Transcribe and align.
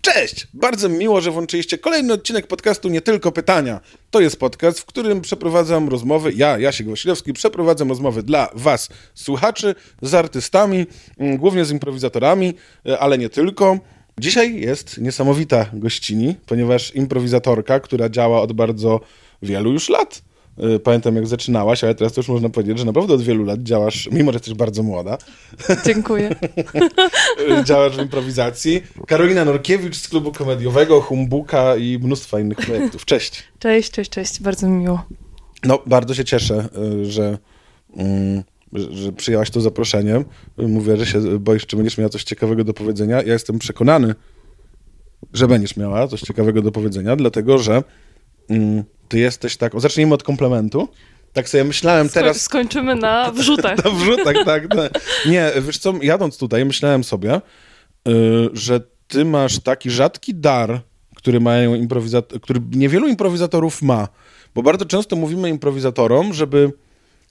Cześć! 0.00 0.46
Bardzo 0.54 0.88
mi 0.88 0.98
miło, 0.98 1.20
że 1.20 1.30
włączyliście 1.30 1.78
kolejny 1.78 2.12
odcinek 2.12 2.46
podcastu 2.46 2.88
Nie 2.88 3.00
Tylko 3.00 3.32
Pytania. 3.32 3.80
To 4.10 4.20
jest 4.20 4.38
podcast, 4.38 4.80
w 4.80 4.84
którym 4.84 5.20
przeprowadzam 5.20 5.88
rozmowy, 5.88 6.32
ja, 6.36 6.58
Jasiek 6.58 6.88
Wasilewski, 6.88 7.32
przeprowadzam 7.32 7.88
rozmowy 7.88 8.22
dla 8.22 8.50
was, 8.54 8.88
słuchaczy, 9.14 9.74
z 10.02 10.14
artystami, 10.14 10.86
głównie 11.18 11.64
z 11.64 11.70
improwizatorami, 11.70 12.54
ale 12.98 13.18
nie 13.18 13.28
tylko. 13.28 13.78
Dzisiaj 14.20 14.60
jest 14.60 14.98
niesamowita 14.98 15.66
gościni, 15.72 16.34
ponieważ 16.46 16.94
improwizatorka, 16.94 17.80
która 17.80 18.08
działa 18.08 18.40
od 18.42 18.52
bardzo 18.52 19.00
wielu 19.42 19.72
już 19.72 19.88
lat. 19.88 20.22
E, 20.58 20.78
Pamiętam, 20.78 21.16
jak 21.16 21.26
zaczynałaś, 21.26 21.84
ale 21.84 21.94
teraz 21.94 22.12
to 22.12 22.20
już 22.20 22.28
można 22.28 22.48
powiedzieć, 22.48 22.78
że 22.78 22.84
naprawdę 22.84 23.14
od 23.14 23.22
wielu 23.22 23.44
lat 23.44 23.62
działasz, 23.62 24.08
mimo 24.12 24.32
że 24.32 24.36
jesteś 24.36 24.54
bardzo 24.54 24.82
młoda, 24.82 25.18
Dziękuję. 25.86 26.34
działasz 27.68 27.96
w 27.96 28.00
improwizacji. 28.00 28.82
Karolina 29.06 29.44
Norkiewicz 29.44 29.96
z 29.96 30.08
klubu 30.08 30.32
komediowego, 30.32 31.00
Humbuka 31.00 31.76
i 31.76 31.98
mnóstwa 32.02 32.40
innych 32.40 32.58
projektów. 32.58 33.04
Cześć. 33.04 33.42
Cześć, 33.58 33.90
cześć, 33.90 34.10
cześć. 34.10 34.42
Bardzo 34.42 34.68
mi 34.68 34.82
miło. 34.82 35.04
No, 35.64 35.78
bardzo 35.86 36.14
się 36.14 36.24
cieszę, 36.24 36.68
y, 37.02 37.04
że, 37.04 37.38
mm, 37.96 38.42
że, 38.72 39.12
przyjęłaś 39.12 39.50
to 39.50 39.60
zaproszenie. 39.60 40.24
Mówię, 40.58 40.96
że 40.96 41.06
się 41.06 41.38
boisz, 41.38 41.66
czy 41.66 41.76
będziesz 41.76 41.98
miała 41.98 42.08
coś 42.08 42.24
ciekawego 42.24 42.64
do 42.64 42.74
powiedzenia. 42.74 43.22
Ja 43.22 43.32
jestem 43.32 43.58
przekonany, 43.58 44.14
że 45.32 45.48
będziesz 45.48 45.76
miała 45.76 46.08
coś 46.08 46.20
ciekawego 46.20 46.62
do 46.62 46.72
powiedzenia, 46.72 47.16
dlatego 47.16 47.58
że 47.58 47.82
ty 49.08 49.18
jesteś 49.18 49.56
tak... 49.56 49.74
O, 49.74 49.80
zacznijmy 49.80 50.14
od 50.14 50.22
komplementu. 50.22 50.88
Tak 51.32 51.48
sobie 51.48 51.64
myślałem 51.64 52.08
teraz... 52.08 52.40
Skończymy 52.40 52.94
na 52.94 53.30
wrzutach. 53.32 53.84
Na 53.84 53.90
wrzutach, 53.90 54.36
tak, 54.44 54.68
tak. 54.68 54.92
Nie, 55.26 55.52
wiesz 55.60 55.78
co, 55.78 55.94
jadąc 56.02 56.38
tutaj, 56.38 56.64
myślałem 56.64 57.04
sobie, 57.04 57.34
y, 58.08 58.12
że 58.52 58.80
ty 59.08 59.24
masz 59.24 59.58
taki 59.58 59.90
rzadki 59.90 60.34
dar, 60.34 60.80
który 61.16 61.40
mają 61.40 61.74
improwizat- 61.74 62.40
który 62.40 62.60
niewielu 62.72 63.08
improwizatorów 63.08 63.82
ma. 63.82 64.08
Bo 64.54 64.62
bardzo 64.62 64.84
często 64.84 65.16
mówimy 65.16 65.48
improwizatorom, 65.48 66.34
żeby 66.34 66.72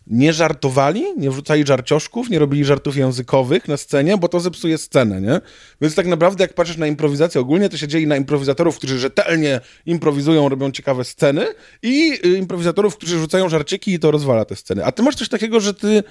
nie 0.09 0.33
żartowali, 0.33 1.03
nie 1.17 1.31
wrzucali 1.31 1.67
żarcioszków, 1.67 2.29
nie 2.29 2.39
robili 2.39 2.65
żartów 2.65 2.97
językowych 2.97 3.67
na 3.67 3.77
scenie, 3.77 4.17
bo 4.17 4.27
to 4.27 4.39
zepsuje 4.39 4.77
scenę, 4.77 5.21
nie? 5.21 5.41
Więc 5.81 5.95
tak 5.95 6.07
naprawdę 6.07 6.43
jak 6.43 6.53
patrzysz 6.53 6.77
na 6.77 6.87
improwizację 6.87 7.41
ogólnie, 7.41 7.69
to 7.69 7.77
się 7.77 7.87
dzieje 7.87 8.07
na 8.07 8.17
improwizatorów, 8.17 8.77
którzy 8.77 8.99
rzetelnie 8.99 9.59
improwizują, 9.85 10.49
robią 10.49 10.71
ciekawe 10.71 11.03
sceny 11.03 11.45
i 11.83 12.19
y, 12.25 12.37
improwizatorów, 12.37 12.97
którzy 12.97 13.19
rzucają 13.19 13.49
żarciki 13.49 13.93
i 13.93 13.99
to 13.99 14.11
rozwala 14.11 14.45
te 14.45 14.55
sceny. 14.55 14.85
A 14.85 14.91
ty 14.91 15.03
masz 15.03 15.15
coś 15.15 15.29
takiego, 15.29 15.59
że 15.59 15.73
ty 15.73 16.03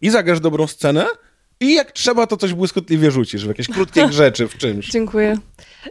i 0.00 0.10
zagrasz 0.10 0.40
dobrą 0.40 0.66
scenę 0.66 1.06
i 1.60 1.74
jak 1.74 1.92
trzeba, 1.92 2.26
to 2.26 2.36
coś 2.36 2.52
błyskotliwie 2.54 3.10
rzucisz 3.10 3.44
w 3.44 3.48
jakieś 3.48 3.68
krótkie 3.68 4.12
rzeczy 4.22 4.48
w 4.48 4.58
czymś. 4.58 4.88
Dziękuję. 4.88 5.38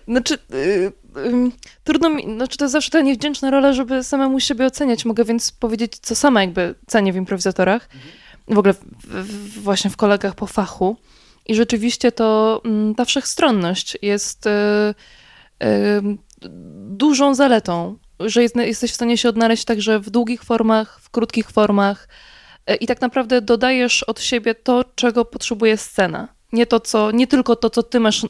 Znaczy, 0.08 0.38
ym, 1.18 1.52
trudno 1.84 2.10
mi, 2.10 2.24
znaczy 2.36 2.58
to 2.58 2.66
jest 2.66 2.72
zawsze 2.72 2.92
ta 2.92 3.02
niewdzięczna 3.02 3.52
rola, 3.52 3.74
żeby 3.74 4.04
samemu 4.04 4.40
siebie 4.40 4.66
oceniać. 4.66 5.06
Mogę 5.06 5.26
więc 5.26 5.52
powiedzieć, 5.52 5.98
co 6.02 6.16
sama 6.16 6.42
jakby 6.42 6.76
cenię 6.88 7.14
w 7.14 7.16
improwizatorach. 7.16 7.90
W 8.48 8.58
ogóle 8.58 8.74
w, 8.74 8.80
w, 9.04 9.62
właśnie 9.62 9.90
w 9.90 9.98
kolegach 9.98 10.36
po 10.36 10.48
fachu. 10.48 10.98
I 11.46 11.56
rzeczywiście 11.56 12.12
to 12.12 12.62
mm, 12.66 12.96
ta 12.96 13.06
wszechstronność 13.06 13.98
jest 14.02 14.48
y, 14.48 14.50
y, 15.64 16.02
dużą 16.90 17.36
zaletą, 17.36 17.98
że 18.20 18.42
jest, 18.42 18.56
jesteś 18.56 18.92
w 18.92 18.96
stanie 18.96 19.18
się 19.18 19.30
odnaleźć 19.30 19.66
także 19.66 20.00
w 20.00 20.10
długich 20.10 20.44
formach, 20.44 21.00
w 21.02 21.10
krótkich 21.10 21.52
formach 21.52 22.08
y, 22.70 22.76
i 22.76 22.88
tak 22.88 23.02
naprawdę 23.02 23.42
dodajesz 23.42 24.04
od 24.04 24.22
siebie 24.22 24.56
to, 24.56 24.86
czego 24.96 25.26
potrzebuje 25.26 25.78
scena. 25.78 26.28
Nie, 26.54 26.66
to, 26.66 26.80
co, 26.80 27.12
nie 27.12 27.28
tylko 27.28 27.56
to, 27.56 27.70
co 27.70 27.84
ty 27.84 28.00
masz 28.00 28.26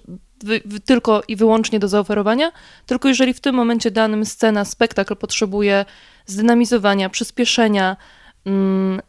tylko 0.85 1.23
i 1.27 1.35
wyłącznie 1.35 1.79
do 1.79 1.87
zaoferowania, 1.87 2.51
tylko 2.85 3.07
jeżeli 3.07 3.33
w 3.33 3.39
tym 3.39 3.55
momencie 3.55 3.91
danym 3.91 4.25
scena, 4.25 4.65
spektakl 4.65 5.15
potrzebuje 5.15 5.85
zdynamizowania, 6.25 7.09
przyspieszenia, 7.09 7.97
mm, 8.45 9.01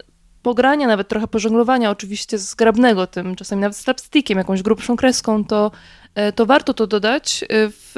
pogrania, 0.43 0.87
nawet 0.87 1.09
trochę 1.09 1.29
pożonglowania, 1.29 1.91
oczywiście 1.91 2.39
zgrabnego 2.39 3.07
tym, 3.07 3.37
czasami 3.37 3.63
nawet 3.63 3.77
slapstickiem, 3.77 4.39
jakąś 4.39 4.63
grubszą 4.63 4.97
kreską, 4.97 5.45
to, 5.45 5.71
e, 6.15 6.33
to 6.33 6.47
warto 6.47 6.75
to 6.75 6.87
dodać, 6.87 7.45
e, 7.45 7.47
w, 7.71 7.95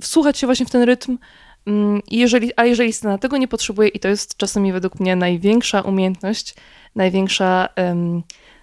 wsłuchać 0.00 0.38
się 0.38 0.46
właśnie 0.46 0.66
w 0.66 0.70
ten 0.70 0.82
rytm, 0.82 1.18
mm, 1.66 2.00
jeżeli, 2.10 2.50
a 2.56 2.64
jeżeli 2.64 2.92
scena 2.92 3.18
tego 3.18 3.36
nie 3.36 3.48
potrzebuje, 3.48 3.88
i 3.88 4.00
to 4.00 4.08
jest 4.08 4.36
czasami 4.36 4.72
według 4.72 5.00
mnie 5.00 5.16
największa 5.16 5.80
umiejętność, 5.80 6.54
największa 6.94 7.68
em, 7.76 8.22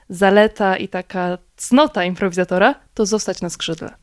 zaleta 0.09 0.77
i 0.77 0.87
taka 0.87 1.37
cnota 1.57 2.03
improwizatora, 2.03 2.75
to 2.93 3.05
zostać 3.05 3.41
na 3.41 3.49
skrzydle. 3.49 3.93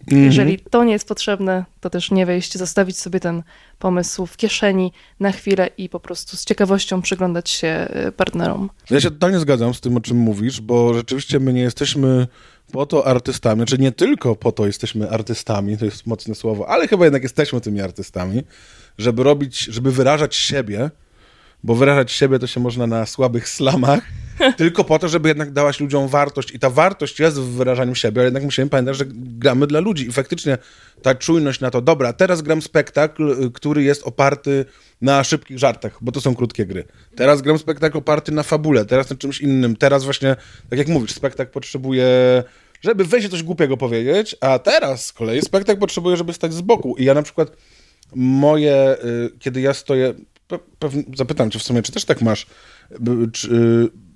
Mhm. 0.00 0.24
Jeżeli 0.24 0.58
to 0.58 0.84
nie 0.84 0.92
jest 0.92 1.08
potrzebne, 1.08 1.64
to 1.80 1.90
też 1.90 2.10
nie 2.10 2.26
wejść, 2.26 2.58
zostawić 2.58 2.98
sobie 2.98 3.20
ten 3.20 3.42
pomysł 3.78 4.26
w 4.26 4.36
kieszeni 4.36 4.92
na 5.20 5.32
chwilę 5.32 5.70
i 5.78 5.88
po 5.88 6.00
prostu 6.00 6.36
z 6.36 6.44
ciekawością 6.44 7.02
przyglądać 7.02 7.50
się 7.50 7.68
e, 7.68 8.12
partnerom. 8.12 8.70
Ja 8.90 9.00
się 9.00 9.10
totalnie 9.10 9.38
zgadzam 9.38 9.74
z 9.74 9.80
tym, 9.80 9.96
o 9.96 10.00
czym 10.00 10.16
mówisz, 10.16 10.60
bo 10.60 10.94
rzeczywiście 10.94 11.40
my 11.40 11.52
nie 11.52 11.60
jesteśmy 11.60 12.26
po 12.72 12.86
to 12.86 13.06
artystami, 13.06 13.58
znaczy 13.58 13.78
nie 13.78 13.92
tylko 13.92 14.36
po 14.36 14.52
to 14.52 14.66
jesteśmy 14.66 15.10
artystami, 15.10 15.78
to 15.78 15.84
jest 15.84 16.06
mocne 16.06 16.34
słowo, 16.34 16.68
ale 16.68 16.88
chyba 16.88 17.04
jednak 17.04 17.22
jesteśmy 17.22 17.60
tymi 17.60 17.80
artystami, 17.80 18.42
żeby 18.98 19.22
robić, 19.22 19.58
żeby 19.60 19.92
wyrażać 19.92 20.36
siebie, 20.36 20.90
bo 21.64 21.74
wyrażać 21.74 22.12
siebie 22.12 22.38
to 22.38 22.46
się 22.46 22.60
można 22.60 22.86
na 22.86 23.06
słabych 23.06 23.48
slamach, 23.48 24.00
tylko 24.56 24.84
po 24.84 24.98
to, 24.98 25.08
żeby 25.08 25.28
jednak 25.28 25.52
dałaś 25.52 25.80
ludziom 25.80 26.08
wartość 26.08 26.54
i 26.54 26.58
ta 26.58 26.70
wartość 26.70 27.20
jest 27.20 27.38
w 27.40 27.44
wyrażaniu 27.44 27.94
siebie, 27.94 28.20
ale 28.20 28.24
jednak 28.26 28.44
musimy 28.44 28.68
pamiętać, 28.68 28.96
że 28.96 29.04
gramy 29.14 29.66
dla 29.66 29.80
ludzi 29.80 30.06
i 30.06 30.12
faktycznie 30.12 30.58
ta 31.02 31.14
czujność 31.14 31.60
na 31.60 31.70
to, 31.70 31.80
dobra, 31.80 32.12
teraz 32.12 32.42
gram 32.42 32.62
spektakl, 32.62 33.44
y, 33.44 33.50
który 33.50 33.82
jest 33.82 34.02
oparty 34.02 34.64
na 35.00 35.24
szybkich 35.24 35.58
żartach, 35.58 35.98
bo 36.00 36.12
to 36.12 36.20
są 36.20 36.34
krótkie 36.34 36.66
gry. 36.66 36.84
Teraz 37.16 37.42
gram 37.42 37.58
spektakl 37.58 37.98
oparty 37.98 38.32
na 38.32 38.42
fabule, 38.42 38.84
teraz 38.84 39.10
na 39.10 39.16
czymś 39.16 39.40
innym, 39.40 39.76
teraz 39.76 40.04
właśnie, 40.04 40.36
tak 40.70 40.78
jak 40.78 40.88
mówisz, 40.88 41.12
spektakl 41.12 41.52
potrzebuje 41.52 42.04
żeby 42.80 43.04
wejść 43.04 43.28
coś 43.28 43.42
głupiego 43.42 43.76
powiedzieć, 43.76 44.36
a 44.40 44.58
teraz 44.58 45.06
z 45.06 45.12
kolei 45.12 45.42
spektakl 45.42 45.80
potrzebuje, 45.80 46.16
żeby 46.16 46.32
stać 46.32 46.52
z 46.52 46.60
boku. 46.60 46.96
I 46.98 47.04
ja 47.04 47.14
na 47.14 47.22
przykład 47.22 47.56
moje, 48.14 48.96
y, 49.04 49.30
kiedy 49.38 49.60
ja 49.60 49.74
stoję, 49.74 50.14
zapytam 51.16 51.50
cię 51.50 51.58
w 51.58 51.62
sumie, 51.62 51.82
czy 51.82 51.92
też 51.92 52.04
tak 52.04 52.22
masz, 52.22 52.46
by- 53.00 53.30
czy, 53.32 53.54
y, 53.54 54.09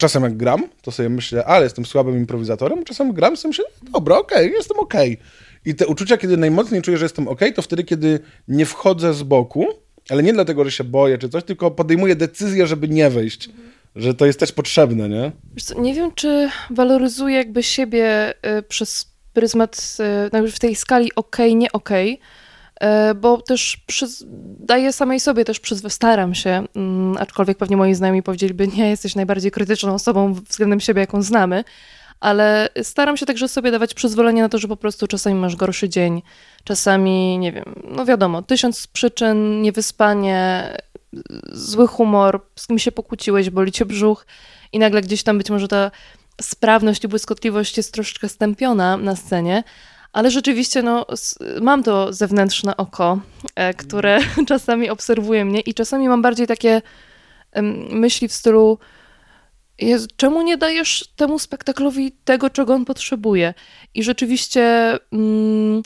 czasem 0.00 0.22
jak 0.22 0.36
gram, 0.36 0.68
to 0.82 0.90
sobie 0.90 1.08
myślę, 1.08 1.44
ale 1.44 1.64
jestem 1.64 1.86
słabym 1.86 2.16
improwizatorem, 2.16 2.84
czasem 2.84 3.12
gram, 3.12 3.36
sobie 3.36 3.48
myślę, 3.50 3.64
dobra, 3.92 4.18
okej, 4.18 4.52
jestem 4.52 4.78
okej. 4.78 5.18
I 5.64 5.74
te 5.74 5.86
uczucia, 5.86 6.16
kiedy 6.16 6.36
najmocniej 6.36 6.82
czuję, 6.82 6.98
że 6.98 7.04
jestem 7.04 7.28
okej, 7.28 7.54
to 7.54 7.62
wtedy, 7.62 7.84
kiedy 7.84 8.20
nie 8.48 8.66
wchodzę 8.66 9.14
z 9.14 9.22
boku, 9.22 9.66
ale 10.10 10.22
nie 10.22 10.32
dlatego, 10.32 10.64
że 10.64 10.70
się 10.70 10.84
boję 10.84 11.18
czy 11.18 11.28
coś, 11.28 11.44
tylko 11.44 11.70
podejmuję 11.70 12.16
decyzję, 12.16 12.66
żeby 12.66 12.88
nie 12.88 13.10
wejść. 13.10 13.50
Że 13.96 14.14
to 14.14 14.26
jest 14.26 14.40
też 14.40 14.52
potrzebne, 14.52 15.08
nie? 15.08 15.32
Co, 15.60 15.80
nie 15.80 15.94
wiem, 15.94 16.10
czy 16.14 16.50
waloryzuję 16.70 17.36
jakby 17.36 17.62
siebie 17.62 18.34
y, 18.58 18.62
przez 18.62 19.06
pryzmat 19.32 19.96
y, 20.34 20.50
w 20.52 20.58
tej 20.58 20.76
skali 20.76 21.14
okej, 21.14 21.56
nie 21.56 21.72
okej, 21.72 22.20
bo 23.20 23.42
też 23.42 23.80
przyz- 23.86 24.24
daję 24.60 24.92
samej 24.92 25.20
sobie 25.20 25.44
też 25.44 25.60
przyzw- 25.60 25.90
staram 25.90 26.34
się, 26.34 26.64
mm, 26.76 27.16
aczkolwiek 27.18 27.58
pewnie 27.58 27.76
moi 27.76 27.94
znajomi 27.94 28.22
powiedzieliby, 28.22 28.68
nie, 28.68 28.90
jesteś 28.90 29.14
najbardziej 29.14 29.50
krytyczną 29.50 29.94
osobą 29.94 30.34
względem 30.34 30.80
siebie, 30.80 31.00
jaką 31.00 31.22
znamy, 31.22 31.64
ale 32.20 32.68
staram 32.82 33.16
się 33.16 33.26
także 33.26 33.48
sobie 33.48 33.70
dawać 33.70 33.94
przyzwolenie 33.94 34.42
na 34.42 34.48
to, 34.48 34.58
że 34.58 34.68
po 34.68 34.76
prostu 34.76 35.06
czasami 35.06 35.36
masz 35.36 35.56
gorszy 35.56 35.88
dzień, 35.88 36.22
czasami, 36.64 37.38
nie 37.38 37.52
wiem, 37.52 37.64
no 37.90 38.04
wiadomo, 38.04 38.42
tysiąc 38.42 38.86
przyczyn, 38.86 39.62
niewyspanie, 39.62 40.64
zły 41.52 41.86
humor, 41.86 42.40
z 42.56 42.66
kim 42.66 42.78
się 42.78 42.92
pokłóciłeś, 42.92 43.50
boli 43.50 43.72
cię 43.72 43.84
brzuch 43.86 44.26
i 44.72 44.78
nagle 44.78 45.02
gdzieś 45.02 45.22
tam 45.22 45.38
być 45.38 45.50
może 45.50 45.68
ta 45.68 45.90
sprawność 46.40 47.04
i 47.04 47.08
błyskotliwość 47.08 47.76
jest 47.76 47.92
troszeczkę 47.92 48.28
stępiona 48.28 48.96
na 48.96 49.16
scenie, 49.16 49.64
ale 50.12 50.30
rzeczywiście 50.30 50.82
no, 50.82 51.06
mam 51.60 51.82
to 51.82 52.12
zewnętrzne 52.12 52.76
oko, 52.76 53.20
e, 53.54 53.74
które 53.74 54.18
czasami 54.48 54.90
obserwuje 54.90 55.44
mnie 55.44 55.60
i 55.60 55.74
czasami 55.74 56.08
mam 56.08 56.22
bardziej 56.22 56.46
takie 56.46 56.82
myśli 57.90 58.28
w 58.28 58.32
stylu 58.32 58.78
czemu 60.16 60.42
nie 60.42 60.56
dajesz 60.56 61.08
temu 61.16 61.38
spektaklowi 61.38 62.12
tego, 62.12 62.50
czego 62.50 62.74
on 62.74 62.84
potrzebuje? 62.84 63.54
I 63.94 64.02
rzeczywiście 64.02 64.94
mm, 65.12 65.82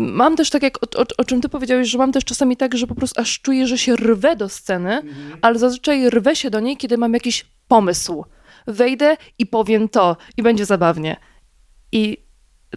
mam 0.00 0.36
też 0.36 0.50
tak, 0.50 0.62
jak 0.62 0.78
o, 0.78 1.00
o, 1.00 1.04
o 1.18 1.24
czym 1.24 1.40
ty 1.40 1.48
powiedziałeś, 1.48 1.88
że 1.88 1.98
mam 1.98 2.12
też 2.12 2.24
czasami 2.24 2.56
tak, 2.56 2.76
że 2.76 2.86
po 2.86 2.94
prostu 2.94 3.20
aż 3.20 3.40
czuję, 3.40 3.66
że 3.66 3.78
się 3.78 3.96
rwę 3.96 4.36
do 4.36 4.48
sceny, 4.48 5.02
ale 5.42 5.58
zazwyczaj 5.58 6.10
rwę 6.10 6.36
się 6.36 6.50
do 6.50 6.60
niej, 6.60 6.76
kiedy 6.76 6.98
mam 6.98 7.14
jakiś 7.14 7.46
pomysł. 7.68 8.24
Wejdę 8.66 9.16
i 9.38 9.46
powiem 9.46 9.88
to 9.88 10.16
i 10.36 10.42
będzie 10.42 10.64
zabawnie. 10.64 11.16
I 11.92 12.23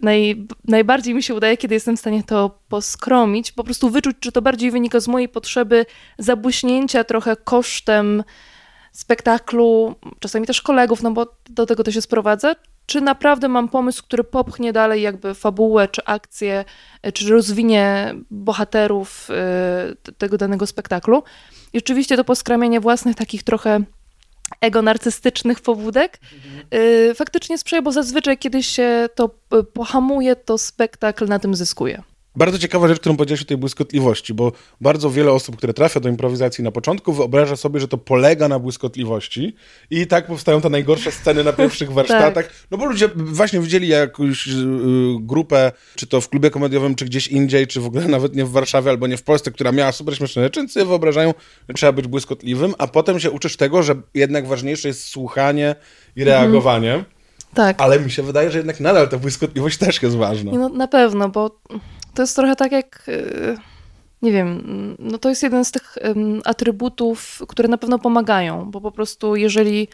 naj, 0.02 0.46
najbardziej 0.64 1.14
mi 1.14 1.22
się 1.22 1.34
udaje, 1.34 1.56
kiedy 1.56 1.74
jestem 1.74 1.96
w 1.96 2.00
stanie 2.00 2.22
to 2.22 2.58
poskromić, 2.68 3.52
po 3.52 3.64
prostu 3.64 3.90
wyczuć, 3.90 4.16
czy 4.20 4.32
to 4.32 4.42
bardziej 4.42 4.70
wynika 4.70 5.00
z 5.00 5.08
mojej 5.08 5.28
potrzeby 5.28 5.86
zabłyśnięcia 6.18 7.04
trochę 7.04 7.36
kosztem 7.36 8.24
spektaklu, 8.92 9.94
czasami 10.20 10.46
też 10.46 10.62
kolegów, 10.62 11.02
no 11.02 11.10
bo 11.10 11.26
do 11.50 11.66
tego 11.66 11.84
to 11.84 11.92
się 11.92 12.02
sprowadza, 12.02 12.54
czy 12.86 13.00
naprawdę 13.00 13.48
mam 13.48 13.68
pomysł, 13.68 14.02
który 14.02 14.24
popchnie 14.24 14.72
dalej 14.72 15.02
jakby 15.02 15.34
fabułę, 15.34 15.88
czy 15.88 16.04
akcję, 16.04 16.64
czy 17.14 17.30
rozwinie 17.30 18.14
bohaterów 18.30 19.28
y, 20.10 20.12
tego 20.12 20.38
danego 20.38 20.66
spektaklu. 20.66 21.22
I 21.72 21.78
oczywiście 21.78 22.16
to 22.16 22.24
poskramianie 22.24 22.80
własnych 22.80 23.16
takich 23.16 23.42
trochę 23.42 23.80
ego 24.60 24.82
narcystycznych 24.82 25.60
pobudek 25.60 26.18
y, 26.74 27.14
faktycznie 27.14 27.58
sprzyja, 27.58 27.82
bo 27.82 27.92
zazwyczaj 27.92 28.38
kiedy 28.38 28.62
się 28.62 29.08
to 29.14 29.30
y, 29.54 29.64
pohamuje, 29.64 30.36
to 30.36 30.58
spektakl 30.58 31.26
na 31.26 31.38
tym 31.38 31.54
zyskuje. 31.54 32.02
Bardzo 32.38 32.58
ciekawa 32.58 32.88
rzecz, 32.88 33.00
którą 33.00 33.16
powiedziałeś 33.16 33.42
o 33.42 33.44
tej 33.44 33.56
błyskotliwości, 33.56 34.34
bo 34.34 34.52
bardzo 34.80 35.10
wiele 35.10 35.32
osób, 35.32 35.56
które 35.56 35.74
trafia 35.74 36.00
do 36.00 36.08
improwizacji 36.08 36.64
na 36.64 36.70
początku, 36.70 37.12
wyobraża 37.12 37.56
sobie, 37.56 37.80
że 37.80 37.88
to 37.88 37.98
polega 37.98 38.48
na 38.48 38.58
błyskotliwości 38.58 39.54
i 39.90 40.06
tak 40.06 40.26
powstają 40.26 40.60
te 40.60 40.70
najgorsze 40.70 41.12
sceny 41.12 41.44
na 41.44 41.52
pierwszych 41.52 41.92
warsztatach. 41.98 42.50
No 42.70 42.78
bo 42.78 42.86
ludzie 42.86 43.08
właśnie 43.14 43.60
widzieli 43.60 43.88
jakąś 43.88 44.48
y, 44.48 44.50
grupę, 45.20 45.72
czy 45.96 46.06
to 46.06 46.20
w 46.20 46.28
klubie 46.28 46.50
komediowym, 46.50 46.94
czy 46.94 47.04
gdzieś 47.04 47.28
indziej, 47.28 47.66
czy 47.66 47.80
w 47.80 47.86
ogóle 47.86 48.08
nawet 48.18 48.36
nie 48.36 48.44
w 48.44 48.50
Warszawie, 48.50 48.90
albo 48.90 49.06
nie 49.06 49.16
w 49.16 49.22
Polsce, 49.22 49.50
która 49.50 49.72
miała 49.72 49.92
super 49.92 50.16
śmieszne 50.16 50.42
rzeczy, 50.42 50.60
więc 50.60 50.72
sobie 50.72 50.86
wyobrażają, 50.86 51.34
że 51.68 51.74
trzeba 51.74 51.92
być 51.92 52.06
błyskotliwym, 52.06 52.74
a 52.78 52.86
potem 52.86 53.20
się 53.20 53.30
uczysz 53.30 53.56
tego, 53.56 53.82
że 53.82 53.94
jednak 54.14 54.46
ważniejsze 54.46 54.88
jest 54.88 55.04
słuchanie 55.04 55.74
i 56.16 56.24
reagowanie. 56.24 56.94
Mhm. 56.94 57.18
Tak. 57.54 57.80
Ale 57.80 58.00
mi 58.00 58.10
się 58.10 58.22
wydaje, 58.22 58.50
że 58.50 58.58
jednak 58.58 58.80
nadal 58.80 59.08
ta 59.08 59.18
błyskotliwość 59.18 59.78
też 59.78 60.02
jest 60.02 60.16
ważna. 60.16 60.52
No, 60.52 60.68
na 60.68 60.88
pewno, 60.88 61.28
bo 61.28 61.60
to 62.18 62.22
jest 62.22 62.36
trochę 62.36 62.56
tak 62.56 62.72
jak, 62.72 63.04
y, 63.08 63.56
nie 64.22 64.32
wiem, 64.32 64.62
no 64.98 65.18
to 65.18 65.28
jest 65.28 65.42
jeden 65.42 65.64
z 65.64 65.72
tych 65.72 65.98
atrybutów, 66.44 67.42
które 67.48 67.68
na 67.68 67.78
pewno 67.78 67.98
pomagają, 67.98 68.70
bo 68.70 68.80
po 68.80 68.92
prostu 68.92 69.36
jeżeli 69.36 69.88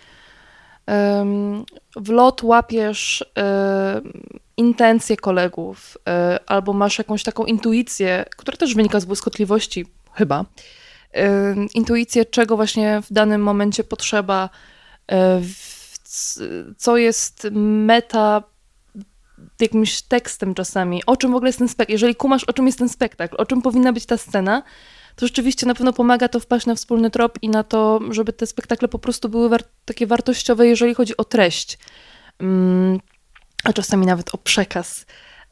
w 1.97 2.09
lot 2.09 2.43
łapiesz 2.43 3.25
intencje 4.57 5.17
kolegów 5.17 5.99
y, 5.99 6.47
albo 6.47 6.73
masz 6.73 6.99
jakąś 6.99 7.23
taką 7.23 7.45
intuicję, 7.45 8.25
która 8.37 8.57
też 8.57 8.75
wynika 8.75 9.01
z 9.01 9.05
błyskotliwości 9.05 9.87
chyba, 10.13 10.45
intuicję, 11.75 12.25
czego 12.25 12.57
właśnie 12.57 13.03
w 13.03 13.13
danym 13.13 13.43
momencie 13.43 13.85
potrzeba, 13.85 14.51
y, 15.13 15.17
co 16.77 16.97
jest 16.97 17.49
meta 17.53 18.43
jakimś 19.61 20.03
tekstem 20.03 20.55
czasami, 20.55 21.03
o 21.07 21.17
czym 21.17 21.33
w 21.33 21.35
ogóle 21.35 21.49
jest 21.49 21.59
ten 21.59 21.69
spektakl. 21.69 21.93
Jeżeli 21.93 22.15
kumasz, 22.15 22.45
o 22.45 22.53
czym 22.53 22.67
jest 22.67 22.79
ten 22.79 22.89
spektakl, 22.89 23.37
o 23.39 23.47
czym 23.47 23.63
powinna 23.63 23.93
być 23.93 24.07
ta 24.07 24.17
scena, 24.17 24.63
to 25.17 25.27
rzeczywiście 25.27 25.67
na 25.67 25.75
pewno 25.75 25.93
pomaga 25.93 26.29
to 26.29 26.41
wpaść 26.41 26.67
na 26.67 26.75
wspólny 26.75 27.11
trop 27.11 27.39
i 27.43 27.49
na 27.49 27.63
to, 27.63 28.01
żeby 28.11 28.33
te 28.33 28.47
spektakle 28.47 28.89
po 28.89 28.99
prostu 28.99 29.29
były 29.29 29.49
war 29.49 29.63
takie 29.85 30.07
wartościowe, 30.07 30.67
jeżeli 30.67 30.95
chodzi 30.95 31.17
o 31.17 31.25
treść, 31.25 31.79
mm, 32.39 32.99
a 33.65 33.73
czasami 33.73 34.07
nawet 34.07 34.35
o 34.35 34.39
przekaz. 34.39 35.07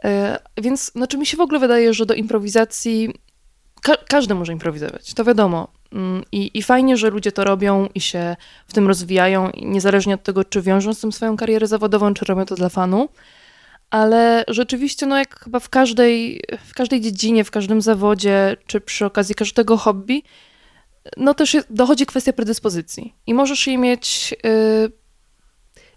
E, 0.04 0.38
więc 0.58 0.93
znaczy 0.93 1.19
mi 1.19 1.26
się 1.26 1.37
w 1.37 1.40
ogóle 1.40 1.58
wydaje, 1.58 1.94
że 1.94 2.06
do 2.06 2.14
improwizacji 2.14 3.14
ka 3.82 3.96
każdy 4.08 4.34
może 4.34 4.52
improwizować, 4.52 5.14
to 5.14 5.25
wiadomo. 5.25 5.69
Mm, 5.93 6.22
I, 6.32 6.58
I 6.58 6.62
fajnie, 6.62 6.96
że 6.96 7.10
ludzie 7.10 7.32
to 7.32 7.44
robią 7.44 7.88
i 7.94 8.00
się 8.00 8.37
w 8.66 8.72
tym 8.72 8.88
rozwijają, 8.88 9.50
niezależnie 9.62 10.14
od 10.14 10.22
tego, 10.22 10.44
czy 10.44 10.62
wiążą 10.62 10.94
z 10.94 11.00
tym 11.00 11.12
swoją 11.12 11.37
karierę 11.37 11.66
zawodową, 11.66 12.14
czy 12.14 12.25
robią 12.25 12.44
to 12.44 12.54
dla 12.54 12.69
fanu 12.69 13.08
ale 13.93 14.44
rzeczywiście, 14.49 15.06
no 15.06 15.19
jak 15.19 15.41
chyba 15.41 15.61
w 15.61 15.69
każdej, 15.69 16.43
w 16.67 16.75
każdej 16.75 17.00
dziedzinie, 17.00 17.44
w 17.44 17.50
każdym 17.50 17.81
zawodzie, 17.81 18.56
czy 18.67 18.81
przy 18.81 19.06
okazji 19.06 19.35
każdego 19.35 19.77
hobby, 19.77 20.23
no 21.17 21.35
też 21.35 21.55
jest, 21.55 21.73
dochodzi 21.73 22.06
kwestia 22.06 22.33
predyspozycji. 22.33 23.15
I 23.27 23.35
możesz 23.35 23.67
je 23.67 23.79
mieć 23.79 24.35
y, 24.47 24.93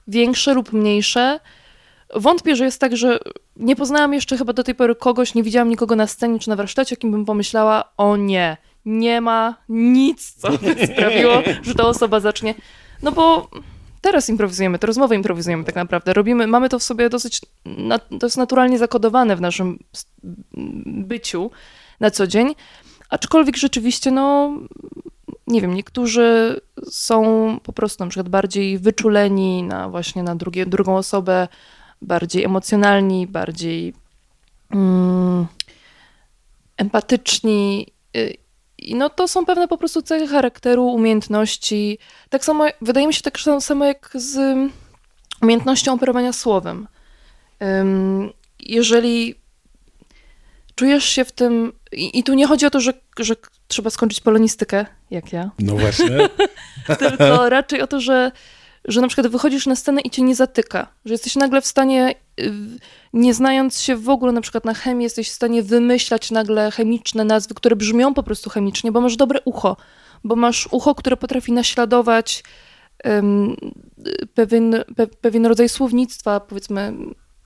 większe 0.08 0.54
lub 0.54 0.74
mniejsze. 0.74 1.40
Wątpię, 2.16 2.56
że 2.56 2.66
jest 2.66 2.82
tak, 2.82 2.98
że 2.98 3.20
nie 3.56 3.76
poznałam 3.76 4.14
jeszcze 4.14 4.38
chyba 4.38 4.54
do 4.54 4.64
tej 4.64 4.76
pory 4.76 4.96
kogoś, 4.96 5.34
nie 5.34 5.44
widziałam 5.44 5.70
nikogo 5.70 5.96
na 5.96 6.08
scenie 6.08 6.40
czy 6.40 6.50
na 6.50 6.56
warsztacie, 6.56 6.96
o 6.96 7.00
kim 7.00 7.12
bym 7.12 7.26
pomyślała, 7.26 7.94
o 7.98 8.18
nie, 8.18 8.58
nie 8.86 9.22
ma 9.22 9.56
nic, 9.70 10.34
co 10.34 10.52
by 10.52 10.76
sprawiło, 10.94 11.44
że 11.62 11.76
ta 11.76 11.84
osoba 11.84 12.20
zacznie. 12.20 12.54
No 13.04 13.12
bo 13.12 13.50
teraz 14.06 14.30
improwizujemy, 14.30 14.80
te 14.80 14.88
rozmowy 14.88 15.16
improwizujemy 15.16 15.64
tak 15.64 15.76
naprawdę. 15.76 16.14
Robimy, 16.14 16.48
mamy 16.48 16.70
to 16.70 16.80
w 16.80 16.84
sobie 16.84 17.10
dosyć, 17.10 17.42
to 18.20 18.26
jest 18.26 18.38
naturalnie 18.38 18.78
zakodowane 18.78 19.36
w 19.36 19.42
naszym 19.42 19.80
byciu 20.86 21.52
na 22.00 22.12
co 22.12 22.28
dzień, 22.28 22.56
aczkolwiek 23.10 23.58
rzeczywiście, 23.58 24.12
no, 24.12 24.52
nie 25.48 25.62
wiem, 25.62 25.74
niektórzy 25.74 26.60
są 26.90 27.24
po 27.64 27.74
prostu 27.74 28.04
na 28.04 28.10
przykład 28.10 28.30
bardziej 28.30 28.80
wyczuleni 28.80 29.64
na 29.64 29.90
właśnie 29.90 30.24
na 30.24 30.36
drugie, 30.36 30.66
drugą 30.66 30.98
osobę, 30.98 31.48
bardziej 32.02 32.44
emocjonalni, 32.44 33.28
bardziej 33.28 33.94
mm, 34.72 35.46
empatyczni 36.78 37.88
y, 38.18 38.45
i 38.86 38.96
no 38.96 39.10
to 39.10 39.28
są 39.28 39.46
pewne 39.46 39.68
po 39.68 39.78
prostu 39.78 40.02
cechy 40.02 40.28
charakteru, 40.28 40.86
umiejętności. 40.86 41.98
Tak 42.30 42.46
samo, 42.46 42.66
wydaje 42.82 43.08
mi 43.08 43.14
się 43.14 43.22
tak 43.22 43.40
samo 43.60 43.86
jak 43.86 44.10
z 44.14 44.38
umiejętnością 45.42 45.94
operowania 45.94 46.34
słowem. 46.34 46.88
Jeżeli 48.60 49.36
czujesz 50.76 51.06
się 51.06 51.26
w 51.26 51.32
tym. 51.32 51.74
I, 51.92 52.20
i 52.20 52.24
tu 52.24 52.34
nie 52.34 52.48
chodzi 52.48 52.66
o 52.66 52.70
to, 52.70 52.80
że, 52.80 52.94
że 53.20 53.36
trzeba 53.68 53.90
skończyć 53.90 54.20
polonistykę, 54.20 54.86
jak 55.12 55.34
ja. 55.34 55.52
No 55.60 55.76
właśnie. 55.76 56.18
Tylko 57.00 57.50
raczej 57.50 57.82
o 57.82 57.88
to, 57.88 58.02
że 58.02 58.32
że 58.88 59.02
na 59.02 59.08
przykład 59.08 59.28
wychodzisz 59.28 59.68
na 59.68 59.76
scenę 59.76 60.02
i 60.02 60.10
cię 60.10 60.22
nie 60.22 60.36
zatyka, 60.36 60.88
że 61.06 61.14
jesteś 61.14 61.36
nagle 61.36 61.62
w 61.62 61.66
stanie, 61.66 62.16
y, 62.40 62.52
nie 63.14 63.34
znając 63.34 63.80
się 63.80 63.96
w 63.96 64.10
ogóle 64.10 64.32
na 64.32 64.42
przykład 64.42 64.66
na 64.66 64.74
chemii, 64.74 65.04
jesteś 65.04 65.30
w 65.30 65.34
stanie 65.34 65.64
wymyślać 65.64 66.32
nagle 66.32 66.72
chemiczne 66.72 67.24
nazwy, 67.24 67.56
które 67.56 67.76
brzmią 67.76 68.14
po 68.14 68.24
prostu 68.24 68.50
chemicznie, 68.50 68.92
bo 68.92 69.02
masz 69.02 69.16
dobre 69.16 69.40
ucho, 69.46 69.78
bo 70.24 70.36
masz 70.36 70.68
ucho, 70.72 70.96
które 70.96 71.18
potrafi 71.18 71.52
naśladować 71.52 72.44
um, 73.06 73.56
pewien, 74.34 74.84
pe, 74.96 75.08
pewien 75.08 75.46
rodzaj 75.46 75.70
słownictwa, 75.70 76.40
powiedzmy 76.40 76.94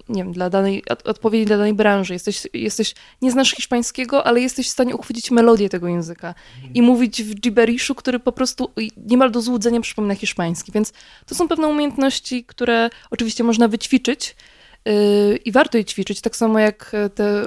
nie 0.09 0.23
wiem, 0.23 0.33
dla 0.33 0.49
danej, 0.49 0.83
odpowiedzi 1.03 1.45
dla 1.45 1.57
danej 1.57 1.73
branży. 1.73 2.13
Jesteś, 2.13 2.47
jesteś, 2.53 2.95
nie 3.21 3.31
znasz 3.31 3.51
hiszpańskiego, 3.51 4.23
ale 4.23 4.41
jesteś 4.41 4.67
w 4.67 4.71
stanie 4.71 4.95
uchwycić 4.95 5.31
melodię 5.31 5.69
tego 5.69 5.87
języka 5.87 6.35
i 6.73 6.81
mówić 6.81 7.23
w 7.23 7.35
gibberishu, 7.35 7.95
który 7.95 8.19
po 8.19 8.31
prostu 8.31 8.71
niemal 8.97 9.31
do 9.31 9.41
złudzenia 9.41 9.81
przypomina 9.81 10.15
hiszpański. 10.15 10.71
Więc 10.71 10.93
to 11.25 11.35
są 11.35 11.47
pewne 11.47 11.67
umiejętności, 11.67 12.43
które 12.43 12.89
oczywiście 13.11 13.43
można 13.43 13.67
wyćwiczyć, 13.67 14.35
yy, 14.85 15.37
i 15.45 15.51
warto 15.51 15.77
je 15.77 15.85
ćwiczyć, 15.85 16.21
tak 16.21 16.35
samo 16.35 16.59
jak 16.59 16.91
te 17.15 17.45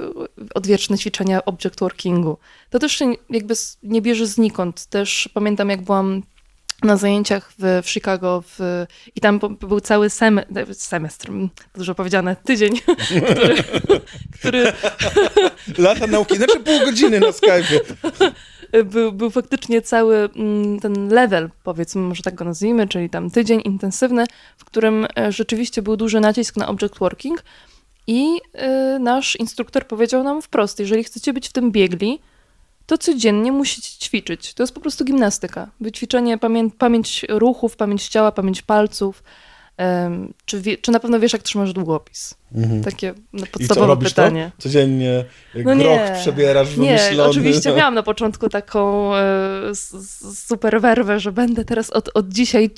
odwieczne 0.55 0.97
ćwiczenia 0.97 1.45
object 1.45 1.79
workingu. 1.79 2.37
To 2.69 2.79
też 2.79 2.91
się 2.91 3.13
jakby 3.29 3.53
nie 3.83 4.01
bierze 4.01 4.27
znikąd. 4.27 4.85
Też 4.85 5.29
pamiętam, 5.33 5.69
jak 5.69 5.81
byłam 5.81 6.23
na 6.83 6.97
zajęciach 6.97 7.53
w, 7.59 7.81
w 7.83 7.89
Chicago 7.89 8.43
w, 8.47 8.85
i 9.15 9.21
tam 9.21 9.39
był 9.39 9.79
cały 9.79 10.09
sem, 10.09 10.41
semestr, 10.71 11.31
dużo 11.75 11.95
powiedziane, 11.95 12.35
tydzień, 12.43 12.79
który... 13.31 13.63
który 14.39 14.73
Lata 15.77 16.07
nauki, 16.07 16.37
znaczy 16.37 16.59
pół 16.59 16.79
godziny 16.79 17.19
na 17.19 17.31
Skype. 17.31 17.79
Był, 18.85 19.11
był 19.11 19.29
faktycznie 19.29 19.81
cały 19.81 20.29
mm, 20.35 20.79
ten 20.79 21.09
level, 21.09 21.49
powiedzmy, 21.63 22.01
może 22.01 22.23
tak 22.23 22.35
go 22.35 22.45
nazwijmy, 22.45 22.87
czyli 22.87 23.09
tam 23.09 23.31
tydzień 23.31 23.61
intensywny, 23.65 24.25
w 24.57 24.65
którym 24.65 25.07
e, 25.17 25.31
rzeczywiście 25.31 25.81
był 25.81 25.97
duży 25.97 26.19
nacisk 26.19 26.57
na 26.57 26.67
object 26.67 26.99
working 26.99 27.43
i 28.07 28.37
y, 28.95 28.99
nasz 28.99 29.35
instruktor 29.35 29.87
powiedział 29.87 30.23
nam 30.23 30.41
wprost, 30.41 30.79
jeżeli 30.79 31.03
chcecie 31.03 31.33
być 31.33 31.49
w 31.49 31.53
tym 31.53 31.71
biegli, 31.71 32.19
to 32.85 32.97
codziennie 32.97 33.51
musicie 33.51 34.05
ćwiczyć. 34.05 34.53
To 34.53 34.63
jest 34.63 34.73
po 34.73 34.81
prostu 34.81 35.05
gimnastyka. 35.05 35.67
Wyćwiczenie 35.79 36.37
pamię 36.37 36.69
pamięć 36.77 37.25
ruchów, 37.29 37.75
pamięć 37.75 38.07
ciała, 38.07 38.31
pamięć 38.31 38.61
palców. 38.61 39.23
Um, 39.77 40.33
czy, 40.45 40.61
wie, 40.61 40.77
czy 40.77 40.91
na 40.91 40.99
pewno 40.99 41.19
wiesz, 41.19 41.33
jak 41.33 41.43
trzymasz 41.43 41.73
długopis? 41.73 42.33
Mhm. 42.55 42.83
Takie 42.83 43.13
podstawowe 43.51 43.93
I 43.93 43.97
co, 43.97 44.09
pytanie. 44.09 44.51
To? 44.57 44.63
Codziennie 44.63 45.25
no 45.65 45.73
nie, 45.73 46.15
przebierasz 46.21 46.75
wymyślony. 46.75 47.15
Nie, 47.15 47.23
oczywiście 47.23 47.69
no. 47.69 47.75
miałam 47.79 47.93
na 47.93 48.03
początku 48.03 48.49
taką 48.49 49.15
e, 49.15 49.71
super 50.35 50.81
werwę, 50.81 51.19
że 51.19 51.31
będę 51.31 51.65
teraz 51.65 51.89
od, 51.89 52.09
od 52.13 52.29
dzisiaj 52.29 52.69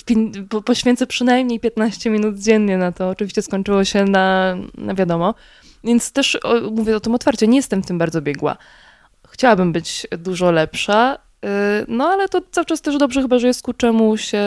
po, 0.48 0.62
poświęcę 0.62 1.06
przynajmniej 1.06 1.60
15 1.60 2.10
minut 2.10 2.38
dziennie 2.38 2.78
na 2.78 2.92
to. 2.92 3.08
Oczywiście 3.08 3.42
skończyło 3.42 3.84
się 3.84 4.04
na, 4.04 4.56
na 4.74 4.94
wiadomo. 4.94 5.34
Więc 5.84 6.12
też 6.12 6.38
o, 6.42 6.70
mówię 6.70 6.96
o 6.96 7.00
tym 7.00 7.14
otwarcie, 7.14 7.46
nie 7.46 7.56
jestem 7.56 7.82
w 7.82 7.86
tym 7.86 7.98
bardzo 7.98 8.22
biegła 8.22 8.56
chciałabym 9.36 9.72
być 9.72 10.06
dużo 10.18 10.50
lepsza, 10.50 11.18
y, 11.44 11.48
no 11.88 12.04
ale 12.04 12.28
to 12.28 12.40
cały 12.50 12.64
czas 12.64 12.80
też 12.80 12.98
dobrze 12.98 13.22
chyba, 13.22 13.38
że 13.38 13.46
jest 13.46 13.62
ku 13.62 13.72
czemu 13.72 14.16
się, 14.16 14.42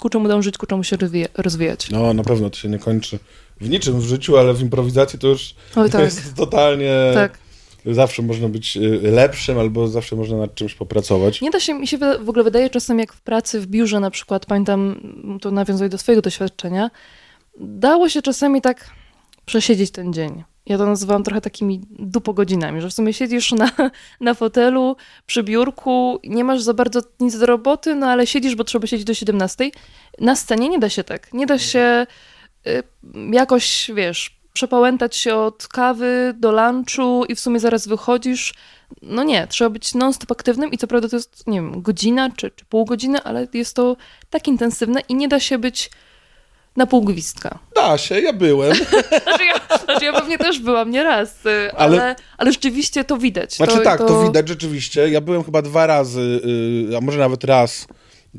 ku 0.00 0.08
czemu 0.08 0.28
dążyć, 0.28 0.58
ku 0.58 0.66
czemu 0.66 0.84
się 0.84 0.96
rozwijać. 1.34 1.90
No 1.90 2.14
na 2.14 2.22
pewno 2.22 2.50
to 2.50 2.56
się 2.56 2.68
nie 2.68 2.78
kończy. 2.78 3.18
w 3.60 3.68
niczym 3.68 4.00
w 4.00 4.04
życiu, 4.04 4.36
ale 4.36 4.54
w 4.54 4.62
improwizacji 4.62 5.18
to 5.18 5.28
już 5.28 5.54
Oj, 5.76 5.90
tak. 5.90 6.00
jest 6.04 6.34
totalnie... 6.34 6.94
Tak. 7.14 7.38
Zawsze 7.86 8.22
można 8.22 8.48
być 8.48 8.76
y, 8.76 9.00
lepszym, 9.02 9.58
albo 9.58 9.88
zawsze 9.88 10.16
można 10.16 10.36
nad 10.36 10.54
czymś 10.54 10.74
popracować. 10.74 11.40
Nie 11.40 11.50
da 11.50 11.60
się, 11.60 11.74
mi 11.74 11.86
się 11.86 11.98
w 11.98 12.28
ogóle 12.28 12.44
wydaje 12.44 12.70
czasem 12.70 12.98
jak 12.98 13.12
w 13.12 13.20
pracy 13.20 13.60
w 13.60 13.66
biurze 13.66 14.00
na 14.00 14.10
przykład, 14.10 14.46
pamiętam, 14.46 15.00
to 15.40 15.50
nawiązuję 15.50 15.90
do 15.90 15.98
swojego 15.98 16.22
doświadczenia, 16.22 16.90
dało 17.60 18.08
się 18.08 18.22
czasami 18.22 18.60
tak 18.60 18.90
przesiedzieć 19.46 19.90
ten 19.90 20.12
dzień. 20.12 20.44
Ja 20.70 20.78
to 20.78 20.86
nazywam 20.86 21.22
trochę 21.22 21.40
takimi 21.40 21.80
dupogodzinami, 21.90 22.80
że 22.80 22.88
w 22.88 22.92
sumie 22.92 23.12
siedzisz 23.12 23.52
na, 23.52 23.70
na 24.20 24.34
fotelu, 24.34 24.96
przy 25.26 25.42
biurku, 25.42 26.20
nie 26.24 26.44
masz 26.44 26.62
za 26.62 26.74
bardzo 26.74 27.00
nic 27.20 27.38
do 27.38 27.46
roboty, 27.46 27.94
no 27.94 28.06
ale 28.06 28.26
siedzisz, 28.26 28.54
bo 28.54 28.64
trzeba 28.64 28.86
siedzieć 28.86 29.06
do 29.06 29.14
17. 29.14 29.70
Na 30.20 30.36
scenie 30.36 30.68
nie 30.68 30.78
da 30.78 30.88
się 30.88 31.04
tak. 31.04 31.32
Nie 31.34 31.46
da 31.46 31.58
się 31.58 32.06
y, 32.66 32.82
jakoś, 33.32 33.90
wiesz, 33.94 34.36
przepałętać 34.52 35.16
się 35.16 35.34
od 35.34 35.68
kawy 35.68 36.34
do 36.38 36.52
lunchu 36.52 37.24
i 37.28 37.34
w 37.34 37.40
sumie 37.40 37.60
zaraz 37.60 37.88
wychodzisz. 37.88 38.54
No 39.02 39.22
nie, 39.22 39.46
trzeba 39.46 39.70
być 39.70 39.94
non-stop 39.94 40.32
aktywnym 40.32 40.70
i 40.70 40.78
co 40.78 40.86
prawda 40.86 41.08
to 41.08 41.16
jest, 41.16 41.46
nie 41.46 41.58
wiem, 41.58 41.82
godzina 41.82 42.30
czy, 42.36 42.50
czy 42.50 42.64
pół 42.64 42.84
godziny, 42.84 43.22
ale 43.22 43.48
jest 43.54 43.76
to 43.76 43.96
tak 44.30 44.48
intensywne 44.48 45.00
i 45.08 45.14
nie 45.14 45.28
da 45.28 45.40
się 45.40 45.58
być 45.58 45.90
na 46.76 46.86
pół 46.86 47.04
gwizdka. 47.04 47.58
Da 47.74 47.98
się, 47.98 48.20
ja 48.20 48.32
byłem. 48.32 48.74
Znaczy 49.24 49.44
ja, 49.44 49.78
znaczy 49.84 50.04
ja 50.04 50.12
pewnie 50.12 50.38
też 50.38 50.58
byłam 50.58 50.90
nieraz, 50.90 51.46
y, 51.46 51.72
ale, 51.76 52.02
ale, 52.02 52.16
Ale- 52.38 52.52
rzeczywiście 52.52 53.04
to 53.04 53.16
widać. 53.16 53.56
Znaczy 53.56 53.80
tak, 53.84 53.98
to... 53.98 54.24
widać 54.24 54.48
rzeczywiście. 54.48 55.08
Ja 55.08 55.20
byłem 55.20 55.44
chyba 55.44 55.62
dwa 55.62 55.86
razy, 55.86 56.40
y, 56.90 56.96
a 56.96 57.00
może 57.00 57.18
nawet 57.18 57.44
raz. 57.44 57.86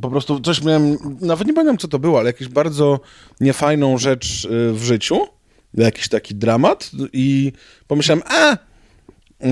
Po 0.02 0.10
prostu 0.10 0.40
coś 0.40 0.64
miałem, 0.64 0.98
nawet 1.22 1.48
nie 1.48 1.54
pamiętam 1.54 1.78
co 1.78 1.88
to 1.88 2.00
było, 2.00 2.20
ale 2.20 2.30
jakąś 2.30 2.48
bardzo 2.48 3.00
niefajną 3.40 3.98
rzecz 3.98 4.46
y, 4.46 4.74
w 4.74 4.84
życiu. 4.84 5.28
Jakiś 5.74 6.10
taki 6.10 6.36
dramat 6.36 6.92
i 7.14 7.52
pomyślałem, 7.88 8.24
a 8.28 8.58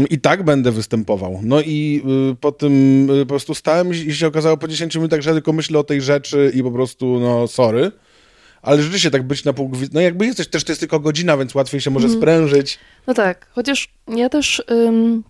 i 0.10 0.20
tak 0.20 0.44
będę 0.44 0.72
występował. 0.72 1.40
No 1.44 1.62
i 1.62 2.02
y, 2.32 2.36
po 2.36 2.52
tym 2.52 3.04
y, 3.10 3.26
po 3.26 3.30
prostu 3.30 3.56
stałem 3.56 3.92
i 3.94 4.14
się 4.14 4.28
okazało 4.28 4.58
po 4.58 4.68
10 4.68 4.96
minutach, 4.96 5.22
że 5.22 5.34
tylko 5.34 5.54
myślę 5.54 5.80
o 5.80 5.84
tej 5.84 6.02
rzeczy 6.02 6.52
i 6.56 6.64
po 6.64 6.72
prostu, 6.72 7.20
no 7.20 7.48
sorry. 7.48 7.92
Ale 8.62 8.78
rzeczywiście 8.78 9.12
tak 9.12 9.24
być 9.24 9.46
na 9.46 9.54
pół 9.54 9.72
No 9.94 10.02
jakby 10.02 10.26
jesteś, 10.26 10.48
też 10.48 10.64
to 10.64 10.72
jest 10.72 10.80
tylko 10.80 11.00
godzina, 11.00 11.38
więc 11.38 11.56
łatwiej 11.56 11.82
się 11.82 11.90
może 11.92 12.10
sprężyć. 12.10 12.80
No 13.08 13.14
tak, 13.14 13.48
chociaż 13.52 13.88
ja 14.08 14.30
też 14.30 14.64
ym, 14.72 15.24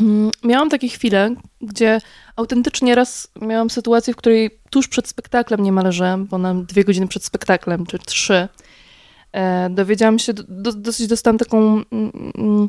ym, 0.00 0.30
miałam 0.44 0.70
takie 0.70 0.88
chwile, 0.88 1.34
gdzie 1.60 2.00
autentycznie 2.36 2.94
raz 2.94 3.28
miałam 3.40 3.70
sytuację, 3.70 4.14
w 4.14 4.16
której 4.16 4.50
tuż 4.70 4.88
przed 4.88 5.08
spektaklem 5.08 5.62
niemal 5.62 5.84
leżałem, 5.84 6.26
bo 6.26 6.38
na 6.38 6.54
dwie 6.54 6.84
godziny 6.84 7.08
przed 7.08 7.24
spektaklem, 7.24 7.86
czy 7.86 7.98
trzy, 7.98 8.48
e, 9.32 9.70
dowiedziałam 9.70 10.18
się, 10.18 10.32
do, 10.32 10.42
do, 10.48 10.72
dosyć 10.72 11.06
dostałam 11.06 11.38
taką 11.38 11.58
mm, 11.58 12.32
mm, 12.38 12.68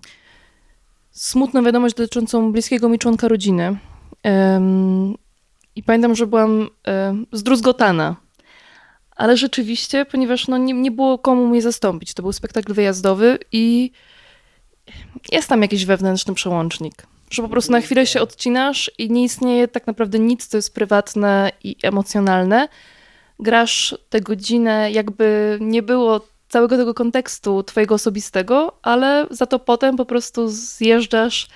smutną 1.12 1.63
wiadomość 1.63 1.95
dotyczącą 1.95 2.51
bliskiego 2.51 2.89
mi 2.89 3.00
członka 3.00 3.27
rodziny. 3.27 3.77
Ym, 4.55 5.15
I 5.75 5.83
pamiętam, 5.83 6.15
że 6.15 6.27
byłam 6.27 6.69
e, 6.88 7.15
zdruzgotana. 7.31 8.22
Ale 9.15 9.38
rzeczywiście, 9.38 10.05
ponieważ 10.05 10.48
no, 10.48 10.58
nie, 10.58 10.74
nie 10.74 10.91
było 10.91 11.17
komu 11.17 11.48
mnie 11.48 11.62
zastąpić. 11.62 12.13
To 12.13 12.22
był 12.24 12.34
spektakl 12.34 12.74
wyjazdowy 12.74 13.39
i 13.51 13.91
jest 15.32 15.50
tam 15.50 15.62
jakiś 15.62 15.86
wewnętrzny 15.86 16.34
przełącznik. 16.34 17.08
Że 17.29 17.41
po 17.41 17.50
prostu 17.50 17.72
na 17.72 17.82
chwilę 17.82 18.05
się 18.05 18.22
odcinasz 18.22 18.91
i 18.98 19.12
nie 19.12 19.24
istnieje 19.24 19.67
tak 19.67 19.88
naprawdę 19.88 20.20
nic, 20.20 20.48
co 20.48 20.58
jest 20.58 20.74
prywatne 20.74 21.51
i 21.63 21.75
emocjonalne. 21.84 22.67
Grasz 23.39 23.96
tę 24.10 24.22
godzinę, 24.22 24.91
jakby 24.91 25.58
nie 25.62 25.84
było 25.84 26.22
całego 26.50 26.77
tego 26.77 26.93
kontekstu 26.93 27.63
twojego 27.63 27.96
osobistego, 27.96 28.77
ale 28.82 29.27
za 29.29 29.46
to 29.46 29.60
potem 29.60 29.98
po 29.98 30.05
prostu 30.05 30.48
zjeżdżasz 30.50 31.48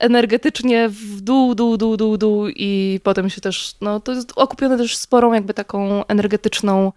energetycznie 0.00 0.88
w 0.88 1.20
dół, 1.20 1.54
dół, 1.54 1.76
dół, 1.76 1.96
dół, 1.96 2.16
dół 2.16 2.48
i 2.48 3.00
potem 3.02 3.30
się 3.30 3.40
też, 3.40 3.74
no 3.80 4.00
to 4.00 4.12
jest 4.12 4.32
okupione 4.36 4.78
też 4.78 4.96
sporą 4.96 5.32
jakby 5.32 5.54
taką 5.54 6.06
energetyczną 6.06 6.92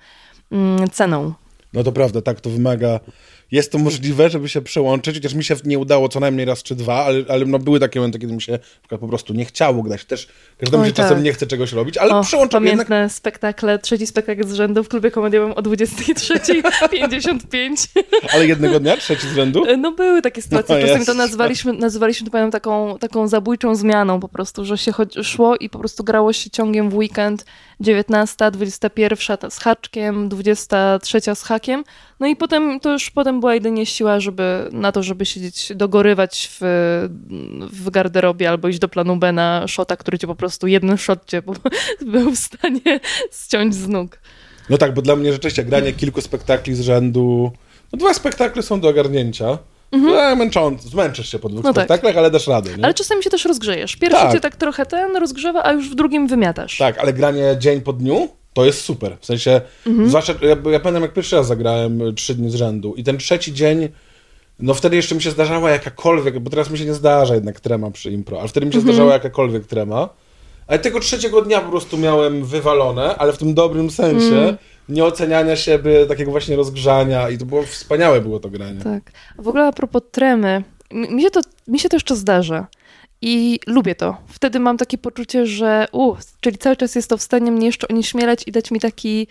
mm, 0.51 0.89
ceną. 0.89 1.33
No 1.73 1.83
to 1.83 1.91
prawda, 1.91 2.21
tak, 2.21 2.41
to 2.41 2.49
wymaga. 2.49 2.99
Jest 3.53 3.71
to 3.71 3.77
możliwe, 3.77 4.29
żeby 4.29 4.49
się 4.49 4.61
przełączyć, 4.61 5.15
chociaż 5.15 5.33
mi 5.33 5.43
się 5.43 5.55
nie 5.65 5.79
udało 5.79 6.09
co 6.09 6.19
najmniej 6.19 6.45
raz 6.45 6.63
czy 6.63 6.75
dwa, 6.75 7.05
ale, 7.05 7.23
ale 7.29 7.45
no 7.45 7.59
były 7.59 7.79
takie 7.79 7.99
momenty, 7.99 8.19
kiedy 8.19 8.33
mi 8.33 8.41
się 8.41 8.59
po 8.89 9.07
prostu 9.07 9.33
nie 9.33 9.45
chciało 9.45 9.83
grać. 9.83 10.05
Też 10.05 10.27
każdemu 10.57 10.83
Oj, 10.83 10.89
się 10.89 10.95
czasem 10.95 11.15
tak. 11.15 11.23
nie 11.23 11.33
chce 11.33 11.47
czegoś 11.47 11.73
robić, 11.73 11.97
ale 11.97 12.15
O, 12.15 12.23
przełączam 12.23 12.65
jednak. 12.65 12.87
pamiętne 12.87 13.09
spektakle, 13.09 13.79
trzeci 13.79 14.07
spektakl 14.07 14.47
z 14.47 14.53
rzędu 14.53 14.83
w 14.83 14.87
klubie 14.87 15.11
komediowym 15.11 15.51
o 15.51 15.61
23.55. 15.61 17.87
Ale 18.33 18.47
jednego 18.47 18.79
dnia, 18.79 18.97
trzeci 18.97 19.27
z 19.27 19.33
rzędu. 19.33 19.63
No 19.77 19.91
były 19.91 20.21
takie 20.21 20.41
sytuacje, 20.41 20.75
No, 20.75 20.81
czasami 20.81 20.99
jest. 20.99 21.11
to 21.11 21.13
nazywaliśmy, 21.13 21.73
nazywaliśmy 21.73 22.25
to 22.25 22.31
pamiętam 22.31 22.51
taką, 22.51 22.97
taką 22.99 23.27
zabójczą 23.27 23.75
zmianą 23.75 24.19
po 24.19 24.27
prostu, 24.27 24.65
że 24.65 24.77
się 24.77 24.91
szło 25.23 25.55
i 25.55 25.69
po 25.69 25.79
prostu 25.79 26.03
grało 26.03 26.33
się 26.33 26.49
ciągiem 26.49 26.89
w 26.89 26.95
weekend 26.95 27.45
19, 27.79 28.51
21 28.51 29.37
ta 29.37 29.49
z 29.49 29.59
haczkiem, 29.59 30.29
23 30.29 31.19
z 31.35 31.43
hakiem, 31.43 31.83
no 32.23 32.29
i 32.29 32.35
potem 32.35 32.79
to 32.79 32.91
już 32.91 33.09
potem 33.11 33.39
była 33.39 33.53
jedynie 33.53 33.85
siła, 33.85 34.19
żeby 34.19 34.69
na 34.71 34.91
to, 34.91 35.03
żeby 35.03 35.25
siedzieć, 35.25 35.71
dogorywać 35.75 36.49
w, 36.51 36.59
w 37.71 37.89
garderobie 37.89 38.49
albo 38.49 38.67
iść 38.67 38.79
do 38.79 38.87
planu 38.89 39.15
B 39.15 39.31
na 39.31 39.67
shota, 39.67 39.97
który 39.97 40.17
cię 40.17 40.27
po 40.27 40.35
prostu, 40.35 40.67
jeden 40.67 40.97
shot 40.97 41.25
cię 41.25 41.41
był 42.13 42.31
w 42.31 42.37
stanie 42.39 42.99
ściąć 43.43 43.75
z 43.75 43.87
nóg. 43.87 44.19
No 44.69 44.77
tak, 44.77 44.93
bo 44.93 45.01
dla 45.01 45.15
mnie 45.15 45.31
rzeczywiście 45.33 45.63
granie 45.63 45.93
kilku 45.93 46.21
spektakli 46.21 46.75
z 46.75 46.81
rzędu. 46.81 47.51
No 47.93 47.97
dwa 47.97 48.13
spektakle 48.13 48.63
są 48.63 48.79
do 48.81 48.89
ogarnięcia. 48.89 49.57
No, 49.91 50.35
męczące, 50.35 50.89
zmęczysz 50.89 51.29
się 51.31 51.39
po 51.39 51.49
dwóch 51.49 51.59
Mhm. 51.59 51.73
No 51.75 51.81
tak. 51.81 51.85
spektaklach, 51.85 52.17
ale 52.17 52.31
dasz 52.31 52.47
radę. 52.47 52.69
Nie? 52.77 52.83
Ale 52.85 52.93
czasami 52.93 53.23
się 53.23 53.29
też 53.29 53.45
rozgrzejesz. 53.45 53.95
Pierwszy 53.95 54.21
Tak. 54.21 54.31
cię 54.33 54.39
tak 54.39 54.55
trochę 54.55 54.85
ten 54.85 55.15
rozgrzewa, 55.17 55.63
a 55.63 55.71
już 55.71 55.89
w 55.89 55.95
drugim 55.95 56.27
wymiatasz. 56.27 56.77
Tak, 56.77 56.97
ale 56.99 57.13
granie 57.13 57.55
dzień 57.59 57.81
po 57.81 57.93
dniu 57.93 58.29
to 58.53 58.65
jest 58.65 58.81
super. 58.81 59.17
W 59.19 59.25
sensie, 59.25 59.61
Mhm. 59.87 60.09
zwłaszcza, 60.09 60.33
ja, 60.41 60.49
ja 60.71 60.79
pamiętam 60.79 61.01
jak 61.01 61.13
pierwszy 61.13 61.35
raz 61.35 61.47
zagrałem 61.47 62.01
y, 62.01 62.13
trzy 62.13 62.35
dni 62.35 62.49
z 62.51 62.55
rzędu 62.55 62.93
i 62.95 63.03
ten 63.03 63.17
trzeci 63.17 63.53
dzień, 63.53 63.89
no 64.59 64.73
wtedy 64.73 64.95
jeszcze 64.95 65.15
mi 65.15 65.21
się 65.21 65.31
zdarzała 65.31 65.69
jakakolwiek, 65.69 66.39
bo 66.39 66.49
teraz 66.49 66.69
mi 66.69 66.77
się 66.77 66.85
nie 66.85 66.93
zdarza 66.93 67.35
jednak 67.35 67.59
trema 67.59 67.91
przy 67.91 68.11
impro, 68.11 68.39
ale 68.39 68.47
wtedy 68.47 68.65
mi 68.65 68.73
się 68.73 68.77
Mhm. 68.79 68.93
zdarzała 68.95 69.13
jakakolwiek 69.13 69.65
trema. 69.67 70.09
Ale 70.67 70.79
tego 70.79 70.99
trzeciego 70.99 71.41
dnia 71.41 71.61
po 71.61 71.69
prostu 71.71 71.97
miałem 71.97 72.45
wywalone, 72.45 73.15
ale 73.15 73.33
w 73.33 73.37
tym 73.37 73.53
dobrym 73.53 73.91
sensie, 73.91 74.35
Mm. 74.35 74.57
nieoceniania 74.89 75.55
siebie, 75.55 76.05
takiego 76.05 76.31
właśnie 76.31 76.55
rozgrzania 76.55 77.29
i 77.29 77.37
to 77.37 77.45
było 77.45 77.63
wspaniałe 77.63 78.21
było 78.21 78.39
to 78.39 78.49
granie. 78.49 78.81
Tak. 78.81 79.11
A 79.37 79.41
w 79.41 79.47
ogóle 79.47 79.67
a 79.67 79.71
propos 79.71 80.01
tremy, 80.11 80.63
mi 80.91 81.21
się 81.21 81.29
to, 81.31 81.41
mi 81.67 81.79
się 81.79 81.89
to 81.89 81.95
jeszcze 81.95 82.15
zdarza. 82.15 82.67
I 83.25 83.59
lubię 83.67 83.95
to. 83.95 84.17
Wtedy 84.27 84.59
mam 84.59 84.77
takie 84.77 84.97
poczucie, 84.97 85.45
że 85.45 85.87
u, 85.91 86.15
czyli 86.41 86.57
cały 86.57 86.75
czas 86.75 86.95
jest 86.95 87.09
to 87.09 87.17
w 87.17 87.21
stanie 87.21 87.51
mnie 87.51 87.65
jeszcze 87.65 87.87
onieśmielać 87.87 88.43
i 88.47 88.51
dać 88.51 88.71
mi 88.71 88.79
taki 88.79 89.27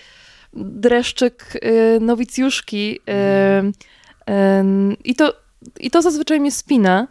dreszczyk 0.55 1.59
y, 1.65 2.01
nowicjuszki. 2.01 3.01
Y, 3.09 4.33
y, 4.33 4.97
I 5.05 5.15
to, 5.15 5.35
I 5.81 5.91
to 5.91 6.03
zazwyczaj 6.03 6.41
mnie 6.41 6.53
spina. 6.53 7.09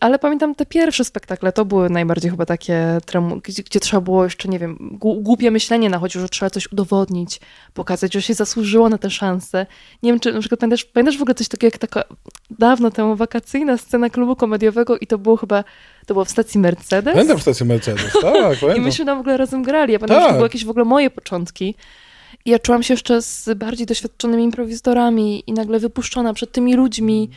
Ale 0.00 0.18
pamiętam 0.18 0.54
te 0.54 0.66
pierwsze 0.66 1.04
spektakle, 1.04 1.52
to 1.52 1.64
były 1.64 1.90
najbardziej 1.90 2.30
chyba 2.30 2.46
takie, 2.46 2.98
gdzie, 3.42 3.62
gdzie 3.62 3.80
trzeba 3.80 4.00
było 4.00 4.24
jeszcze, 4.24 4.48
nie 4.48 4.58
wiem, 4.58 4.98
głupie 5.00 5.50
myślenie 5.50 5.90
nachodziło, 5.90 6.22
że 6.22 6.28
trzeba 6.28 6.50
coś 6.50 6.72
udowodnić, 6.72 7.40
pokazać, 7.74 8.14
że 8.14 8.22
się 8.22 8.34
zasłużyło 8.34 8.88
na 8.88 8.98
tę 8.98 9.10
szansę. 9.10 9.66
Nie 10.02 10.12
wiem, 10.12 10.20
czy 10.20 10.32
na 10.32 10.40
przykład 10.40 10.60
pamiętasz, 10.60 10.84
pamiętasz 10.84 11.18
w 11.18 11.22
ogóle 11.22 11.34
coś 11.34 11.48
takiego 11.48 11.66
jak 11.66 11.78
taka 11.78 12.04
dawno 12.50 12.90
temu 12.90 13.16
wakacyjna 13.16 13.76
scena 13.76 14.10
klubu 14.10 14.36
komediowego 14.36 14.98
i 14.98 15.06
to 15.06 15.18
było 15.18 15.36
chyba, 15.36 15.64
to 16.06 16.14
było 16.14 16.24
w 16.24 16.30
stacji 16.30 16.60
Mercedes? 16.60 17.14
Pamiętam 17.14 17.38
stację 17.40 17.66
Mercedes, 17.66 18.12
tak, 18.22 18.58
I 18.76 18.80
myśmy 18.80 19.04
tam 19.04 19.18
w 19.18 19.20
ogóle 19.20 19.36
razem 19.36 19.62
grali. 19.62 19.92
Ja 19.92 19.98
pamiętam, 19.98 20.18
że 20.18 20.24
Tak. 20.24 20.30
to 20.30 20.36
były 20.36 20.46
jakieś 20.46 20.64
w 20.64 20.70
ogóle 20.70 20.84
moje 20.84 21.10
początki. 21.10 21.74
I 22.44 22.50
ja 22.50 22.58
czułam 22.58 22.82
się 22.82 22.94
jeszcze 22.94 23.22
z 23.22 23.58
bardziej 23.58 23.86
doświadczonymi 23.86 24.44
improwizatorami 24.44 25.44
i 25.46 25.52
nagle 25.52 25.78
wypuszczona 25.78 26.34
przed 26.34 26.52
tymi 26.52 26.74
ludźmi. 26.74 27.30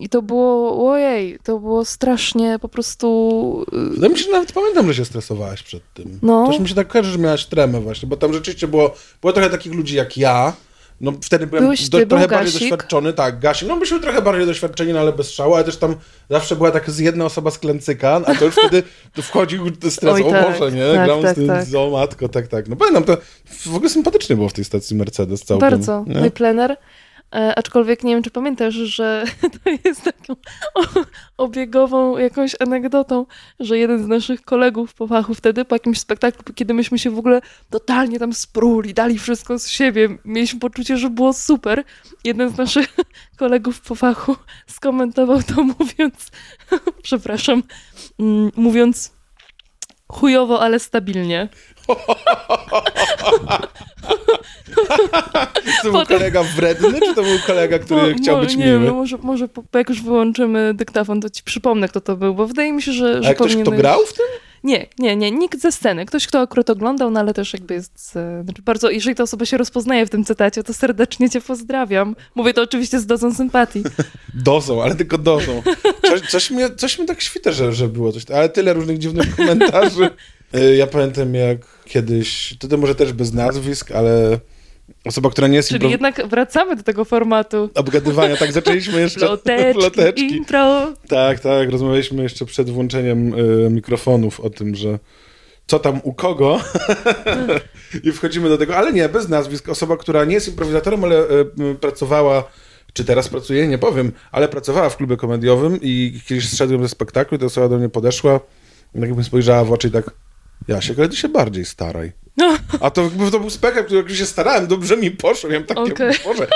I 0.00 0.08
to 0.08 0.22
było, 0.22 0.90
ojej, 0.92 1.38
to 1.44 1.58
było 1.58 1.84
strasznie 1.84 2.58
po 2.58 2.68
prostu... 2.68 3.66
y, 3.72 3.90
Wydaje 3.90 4.12
mi 4.12 4.18
się, 4.18 4.24
że 4.24 4.30
nawet 4.30 4.52
pamiętam, 4.52 4.86
że 4.86 4.94
się 4.94 5.04
stresowałaś 5.04 5.62
przed 5.62 5.82
tym. 5.94 6.18
No. 6.22 6.48
Też 6.48 6.58
mi 6.60 6.68
się 6.68 6.74
tak 6.74 6.88
kojarzy, 6.88 7.12
że 7.12 7.18
miałaś 7.18 7.46
tremę 7.46 7.80
właśnie, 7.80 8.08
bo 8.08 8.16
tam 8.16 8.32
rzeczywiście 8.32 8.68
było, 8.68 8.94
było 9.20 9.32
trochę 9.32 9.50
takich 9.50 9.74
ludzi 9.74 9.96
jak 9.96 10.16
ja. 10.16 10.52
No 11.00 11.12
wtedy 11.22 11.46
byłem 11.46 11.64
Byłeś 11.64 11.88
do, 11.88 12.06
trochę 12.06 12.28
był 12.28 12.36
bardziej 12.36 12.60
doświadczony, 12.60 13.12
tak, 13.12 13.40
Gasik. 13.40 13.68
No 13.68 13.76
byliśmy 13.76 14.00
trochę 14.00 14.22
bardziej 14.22 14.46
doświadczeni, 14.46 14.92
no 14.92 15.00
ale 15.00 15.12
bez 15.12 15.30
szału, 15.30 15.54
ale 15.54 15.64
też 15.64 15.76
tam 15.76 15.94
zawsze 16.30 16.56
była 16.56 16.70
tak 16.70 16.90
z 16.90 16.98
jedna 16.98 17.24
osoba 17.24 17.50
z 17.50 17.58
klęcyka, 17.58 18.20
a 18.26 18.34
to 18.34 18.44
już 18.44 18.54
wtedy 18.54 18.82
tu 19.14 19.22
wchodził 19.22 19.66
stres, 19.90 20.14
Oj, 20.14 20.22
o 20.22 20.30
tak, 20.30 20.58
Boże, 20.58 20.72
nie? 20.72 20.94
tak, 20.94 21.04
Gram 21.04 21.22
tak, 21.22 21.32
z 21.32 21.34
tym, 21.34 21.46
tak. 21.46 21.66
o 21.78 21.90
matko, 21.90 22.28
tak, 22.28 22.48
tak. 22.48 22.68
No 22.68 22.76
pamiętam, 22.76 23.04
to 23.04 23.16
w 23.66 23.74
ogóle 23.74 23.90
sympatycznie 23.90 24.36
było 24.36 24.48
w 24.48 24.52
tej 24.52 24.64
stacji 24.64 24.96
Mercedes 24.96 25.42
całkiem. 25.42 25.70
Bardzo. 25.70 26.04
nie? 26.06 26.26
I 26.26 26.30
plener. 26.30 26.76
E, 27.34 27.58
aczkolwiek 27.58 28.04
nie 28.04 28.14
wiem, 28.14 28.22
czy 28.22 28.30
pamiętasz, 28.30 28.74
że 28.74 29.24
to 29.64 29.70
jest 29.84 30.02
taką 30.02 30.36
obiegową 31.36 32.18
jakąś 32.18 32.56
anegdotą, 32.60 33.26
że 33.60 33.78
jeden 33.78 34.04
z 34.04 34.06
naszych 34.06 34.42
kolegów 34.42 34.94
po 34.94 35.06
fachu 35.06 35.34
wtedy, 35.34 35.64
po 35.64 35.74
jakimś 35.74 36.00
spektaklu, 36.00 36.54
kiedy 36.54 36.74
myśmy 36.74 36.98
się 36.98 37.10
w 37.10 37.18
ogóle 37.18 37.40
totalnie 37.70 38.18
tam 38.18 38.32
spruli, 38.32 38.94
dali 38.94 39.18
wszystko 39.18 39.58
z 39.58 39.68
siebie, 39.68 40.08
mieliśmy 40.24 40.60
poczucie, 40.60 40.96
że 40.96 41.10
było 41.10 41.32
super. 41.32 41.84
Jeden 42.24 42.50
z 42.50 42.56
naszych 42.56 42.96
kolegów 43.38 43.80
po 43.80 43.94
fachu 43.94 44.36
skomentował 44.66 45.42
to 45.42 45.62
mówiąc, 45.78 46.30
przepraszam, 47.02 47.62
mm, 48.18 48.50
mówiąc 48.56 49.12
chujowo, 50.08 50.60
ale 50.60 50.78
stabilnie. 50.78 51.48
To 55.82 55.82
był 55.82 55.92
Potem- 55.92 56.18
kolega 56.18 56.42
wredny, 56.42 57.00
czy 57.00 57.14
to 57.14 57.22
był 57.22 57.38
kolega, 57.46 57.78
który 57.78 58.12
Mo- 58.12 58.18
chciał 58.18 58.40
być 58.40 58.56
nie 58.56 58.64
miły? 58.64 58.78
Wiem, 58.78 58.86
no 58.86 58.94
może, 58.94 59.18
może 59.22 59.48
po, 59.48 59.62
jak 59.78 59.88
już 59.88 60.02
wyłączymy 60.02 60.74
dyktafon, 60.74 61.20
to 61.20 61.30
ci 61.30 61.42
przypomnę, 61.42 61.88
kto 61.88 62.00
to 62.00 62.16
był, 62.16 62.34
bo 62.34 62.46
wydaje 62.46 62.72
mi 62.72 62.82
się, 62.82 62.92
że, 62.92 63.16
A 63.18 63.22
że 63.22 63.28
jak 63.28 63.36
ktoś, 63.36 63.56
kto 63.56 63.70
grał 63.70 64.00
w 64.06 64.12
tym? 64.12 64.26
Nie, 64.64 64.86
nie, 64.98 65.16
nie, 65.16 65.30
nikt 65.30 65.60
ze 65.60 65.72
sceny. 65.72 66.06
Ktoś, 66.06 66.26
kto 66.26 66.40
akurat 66.40 66.70
oglądał, 66.70 67.10
no 67.10 67.20
ale 67.20 67.34
też 67.34 67.52
jakby 67.52 67.74
jest... 67.74 68.16
e, 68.16 68.42
Znaczy 68.44 68.62
bardzo, 68.62 68.90
jeżeli 68.90 69.16
ta 69.16 69.22
osoba 69.22 69.44
się 69.46 69.56
rozpoznaje 69.56 70.06
w 70.06 70.10
tym 70.10 70.24
cytacie, 70.24 70.62
to 70.62 70.74
serdecznie 70.74 71.30
cię 71.30 71.40
pozdrawiam. 71.40 72.16
Mówię 72.34 72.54
to 72.54 72.62
oczywiście 72.62 73.00
z 73.00 73.06
dozą 73.06 73.34
sympatii. 73.34 73.82
Dozą, 74.34 74.82
ale 74.82 74.94
tylko 74.94 75.18
dozą. 75.18 75.62
Coś, 76.02 76.20
coś, 76.30 76.50
mnie, 76.50 76.70
coś 76.76 76.98
mnie 76.98 77.06
tak 77.08 77.20
świta, 77.22 77.52
że, 77.52 77.72
że 77.72 77.88
było 77.88 78.12
coś, 78.12 78.30
ale 78.34 78.48
tyle 78.48 78.72
różnych 78.72 78.98
dziwnych 78.98 79.36
komentarzy. 79.36 80.10
Y, 80.54 80.76
Ja 80.80 80.86
pamiętam 80.86 81.34
jak 81.34 81.58
kiedyś, 81.84 82.54
to, 82.58 82.68
to 82.68 82.76
może 82.76 82.94
też 82.94 83.12
bez 83.12 83.32
nazwisk, 83.32 83.90
ale 83.90 84.38
osoba, 85.04 85.30
która 85.30 85.48
nie 85.48 85.56
jest 85.56 85.68
Czyli 85.68 85.86
impro- 85.86 85.90
jednak 85.90 86.26
wracamy 86.28 86.76
do 86.76 86.82
tego 86.82 87.04
formatu. 87.04 87.70
obgadywania, 87.74 88.36
tak 88.36 88.52
zaczęliśmy 88.52 89.00
jeszcze 89.06 89.26
Loteczki, 89.26 89.82
loteczki. 89.82 90.36
intro. 90.36 90.92
Tak, 91.08 91.40
tak, 91.40 91.70
rozmawialiśmy 91.70 92.22
jeszcze 92.22 92.44
przed 92.46 92.70
włączeniem 92.70 93.34
y, 93.34 93.70
mikrofonów 93.70 94.40
o 94.40 94.50
tym, 94.50 94.74
że 94.74 94.98
co 95.66 95.78
tam 95.78 96.00
u 96.04 96.12
kogo 96.14 96.60
i 98.04 98.12
wchodzimy 98.12 98.48
do 98.48 98.58
tego, 98.58 98.76
ale 98.76 98.92
nie, 98.92 99.08
bez 99.08 99.28
nazwisk. 99.28 99.68
Osoba, 99.68 99.96
która 99.96 100.24
nie 100.24 100.34
jest 100.34 100.48
improwizatorem, 100.48 101.04
ale 101.04 101.16
y, 101.70 101.74
pracowała, 101.80 102.44
czy 102.92 103.04
teraz 103.04 103.28
pracuje, 103.28 103.68
nie 103.68 103.78
powiem, 103.78 104.12
ale 104.32 104.48
pracowała 104.48 104.88
w 104.90 104.96
klubie 104.96 105.16
komediowym 105.16 105.78
i 105.82 106.20
kiedyś 106.26 106.48
zszedłem 106.48 106.82
ze 106.82 106.88
spektaklu 106.88 107.36
i 107.36 107.40
ta 107.40 107.46
osoba 107.46 107.68
do 107.68 107.78
mnie 107.78 107.88
podeszła 107.88 108.40
tak 108.92 109.02
jakby 109.02 109.24
spojrzała 109.24 109.64
w 109.64 109.72
oczy 109.72 109.88
i 109.88 109.90
tak, 109.90 110.10
Jasiek, 110.68 110.98
ale 110.98 111.08
ty 111.08 111.16
się 111.16 111.28
bardziej 111.28 111.64
staraj. 111.64 112.12
A 112.80 112.90
to, 112.90 113.10
to 113.32 113.40
był 113.40 113.50
spektakl, 113.50 113.86
który 113.86 114.16
się 114.16 114.26
starałem, 114.26 114.66
dobrze 114.66 114.96
mi 114.96 115.10
poszło. 115.10 115.50
Miałem 115.50 115.66
takie, 115.66 115.80
Okej. 115.80 116.14
Boże, 116.24 116.48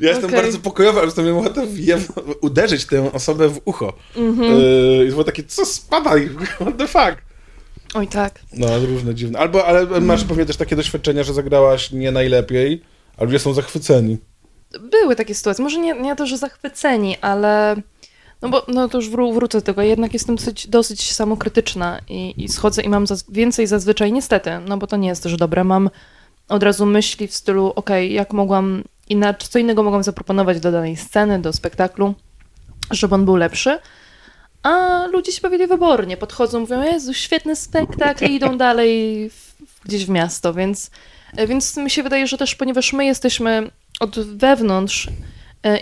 ja 0.00 0.08
jestem 0.08 0.30
Okej. 0.30 0.42
bardzo 0.42 0.58
pokojowy, 0.58 1.00
ale 1.00 1.12
to 1.12 1.22
miałem 1.22 1.38
ochotę 1.38 1.66
uderzyć 2.40 2.86
tę 2.86 3.12
osobę 3.12 3.48
w 3.48 3.60
ucho. 3.64 3.92
Mhm. 4.16 4.60
Yy, 4.60 5.06
I 5.06 5.10
było 5.10 5.24
takie, 5.24 5.44
co 5.44 5.66
spadaj, 5.66 6.28
what 6.60 6.76
the 6.76 6.86
fuck. 6.88 7.22
oj 7.94 8.08
tak. 8.08 8.40
No, 8.52 8.78
różne 8.78 9.14
dziwne. 9.14 9.38
Albo, 9.38 9.66
ale 9.66 10.00
masz 10.00 10.24
pewnie 10.24 10.46
też 10.46 10.56
takie 10.56 10.76
doświadczenia, 10.76 11.22
że 11.22 11.34
zagrałaś 11.34 11.92
nie 11.92 12.12
najlepiej, 12.12 12.82
a 13.16 13.24
ludzie 13.24 13.38
są 13.38 13.52
zachwyceni. 13.52 14.18
Były 14.80 15.16
takie 15.16 15.34
sytuacje. 15.34 15.64
Może 15.64 15.78
nie, 15.78 16.00
nie 16.00 16.16
to, 16.16 16.26
że 16.26 16.38
zachwyceni, 16.38 17.16
ale... 17.20 17.76
No 18.42 18.48
bo 18.48 18.66
no 18.68 18.88
to 18.88 18.98
już 18.98 19.10
wró- 19.10 19.34
wrócę 19.34 19.58
do 19.58 19.64
tego. 19.64 19.82
Jednak 19.82 20.12
jestem 20.12 20.36
dosyć, 20.36 20.66
dosyć 20.66 21.12
samokrytyczna 21.12 21.98
i, 22.08 22.44
i 22.44 22.48
schodzę 22.48 22.82
i 22.82 22.88
mam 22.88 23.04
zaz- 23.06 23.24
więcej 23.28 23.66
zazwyczaj, 23.66 24.12
niestety, 24.12 24.50
no 24.66 24.76
bo 24.78 24.86
to 24.86 24.96
nie 24.96 25.08
jest 25.08 25.22
też 25.22 25.36
dobre, 25.36 25.64
mam 25.64 25.90
od 26.48 26.62
razu 26.62 26.86
myśli 26.86 27.28
w 27.28 27.34
stylu, 27.34 27.72
okej, 27.76 28.12
jak 28.12 28.32
mogłam 28.32 28.84
inaczej, 29.08 29.48
co 29.48 29.58
innego 29.58 29.82
mogłam 29.82 30.02
zaproponować 30.02 30.60
do 30.60 30.72
danej 30.72 30.96
sceny, 30.96 31.38
do 31.38 31.52
spektaklu, 31.52 32.14
żeby 32.90 33.14
on 33.14 33.24
był 33.24 33.36
lepszy. 33.36 33.78
A 34.62 35.04
ludzie 35.06 35.32
się 35.32 35.40
bawili 35.40 35.66
wybornie, 35.66 36.16
podchodzą, 36.16 36.60
mówią, 36.60 36.82
Jezu, 36.82 37.14
świetny 37.14 37.56
spektakl 37.56 38.24
i 38.24 38.34
idą 38.34 38.58
dalej 38.58 39.30
w, 39.30 39.54
gdzieś 39.84 40.06
w 40.06 40.08
miasto, 40.08 40.54
więc, 40.54 40.90
więc 41.48 41.76
mi 41.76 41.90
się 41.90 42.02
wydaje, 42.02 42.26
że 42.26 42.38
też 42.38 42.54
ponieważ 42.54 42.92
my 42.92 43.04
jesteśmy 43.04 43.70
od 44.00 44.18
wewnątrz 44.18 45.08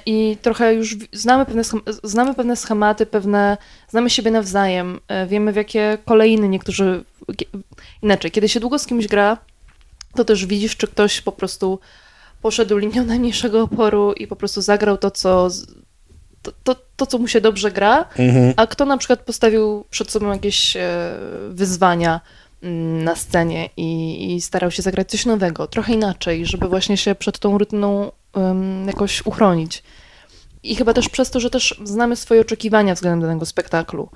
i 0.06 0.36
trochę 0.42 0.74
już 0.74 0.96
znamy 1.12 1.46
pewne, 1.46 1.62
znamy 2.02 2.34
pewne 2.34 2.56
schematy, 2.56 3.06
pewne, 3.06 3.56
znamy 3.88 4.10
siebie 4.10 4.30
nawzajem, 4.30 5.00
e, 5.08 5.26
wiemy 5.26 5.52
w 5.52 5.56
jakie 5.56 5.98
kolejny 6.04 6.48
niektórzy, 6.48 7.04
inaczej, 8.02 8.30
kiedy 8.30 8.48
się 8.48 8.60
długo 8.60 8.78
z 8.78 8.86
kimś 8.86 9.06
gra, 9.06 9.36
to 10.14 10.24
też 10.24 10.46
widzisz, 10.46 10.76
czy 10.76 10.86
ktoś 10.86 11.20
po 11.20 11.32
prostu 11.32 11.78
poszedł 12.42 12.76
linią 12.76 13.04
najmniejszego 13.04 13.62
oporu 13.62 14.12
i 14.12 14.26
po 14.26 14.36
prostu 14.36 14.62
zagrał 14.62 14.98
to, 14.98 15.10
co, 15.10 15.48
to, 16.42 16.52
to, 16.64 16.76
to 16.96 17.06
co 17.06 17.18
mu 17.18 17.28
się 17.28 17.40
dobrze 17.40 17.70
gra, 17.70 18.04
Mhm. 18.18 18.52
a 18.56 18.66
kto 18.66 18.84
na 18.84 18.96
przykład 18.98 19.20
postawił 19.20 19.84
przed 19.90 20.10
sobą 20.10 20.32
jakieś 20.32 20.76
e, 20.76 20.80
wyzwania 21.50 22.20
mm, 22.62 23.04
na 23.04 23.16
scenie 23.16 23.70
i, 23.76 24.34
i 24.34 24.40
starał 24.40 24.70
się 24.70 24.82
zagrać 24.82 25.10
coś 25.10 25.26
nowego, 25.26 25.66
trochę 25.66 25.92
inaczej, 25.92 26.46
żeby 26.46 26.68
właśnie 26.68 26.96
się 26.96 27.14
przed 27.14 27.38
tą 27.38 27.58
rutyną 27.58 28.12
em, 28.34 28.86
jakoś 28.86 29.26
uchronić. 29.26 29.82
I 30.62 30.76
chyba 30.76 30.94
też 30.94 31.08
przez 31.08 31.30
to, 31.30 31.40
że 31.40 31.50
też 31.50 31.80
znamy 31.84 32.16
swoje 32.16 32.40
oczekiwania 32.40 32.94
względem 32.94 33.20
danego 33.20 33.46
spektaklu. 33.46 34.08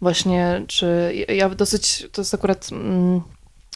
Właśnie, 0.00 0.64
czy 0.66 1.14
ja- 1.28 1.48
dosyć, 1.48 2.06
to 2.12 2.20
jest 2.20 2.34
akurat 2.34 2.68
mm, 2.72 3.20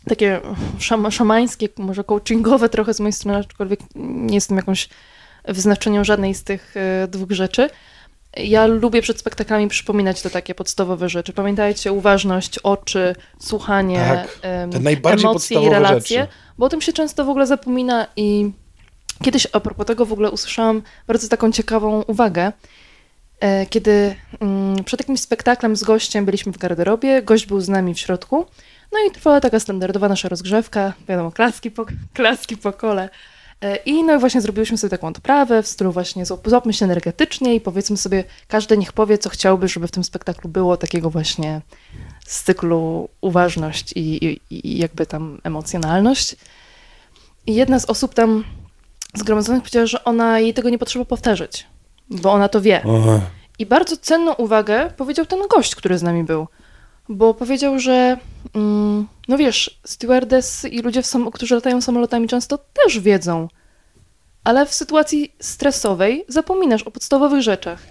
takie 0.09 0.41
szama, 0.79 1.11
szamańskie, 1.11 1.69
może 1.79 2.05
coachingowe 2.05 2.69
trochę 2.69 2.95
z 2.95 3.01
mojej 3.01 3.13
strony, 3.13 3.39
aczkolwiek 3.39 3.81
nie 3.95 4.35
jestem 4.35 4.57
jakąś 4.57 4.89
wyznaczenią 5.45 6.05
żadnej 6.05 6.35
z 6.35 6.45
tych 6.45 6.75
e, 6.77 7.09
dwóch 7.09 7.31
rzeczy. 7.31 7.71
Ja 8.37 8.67
lubię 8.67 9.03
przed 9.03 9.19
spektaklami 9.19 9.69
przypominać 9.69 10.23
te 10.23 10.31
takie 10.31 10.55
podstawowe 10.55 11.09
rzeczy. 11.09 11.33
Pamiętajcie, 11.33 11.93
uważność, 11.93 12.59
oczy, 12.59 13.15
słuchanie, 13.39 14.05
Tak, 14.09 14.39
te 14.73 14.81
najbardziej 14.81 15.27
emocje 15.31 15.63
i 15.63 15.69
relacje, 15.71 16.21
rzeczy. 16.21 16.33
bo 16.59 16.67
o 16.67 16.69
tym 16.69 16.81
się 16.81 16.93
często 16.93 17.25
w 17.25 17.29
ogóle 17.29 17.47
zapomina 17.47 18.07
i 18.17 18.51
kiedyś 19.23 19.47
a 19.53 19.61
propos 19.61 19.87
tego 19.87 20.07
w 20.07 20.13
ogóle 20.13 20.31
usłyszałam 20.31 20.83
bardzo 21.07 21.29
taką 21.29 21.53
ciekawą 21.53 22.03
uwagę, 22.03 22.53
e, 23.41 23.67
kiedy 23.67 24.17
mm, 24.41 24.85
przed 24.85 25.01
jakimś 25.01 25.21
spektaklem 25.21 25.77
z 25.77 25.85
gościem 25.85 26.25
byliśmy 26.25 26.53
w 26.53 26.59
garderobie, 26.59 27.23
gość 27.23 27.47
był 27.47 27.61
z 27.61 27.69
nami 27.69 27.95
w 27.95 27.99
środku, 27.99 28.47
no 28.93 28.99
i 29.09 29.11
trwała 29.11 29.41
taka 29.41 29.61
standardowa 29.61 30.09
nasza 30.09 30.29
rozgrzewka, 30.29 30.93
wiadomo, 31.09 31.33
klaski 31.33 31.71
po, 31.71 31.87
klaski 32.15 32.57
po 32.57 32.73
kole. 32.73 33.09
E, 33.63 33.77
I 33.77 34.03
no 34.03 34.15
i 34.15 34.19
właśnie 34.19 34.41
zrobiłyśmy 34.41 34.79
sobie 34.79 34.91
taką 34.91 35.09
odprawę 35.09 35.63
w 35.63 35.67
stylu 35.67 35.93
właśnie 35.93 36.25
złap- 36.25 36.49
złapmy 36.49 36.73
się 36.73 36.85
energetycznie 36.85 37.55
i 37.55 37.61
powiedzmy 37.61 37.97
sobie, 37.97 38.25
każdy 38.49 38.79
niech 38.79 38.93
powie, 38.93 39.19
co 39.19 39.31
chciałby, 39.31 39.69
żeby 39.69 39.89
w 39.89 39.91
tym 39.91 40.05
spektaklu 40.05 40.51
było 40.51 40.77
takiego 40.77 41.11
właśnie 41.11 41.61
z 42.27 42.43
cyklu 42.43 43.09
uważność 43.21 43.93
i, 43.93 44.25
i, 44.25 44.41
i 44.51 44.79
jakby 44.79 45.07
tam 45.07 45.41
emocjonalność. 45.45 46.37
I 47.47 47.55
jedna 47.55 47.81
z 47.81 47.85
osób 47.85 48.15
tam 48.15 48.45
zgromadzonych 49.15 49.63
powiedziała, 49.63 49.87
że 49.87 50.05
ona 50.05 50.41
jej 50.41 50.55
tego 50.55 50.71
nie 50.71 50.79
potrzeba 50.79 51.05
powtarzać, 51.05 51.67
bo 52.11 52.33
ona 52.33 52.49
to 52.49 52.61
wie. 52.61 52.83
O, 52.85 53.21
I 53.59 53.67
bardzo 53.67 53.97
cenną 53.97 54.33
uwagę 54.35 54.91
powiedział 54.97 55.27
ten 55.27 55.39
gość, 55.49 55.75
który 55.75 55.99
z 55.99 56.03
nami 56.03 56.25
był. 56.25 56.47
Bo 57.09 57.35
powiedział, 57.35 57.79
że 57.79 58.17
mm, 58.55 59.09
no 59.29 59.39
wiesz, 59.39 59.81
stewardess 59.87 60.65
i 60.65 60.83
ludzie, 60.83 61.03
sam- 61.03 61.31
którzy 61.31 61.55
latają 61.55 61.81
samolotami 61.81 62.29
często 62.29 62.59
też 62.59 62.99
wiedzą, 62.99 63.49
ale 64.45 64.67
w 64.67 64.75
sytuacji 64.75 65.35
stresowej 65.41 66.25
zapominasz 66.29 66.83
o 66.83 66.91
podstawowych 66.91 67.43
rzeczach. 67.43 67.83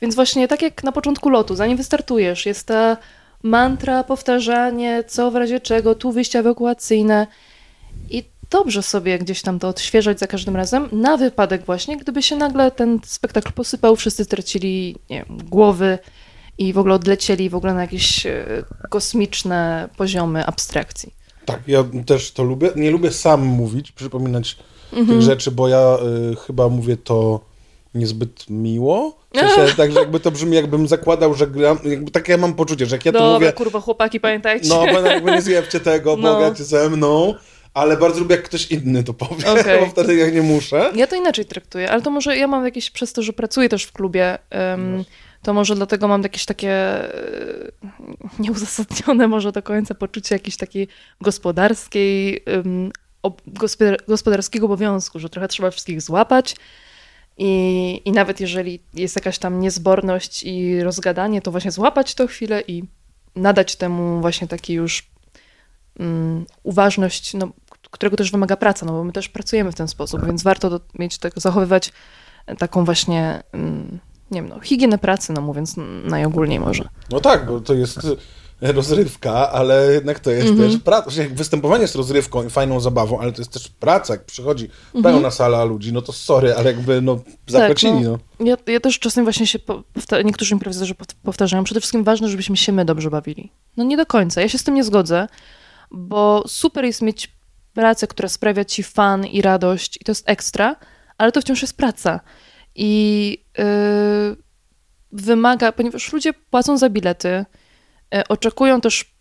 Więc 0.00 0.14
właśnie 0.14 0.48
tak 0.48 0.62
jak 0.62 0.84
na 0.84 0.92
początku 0.92 1.28
lotu, 1.30 1.56
zanim 1.56 1.76
wystartujesz, 1.76 2.46
jest 2.46 2.66
ta 2.66 2.96
mantra, 3.42 4.04
powtarzanie, 4.04 5.04
co 5.06 5.30
w 5.30 5.36
razie 5.36 5.60
czego, 5.60 5.94
tu 5.94 6.12
wyjście 6.12 6.38
ewakuacyjne. 6.38 7.26
Dobrze 8.50 8.82
sobie 8.82 9.18
gdzieś 9.18 9.42
tam 9.42 9.58
to 9.58 9.68
odświeżać 9.68 10.18
za 10.18 10.26
każdym 10.26 10.56
razem, 10.56 10.88
na 10.92 11.16
wypadek 11.16 11.64
właśnie, 11.66 11.96
gdyby 11.96 12.22
się 12.22 12.36
nagle 12.36 12.70
ten 12.70 12.98
spektakl 13.06 13.52
posypał, 13.52 13.96
wszyscy 13.96 14.24
stracili 14.24 14.96
nie 15.10 15.24
wiem, 15.28 15.38
głowy 15.48 15.98
i 16.58 16.72
w 16.72 16.78
ogóle 16.78 16.94
odlecieli 16.94 17.50
w 17.50 17.54
ogóle 17.54 17.74
na 17.74 17.80
jakieś 17.82 18.26
e, 18.26 18.44
kosmiczne 18.90 19.88
poziomy 19.96 20.46
abstrakcji. 20.46 21.14
tak, 21.44 21.60
ja 21.66 21.84
też 22.06 22.32
to 22.32 22.42
lubię. 22.42 22.70
Nie 22.76 22.90
lubię 22.90 23.10
sam 23.12 23.44
mówić, 23.44 23.92
przypominać 23.92 24.56
Mhm. 24.92 25.08
tych 25.08 25.22
rzeczy, 25.22 25.50
bo 25.50 25.68
ja 25.68 25.98
y, 26.32 26.36
chyba 26.46 26.68
mówię 26.68 26.96
to 26.96 27.40
niezbyt 27.94 28.50
miło. 28.50 29.18
W 29.34 29.38
sensie, 29.38 29.74
tak, 29.76 29.92
że 29.92 30.00
jakby 30.00 30.20
to 30.20 30.30
brzmi, 30.30 30.56
jakbym 30.56 30.88
zakładał, 30.88 31.34
że 31.34 31.46
gram, 31.46 31.78
jakby 31.84 32.10
takie 32.10 32.32
ja 32.32 32.38
mam 32.38 32.54
poczucie, 32.54 32.86
że 32.86 32.96
jak 32.96 33.04
ja 33.06 33.12
to 33.12 33.18
Dobra, 33.18 33.34
mówię, 33.34 33.52
kurwa, 33.52 33.80
chłopaki, 33.80 34.20
pamiętajcie. 34.20 34.68
no 34.68 34.80
bo 34.92 35.00
jakby 35.00 35.30
nie 35.30 35.42
zjebcie 35.42 35.80
tego, 35.80 36.16
No. 36.20 36.34
bogacie 36.34 36.64
ze 36.64 36.90
mną, 36.90 37.34
ale 37.78 37.96
bardzo 37.96 38.20
lubię, 38.20 38.36
jak 38.36 38.44
ktoś 38.44 38.70
inny 38.70 39.04
to 39.04 39.14
powie, 39.14 39.52
Okej. 39.60 39.80
bo 39.80 39.86
wtedy 39.86 40.14
jak 40.14 40.34
nie 40.34 40.42
muszę. 40.42 40.92
Ja 40.94 41.06
to 41.06 41.16
inaczej 41.16 41.44
traktuję, 41.44 41.90
ale 41.90 42.02
to 42.02 42.10
może 42.10 42.36
ja 42.36 42.46
mam 42.46 42.64
jakieś, 42.64 42.90
przez 42.90 43.12
to, 43.12 43.22
że 43.22 43.32
pracuję 43.32 43.68
też 43.68 43.84
w 43.84 43.92
klubie, 43.92 44.38
em, 44.50 45.04
to 45.42 45.54
może 45.54 45.74
dlatego 45.74 46.08
mam 46.08 46.22
jakieś 46.22 46.44
takie 46.44 46.70
e, 46.70 47.10
nieuzasadnione 48.38 49.28
może 49.28 49.52
do 49.52 49.62
końca 49.62 49.94
poczucie 49.94 50.34
jakiejś 50.34 50.56
takiej 50.56 50.88
gospodarskiej, 51.20 52.44
ob, 53.22 53.42
gospodar, 53.46 53.98
gospodarskiego 54.08 54.66
obowiązku, 54.66 55.18
że 55.18 55.28
trochę 55.28 55.48
trzeba 55.48 55.70
wszystkich 55.70 56.02
złapać 56.02 56.56
I, 57.38 58.02
I 58.04 58.12
nawet 58.12 58.40
jeżeli 58.40 58.80
jest 58.94 59.16
jakaś 59.16 59.38
tam 59.38 59.60
niezborność 59.60 60.42
i 60.44 60.82
rozgadanie, 60.82 61.42
to 61.42 61.50
właśnie 61.50 61.70
złapać 61.70 62.14
to 62.14 62.26
chwilę 62.26 62.62
i 62.68 62.82
nadać 63.36 63.76
temu 63.76 64.20
właśnie 64.20 64.48
taki 64.48 64.72
już 64.72 65.06
um, 65.98 66.46
uważność, 66.62 67.34
no, 67.34 67.48
którego 67.90 68.16
też 68.16 68.30
wymaga 68.30 68.56
praca, 68.56 68.86
no 68.86 68.92
bo 68.92 69.04
my 69.04 69.12
też 69.12 69.28
pracujemy 69.28 69.72
w 69.72 69.74
ten 69.74 69.88
sposób, 69.88 70.26
więc 70.26 70.42
warto 70.42 70.70
do, 70.70 70.80
mieć 70.98 71.18
tego, 71.18 71.40
zachowywać 71.40 71.92
taką 72.58 72.84
właśnie, 72.84 73.42
um, 73.52 73.98
nie 74.30 74.42
wiem, 74.42 74.48
no, 74.48 74.60
higienę 74.60 74.98
pracy, 74.98 75.32
no 75.32 75.40
mówiąc 75.40 75.74
najogólniej 76.04 76.60
może. 76.60 76.88
No 77.10 77.20
tak, 77.20 77.46
bo 77.46 77.60
to 77.60 77.74
jest 77.74 78.00
rozrywka, 78.60 79.50
ale 79.50 79.92
jednak 79.92 80.20
to 80.20 80.30
jest 80.30 80.46
mm 80.46 80.58
-hmm. 80.58 80.72
też 80.72 80.82
praca. 80.82 81.10
Występowanie 81.30 81.82
jest 81.82 81.94
rozrywką 81.94 82.46
i 82.46 82.50
fajną 82.50 82.80
zabawą, 82.80 83.20
ale 83.20 83.32
to 83.32 83.40
jest 83.40 83.52
też 83.52 83.68
praca. 83.68 84.14
Jak 84.14 84.24
przychodzi 84.24 84.64
mm 84.64 84.76
-hmm. 84.94 85.02
pełna 85.02 85.30
sala 85.30 85.64
ludzi, 85.64 85.92
no 85.92 86.02
to 86.02 86.12
sorry, 86.12 86.54
ale 86.54 86.72
jakby 86.72 87.02
no 87.02 87.18
zapłacili. 87.46 87.92
Tak, 87.92 88.02
no. 88.02 88.18
no. 88.40 88.46
Ja, 88.46 88.56
ja 88.66 88.80
też 88.80 88.98
czasem 88.98 89.24
właśnie 89.24 89.46
się, 89.46 89.58
niektórzy 90.24 90.54
improwizatorzy 90.54 90.94
powtarzają, 91.22 91.64
przede 91.64 91.80
wszystkim 91.80 92.04
ważne, 92.04 92.28
żebyśmy 92.28 92.56
się 92.56 92.72
my 92.72 92.84
dobrze 92.84 93.10
bawili. 93.10 93.52
No 93.76 93.84
nie 93.84 93.96
do 93.96 94.06
końca, 94.06 94.40
ja 94.40 94.48
się 94.48 94.58
z 94.58 94.64
tym 94.64 94.74
nie 94.74 94.84
zgodzę, 94.84 95.28
bo 95.90 96.44
super 96.46 96.84
jest 96.84 97.02
mieć 97.02 97.37
pracę, 97.78 98.06
która 98.06 98.28
sprawia 98.28 98.64
ci 98.64 98.82
fan 98.82 99.26
i 99.26 99.42
radość 99.42 99.98
i 100.00 100.04
to 100.04 100.10
jest 100.10 100.30
ekstra, 100.30 100.76
ale 101.18 101.32
to 101.32 101.40
wciąż 101.40 101.62
jest 101.62 101.76
praca. 101.76 102.20
I 102.74 102.90
yy, 103.58 104.36
wymaga, 105.12 105.72
ponieważ 105.72 106.12
ludzie 106.12 106.32
płacą 106.32 106.78
za 106.78 106.90
bilety, 106.90 107.44
E, 108.14 108.28
oczekują 108.28 108.80
też 108.80 109.14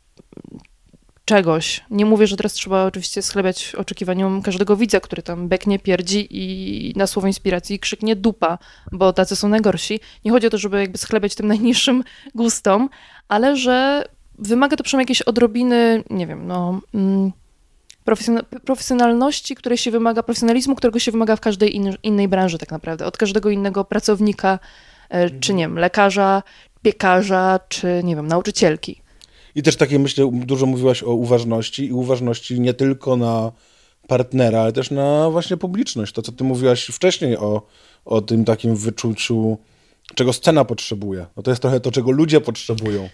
czegoś. 1.26 1.86
Nie 1.90 2.06
mówię, 2.06 2.28
że 2.28 2.38
teraz 2.38 2.54
trzeba 2.54 2.86
oczywiście 2.86 3.22
schlebiać 3.22 3.76
oczekiwaniom 3.76 4.42
każdego 4.42 4.76
widza, 4.76 5.00
który 5.00 5.22
tam 5.22 5.48
beknie, 5.48 5.80
pierdzi 5.80 6.28
i 6.30 6.94
na 6.96 7.08
słowo 7.08 7.28
inspiracji 7.28 7.80
krzyknie 7.80 8.16
dupa, 8.16 8.58
bo 8.92 9.14
tacy 9.14 9.36
są 9.36 9.50
najgorsi. 9.50 10.00
Nie 10.26 10.32
chodzi 10.32 10.48
o 10.48 10.50
to, 10.50 10.58
żeby 10.58 10.80
jakby 10.80 10.98
schlebiać 10.98 11.36
tym 11.36 11.48
najniższym 11.48 12.04
gustom, 12.36 12.90
ale 13.28 13.58
że 13.58 14.04
wymaga 14.40 14.78
to 14.78 14.84
przynajmniej 14.84 15.04
jakiejś 15.04 15.22
odrobiny, 15.22 16.04
nie 16.10 16.28
wiem, 16.28 16.48
no... 16.48 16.82
Mm, 16.94 17.32
profesjonalności, 18.66 19.56
której 19.56 19.78
się 19.78 19.92
wymaga, 19.92 20.24
profesjonalizmu, 20.24 20.76
którego 20.76 21.00
się 21.00 21.12
wymaga 21.12 21.36
w 21.36 21.40
każdej 21.40 21.76
in, 21.76 21.96
innej 22.04 22.28
branży 22.28 22.58
tak 22.58 22.72
naprawdę, 22.72 23.06
od 23.06 23.18
każdego 23.18 23.50
innego 23.50 23.86
pracownika, 23.86 24.60
e, 25.10 25.30
czy 25.30 25.54
nie 25.54 25.64
wiem, 25.64 25.80
lekarza, 25.80 26.44
piekarza, 26.82 27.60
czy 27.70 28.02
nie 28.04 28.16
wiem, 28.16 28.28
nauczycielki. 28.28 29.02
I 29.56 29.64
też 29.64 29.76
takie, 29.76 30.00
myślę, 30.00 30.30
dużo 30.34 30.66
mówiłaś 30.66 31.04
o 31.04 31.14
uważności 31.14 31.86
i 31.86 31.94
uważności 31.94 32.60
nie 32.60 32.74
tylko 32.74 33.18
na 33.18 33.52
partnera, 34.08 34.62
ale 34.62 34.72
też 34.72 34.92
na 34.92 35.30
właśnie 35.30 35.58
publiczność. 35.58 36.14
To, 36.14 36.22
co 36.22 36.32
ty 36.32 36.44
mówiłaś 36.44 36.86
wcześniej 36.86 37.38
o, 37.38 37.62
o 38.06 38.22
tym 38.22 38.46
takim 38.46 38.76
wyczuciu, 38.76 39.58
czego 40.16 40.34
scena 40.34 40.66
potrzebuje. 40.66 41.26
No 41.38 41.44
to 41.44 41.52
jest 41.52 41.62
trochę 41.62 41.80
to, 41.80 41.92
czego 41.92 42.12
ludzie 42.12 42.42
potrzebują. 42.42 43.10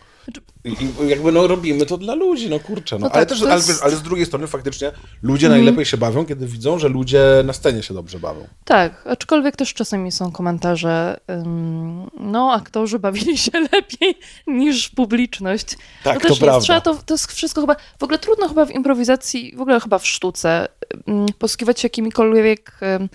I 0.64 0.76
jakby 1.08 1.32
no 1.32 1.48
robimy 1.48 1.86
to 1.86 1.98
dla 1.98 2.16
ludzi, 2.16 2.50
no 2.50 2.60
kurczę. 2.60 2.96
No. 2.96 3.00
no 3.00 3.12
ale, 3.12 3.26
tak, 3.26 3.30
też, 3.30 3.40
jest... 3.40 3.82
ale, 3.82 3.92
ale, 3.92 3.96
z 3.96 4.02
drugiej 4.02 4.26
strony 4.26 4.48
faktycznie 4.48 4.92
ludzie 5.24 5.48
mm. 5.48 5.58
najlepiej 5.58 5.86
się 5.86 5.98
bawią, 5.98 6.26
kiedy 6.26 6.48
widzą, 6.48 6.80
że 6.80 6.90
ludzie 6.90 7.24
na 7.46 7.54
scenie 7.54 7.84
się 7.84 7.94
dobrze 7.94 8.20
bawią. 8.20 8.48
Tak, 8.66 9.08
aczkolwiek 9.08 9.56
też 9.56 9.74
czasami 9.74 10.12
są 10.12 10.32
komentarze, 10.32 11.20
um, 11.28 12.10
no 12.20 12.54
aktorzy 12.54 13.00
bawili 13.00 13.38
się 13.38 13.52
lepiej 13.74 14.16
niż 14.48 14.90
publiczność. 14.90 15.78
Tak, 16.04 16.14
to, 16.14 16.22
to 16.22 16.28
też 16.28 16.40
prawda. 16.40 16.56
Jest, 16.56 16.66
trzeba 16.66 16.82
to, 16.82 16.96
to 17.06 17.14
jest 17.14 17.32
wszystko 17.32 17.62
chyba, 17.62 17.76
w 18.00 18.04
ogóle 18.04 18.20
trudno 18.20 18.48
chyba 18.48 18.66
w 18.66 18.72
improwizacji, 18.72 19.56
w 19.56 19.62
ogóle 19.62 19.80
chyba 19.80 20.00
w 20.00 20.08
sztuce, 20.08 20.68
um, 21.08 21.26
posługiwać 21.40 21.80
się 21.80 21.86
jakimikolwiek... 21.86 22.78
E, 22.82 23.08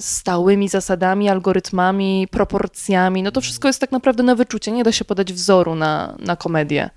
stałymi 0.00 0.68
zasadami, 0.68 1.28
algorytmami, 1.28 2.28
proporcjami. 2.30 3.22
No 3.22 3.32
to 3.32 3.40
wszystko 3.40 3.68
jest 3.68 3.80
tak 3.80 3.92
naprawdę 3.92 4.22
na 4.22 4.34
wyczucie. 4.34 4.72
Nie 4.72 4.84
da 4.84 4.92
się 4.92 5.04
podać 5.04 5.32
wzoru 5.32 5.74
na, 5.74 6.16
na 6.18 6.36
komedię. 6.36 6.90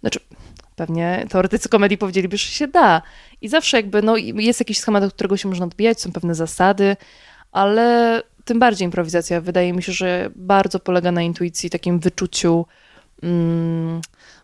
Znaczy, 0.00 0.20
pewnie 0.76 1.26
teoretycy 1.30 1.68
komedii 1.68 1.98
powiedzieliby, 1.98 2.36
że 2.36 2.46
się 2.48 2.68
da. 2.68 3.02
I 3.40 3.48
zawsze 3.48 3.76
jakby, 3.76 4.02
no 4.02 4.16
jest 4.16 4.60
jakiś 4.60 4.78
schemat, 4.78 5.04
od 5.04 5.14
którego 5.14 5.36
się 5.36 5.48
można 5.48 5.66
odbijać, 5.66 6.00
są 6.00 6.12
pewne 6.12 6.34
zasady, 6.34 6.96
ale 7.52 8.22
tym 8.44 8.58
bardziej 8.58 8.84
improwizacja 8.84 9.40
wydaje 9.40 9.72
mi 9.72 9.82
się, 9.82 9.92
że 9.92 10.30
bardzo 10.36 10.80
polega 10.80 11.12
na 11.12 11.22
intuicji, 11.22 11.70
takim 11.70 11.98
wyczuciu. 11.98 12.66
Mm, 13.22 14.00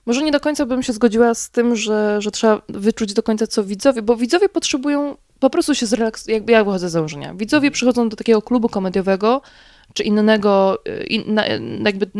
może 0.06 0.22
nie 0.22 0.32
do 0.32 0.40
końca 0.40 0.66
bym 0.66 0.82
się 0.82 0.92
zgodziła 0.92 1.34
z 1.34 1.50
tym, 1.50 1.76
że, 1.76 2.22
że 2.22 2.30
trzeba 2.30 2.62
wyczuć 2.68 3.14
do 3.14 3.22
końca 3.22 3.46
co 3.46 3.64
widzowie, 3.64 4.02
bo 4.02 4.16
widzowie 4.16 4.48
potrzebują 4.48 5.16
po 5.40 5.50
prostu 5.50 5.74
się 5.74 5.86
zrelaksować. 5.86 6.34
Jakby 6.34 6.52
ja 6.52 6.64
wychodzę 6.64 6.88
z 6.88 6.92
założenia. 6.92 7.34
Widzowie 7.34 7.70
przychodzą 7.70 8.08
do 8.08 8.16
takiego 8.16 8.42
klubu 8.42 8.68
komediowego 8.68 9.42
czy 9.94 10.02
innego, 10.02 10.78
y, 10.88 11.04
in, 11.04 11.40
jakby 11.84 12.10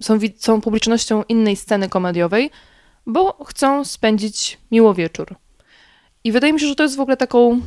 są, 0.00 0.18
są 0.36 0.60
publicznością 0.60 1.22
innej 1.28 1.56
sceny 1.56 1.88
komediowej, 1.88 2.50
bo 3.06 3.44
chcą 3.44 3.84
spędzić 3.84 4.58
miło 4.70 4.94
wieczór. 4.94 5.34
I 6.24 6.32
wydaje 6.32 6.52
mi 6.52 6.60
się, 6.60 6.66
że 6.66 6.74
to 6.74 6.82
jest 6.82 6.96
w 6.96 7.00
ogóle 7.00 7.16
taką 7.16 7.60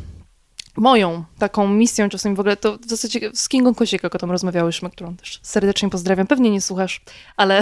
moją 0.78 1.24
taką 1.40 1.68
misją 1.68 2.10
czasami 2.10 2.36
w 2.36 2.40
ogóle, 2.40 2.58
to 2.58 2.78
w 2.78 2.90
zasadzie 2.90 3.32
z 3.34 3.50
Kingą 3.50 3.76
Kosiek, 3.76 4.06
o 4.06 4.10
tam 4.10 4.32
rozmawiałyśmy, 4.32 4.90
którą 4.90 5.16
też 5.16 5.40
serdecznie 5.44 5.90
pozdrawiam. 5.90 6.28
Pewnie 6.28 6.52
nie 6.52 6.62
słuchasz, 6.62 7.02
ale, 7.38 7.62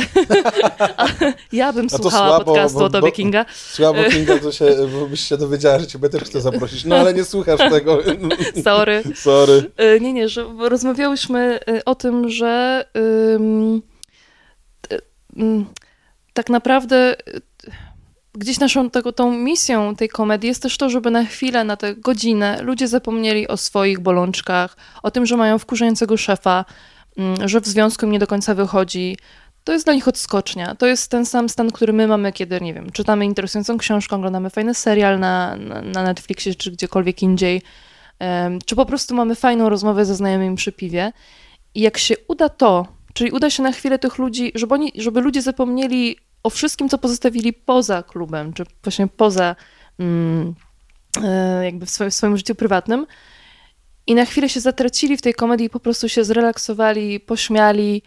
ja 1.51 1.73
bym 1.73 1.89
słuchała 1.89 2.27
słabo, 2.27 2.45
podcastu 2.45 2.79
bo, 2.79 2.85
o 2.85 2.89
tobie 2.89 3.11
Kinga. 3.11 3.45
Słabo 3.55 4.03
Kinga, 4.03 4.39
to 4.39 4.51
się, 4.51 4.65
byś 5.09 5.19
się 5.19 5.37
dowiedziała, 5.37 5.79
że 5.79 5.87
ciebie 5.87 6.09
też 6.09 6.23
chcę 6.23 6.41
zaprosić, 6.41 6.85
no 6.85 6.95
ale 6.95 7.13
nie 7.13 7.23
słuchasz 7.23 7.59
tego. 7.71 7.99
Sorry. 8.63 9.03
Sorry. 9.15 9.71
E, 9.77 9.99
nie, 9.99 10.13
nie, 10.13 10.29
że 10.29 10.45
rozmawiałyśmy 10.59 11.59
e, 11.67 11.85
o 11.85 11.95
tym, 11.95 12.29
że 12.29 12.85
um, 13.39 13.81
tak 16.33 16.49
naprawdę 16.49 17.15
gdzieś 18.33 18.59
naszą 18.59 18.89
tego, 18.89 19.13
tą 19.13 19.37
misją 19.37 19.95
tej 19.95 20.09
komedii 20.09 20.47
jest 20.47 20.63
też 20.63 20.77
to, 20.77 20.89
żeby 20.89 21.11
na 21.11 21.25
chwilę, 21.25 21.63
na 21.63 21.77
tę 21.77 21.95
godzinę 21.95 22.61
ludzie 22.61 22.87
zapomnieli 22.87 23.47
o 23.47 23.57
swoich 23.57 23.99
bolączkach, 23.99 24.77
o 25.03 25.11
tym, 25.11 25.25
że 25.25 25.37
mają 25.37 25.59
wkurzającego 25.59 26.17
szefa, 26.17 26.65
mm, 27.17 27.47
że 27.47 27.61
w 27.61 27.67
związku 27.67 28.05
im 28.05 28.11
nie 28.11 28.19
do 28.19 28.27
końca 28.27 28.55
wychodzi. 28.55 29.17
To 29.63 29.73
jest 29.73 29.85
dla 29.85 29.93
nich 29.93 30.07
odskocznia. 30.07 30.75
To 30.75 30.87
jest 30.87 31.11
ten 31.11 31.25
sam 31.25 31.49
stan, 31.49 31.71
który 31.71 31.93
my 31.93 32.07
mamy, 32.07 32.33
kiedy, 32.33 32.61
nie 32.61 32.73
wiem, 32.73 32.91
czytamy 32.91 33.25
interesującą 33.25 33.77
książkę, 33.77 34.15
oglądamy 34.15 34.49
fajny 34.49 34.73
serial 34.73 35.19
na, 35.19 35.55
na, 35.83 36.03
Netflixie 36.03 36.55
czy 36.55 36.71
gdziekolwiek 36.71 37.23
indziej, 37.23 37.61
czy 38.65 38.75
po 38.75 38.85
prostu 38.85 39.15
mamy 39.15 39.35
fajną 39.35 39.69
rozmowę 39.69 40.05
ze 40.05 40.15
znajomymi 40.15 40.55
przy 40.55 40.71
piwie. 40.71 41.11
I 41.75 41.81
jak 41.81 41.97
się 41.97 42.15
uda 42.27 42.49
to, 42.49 42.87
czyli 43.13 43.31
uda 43.31 43.49
się 43.49 43.63
na 43.63 43.71
chwilę 43.71 43.99
tych 43.99 44.17
ludzi, 44.17 44.51
żeby, 44.55 44.73
oni, 44.73 44.91
żeby 44.95 45.21
ludzie 45.21 45.41
zapomnieli 45.41 46.17
o 46.43 46.49
wszystkim, 46.49 46.89
co 46.89 46.97
pozostawili 46.97 47.53
poza 47.53 48.03
klubem, 48.03 48.53
czy 48.53 48.63
właśnie 48.83 49.07
poza 49.07 49.55
mm, 49.99 50.55
e, 51.23 51.65
jakby 51.65 51.85
w 51.85 51.89
swoim, 51.89 52.11
w 52.11 52.13
swoim 52.13 52.37
życiu 52.37 52.55
prywatnym. 52.55 53.07
I 54.07 54.15
na 54.15 54.25
chwilę 54.25 54.49
się 54.49 54.59
zatracili 54.59 55.17
w 55.17 55.21
tej 55.21 55.33
komedii, 55.33 55.69
po 55.69 55.79
prostu 55.79 56.09
się 56.09 56.23
zrelaksowali, 56.23 57.19
pośmiali. 57.19 58.01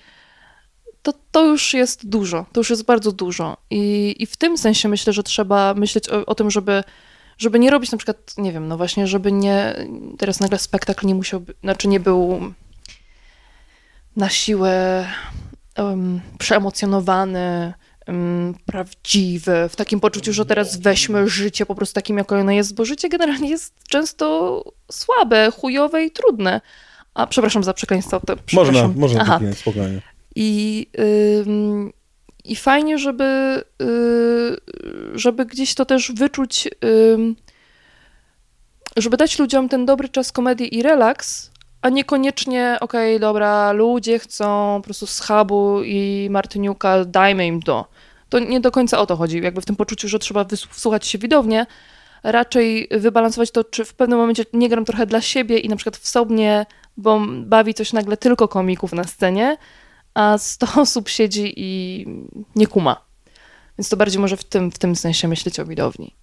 To, 1.03 1.13
to 1.31 1.47
już 1.47 1.75
jest 1.75 2.09
dużo, 2.09 2.47
to 2.53 2.61
już 2.61 2.71
jest 2.71 2.85
bardzo 2.85 3.13
dużo. 3.13 3.57
I, 3.71 4.15
i 4.19 4.27
w 4.27 4.37
tym 4.37 4.59
sensie 4.59 4.89
myślę, 4.89 5.13
że 5.13 5.23
trzeba 5.23 5.75
myśleć 5.75 6.09
o, 6.09 6.27
o 6.27 6.35
tym, 6.35 6.51
żeby 6.51 6.83
żeby 7.39 7.59
nie 7.59 7.71
robić 7.71 7.93
na 7.93 7.99
przykład, 7.99 8.35
nie 8.39 8.53
wiem, 8.53 8.69
no 8.69 8.77
właśnie, 8.77 9.07
żeby 9.07 9.33
nie, 9.33 9.75
teraz 10.19 10.41
nagle 10.41 10.59
spektakl 10.59 11.07
nie 11.07 11.15
musiał, 11.15 11.43
znaczy 11.63 11.89
nie 11.89 12.01
był 12.01 12.41
na 14.17 14.29
siłę 14.29 15.07
um, 15.79 16.21
przeemocjonowany, 16.39 17.75
prawdziwe, 18.67 19.69
w 19.69 19.77
takim 19.77 20.01
poczuciu, 20.01 20.33
że 20.33 20.47
teraz 20.47 20.77
weźmy 20.77 21.29
życie 21.29 21.67
po 21.67 21.75
prostu 21.75 21.95
takim, 21.95 22.19
jak 22.19 22.33
ono 22.33 22.53
jest, 22.53 22.75
bo 22.75 22.85
życie 22.85 23.09
generalnie 23.09 23.51
jest 23.51 23.75
często 23.89 24.65
słabe, 24.93 25.51
chujowe 25.51 26.05
i 26.05 26.11
trudne. 26.11 26.61
A 27.15 27.27
przepraszam 27.27 27.65
za 27.65 27.75
przekleństwo. 27.75 28.21
To, 28.21 28.37
można, 28.53 28.89
można 28.89 29.21
Aha. 29.21 29.41
tak 29.41 29.59
spokojnie. 29.59 30.01
I, 30.37 30.87
ym, 31.47 31.93
I 32.45 32.57
fajnie, 32.57 32.99
żeby, 32.99 33.63
y, 33.83 34.57
żeby 35.15 35.47
gdzieś 35.47 35.75
to 35.75 35.85
też 35.85 36.13
wyczuć, 36.13 36.69
żeby 38.97 39.17
dać 39.17 39.39
ludziom 39.39 39.69
ten 39.69 39.87
dobry 39.87 40.09
czas 40.09 40.33
komedii 40.33 40.77
i 40.77 40.83
relaks, 40.83 41.51
a 41.87 41.89
niekoniecznie, 41.89 42.77
okej, 42.81 43.17
okay, 43.17 43.21
dobra, 43.21 43.73
ludzie 43.73 44.19
chcą 44.19 44.75
po 44.77 44.85
prostu 44.85 45.07
schabu 45.07 45.83
i 45.85 46.29
Martyniuka, 46.31 47.05
dajmy 47.05 47.47
im 47.47 47.63
to 47.63 47.89
to 48.29 48.39
nie 48.39 48.61
do 48.61 48.71
końca 48.71 48.99
o 48.99 49.07
to 49.07 49.17
chodzi, 49.17 49.43
jakby 49.43 49.61
w 49.61 49.65
tym 49.65 49.77
poczuciu, 49.77 50.09
że 50.09 50.19
trzeba 50.19 50.47
wsłuchać 50.71 51.07
się 51.07 51.19
widownie, 51.19 51.67
raczej 52.23 52.89
wybalansować 52.91 53.51
to, 53.51 53.65
czy 53.65 53.85
w 53.85 53.95
pewnym 53.95 54.19
momencie 54.19 54.45
nie 54.53 54.69
gram 54.69 54.85
trochę 54.85 55.07
dla 55.07 55.21
siebie 55.21 55.59
i 55.59 55.69
na 55.69 55.77
przykład 55.77 55.97
wsobnie, 55.97 56.67
bo 56.97 57.21
bawi 57.29 57.75
coś 57.75 57.93
nagle 57.93 58.17
tylko 58.17 58.49
komików 58.49 58.93
na 58.93 59.05
scenie, 59.05 59.57
a 60.15 60.39
100 60.39 60.67
osób 60.83 61.09
siedzi 61.09 61.53
i 61.57 62.05
nie 62.57 62.67
kuma. 62.67 63.01
Więc 63.79 63.89
to 63.89 63.97
bardziej 63.97 64.21
może 64.21 64.37
w 64.37 64.45
tym, 64.45 64.71
w 64.71 64.79
tym 64.79 64.97
sensie 64.97 65.29
myśleć 65.29 65.61
o 65.61 65.65
widowni. 65.65 66.15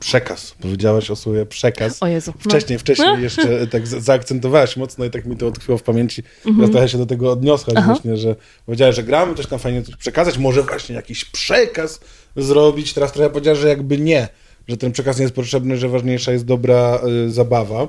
Przekaz. 0.00 0.54
Powiedziałaś 0.60 1.10
o 1.10 1.16
słowie 1.16 1.46
przekaz. 1.46 2.02
O 2.02 2.06
Jezu. 2.06 2.32
no. 2.36 2.50
Wcześniej, 2.50 2.78
wcześniej 2.78 3.22
jeszcze 3.22 3.66
tak 3.66 3.86
za- 3.86 4.00
zaakcentowałaś 4.00 4.76
mocno 4.76 5.04
i 5.04 5.10
tak 5.10 5.26
mi 5.26 5.36
to 5.36 5.46
utkwiło 5.46 5.78
w 5.78 5.82
pamięci. 5.82 6.22
Teraz 6.56 6.70
trochę 6.70 6.88
się 6.88 6.98
do 6.98 7.06
tego 7.06 7.32
odniosłaś 7.32 7.68
Mhm. 7.76 7.84
Aha. 7.84 7.92
właśnie, 7.94 8.16
że 8.16 8.36
powiedziałaś, 8.66 8.94
że 8.96 9.02
gramy, 9.02 9.34
coś 9.34 9.46
tam 9.46 9.58
fajnie 9.58 9.82
coś 9.82 9.96
przekazać, 9.96 10.38
może 10.38 10.62
właśnie 10.62 10.94
jakiś 10.94 11.24
przekaz 11.24 12.00
zrobić. 12.36 12.94
Teraz 12.94 13.12
trochę 13.12 13.30
powiedziałaś, 13.30 13.58
że 13.60 13.68
jakby 13.68 13.98
nie, 13.98 14.28
że 14.68 14.76
ten 14.76 14.92
przekaz 14.92 15.16
nie 15.18 15.22
jest 15.22 15.34
potrzebny, 15.34 15.76
że 15.76 15.88
ważniejsza 15.88 16.32
jest 16.32 16.44
dobra 16.44 17.00
y, 17.26 17.30
zabawa. 17.30 17.88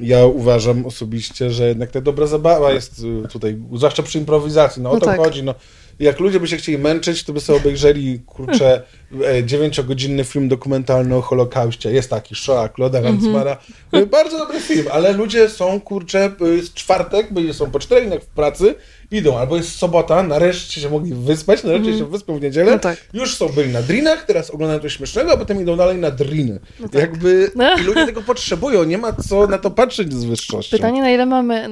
Ja 0.00 0.26
uważam 0.26 0.86
osobiście, 0.86 1.50
że 1.50 1.68
jednak 1.68 1.90
ta 1.90 2.00
dobra 2.00 2.26
zabawa 2.26 2.72
jest 2.72 3.02
y, 3.24 3.28
tutaj, 3.28 3.58
zwłaszcza 3.74 4.02
przy 4.02 4.18
improwizacji, 4.18 4.82
no 4.82 4.90
o 4.90 4.94
No 4.94 5.00
to 5.00 5.06
tak. 5.06 5.18
chodzi, 5.18 5.42
no. 5.42 5.54
Jak 6.00 6.20
ludzie 6.20 6.40
by 6.40 6.48
się 6.48 6.56
chcieli 6.56 6.78
męczyć, 6.78 7.24
to 7.24 7.32
by 7.32 7.40
sobie 7.40 7.58
obejrzeli, 7.58 8.20
kurczę, 8.26 8.82
e, 9.24 9.44
dziewięciogodzinny 9.44 10.24
film 10.24 10.48
dokumentalny 10.48 11.16
o 11.16 11.20
Holokauście. 11.20 11.92
Jest 11.92 12.10
taki, 12.10 12.34
Shoah, 12.34 12.72
Claude'a 12.72 13.02
Ransmara. 13.02 13.56
E, 13.92 14.06
Bardzo 14.06 14.38
dobry 14.38 14.60
film, 14.60 14.86
ale 14.90 15.12
ludzie 15.12 15.48
są, 15.48 15.80
kurczę, 15.80 16.32
e, 16.40 16.48
jest 16.48 16.74
czwartek, 16.74 17.32
byli 17.32 17.54
są 17.54 17.70
po 17.70 17.78
czterech 17.78 18.08
dniach 18.08 18.22
w 18.22 18.26
pracy, 18.26 18.74
idą, 19.10 19.38
albo 19.38 19.56
jest 19.56 19.78
sobota, 19.78 20.22
nareszcie 20.22 20.80
się 20.80 20.90
mogli 20.90 21.14
wyspać, 21.14 21.64
nareszcie 21.64 21.98
się 21.98 22.04
wyspą 22.04 22.38
w 22.38 22.42
niedzielę, 22.42 22.72
No 22.72 22.78
tak. 22.78 22.96
już 23.12 23.36
są 23.36 23.48
byli 23.48 23.72
na 23.72 23.82
drinach, 23.82 24.24
teraz 24.24 24.50
oglądają 24.50 24.80
coś 24.80 24.96
śmiesznego, 24.96 25.32
a 25.32 25.36
potem 25.36 25.60
idą 25.62 25.76
dalej 25.76 25.96
na 25.98 26.10
driny. 26.10 26.60
Jakby 26.92 27.50
No. 27.56 27.74
i 27.78 27.82
ludzie 27.82 28.06
tego 28.06 28.22
potrzebują, 28.22 28.84
nie 28.84 28.98
ma 28.98 29.12
co 29.12 29.46
na 29.46 29.58
to 29.58 29.70
patrzeć 29.70 30.12
z 30.12 30.24
wyższością. 30.24 30.76
Pytanie, 30.76 31.02
na 31.02 31.10
ile 31.10 31.26
mamy, 31.26 31.68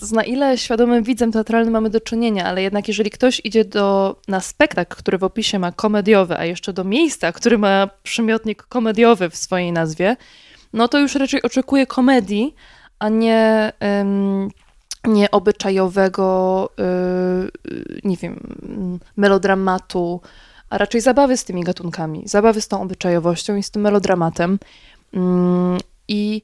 z 0.00 0.12
na 0.12 0.24
ile 0.24 0.58
świadomym 0.58 1.02
widzem 1.04 1.32
teatralnym 1.32 1.72
mamy 1.72 1.90
do 1.90 2.00
czynienia, 2.00 2.44
ale 2.44 2.62
jednak 2.62 2.88
jeżeli 2.88 3.10
ktoś 3.10 3.40
idzie 3.44 3.64
do, 3.64 4.16
na 4.28 4.40
spektakl, 4.40 4.96
który 4.96 5.18
w 5.18 5.24
opisie 5.24 5.58
ma 5.58 5.72
komediowy, 5.72 6.36
a 6.38 6.44
jeszcze 6.44 6.72
do 6.72 6.84
miejsca, 6.84 7.32
który 7.32 7.58
ma 7.58 7.88
przymiotnik 8.02 8.62
komediowy 8.62 9.30
w 9.30 9.36
swojej 9.36 9.72
nazwie, 9.72 10.16
no 10.72 10.88
to 10.88 10.98
już 10.98 11.14
raczej 11.14 11.42
oczekuje 11.42 11.86
komedii, 11.86 12.54
a 12.98 13.08
nie, 13.08 13.72
ym, 14.00 14.48
nie 15.04 15.30
obyczajowego, 15.30 16.70
yy, 16.78 18.00
nie 18.04 18.16
wiem, 18.16 18.56
mm, 18.62 18.98
melodramatu, 19.16 20.20
a 20.70 20.78
raczej 20.78 21.00
zabawy 21.00 21.36
z 21.36 21.44
tymi 21.44 21.64
gatunkami, 21.64 22.22
zabawy 22.26 22.60
z 22.60 22.68
tą 22.68 22.82
obyczajowością 22.82 23.56
i 23.56 23.62
z 23.62 23.70
tym 23.70 23.82
melodramatem. 23.82 24.58
Ym, 25.16 25.78
I 26.08 26.42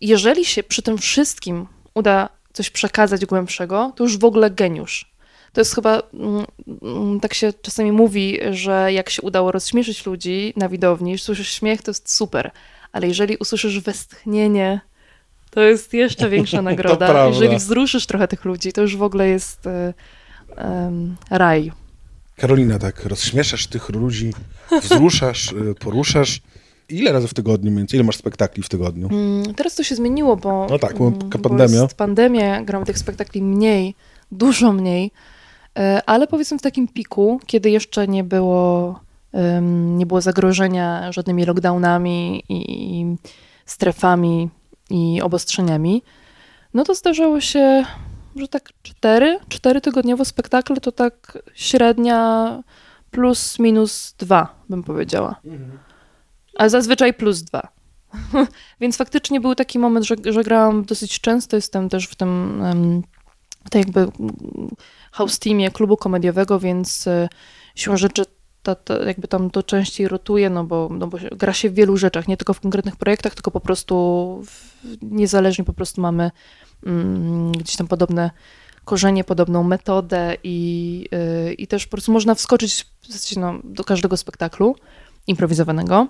jeżeli 0.00 0.44
się 0.44 0.62
przy 0.62 0.82
tym 0.82 0.98
wszystkim 0.98 1.66
uda 1.94 2.28
coś 2.52 2.70
przekazać 2.70 3.26
głębszego, 3.26 3.92
to 3.96 4.04
już 4.04 4.18
w 4.18 4.24
ogóle 4.24 4.50
geniusz. 4.50 5.10
To 5.52 5.60
jest 5.60 5.74
chyba, 5.74 6.02
mm, 6.14 6.44
mm, 6.82 7.20
tak 7.20 7.34
się 7.34 7.52
czasami 7.52 7.92
mówi, 7.92 8.38
że 8.50 8.92
jak 8.92 9.10
się 9.10 9.22
udało 9.22 9.52
rozśmieszyć 9.52 10.06
ludzi 10.06 10.52
na 10.56 10.68
widowni, 10.68 11.18
słyszysz 11.18 11.52
śmiech, 11.52 11.82
to 11.82 11.90
jest 11.90 12.12
super. 12.12 12.50
Ale 12.92 13.06
jeżeli 13.06 13.36
usłyszysz 13.36 13.80
westchnienie, 13.80 14.80
to 15.50 15.60
jest 15.60 15.94
jeszcze 15.94 16.28
większa 16.30 16.62
nagroda. 16.70 17.26
jeżeli 17.26 17.56
wzruszysz 17.56 18.06
trochę 18.06 18.28
tych 18.28 18.44
ludzi, 18.44 18.72
to 18.72 18.82
już 18.82 18.96
w 18.96 19.02
ogóle 19.02 19.28
jest 19.28 19.66
e, 19.66 19.94
em, 20.56 21.16
raj. 21.30 21.72
Karolina, 22.36 22.78
tak, 22.78 23.04
rozśmieszasz 23.04 23.66
tych 23.66 23.88
ludzi, 23.88 24.32
wzruszasz, 24.82 25.52
y, 25.52 25.74
poruszasz. 25.80 26.40
Ile 26.88 27.12
razy 27.12 27.28
w 27.28 27.34
tygodniu 27.34 27.76
więcej? 27.76 27.96
Ile 27.98 28.06
masz 28.06 28.16
spektakli 28.16 28.62
w 28.62 28.68
tygodniu? 28.68 29.08
Mm, 29.12 29.54
Teraz 29.54 29.74
to 29.74 29.82
się 29.82 29.94
zmieniło, 29.94 30.36
bo, 30.36 30.66
No 30.70 30.78
tak, 30.78 30.98
bo 30.98 31.06
mm, 31.06 31.30
pandemia. 31.30 31.82
jest 31.82 31.94
pandemia, 31.94 32.62
gram 32.62 32.84
tych 32.84 32.98
spektakli 32.98 33.42
mniej, 33.42 33.94
dużo 34.32 34.72
mniej, 34.72 35.10
e, 35.78 36.02
ale 36.06 36.26
powiedzmy 36.26 36.58
w 36.58 36.62
takim 36.62 36.88
piku, 36.88 37.40
kiedy 37.46 37.70
jeszcze 37.70 38.08
nie 38.08 38.24
było, 38.24 39.00
em, 39.32 39.98
nie 39.98 40.06
było 40.06 40.20
zagrożenia 40.20 41.12
żadnymi 41.12 41.44
lockdownami 41.44 42.42
i, 42.48 42.54
i 43.00 43.16
strefami 43.66 44.48
i 44.90 45.20
obostrzeniami, 45.22 46.02
no 46.74 46.84
to 46.84 46.94
zdarzało 46.94 47.40
się, 47.40 47.84
że 48.36 48.48
tak 48.48 48.70
cztery, 48.82 49.38
cztery 49.48 49.80
tygodniowo 49.80 50.24
spektakle 50.24 50.76
to 50.76 50.92
tak 50.92 51.38
średnia 51.54 52.62
plus 53.10 53.58
minus 53.58 54.14
dwa, 54.18 54.54
bym 54.68 54.82
powiedziała. 54.82 55.40
A 56.56 56.68
zazwyczaj 56.68 57.14
plus 57.14 57.42
dwa. 57.42 57.68
Więc 58.80 58.96
faktycznie 58.96 59.40
był 59.40 59.54
taki 59.54 59.78
moment, 59.78 60.06
że, 60.06 60.14
że 60.30 60.44
grałam 60.44 60.84
dosyć 60.84 61.20
często. 61.20 61.56
Jestem 61.56 61.88
też 61.88 62.04
w 62.04 62.14
tym, 62.14 62.62
w 63.64 63.70
tej 63.70 63.80
jakby 63.80 64.00
mm, 64.00 64.14
house 65.12 65.38
teamie 65.38 65.70
klubu 65.70 65.96
komediowego, 65.96 66.60
więc 66.60 67.06
e, 67.06 67.28
siłą 67.74 67.96
rzeczy 67.96 68.24
ta, 68.74 69.04
jakby 69.04 69.28
tam 69.28 69.50
to 69.50 69.62
częściej 69.62 70.08
rotuje, 70.08 70.50
no 70.50 70.64
bo, 70.64 70.88
no 70.92 71.06
bo 71.06 71.18
gra 71.32 71.52
się 71.52 71.70
w 71.70 71.74
wielu 71.74 71.96
rzeczach, 71.96 72.28
nie 72.28 72.36
tylko 72.36 72.54
w 72.54 72.60
konkretnych 72.60 72.96
projektach, 72.96 73.34
tylko 73.34 73.50
po 73.50 73.60
prostu 73.60 73.94
w, 74.46 74.74
niezależnie 75.02 75.64
po 75.64 75.72
prostu 75.72 76.00
mamy 76.00 76.30
mm, 76.86 77.52
gdzieś 77.52 77.76
tam 77.76 77.88
podobne 77.88 78.30
korzenie, 78.84 79.24
podobną 79.24 79.62
metodę 79.62 80.36
i, 80.44 81.08
y, 81.48 81.52
i 81.52 81.66
też 81.66 81.86
po 81.86 81.90
prostu 81.90 82.12
można 82.12 82.34
wskoczyć 82.34 82.86
no, 83.36 83.54
do 83.64 83.84
każdego 83.84 84.16
spektaklu 84.16 84.76
improwizowanego. 85.26 86.06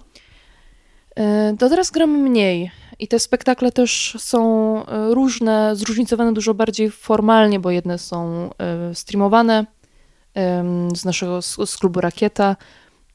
Y, 1.19 1.57
To 1.57 1.69
teraz 1.69 1.91
gramy 1.91 2.19
mniej 2.19 2.71
i 2.99 3.09
te 3.09 3.19
spektakle 3.19 3.73
też 3.73 4.17
są 4.19 4.83
y, 4.83 4.85
różne, 5.15 5.77
zróżnicowane 5.77 6.33
dużo 6.33 6.55
bardziej 6.55 6.91
formalnie, 6.91 7.61
bo 7.61 7.71
jedne 7.71 7.99
są 7.99 8.51
y, 8.91 8.95
streamowane 8.95 9.67
z 10.95 11.05
naszego, 11.05 11.43
z, 11.43 11.77
klubu 11.77 12.01
Rakieta, 12.01 12.57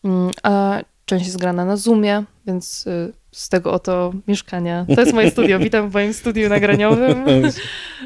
ym, 0.06 0.32
a 0.44 0.80
część 1.06 1.26
jest 1.26 1.38
grana 1.38 1.66
na 1.66 1.78
Zoomie, 1.78 2.24
więc 2.48 2.88
y, 2.88 3.14
z 3.32 3.50
tego 3.50 3.72
oto 3.72 4.14
mieszkania. 4.28 4.86
To 4.96 5.02
jest 5.02 5.14
moje 5.14 5.32
studio. 5.32 5.60
Witam 5.60 5.90
w 5.90 5.94
moim 5.94 6.14
studiu 6.14 6.50
nagraniowym, 6.50 7.28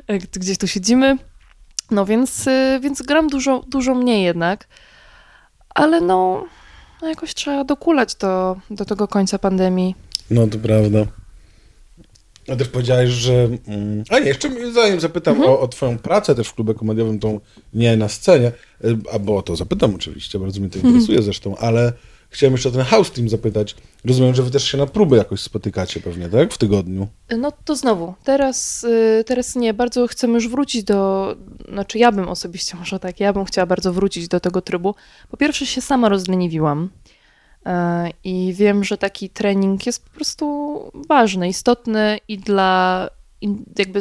y, 0.09 0.19
gdzieś 0.35 0.57
tu 0.57 0.67
siedzimy. 0.67 1.17
No 1.91 2.05
więc, 2.05 2.47
y, 2.47 2.79
więc 2.81 3.01
gram 3.01 3.27
dużo, 3.27 3.63
dużo 3.67 3.95
mniej 3.95 4.23
jednak, 4.23 4.67
ale 5.69 6.01
no, 6.01 6.45
no 7.01 7.09
jakoś 7.09 7.33
trzeba 7.33 7.63
dokulać 7.63 8.15
do, 8.15 8.57
do 8.71 8.85
tego 8.85 9.07
końca 9.07 9.39
pandemii. 9.39 9.95
No 10.29 10.47
to 10.47 10.57
prawda. 10.57 10.99
A 12.53 12.55
też 12.55 12.67
powiedziałeś, 12.67 13.09
że... 13.09 13.33
mm, 13.67 14.03
A 14.09 14.19
nie, 14.19 14.25
jeszcze 14.27 14.71
zanim 14.73 14.99
zapytam 14.99 15.35
Mhm. 15.35 15.51
o, 15.53 15.59
o 15.59 15.67
twoją 15.67 15.97
pracę 15.97 16.35
też 16.35 16.47
w 16.47 16.53
klubie 16.53 16.73
komediowym, 16.73 17.19
tą 17.19 17.39
nie 17.73 17.97
na 17.97 18.09
scenie, 18.09 18.51
y, 18.85 18.97
albo 19.13 19.37
o 19.37 19.41
to 19.41 19.55
zapytam 19.55 19.95
oczywiście, 19.95 20.39
bardzo 20.39 20.59
mnie 20.59 20.69
to 20.69 20.75
Mhm. 20.75 20.93
interesuje 20.93 21.21
zresztą, 21.21 21.57
ale 21.57 21.93
chciałem 22.29 22.53
jeszcze 22.53 22.69
o 22.69 22.71
ten 22.71 22.81
house 22.81 23.11
team 23.11 23.29
zapytać. 23.29 23.75
Rozumiem, 24.05 24.35
że 24.35 24.43
wy 24.43 24.51
też 24.51 24.63
się 24.71 24.77
na 24.77 24.85
próby 24.85 25.17
jakoś 25.17 25.39
spotykacie 25.41 25.99
pewnie, 25.99 26.29
tak? 26.29 26.53
W 26.53 26.57
tygodniu. 26.57 27.07
No 27.37 27.51
to 27.65 27.75
znowu, 27.75 28.13
teraz, 28.23 28.83
y, 28.83 29.23
teraz 29.27 29.55
nie, 29.55 29.73
bardzo 29.73 30.07
chcemy 30.07 30.33
już 30.33 30.47
wrócić 30.49 30.83
do, 30.83 31.35
znaczy 31.71 31.97
ja 31.97 32.11
bym 32.11 32.29
osobiście, 32.29 32.77
może 32.79 32.99
tak, 32.99 33.19
ja 33.19 33.33
bym 33.33 33.45
chciała 33.45 33.65
bardzo 33.65 33.93
wrócić 33.93 34.27
do 34.27 34.39
tego 34.39 34.61
trybu. 34.61 34.95
Po 35.31 35.37
pierwsze 35.37 35.65
się 35.65 35.81
sama 35.81 36.09
rozleniwiłam 36.09 36.89
i 38.23 38.53
wiem, 38.53 38.83
że 38.83 38.97
taki 38.97 39.29
trening 39.29 39.85
jest 39.85 40.05
po 40.05 40.09
prostu 40.09 40.77
ważny, 41.09 41.47
istotny 41.47 42.17
i 42.27 42.37
dla, 42.37 43.09
jakby 43.77 43.99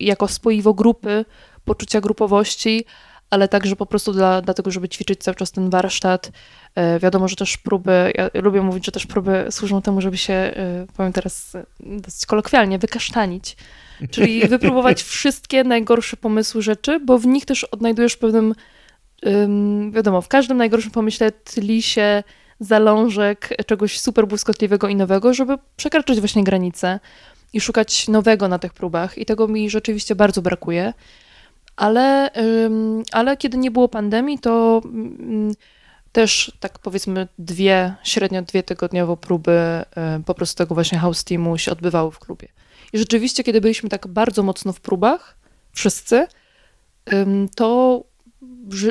jako 0.00 0.28
spoiwo 0.28 0.74
grupy, 0.74 1.24
poczucia 1.64 2.00
grupowości, 2.00 2.84
ale 3.30 3.48
także 3.48 3.76
po 3.76 3.86
prostu 3.86 4.12
dla, 4.12 4.42
dlatego, 4.42 4.70
żeby 4.70 4.88
ćwiczyć 4.88 5.20
cały 5.20 5.34
czas 5.34 5.52
ten 5.52 5.70
warsztat. 5.70 6.30
E, 6.74 6.98
Wiadomo, 6.98 7.28
że 7.28 7.36
też 7.36 7.56
próby, 7.56 8.12
ja 8.14 8.30
lubię 8.42 8.62
mówić, 8.62 8.86
że 8.86 8.92
też 8.92 9.06
próby 9.06 9.46
służą 9.50 9.82
temu, 9.82 10.00
żeby 10.00 10.16
się, 10.16 10.32
e, 10.32 10.86
powiem 10.96 11.12
teraz 11.12 11.54
e, 11.54 11.64
dosyć 11.80 12.26
kolokwialnie, 12.26 12.78
wykasztanić. 12.78 13.56
Czyli 14.10 14.40
wypróbować 14.48 15.02
wszystkie 15.02 15.64
najgorsze 15.64 16.16
pomysły 16.16 16.62
rzeczy, 16.62 17.00
bo 17.00 17.18
w 17.18 17.26
nich 17.26 17.44
też 17.44 17.64
odnajdujesz 17.64 18.16
pewnym, 18.16 18.54
ym, 19.26 19.92
wiadomo, 19.92 20.20
w 20.20 20.28
każdym 20.28 20.56
najgorszym 20.56 20.90
pomyśle 20.90 21.32
tli 21.32 21.82
się 21.82 22.22
zalążek 22.60 23.48
czegoś 23.66 24.00
super 24.00 24.26
błyskotliwego 24.26 24.88
i 24.88 24.96
nowego, 24.96 25.34
żeby 25.34 25.58
przekraczać 25.76 26.20
właśnie 26.20 26.44
granice 26.44 27.00
i 27.52 27.60
szukać 27.60 28.08
nowego 28.08 28.48
na 28.48 28.58
tych 28.58 28.72
próbach. 28.72 29.18
I 29.18 29.26
tego 29.26 29.48
mi 29.48 29.70
rzeczywiście 29.70 30.14
bardzo 30.14 30.42
brakuje. 30.42 30.92
Ale, 31.76 32.30
ale 33.12 33.36
kiedy 33.36 33.58
nie 33.58 33.70
było 33.70 33.88
pandemii, 33.88 34.38
to 34.38 34.82
ym, 34.84 35.52
też 36.12 36.52
tak 36.60 36.78
powiedzmy 36.78 37.28
dwie, 37.38 37.94
średnio 38.04 38.42
dwie 38.42 38.62
tygodniowo 38.62 39.16
próby 39.16 39.84
y, 40.20 40.24
po 40.24 40.34
prostu 40.34 40.58
tego 40.58 40.74
właśnie 40.74 40.98
house 40.98 41.24
teamu 41.24 41.58
się 41.58 41.72
odbywały 41.72 42.10
w 42.12 42.18
klubie. 42.18 42.48
I 42.92 42.98
rzeczywiście, 42.98 43.44
kiedy 43.44 43.60
byliśmy 43.60 43.88
tak 43.88 44.06
bardzo 44.06 44.42
mocno 44.42 44.72
w 44.72 44.80
próbach, 44.80 45.38
wszyscy, 45.72 46.26
to 47.56 48.02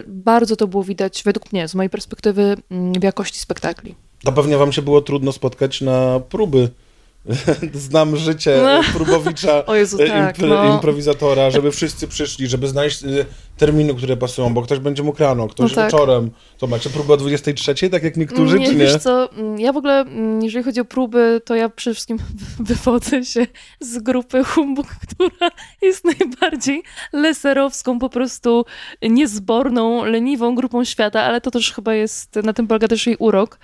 bardzo 0.07 0.55
to 0.55 0.67
było 0.67 0.83
widać, 0.83 1.23
według 1.25 1.53
mnie, 1.53 1.67
z 1.67 1.75
mojej 1.75 1.89
perspektywy, 1.89 2.57
ym, 2.71 2.93
w 2.93 3.03
jakości 3.03 3.39
spektakli. 3.39 3.95
To 4.23 4.31
pewnie 4.31 4.57
wam 4.57 4.71
się 4.71 4.81
było 4.81 5.01
trudno 5.01 5.31
spotkać 5.31 5.81
na 5.81 6.19
próby 6.19 6.69
znam 7.73 8.15
życie 8.17 8.59
No. 8.63 8.81
próbowicza, 8.93 9.65
O 9.65 9.75
Jezu, 9.75 9.97
e, 10.03 10.07
tak, 10.07 10.37
impro- 10.37 10.47
no. 10.49 10.73
improwizatora, 10.73 11.51
żeby 11.51 11.71
wszyscy 11.71 12.07
przyszli, 12.07 12.47
żeby 12.47 12.67
znaleźć 12.67 13.03
e, 13.03 13.07
terminy, 13.57 13.93
które 13.95 14.17
pasują, 14.17 14.53
bo 14.53 14.61
ktoś 14.61 14.79
będzie 14.79 15.03
mógł 15.03 15.19
rano, 15.19 15.47
ktoś 15.47 15.71
No 15.71 15.75
tak. 15.75 15.91
wieczorem. 15.91 16.31
To 16.57 16.67
macie 16.67 16.89
próbę 16.89 17.13
o 17.13 17.17
23, 17.17 17.89
tak 17.89 18.03
jak 18.03 18.17
niektórzy, 18.17 18.59
nie, 18.59 18.65
czy 18.65 18.71
nie? 18.75 18.77
wiesz 18.79 18.95
co, 18.97 19.31
mm, 19.31 19.59
ja 19.59 19.73
w 19.73 19.77
ogóle, 19.77 19.99
mm, 19.99 20.41
jeżeli 20.41 20.63
chodzi 20.65 20.79
o 20.79 20.85
próby, 20.85 21.41
to 21.45 21.55
ja 21.55 21.69
przede 21.69 21.93
wszystkim 21.93 22.17
wywodzę 22.59 23.25
się 23.25 23.47
z 23.79 23.99
grupy 23.99 24.43
Humbug, 24.43 24.87
która 24.87 25.51
jest 25.81 26.05
najbardziej 26.05 26.83
leserowską, 27.13 27.99
po 27.99 28.09
prostu 28.09 28.65
niezborną, 29.01 30.05
leniwą 30.05 30.55
grupą 30.55 30.83
świata, 30.83 31.21
ale 31.23 31.41
to 31.41 31.51
też 31.51 31.73
chyba 31.73 31.93
jest, 31.93 32.35
na 32.35 32.53
tym 32.53 32.67
polega 32.67 32.87
też 32.87 33.07
jej 33.07 33.15
urok. 33.19 33.59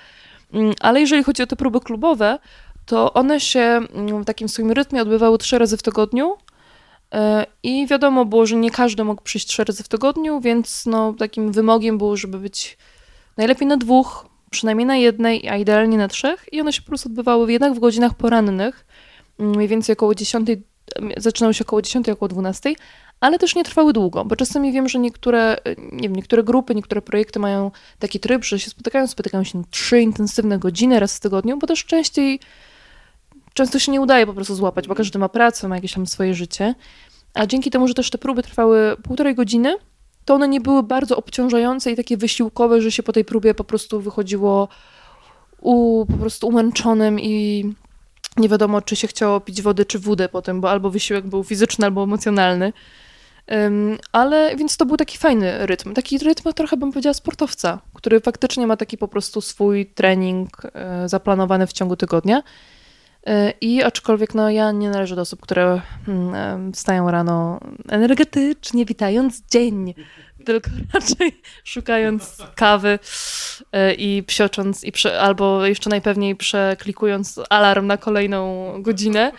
Mm, 0.54 0.74
Ale 0.80 1.00
jeżeli 1.02 1.24
chodzi 1.24 1.44
o 1.44 1.48
te 1.48 1.56
próby 1.56 1.80
klubowe, 1.80 2.40
to 2.86 3.14
one 3.14 3.40
się 3.40 3.60
mm, 3.60 4.24
w 4.24 4.26
takim 4.26 4.50
swoim 4.50 4.72
rytmie 4.72 5.02
odbywały 5.02 5.38
trzy 5.38 5.58
razy 5.58 5.78
w 5.78 5.84
tygodniu. 5.84 6.38
E, 7.14 7.46
I 7.64 7.88
wiadomo 7.88 8.26
było, 8.26 8.46
że 8.46 8.56
nie 8.56 8.72
każdy 8.72 9.04
mógł 9.04 9.22
przyjść 9.22 9.48
trzy 9.48 9.64
razy 9.64 9.84
w 9.84 9.88
tygodniu, 9.88 10.42
więc 10.42 10.86
no, 10.86 11.14
takim 11.14 11.52
wymogiem 11.52 11.98
było, 11.98 12.18
żeby 12.18 12.40
być 12.40 12.78
najlepiej 13.38 13.68
na 13.68 13.78
dwóch, 13.78 14.26
przynajmniej 14.50 14.86
na 14.86 14.96
jednej, 14.96 15.50
a 15.50 15.58
idealnie 15.58 15.98
na 15.98 16.08
trzech. 16.08 16.46
I 16.52 16.62
one 16.62 16.74
się 16.74 16.82
po 16.82 16.88
prostu 16.88 17.10
odbywały 17.10 17.52
jednak 17.52 17.74
w 17.74 17.80
godzinach 17.80 18.14
porannych, 18.14 18.86
mm, 19.40 19.56
mniej 19.56 19.68
więcej 19.68 19.94
około 19.94 20.16
10, 20.16 20.50
zaczynały 21.18 21.54
się 21.54 21.66
około 21.66 21.82
10, 21.82 22.10
około 22.10 22.30
12, 22.30 22.76
ale 23.20 23.40
też 23.40 23.56
nie 23.56 23.64
trwały 23.64 23.94
długo, 23.94 24.26
bo 24.26 24.36
czasami 24.36 24.72
wiem, 24.72 24.90
że 24.90 25.00
niektóre, 25.00 25.58
e, 25.64 25.76
nie 25.92 26.02
wiem, 26.02 26.16
niektóre 26.16 26.44
grupy, 26.44 26.76
niektóre 26.76 27.02
projekty 27.02 27.40
mają 27.40 27.72
taki 28.00 28.20
tryb, 28.20 28.44
że 28.44 28.60
się 28.60 28.70
spotykają, 28.70 29.08
spotykają 29.08 29.44
się 29.44 29.58
na 29.58 29.64
trzy 29.70 30.02
intensywne 30.02 30.60
godziny 30.60 31.00
raz 31.00 31.18
w 31.18 31.20
tygodniu, 31.20 31.58
bo 31.58 31.68
też 31.68 31.86
częściej 31.86 32.40
często 33.54 33.80
się 33.80 33.92
nie 33.92 34.02
udaje 34.02 34.26
po 34.26 34.34
prostu 34.34 34.56
złapać, 34.56 34.88
bo 34.88 34.96
każdy 34.96 35.20
ma 35.20 35.30
pracę, 35.30 35.68
ma 35.68 35.76
jakieś 35.76 35.94
tam 35.94 36.08
swoje 36.08 36.34
życie. 36.34 36.76
A 37.34 37.46
dzięki 37.46 37.72
temu, 37.72 37.88
że 37.88 37.94
też 37.94 38.10
te 38.10 38.18
próby 38.18 38.44
trwały 38.44 38.98
półtorej 39.04 39.36
godziny, 39.36 39.78
to 40.26 40.34
one 40.34 40.48
nie 40.48 40.62
były 40.62 40.84
bardzo 40.84 41.18
obciążające 41.18 41.92
i 41.92 41.96
takie 41.96 42.18
wysiłkowe, 42.18 42.82
że 42.82 42.92
się 42.92 43.04
po 43.04 43.14
tej 43.14 43.26
próbie 43.26 43.54
po 43.54 43.64
prostu 43.64 44.02
wychodziło 44.02 44.68
u, 45.62 46.06
po 46.06 46.18
prostu 46.18 46.48
umęczonym 46.48 47.20
i 47.20 47.66
nie 48.38 48.50
wiadomo, 48.50 48.82
czy 48.82 48.96
się 48.96 49.08
chciało 49.08 49.40
pić 49.40 49.62
wody, 49.62 49.86
czy 49.86 50.00
wódę 50.00 50.30
potem, 50.30 50.62
bo 50.62 50.72
albo 50.72 50.90
wysiłek 50.90 51.28
był 51.28 51.44
fizyczny, 51.44 51.86
albo 51.86 52.04
emocjonalny. 52.04 52.74
Ym, 53.52 53.98
ale 54.12 54.56
więc 54.56 54.78
to 54.78 54.86
był 54.86 54.98
taki 54.98 55.18
fajny 55.18 55.66
rytm. 55.66 55.94
Taki 55.94 56.18
rytm 56.18 56.54
trochę 56.54 56.78
bym 56.78 56.92
powiedziała 56.92 57.14
sportowca, 57.14 57.80
który 57.94 58.20
faktycznie 58.20 58.68
ma 58.68 58.78
taki 58.78 58.98
po 58.98 59.08
prostu 59.08 59.42
swój 59.42 59.86
trening 59.86 60.62
e, 60.74 61.10
zaplanowany 61.10 61.68
w 61.68 61.74
ciągu 61.74 61.96
tygodnia. 61.96 62.44
E, 63.28 63.54
I 63.62 63.84
aczkolwiek 63.84 64.34
no, 64.36 64.50
ja 64.50 64.72
nie 64.72 64.90
należę 64.90 65.16
do 65.16 65.22
osób, 65.22 65.42
które 65.42 65.82
mm, 66.08 66.74
wstają 66.74 67.12
rano 67.12 67.60
energetycznie, 67.90 68.86
witając 68.86 69.44
dzień, 69.52 69.94
tylko 70.46 70.70
raczej 70.94 71.42
szukając 71.64 72.38
kawy 72.56 73.00
e, 73.72 73.94
i 73.94 74.24
psiocząc, 74.24 74.84
i 74.84 74.92
prze, 74.92 75.22
albo 75.22 75.66
jeszcze 75.66 75.90
najpewniej 75.90 76.36
przeklikując 76.36 77.40
alarm 77.50 77.88
na 77.88 77.98
kolejną 77.98 78.68
godzinę. 78.82 79.32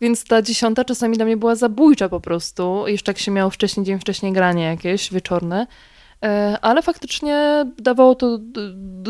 Więc 0.00 0.24
ta 0.24 0.42
dziesiąta 0.42 0.84
czasami 0.84 1.16
dla 1.16 1.24
mnie 1.24 1.36
była 1.36 1.54
zabójcza 1.54 2.08
po 2.08 2.20
prostu. 2.20 2.84
Jeszcze 2.86 3.10
jak 3.10 3.18
się 3.18 3.30
miało 3.30 3.50
wcześniej, 3.50 3.86
dzień 3.86 3.98
wcześniej 3.98 4.32
granie 4.32 4.64
jakieś 4.64 5.12
wieczorne. 5.12 5.66
E, 6.24 6.58
Ale 6.62 6.82
faktycznie 6.82 7.66
dawało 7.78 8.14
to 8.14 8.38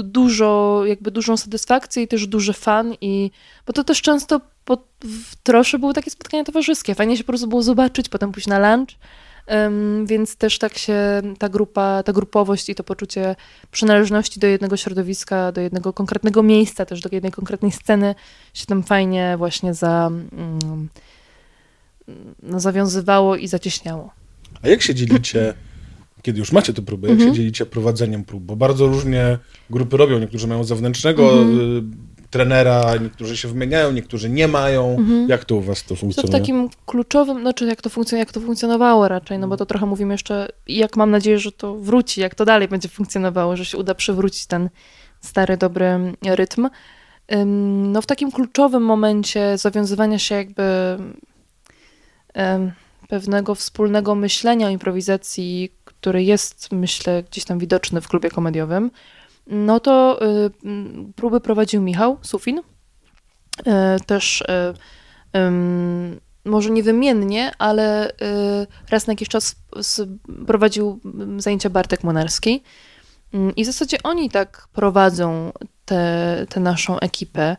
dużo, 0.02 0.82
jakby 0.86 1.10
dużą 1.10 1.36
satysfakcję 1.36 2.02
i 2.02 2.08
też 2.08 2.26
duży 2.26 2.52
fan 2.52 2.94
i 3.00 3.30
bo 3.66 3.72
to 3.72 3.84
też 3.84 4.02
często 4.02 4.40
po, 4.64 4.78
w 5.00 5.36
trosze 5.42 5.78
były 5.78 5.94
takie 5.94 6.10
spotkania 6.10 6.44
towarzyskie. 6.44 6.94
Fajnie 6.94 7.16
się 7.16 7.24
po 7.24 7.28
prostu 7.28 7.46
było 7.46 7.62
zobaczyć, 7.62 8.08
potem 8.08 8.32
pójść 8.32 8.48
na 8.48 8.76
lunch. 8.76 8.88
Em, 9.46 10.06
więc 10.06 10.36
też 10.36 10.58
tak 10.58 10.78
się 10.78 11.22
ta 11.38 11.48
grupa, 11.48 12.02
ta 12.02 12.12
grupowość 12.12 12.68
i 12.68 12.74
to 12.74 12.84
poczucie 12.84 13.36
przynależności 13.70 14.40
do 14.40 14.46
jednego 14.46 14.76
środowiska, 14.76 15.52
do 15.52 15.60
jednego 15.60 15.92
konkretnego 15.92 16.42
miejsca, 16.42 16.86
też 16.86 17.00
do 17.00 17.08
jednej 17.12 17.32
konkretnej 17.32 17.72
sceny 17.72 18.14
się 18.54 18.66
tam 18.66 18.82
fajnie 18.82 19.34
właśnie 19.38 19.74
za, 19.74 20.06
mm, 20.06 20.88
no, 22.42 22.60
zawiązywało 22.60 23.36
i 23.36 23.48
zacieśniało. 23.48 24.10
A 24.62 24.68
jak 24.68 24.82
się 24.82 24.94
dzielicie, 24.94 25.54
kiedy 26.22 26.38
już 26.38 26.52
macie 26.52 26.74
te 26.74 26.82
próby, 26.82 27.08
jak 27.08 27.14
Mhm. 27.16 27.30
się 27.30 27.36
dzielicie 27.36 27.66
prowadzeniem 27.66 28.24
prób? 28.24 28.42
Bo 28.42 28.56
bardzo 28.56 28.86
różnie 28.86 29.38
grupy 29.70 29.96
robią. 29.96 30.18
Niektórzy 30.18 30.46
mają 30.46 30.64
zewnętrznego 30.64 31.30
Mhm. 31.32 31.60
y, 31.60 31.82
trenera, 32.30 32.96
niektórzy 33.02 33.36
się 33.36 33.48
wymieniają, 33.48 33.92
niektórzy 33.92 34.30
nie 34.30 34.48
mają. 34.48 34.96
Mhm. 34.98 35.28
Jak 35.28 35.44
to 35.44 35.56
u 35.56 35.60
was 35.60 35.82
to 35.82 35.88
To 35.88 35.94
w 35.94 35.98
funkcjonuje? 35.98 36.32
takim 36.40 36.68
kluczowym, 36.86 37.40
znaczy 37.40 37.66
jak 37.66 37.82
to, 37.82 37.90
funkcjonuje, 37.90 38.20
jak 38.22 38.32
to 38.32 38.40
funkcjonowało 38.40 39.08
raczej, 39.08 39.38
no 39.38 39.48
bo 39.48 39.56
to 39.56 39.66
trochę 39.66 39.86
mówimy 39.86 40.14
jeszcze, 40.14 40.48
jak 40.66 40.96
mam 40.96 41.10
nadzieję, 41.10 41.38
że 41.38 41.52
to 41.52 41.74
wróci, 41.76 42.20
jak 42.20 42.34
to 42.34 42.44
dalej 42.44 42.68
będzie 42.68 42.88
funkcjonowało, 42.88 43.56
że 43.56 43.64
się 43.64 43.78
uda 43.78 43.94
przywrócić 43.94 44.46
ten 44.46 44.68
stary, 45.20 45.56
dobry 45.56 45.86
rytm. 46.26 46.68
No 47.92 48.02
w 48.02 48.06
takim 48.06 48.32
kluczowym 48.32 48.82
momencie 48.82 49.58
zawiązywania 49.58 50.18
się 50.18 50.34
jakby 50.34 50.62
pewnego 53.08 53.54
wspólnego 53.54 54.14
myślenia 54.14 54.66
o 54.66 54.70
improwizacji, 54.70 55.72
który 56.00 56.22
jest, 56.22 56.72
myślę, 56.72 57.22
gdzieś 57.22 57.44
tam 57.44 57.58
widoczny 57.58 58.00
w 58.00 58.08
klubie 58.08 58.30
komediowym, 58.30 58.90
no 59.46 59.80
to 59.80 60.20
y, 60.22 60.50
próby 61.16 61.40
prowadził 61.40 61.82
Michał 61.82 62.18
Sufin. 62.22 62.58
Y, 62.58 62.62
Też 64.06 64.40
y, 64.40 64.44
może 66.44 66.70
nie 66.70 66.82
wymiennie, 66.82 67.52
ale 67.58 68.12
raz 68.90 69.06
na 69.06 69.12
jakiś 69.12 69.28
czas 69.28 69.56
prowadził 70.46 71.00
zajęcia 71.36 71.70
Bartek 71.70 72.04
Monarski. 72.04 72.62
I 73.56 73.62
w 73.62 73.66
zasadzie 73.66 73.96
oni 74.02 74.30
tak 74.30 74.68
prowadzą 74.72 75.52
tę 76.48 76.60
naszą 76.60 76.98
ekipę. 76.98 77.56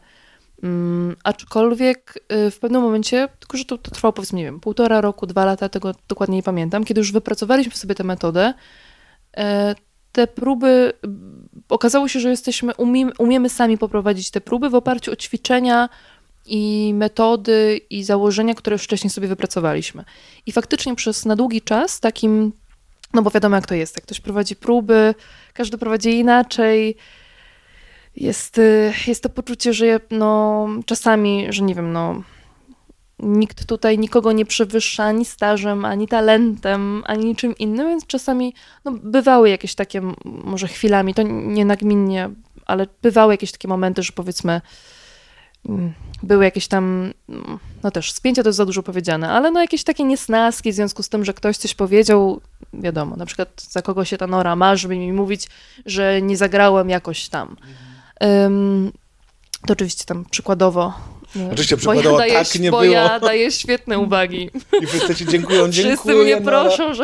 Mm, 0.63 1.15
aczkolwiek 1.23 2.19
y, 2.47 2.51
w 2.51 2.59
pewnym 2.59 2.81
momencie, 2.81 3.29
tylko 3.39 3.57
że 3.57 3.65
to, 3.65 3.77
to 3.77 3.91
trwało 3.91 4.13
powiedzmy, 4.13 4.37
nie 4.37 4.45
wiem, 4.45 4.59
półtora 4.59 5.01
roku, 5.01 5.25
dwa 5.27 5.45
lata, 5.45 5.69
tego 5.69 5.95
dokładnie 6.07 6.35
nie 6.35 6.43
pamiętam, 6.43 6.83
kiedy 6.83 7.01
już 7.01 7.11
wypracowaliśmy 7.11 7.73
sobie 7.73 7.95
tę 7.95 8.03
metodę, 8.03 8.53
e, 9.37 9.75
te 10.11 10.27
próby, 10.27 10.93
m, 11.03 11.49
okazało 11.69 12.07
się, 12.07 12.19
że 12.19 12.29
jesteśmy, 12.29 12.75
umiemy, 12.75 13.11
umiemy 13.17 13.49
sami 13.49 13.77
poprowadzić 13.77 14.31
te 14.31 14.41
próby 14.41 14.69
w 14.69 14.75
oparciu 14.75 15.11
o 15.11 15.15
ćwiczenia 15.15 15.89
i 16.45 16.93
metody 16.95 17.81
i 17.89 18.03
założenia, 18.03 18.55
które 18.55 18.73
już 18.73 18.83
wcześniej 18.83 19.09
sobie 19.09 19.27
wypracowaliśmy. 19.27 20.03
I 20.45 20.51
faktycznie 20.51 20.95
przez 20.95 21.25
na 21.25 21.35
długi 21.35 21.61
czas 21.61 21.99
takim, 21.99 22.51
no 23.13 23.21
bo 23.21 23.29
wiadomo 23.29 23.55
jak 23.55 23.67
to 23.67 23.75
jest, 23.75 23.95
jak 23.95 24.03
ktoś 24.03 24.19
prowadzi 24.19 24.55
próby, 24.55 25.15
każdy 25.53 25.77
prowadzi 25.77 26.19
inaczej, 26.19 26.95
jest, 28.19 28.57
y, 28.57 28.93
jest 29.07 29.23
to 29.23 29.29
poczucie, 29.29 29.73
że 29.73 29.99
no, 30.11 30.67
czasami, 30.85 31.47
że 31.49 31.63
nie 31.63 31.75
wiem, 31.75 31.91
no, 31.91 32.21
nikt 33.19 33.65
tutaj 33.65 33.99
nikogo 33.99 34.31
nie 34.31 34.45
przewyższa 34.45 35.03
ani 35.03 35.25
stażem, 35.25 35.85
ani 35.85 36.07
talentem, 36.07 37.03
ani 37.05 37.25
niczym 37.25 37.57
innym, 37.57 37.87
więc 37.87 38.07
czasami 38.07 38.53
no, 38.85 38.91
bywały 38.91 39.49
jakieś 39.49 39.75
takie, 39.75 40.01
może 40.25 40.67
chwilami, 40.67 41.13
to 41.13 41.21
nie 41.23 41.65
nagminnie, 41.65 42.29
ale 42.65 42.87
bywały 43.01 43.33
jakieś 43.33 43.51
takie 43.51 43.67
momenty, 43.67 44.03
że 44.03 44.11
powiedzmy 44.15 44.61
mm, 45.69 45.93
były 46.23 46.43
jakieś 46.43 46.67
tam, 46.67 47.13
mm, 47.29 47.59
no 47.83 47.91
też 47.91 48.11
spięcia 48.11 48.43
to 48.43 48.49
jest 48.49 48.57
za 48.57 48.65
dużo 48.65 48.83
powiedziane, 48.83 49.29
ale 49.29 49.51
no 49.51 49.61
jakieś 49.61 49.83
takie 49.83 50.03
niesnaski 50.03 50.71
w 50.71 50.75
związku 50.75 51.03
z 51.03 51.09
tym, 51.09 51.25
że 51.25 51.33
ktoś 51.33 51.57
coś 51.57 51.75
powiedział, 51.75 52.41
wiadomo, 52.73 53.15
na 53.15 53.25
przykład 53.25 53.61
za 53.69 53.81
kogo 53.81 54.05
się 54.05 54.17
ta 54.17 54.27
Nora 54.27 54.55
ma, 54.55 54.75
żeby 54.75 54.97
mi 54.97 55.13
mówić, 55.13 55.47
że 55.85 56.21
nie 56.21 56.37
zagrałem 56.37 56.89
jakoś 56.89 57.29
tam. 57.29 57.55
To 59.67 59.73
oczywiście 59.73 60.05
tam 60.05 60.25
przykładowo. 60.31 60.93
y, 61.35 61.45
Oczywiście 61.51 61.75
bo 61.75 61.79
przykładowo 61.79 62.17
tak 62.17 62.55
nie 62.59 62.71
bo 62.71 62.79
było. 62.81 62.91
ja 62.93 63.19
daję 63.19 63.51
świetne 63.51 63.99
uwagi. 64.05 64.49
I 64.81 64.85
wszyscy 64.87 65.15
ci 65.15 65.25
dziękują, 65.25 65.71
Wszyscy 65.71 65.87
dziękuję. 65.89 66.23
mnie 66.23 66.39
Nora. 66.39 66.61
proszą, 66.63 66.93
że 66.93 67.03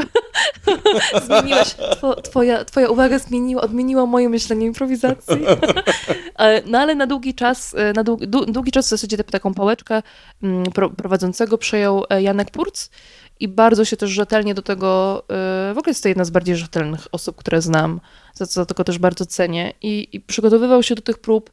zmieniłaś, 1.25 1.75
two, 2.01 2.15
twoja, 2.21 2.65
twoja 2.65 2.89
uwaga 2.89 3.19
zmieniła, 3.19 3.61
odmieniła 3.61 4.05
moje 4.05 4.29
myślenie 4.29 4.63
o 4.63 4.67
improwizacji. 4.67 5.37
Ale- 6.35 6.61
No 6.71 6.79
ale 6.79 6.95
na 6.95 7.07
długi 7.07 7.33
czas, 7.33 7.75
e, 7.77 7.93
na 7.93 8.03
długi, 8.03 8.27
dłu- 8.27 8.51
długi 8.51 8.71
czas 8.71 8.85
w 8.85 8.89
zasadzie 8.89 9.17
taką 9.17 9.53
pałeczkę 9.53 10.01
mm, 10.43 10.63
pro, 10.71 10.89
prowadzącego 10.89 11.57
przejął 11.57 12.03
e, 12.09 12.21
Janek 12.21 12.51
Purc 12.51 12.89
i 13.39 13.47
bardzo 13.47 13.85
się 13.85 13.97
też 13.97 14.09
rzetelnie 14.09 14.53
do 14.53 14.61
tego, 14.61 15.23
e, 15.29 15.73
w 15.73 15.77
ogóle 15.77 15.91
jest 15.91 16.03
to 16.03 16.09
jedna 16.09 16.25
z 16.25 16.29
bardziej 16.29 16.55
rzetelnych 16.55 17.07
osób, 17.11 17.35
które 17.35 17.61
znam, 17.61 17.99
za 18.35 18.47
co 18.47 18.53
za 18.53 18.65
też 18.65 18.97
bardzo 18.97 19.25
cenię 19.25 19.73
i, 19.81 20.07
i 20.11 20.19
przygotowywał 20.21 20.83
się 20.83 20.95
do 20.95 21.01
tych 21.01 21.17
prób. 21.17 21.51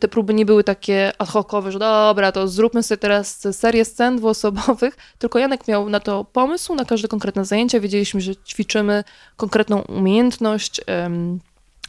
Te 0.00 0.08
próby 0.08 0.34
nie 0.34 0.46
były 0.46 0.64
takie 0.64 1.12
ad 1.18 1.28
hocowe, 1.28 1.72
że 1.72 1.78
dobra, 1.78 2.32
to 2.32 2.48
zróbmy 2.48 2.82
sobie 2.82 2.98
teraz 2.98 3.46
serię 3.52 3.84
scen 3.84 4.16
dwuosobowych, 4.16 4.96
tylko 5.18 5.38
Janek 5.38 5.68
miał 5.68 5.88
na 5.88 6.00
to 6.00 6.24
pomysł, 6.24 6.74
na 6.74 6.84
każde 6.84 7.08
konkretne 7.08 7.44
zajęcia. 7.44 7.80
Wiedzieliśmy, 7.80 8.20
że 8.20 8.36
ćwiczymy 8.36 9.04
konkretną 9.36 9.80
umiejętność, 9.80 10.80
em, 10.86 11.40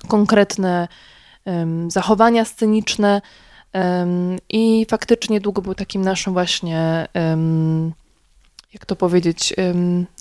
konkretne 0.07 0.87
em, 1.45 1.91
zachowania 1.91 2.45
sceniczne. 2.45 3.21
Em, 3.73 4.37
I 4.49 4.85
faktycznie 4.89 5.41
długo 5.41 5.61
był 5.61 5.75
takim 5.75 6.01
naszym 6.01 6.33
właśnie, 6.33 7.07
jak 8.73 8.85
to 8.85 8.95
powiedzieć, 8.95 9.53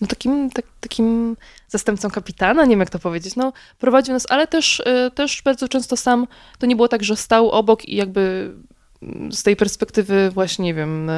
no 0.01 0.07
takim, 0.07 0.49
tak, 0.49 0.65
takim 0.79 1.37
zastępcą 1.67 2.09
kapitana, 2.09 2.63
nie 2.63 2.69
wiem 2.69 2.79
jak 2.79 2.89
to 2.89 2.99
powiedzieć, 2.99 3.35
no 3.35 3.53
prowadził 3.79 4.13
nas, 4.13 4.25
ale 4.29 4.47
też, 4.47 4.81
e, 4.85 5.11
też 5.11 5.41
bardzo 5.41 5.67
często 5.67 5.97
sam, 5.97 6.27
to 6.59 6.65
nie 6.65 6.75
było 6.75 6.87
tak, 6.87 7.03
że 7.03 7.15
stał 7.15 7.49
obok 7.49 7.85
i 7.85 7.95
jakby 7.95 8.53
mm, 9.01 9.31
z 9.31 9.43
tej 9.43 9.55
perspektywy 9.55 10.31
właśnie, 10.31 10.65
nie 10.65 10.73
wiem, 10.73 11.11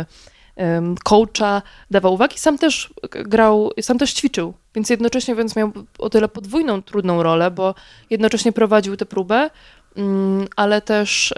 em, 0.55 0.95
coacha 1.03 1.61
dawał 1.91 2.13
uwagi, 2.13 2.39
sam 2.39 2.57
też 2.57 2.93
grał, 3.11 3.71
sam 3.82 3.97
też 3.97 4.13
ćwiczył, 4.13 4.53
więc 4.75 4.89
jednocześnie 4.89 5.36
więc 5.36 5.55
miał 5.55 5.71
o 5.99 6.09
tyle 6.09 6.27
podwójną 6.27 6.82
trudną 6.82 7.23
rolę, 7.23 7.51
bo 7.51 7.75
jednocześnie 8.09 8.51
prowadził 8.51 8.97
tę 8.97 9.05
próbę, 9.05 9.49
mm, 9.95 10.47
ale 10.55 10.82
też 10.82 11.34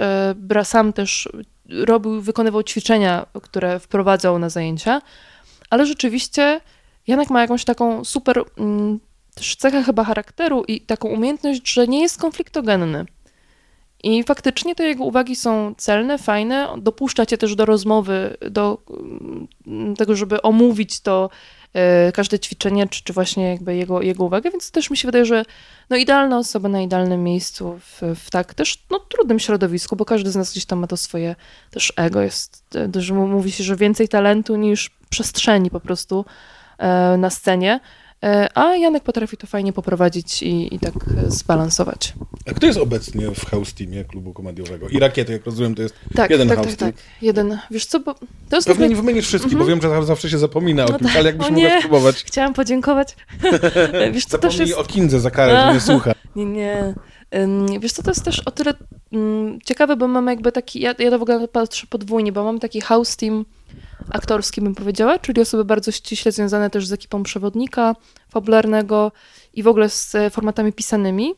e, 0.50 0.66
sam 0.66 0.94
też 0.94 1.30
robił, 1.70 2.22
wykonywał 2.22 2.64
ćwiczenia, 2.64 3.26
które 3.42 3.80
wprowadzał 3.80 4.40
na 4.40 4.50
zajęcia, 4.50 5.02
ale 5.74 5.86
rzeczywiście 5.86 6.62
Janek 7.08 7.30
ma 7.30 7.42
jakąś 7.42 7.66
taką 7.66 8.04
super 8.04 8.44
mm, 8.58 9.00
też 9.36 9.56
cechę 9.56 9.84
chyba 9.84 10.04
charakteru 10.04 10.64
i 10.68 10.82
taką 10.82 11.10
umiejętność, 11.10 11.74
że 11.74 11.88
nie 11.88 12.02
jest 12.02 12.22
konfliktogenny. 12.22 13.06
I 14.04 14.24
faktycznie 14.24 14.76
te 14.76 14.84
jego 14.84 15.04
uwagi 15.04 15.36
są 15.36 15.76
celne, 15.78 16.18
fajne, 16.18 16.68
dopuszcza 16.78 17.26
cię 17.26 17.38
też 17.38 17.56
do 17.56 17.66
rozmowy, 17.66 18.38
do 18.52 18.78
mm, 19.68 19.96
tego, 19.96 20.16
żeby 20.16 20.42
omówić 20.42 21.00
to 21.00 21.30
każde 22.14 22.40
ćwiczenie, 22.40 22.88
czy, 22.88 23.04
czy 23.04 23.14
właśnie 23.14 23.50
jakby 23.50 23.76
jego, 23.76 24.02
jego 24.02 24.24
uwagę, 24.24 24.52
więc 24.52 24.72
też 24.72 24.90
mi 24.90 24.98
się 24.98 25.08
wydaje, 25.08 25.26
że 25.26 25.46
no 25.90 25.98
idealna 25.98 26.38
osoba 26.38 26.70
na 26.70 26.82
idealnym 26.82 27.24
miejscu 27.24 27.80
w, 27.80 28.02
w 28.16 28.30
tak 28.30 28.54
też 28.54 28.84
no, 28.92 29.00
trudnym 29.00 29.40
środowisku, 29.40 29.96
bo 29.96 30.06
każdy 30.06 30.32
z 30.32 30.36
nas 30.36 30.52
gdzieś 30.52 30.66
tam 30.66 30.80
ma 30.80 30.88
to 30.88 30.98
swoje 30.98 31.36
też 31.72 31.94
ego, 31.96 32.22
jest, 32.22 32.64
że 32.96 33.14
mówi 33.14 33.52
się, 33.52 33.64
że 33.64 33.76
więcej 33.76 34.10
talentu 34.10 34.56
niż 34.56 34.92
przestrzeni 35.10 35.70
po 35.70 35.80
prostu 35.80 36.26
e, 36.78 37.18
na 37.18 37.30
scenie, 37.30 37.80
a 38.56 38.76
Janek 38.76 39.04
potrafi 39.04 39.38
to 39.38 39.48
fajnie 39.48 39.74
poprowadzić 39.74 40.44
i, 40.44 40.76
i 40.76 40.80
tak 40.80 40.94
e, 41.28 41.32
zbalansować. 41.32 42.14
A 42.48 42.54
kto 42.54 42.66
jest 42.66 42.80
obecnie 42.80 43.32
w 43.32 43.46
house 43.46 43.74
teamie 43.74 44.04
klubu 44.06 44.34
komediowego? 44.34 44.88
I 44.90 45.00
Rakiety, 45.00 45.34
jak 45.34 45.46
rozumiem, 45.46 45.76
to 45.76 45.82
jest 45.82 45.96
Tak, 46.16 46.32
jeden 46.32 46.48
tak, 46.48 46.58
house 46.58 46.70
tak, 46.70 46.78
team. 46.80 46.92
tak. 46.94 47.02
Jeden. 47.22 47.60
Wiesz 47.72 47.86
co, 47.86 48.00
bo 48.00 48.14
to 48.50 48.56
jest 48.56 48.68
Pewnie 48.68 48.90
nie 48.90 48.96
wymienisz 48.96 49.28
wszystkich, 49.28 49.58
bo 49.58 49.66
wiem, 49.66 49.82
że 49.82 50.06
zawsze 50.06 50.30
się 50.30 50.38
zapomina 50.38 50.86
o 50.86 50.90
No 50.90 50.98
kimś, 51.00 51.12
tak. 51.12 51.20
ale 51.20 51.30
jakbyś 51.30 51.50
mogła 51.50 51.78
spróbować. 51.80 52.24
Chciałam 52.28 52.54
podziękować. 52.54 53.16
Wiesz 54.14 54.26
co, 54.26 54.38
Zapomnij 54.38 54.68
jest... 54.68 54.80
o 54.80 54.84
Kindze 54.84 55.20
za 55.20 55.32
karę, 55.32 55.62
że 55.68 55.74
nie 55.74 55.80
słucha. 55.94 56.12
Nie, 56.36 56.46
nie. 56.46 56.94
Wiesz 57.80 57.92
co, 57.94 58.04
to 58.04 58.12
jest 58.12 58.24
też 58.24 58.40
o 58.40 58.52
tyle 58.52 58.74
ym, 59.14 59.60
ciekawe, 59.66 59.96
bo 59.96 60.08
mamy 60.08 60.32
jakby 60.32 60.52
taki, 60.52 60.80
ja, 60.80 60.94
ja 61.00 61.12
to 61.12 61.20
w 61.20 61.22
ogóle 61.22 61.48
patrzę 61.48 61.88
podwójnie, 61.90 62.32
bo 62.32 62.44
mam 62.44 62.60
taki 62.60 62.82
house 62.82 63.18
team 63.18 63.46
aktorski, 64.12 64.62
bym 64.62 64.76
powiedziała, 64.76 65.20
czyli 65.20 65.42
osoby 65.42 65.66
bardzo 65.66 65.92
ściśle 65.92 66.32
związane 66.32 66.70
też 66.70 66.88
z 66.88 66.92
ekipą 66.92 67.24
przewodnika 67.24 67.96
fabularnego 68.30 69.12
i 69.54 69.64
w 69.64 69.68
ogóle 69.68 69.90
z 69.90 70.16
e, 70.16 70.30
formatami 70.30 70.74
pisanymi, 70.74 71.34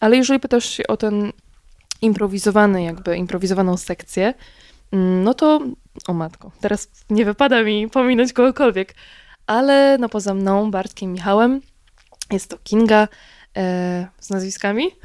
ale 0.00 0.16
jeżeli 0.16 0.40
pytasz 0.40 0.64
się 0.64 0.86
o 0.86 0.96
ten 0.96 1.32
improwizowany, 2.02 2.82
jakby 2.82 3.16
improwizowaną 3.16 3.76
sekcję, 3.76 4.34
mm, 4.92 5.24
no 5.24 5.34
to, 5.34 5.60
o 6.08 6.14
matko, 6.14 6.52
teraz 6.60 6.88
nie 7.10 7.24
wypada 7.24 7.62
mi 7.62 7.90
pominąć 7.90 8.32
kogokolwiek, 8.32 8.94
ale 9.46 9.98
no 9.98 10.08
poza 10.08 10.34
mną, 10.34 10.70
Bartkiem, 10.70 11.12
Michałem, 11.12 11.60
jest 12.32 12.50
to 12.50 12.58
Kinga, 12.64 13.08
e, 13.56 14.08
z 14.20 14.30
nazwiskami? 14.30 14.90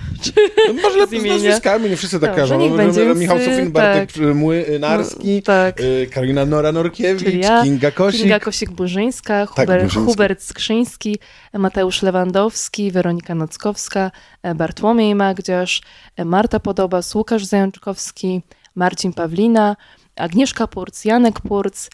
No, 0.68 0.74
może 0.74 0.98
lepiej 0.98 1.22
z 1.22 1.26
nazwiskami, 1.26 1.90
nie 1.90 1.98
wszyscy 1.98 2.20
tak 2.20 2.30
Dobrze, 2.30 2.42
każą. 2.42 2.60
niech 2.60 2.72
No, 2.72 2.78
będzie, 2.78 3.06
więc, 3.06 3.20
Michał 3.20 3.40
Sofin, 3.40 3.68
y, 3.68 3.70
Bartek 3.70 4.12
tak. 4.12 4.36
Młynarski, 4.36 5.36
No, 5.36 5.42
tak. 5.42 5.82
y, 5.82 6.08
Karolina 6.14 6.46
Nora 6.46 6.72
Norkiewicz, 6.72 7.44
ja, 7.46 7.64
Kinga 7.64 7.92
Kosik. 7.92 8.22
Kinga 8.22 8.40
Kosik-Burzyńska, 8.40 9.46
Huber, 9.48 9.84
Burzyńska. 9.84 10.00
Hubert 10.00 10.44
Skrzyński, 10.44 11.20
Mateusz 11.54 12.02
Lewandowski, 12.02 12.92
Weronika 12.92 13.36
Nockowska, 13.36 14.12
e, 14.44 14.56
Bartłomiej 14.56 15.16
Magdziarz, 15.16 15.82
e, 16.18 16.26
Marta 16.26 16.60
Podobas, 16.60 17.16
Łukasz 17.16 17.46
Zajączkowski, 17.46 18.42
Marcin 18.76 19.14
Pawlina, 19.14 19.76
Agnieszka 20.16 20.68
Purc, 20.68 21.06
Janek 21.06 21.42
Purc, 21.42 21.90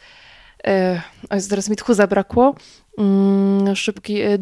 e, 0.67 1.01
o, 1.29 1.35
jest, 1.35 1.49
teraz 1.49 1.69
mi 1.69 1.75
tchu 1.75 1.93
zabrakło, 1.93 2.43
mm, 2.45 2.55
szybki, 3.75 4.21
e, 4.21 4.37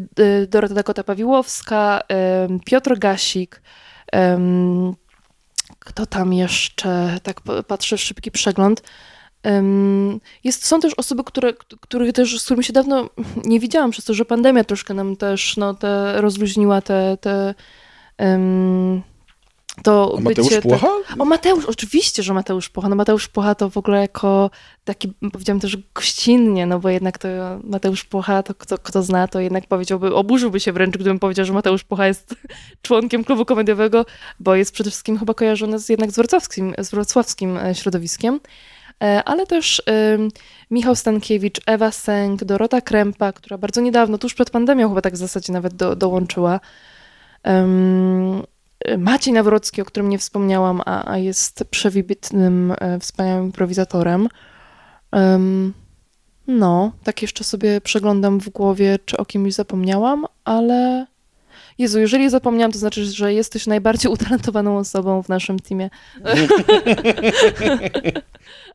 Dorota 0.48 0.74
Dakota-Pawiłowska, 0.74 2.00
e, 2.12 2.48
Piotr 2.64 2.98
Gasik, 2.98 3.62
kto 5.78 6.06
tam 6.06 6.32
jeszcze, 6.32 7.18
tak 7.22 7.40
patrzę 7.66 7.98
szybki 7.98 8.30
przegląd, 8.30 8.82
Jest, 10.44 10.66
są 10.66 10.80
też 10.80 10.94
osoby, 10.94 11.24
które, 11.24 11.52
których 11.80 12.12
też, 12.12 12.40
z 12.40 12.44
którymi 12.44 12.64
się 12.64 12.72
dawno 12.72 13.10
nie 13.44 13.60
widziałam, 13.60 13.90
przez 13.90 14.04
to, 14.04 14.14
że 14.14 14.24
pandemia 14.24 14.64
troszkę 14.64 14.94
nam 14.94 15.16
też 15.16 15.56
no, 15.56 15.74
te, 15.74 16.20
rozluźniła 16.20 16.80
te, 16.80 17.16
te 17.20 17.54
em, 18.18 19.02
to 19.82 20.14
A 20.18 20.20
Mateusz 20.20 20.48
bycie, 20.48 20.62
Płocha? 20.62 20.88
Tak, 21.08 21.20
o 21.20 21.24
Mateusz, 21.24 21.64
oczywiście, 21.64 22.22
że 22.22 22.34
Mateusz 22.34 22.68
Płocha. 22.68 22.88
No 22.88 22.96
Mateusz 22.96 23.28
Płocha 23.28 23.54
to 23.54 23.70
w 23.70 23.76
ogóle 23.76 24.00
jako 24.00 24.50
taki, 24.84 25.12
powiedziałam 25.32 25.60
też 25.60 25.78
gościnnie, 25.94 26.66
no 26.66 26.78
bo 26.78 26.88
jednak 26.88 27.18
to 27.18 27.28
Mateusz 27.64 28.04
Płocha, 28.04 28.42
to 28.42 28.54
kto, 28.54 28.78
kto 28.78 29.02
zna, 29.02 29.28
to 29.28 29.40
jednak 29.40 29.66
powiedziałby, 29.66 30.14
oburzyłby 30.14 30.60
się 30.60 30.72
wręcz, 30.72 30.94
gdybym 30.94 31.18
powiedział, 31.18 31.46
że 31.46 31.52
Mateusz 31.52 31.84
Płocha 31.84 32.06
jest 32.06 32.34
członkiem 32.82 33.24
klubu 33.24 33.44
komediowego, 33.44 34.06
bo 34.40 34.54
jest 34.54 34.72
przede 34.72 34.90
wszystkim 34.90 35.18
chyba 35.18 35.34
kojarzony 35.34 35.78
z, 35.78 35.88
jednak 35.88 36.10
z 36.10 36.16
wrocławskim, 36.16 36.74
z 36.78 36.90
wrocławskim 36.90 37.56
e, 37.56 37.74
środowiskiem. 37.74 38.40
E, 39.02 39.24
Ale 39.24 39.46
też 39.46 39.82
ym, 40.14 40.28
Michał 40.70 40.96
Stankiewicz, 40.96 41.60
Ewa 41.66 41.90
Sęk, 41.90 42.44
Dorota 42.44 42.80
Krępa, 42.80 43.32
która 43.32 43.58
bardzo 43.58 43.80
niedawno, 43.80 44.18
tuż 44.18 44.34
przed 44.34 44.50
pandemią 44.50 44.88
chyba 44.88 45.00
tak 45.00 45.14
w 45.14 45.16
zasadzie 45.16 45.52
nawet 45.52 45.74
do, 45.74 45.96
dołączyła. 45.96 46.60
Ym, 47.48 48.42
Maciej 48.98 49.32
Nawrocki, 49.34 49.82
o 49.82 49.84
którym 49.84 50.08
nie 50.08 50.18
wspomniałam, 50.18 50.82
a, 50.86 51.10
a 51.10 51.18
jest 51.18 51.64
przewibitnym, 51.70 52.74
e, 52.78 52.98
wspaniałym 52.98 53.44
improwizatorem. 53.44 54.28
Ym, 55.16 55.74
no, 56.46 56.92
tak 57.04 57.22
jeszcze 57.22 57.44
sobie 57.44 57.80
przeglądam 57.80 58.40
w 58.40 58.48
głowie, 58.48 58.98
czy 59.04 59.16
o 59.16 59.24
kimś 59.24 59.54
zapomniałam, 59.54 60.26
ale 60.44 61.06
Jezu, 61.80 62.00
jeżeli 62.00 62.30
zapomniałam, 62.30 62.72
to 62.72 62.78
znaczy, 62.78 63.04
że 63.04 63.34
jesteś 63.34 63.66
najbardziej 63.66 64.12
utalentowaną 64.16 64.78
osobą 64.78 65.22
w 65.22 65.28
naszym 65.28 65.58
teamie. 65.58 65.90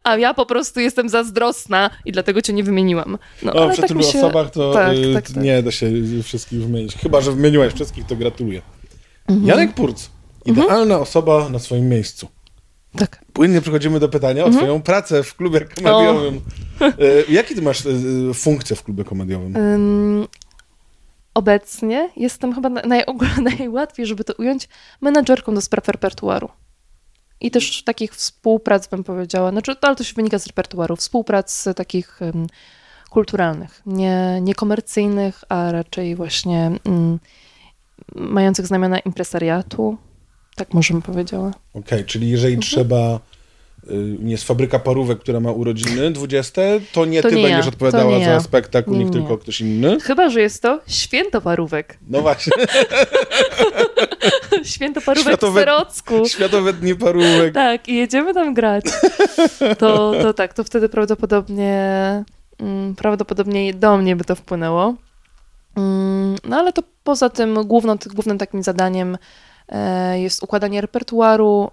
A 0.03 0.17
ja 0.17 0.33
po 0.33 0.45
prostu 0.45 0.79
jestem 0.79 1.09
zazdrosna 1.09 1.89
i 2.05 2.11
dlatego 2.11 2.41
cię 2.41 2.53
nie 2.53 2.63
wymieniłam. 2.63 3.17
No, 3.43 3.53
O, 3.53 3.63
ale 3.63 3.71
przy 3.71 3.81
tak 3.81 3.87
tylu 3.87 4.03
się... 4.03 4.19
osobach 4.19 4.51
to 4.51 4.73
tak, 4.73 4.97
y, 4.97 5.13
tak, 5.13 5.31
tak. 5.31 5.43
nie 5.43 5.63
da 5.63 5.71
się 5.71 5.91
wszystkich 6.23 6.59
wymienić. 6.59 6.95
Chyba, 6.95 7.21
że 7.21 7.31
wymieniłaś 7.31 7.73
wszystkich, 7.73 8.05
to 8.05 8.15
gratuluję. 8.15 8.61
Mhm. 9.27 9.47
Janek 9.47 9.73
Purc. 9.73 10.09
Idealna 10.45 10.99
osoba 10.99 11.49
na 11.49 11.59
swoim 11.59 11.89
miejscu. 11.89 12.27
Tak. 12.97 13.25
Płynnie 13.33 13.61
przechodzimy 13.61 13.99
do 13.99 14.09
pytania 14.09 14.45
o 14.45 14.49
twoją 14.49 14.81
pracę 14.81 15.23
w 15.23 15.35
klubie 15.35 15.61
komediowym. 15.61 16.41
Y, 16.99 17.25
Jakie 17.33 17.55
ty 17.55 17.61
masz 17.61 17.85
y, 17.85 18.31
funkcje 18.33 18.75
w 18.75 18.83
klubie 18.83 19.03
komediowym? 19.03 19.55
Ym, 19.55 20.27
obecnie 21.33 22.09
jestem 22.17 22.55
chyba 22.55 22.69
na- 22.69 22.81
naj, 22.81 23.03
najłatwiej, 23.59 24.05
żeby 24.05 24.23
to 24.23 24.33
ująć, 24.33 24.69
menadżerką 25.01 25.55
do 25.55 25.61
spraw 25.61 25.87
repertuaru. 25.87 26.49
I 27.41 27.51
też 27.51 27.83
takich 27.83 28.15
współprac, 28.15 28.87
bym 28.87 29.03
powiedziała, 29.03 29.51
znaczy, 29.51 29.75
to, 29.75 29.87
ale 29.87 29.95
to 29.95 30.03
się 30.03 30.13
wynika 30.13 30.39
z 30.39 30.47
repertuaru, 30.47 30.95
współprac 30.95 31.67
takich 31.75 32.21
ym, 32.21 32.47
kulturalnych, 33.09 33.81
nie, 33.85 34.39
niekomercyjnych, 34.41 35.43
a 35.49 35.71
raczej 35.71 36.15
właśnie 36.15 36.71
ym, 36.87 37.19
mających 38.15 38.67
znamiona 38.67 38.99
impresariatu, 38.99 39.97
tak 40.55 40.73
może 40.73 40.93
bym 40.93 41.01
powiedziała. 41.01 41.51
Okej, 41.73 42.05
czyli 42.05 42.29
jeżeli 42.29 42.53
Mhm. 42.55 42.71
trzeba, 42.71 43.19
y, 43.89 44.17
jest 44.23 44.43
fabryka 44.43 44.79
parówek, 44.79 45.19
która 45.19 45.39
ma 45.39 45.51
urodziny 45.51 46.11
20, 46.11 46.61
to 46.93 47.05
nie 47.05 47.21
To 47.21 47.29
ty 47.29 47.35
nie 47.35 47.41
będziesz 47.43 47.65
ja, 47.65 47.69
odpowiadała 47.71 48.17
nie 48.17 48.25
za 48.25 48.31
ja. 48.31 48.39
spektakl, 48.39 48.91
Nie, 48.91 49.05
nie. 49.05 49.11
tylko 49.11 49.37
ktoś 49.37 49.61
inny. 49.61 49.99
Chyba, 49.99 50.29
że 50.29 50.41
jest 50.41 50.61
to 50.61 50.79
święto 50.87 51.41
parówek. 51.41 51.97
No 52.07 52.21
właśnie, 52.21 52.53
Święto 54.63 55.01
parówek 55.01 55.33
Światowe- 55.33 55.51
w 55.51 55.59
Serocku. 55.59 56.25
Światowe 56.29 56.73
Dni 56.73 56.95
Parówek. 56.95 57.53
Tak, 57.53 57.87
i 57.89 57.95
jedziemy 57.95 58.33
tam 58.33 58.53
grać. 58.53 58.85
To, 59.79 60.13
to 60.21 60.33
tak, 60.33 60.53
to 60.53 60.63
wtedy 60.63 60.89
prawdopodobnie 60.89 61.73
mm, 62.59 62.95
prawdopodobnie 62.95 63.73
do 63.73 63.97
mnie 63.97 64.15
by 64.15 64.23
to 64.23 64.35
wpłynęło. 64.35 64.95
Mm, 65.75 66.35
No 66.43 66.57
ale 66.57 66.73
to 66.73 66.81
poza 67.03 67.29
tym 67.29 67.67
główną, 67.67 67.95
głównym 68.13 68.37
takim 68.37 68.63
zadaniem 68.63 69.17
e, 69.69 70.19
jest 70.19 70.43
układanie 70.43 70.81
repertuaru 70.81 71.71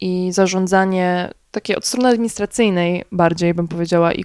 i 0.00 0.32
zarządzanie 0.32 1.30
takie 1.50 1.76
od 1.76 1.86
strony 1.86 2.08
administracyjnej 2.08 3.04
bardziej 3.12 3.54
bym 3.54 3.68
powiedziała 3.68 4.12
i 4.12 4.24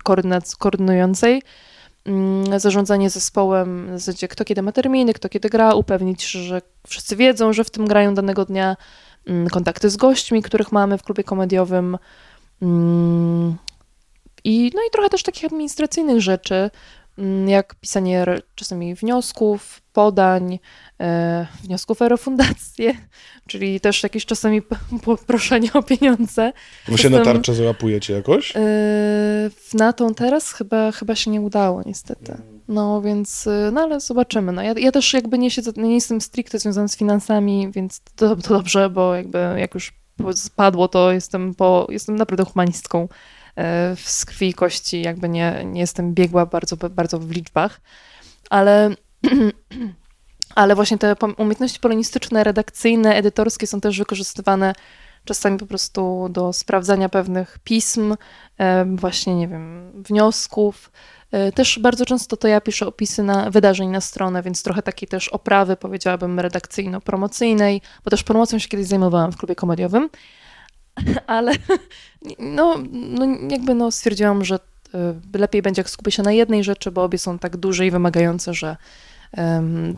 koordynującej. 0.60 1.42
Mm, 2.06 2.60
zarządzanie 2.60 3.10
zespołem, 3.10 3.88
w 3.96 4.00
zasadzie 4.00 4.28
kto 4.28 4.46
kiedy 4.46 4.62
ma 4.62 4.72
terminy, 4.72 5.14
kto 5.14 5.30
kiedy 5.30 5.50
gra, 5.50 5.74
upewnić 5.74 6.24
się, 6.24 6.40
że 6.40 6.62
wszyscy 6.88 7.16
wiedzą, 7.16 7.54
że 7.54 7.64
w 7.64 7.70
tym 7.70 7.88
grają 7.88 8.14
danego 8.14 8.46
dnia, 8.46 8.78
mm, 9.28 9.50
kontakty 9.50 9.90
z 9.90 9.98
gośćmi, 9.98 10.42
których 10.42 10.72
mamy 10.72 10.98
w 10.98 11.04
klubie 11.04 11.24
komediowym. 11.24 11.98
I, 14.44 14.72
no 14.76 14.82
i 14.88 14.92
trochę 14.92 15.10
też 15.10 15.24
takich 15.24 15.46
administracyjnych 15.46 16.22
rzeczy, 16.22 16.70
jak 17.48 17.76
pisanie 17.76 18.26
czasami 18.56 18.96
wniosków, 18.96 19.82
podań, 19.94 20.60
e, 21.00 21.48
wniosków 21.64 22.02
o 22.02 22.10
refundację, 22.10 22.94
czyli 23.50 23.80
też 23.80 24.04
jakieś 24.04 24.26
czasami 24.26 24.62
p- 24.62 24.76
poproszenie 25.06 25.74
o 25.74 25.84
pieniądze. 25.84 26.54
Wy 26.88 26.98
się 26.98 27.10
na 27.10 27.20
tarczę 27.20 27.54
załapujecie 27.54 28.14
jakoś? 28.14 28.56
E, 28.56 28.62
na 29.74 29.94
tą 29.94 30.14
teraz 30.14 30.54
chyba, 30.54 30.92
chyba 30.92 31.16
się 31.16 31.32
nie 31.32 31.42
udało 31.42 31.82
niestety. 31.86 32.38
No 32.68 33.02
więc, 33.02 33.48
y, 33.48 33.70
no 33.74 33.82
ale 33.82 34.00
zobaczymy. 34.00 34.52
No, 34.52 34.62
ja, 34.62 34.74
ja 34.78 34.92
też 34.92 35.14
jakby 35.14 35.38
nie 35.38 35.52
siedzę, 35.52 35.72
nie 35.78 35.94
jestem 35.94 36.22
stricte 36.22 36.60
związana 36.60 36.88
z 36.88 36.98
finansami, 36.98 37.72
więc 37.72 38.02
to, 38.16 38.36
to 38.36 38.50
dobrze, 38.50 38.90
bo 38.90 39.16
jakby 39.16 39.38
jak 39.58 39.74
już 39.74 39.94
spadło, 40.36 40.88
to 40.88 41.12
jestem, 41.12 41.56
po, 41.56 41.88
jestem 41.90 42.16
naprawdę 42.16 42.46
humanistką 42.46 43.04
e, 43.04 43.08
z 43.96 44.26
krwi 44.26 44.50
i 44.50 44.54
kości, 44.54 45.02
jakby 45.02 45.30
nie, 45.30 45.64
nie 45.66 45.80
jestem 45.80 46.14
biegła 46.14 46.46
bardzo, 46.46 46.78
bardzo 46.78 47.20
w 47.20 47.32
liczbach, 47.32 47.82
ale, 48.50 48.90
ale 50.56 50.76
właśnie 50.76 50.98
te 50.98 51.16
umiejętności 51.38 51.80
polonistyczne, 51.80 52.44
redakcyjne, 52.44 53.16
edytorskie 53.16 53.68
są 53.68 53.82
też 53.82 53.98
wykorzystywane 53.98 54.74
czasami 55.26 55.58
po 55.58 55.66
prostu 55.66 56.28
do 56.30 56.54
sprawdzania 56.54 57.10
pewnych 57.10 57.60
pism, 57.64 58.16
e, 58.58 58.86
właśnie, 58.86 59.36
nie 59.36 59.48
wiem, 59.48 59.92
wniosków. 59.96 60.92
E, 61.32 61.52
Też 61.52 61.80
bardzo 61.80 62.06
często 62.06 62.38
to 62.38 62.48
ja 62.48 62.62
piszę 62.62 62.88
opisy 62.88 63.24
na 63.24 63.50
wydarzeń 63.50 63.90
na 63.90 64.02
stronę, 64.02 64.44
więc 64.44 64.64
trochę 64.64 64.82
takiej 64.82 65.08
też 65.08 65.30
oprawy, 65.30 65.78
powiedziałabym, 65.78 66.40
redakcyjno-promocyjnej, 66.40 67.82
bo 68.04 68.12
też 68.12 68.24
promocją 68.24 68.60
się 68.60 68.68
kiedyś 68.68 68.88
zajmowałam 68.88 69.32
w 69.32 69.38
klubie 69.38 69.56
komediowym, 69.56 70.10
ale 71.28 71.52
no, 72.40 72.76
no 72.92 73.28
jakby 73.50 73.76
no 73.76 73.92
stwierdziłam, 73.92 74.46
że 74.46 74.60
e, 74.94 75.38
lepiej 75.38 75.62
będzie, 75.62 75.80
jak 75.80 75.90
skupię 75.90 76.12
się 76.12 76.24
na 76.24 76.32
jednej 76.32 76.64
rzeczy, 76.64 76.92
bo 76.92 77.04
obie 77.04 77.18
są 77.18 77.40
tak 77.40 77.58
duże 77.58 77.88
i 77.88 77.92
wymagające, 77.92 78.54
że 78.54 78.78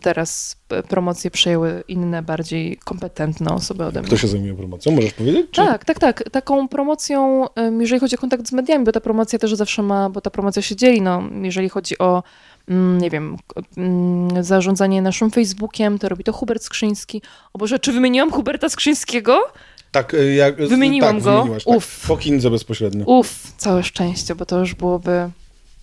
teraz 0.02 0.56
promocje 0.88 1.30
przejęły 1.30 1.84
inne, 1.88 2.22
bardziej 2.22 2.76
kompetentne 2.84 3.54
osoby 3.54 3.84
ode 3.84 4.00
mnie. 4.00 4.06
Kto 4.06 4.16
się 4.16 4.28
zajmuje 4.28 4.54
promocją? 4.54 4.92
Możesz 4.92 5.12
powiedzieć? 5.12 5.46
Czy... 5.50 5.60
Tak, 5.60 5.84
tak, 5.84 5.98
tak. 5.98 6.30
Taką 6.30 6.68
promocją, 6.68 7.46
jeżeli 7.80 8.00
chodzi 8.00 8.16
o 8.16 8.18
kontakt 8.18 8.48
z 8.48 8.52
mediami, 8.52 8.84
bo 8.84 8.92
ta 8.92 9.00
promocja 9.00 9.38
też 9.38 9.54
zawsze 9.54 9.82
ma, 9.82 10.10
bo 10.10 10.20
ta 10.20 10.30
promocja 10.30 10.62
się 10.62 10.76
dzieli, 10.76 11.02
no, 11.02 11.22
jeżeli 11.42 11.68
chodzi 11.68 11.98
o, 11.98 12.22
mm, 12.68 12.98
nie 12.98 13.10
wiem, 13.10 13.36
mm, 13.76 14.44
zarządzanie 14.44 15.02
naszym 15.02 15.30
Facebookiem, 15.30 15.98
to 15.98 16.08
robi 16.08 16.24
to 16.24 16.32
Hubert 16.32 16.62
Skrzyński. 16.62 17.22
O 17.52 17.58
Boże, 17.58 17.78
czy 17.78 17.92
wymieniłam 17.92 18.30
Huberta 18.32 18.68
Skrzyńskiego? 18.68 19.52
Tak, 19.94 20.14
y, 20.14 20.34
jak, 20.34 20.56
Wymieniłam 20.56 21.16
tak, 21.16 21.24
go. 21.24 21.46
Tak. 21.54 21.62
Uff. 21.64 22.06
Po 22.08 22.16
Kindze 22.16 22.50
bezpośrednio. 22.50 23.04
Uff, 23.04 23.52
całe 23.56 23.82
szczęście, 23.82 24.34
bo 24.34 24.46
to 24.46 24.58
już 24.58 24.74
byłoby 24.74 25.30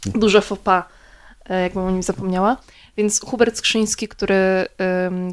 duże 0.06 0.42
pas, 0.64 0.84
e, 1.50 1.62
jakbym 1.62 1.84
o 1.84 1.92
nim 1.92 2.04
zapomniała. 2.04 2.58
Więc 2.98 3.22
Hubert 3.26 3.58
Skrzyński, 3.58 4.08
który, 4.08 4.66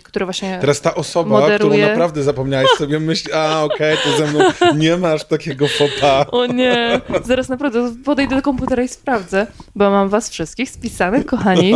który 0.03 0.24
właśnie... 0.24 0.59
Teraz 0.61 0.81
ta 0.81 0.95
osoba, 0.95 1.41
Moderuje. 1.41 1.59
którą 1.59 1.89
naprawdę 1.89 2.22
zapomniałeś 2.22 2.68
sobie 2.70 3.01
myśli, 3.01 3.33
a 3.33 3.62
okej, 3.62 3.97
to 4.05 4.16
ze 4.16 4.26
mną 4.26 4.41
nie 4.76 4.97
masz 4.97 5.24
takiego 5.24 5.66
pas. 6.01 6.26
O 6.31 6.47
nie, 6.47 7.01
zaraz 7.24 7.49
naprawdę 7.49 7.95
podejdę 8.05 8.37
do 8.37 8.43
komputera 8.43 8.83
i 8.83 8.89
sprawdzę, 8.89 9.47
bo 9.74 9.91
mam 9.91 10.09
was 10.09 10.31
wszystkich 10.31 10.70
spisanych, 10.70 11.26
kochani. 11.26 11.74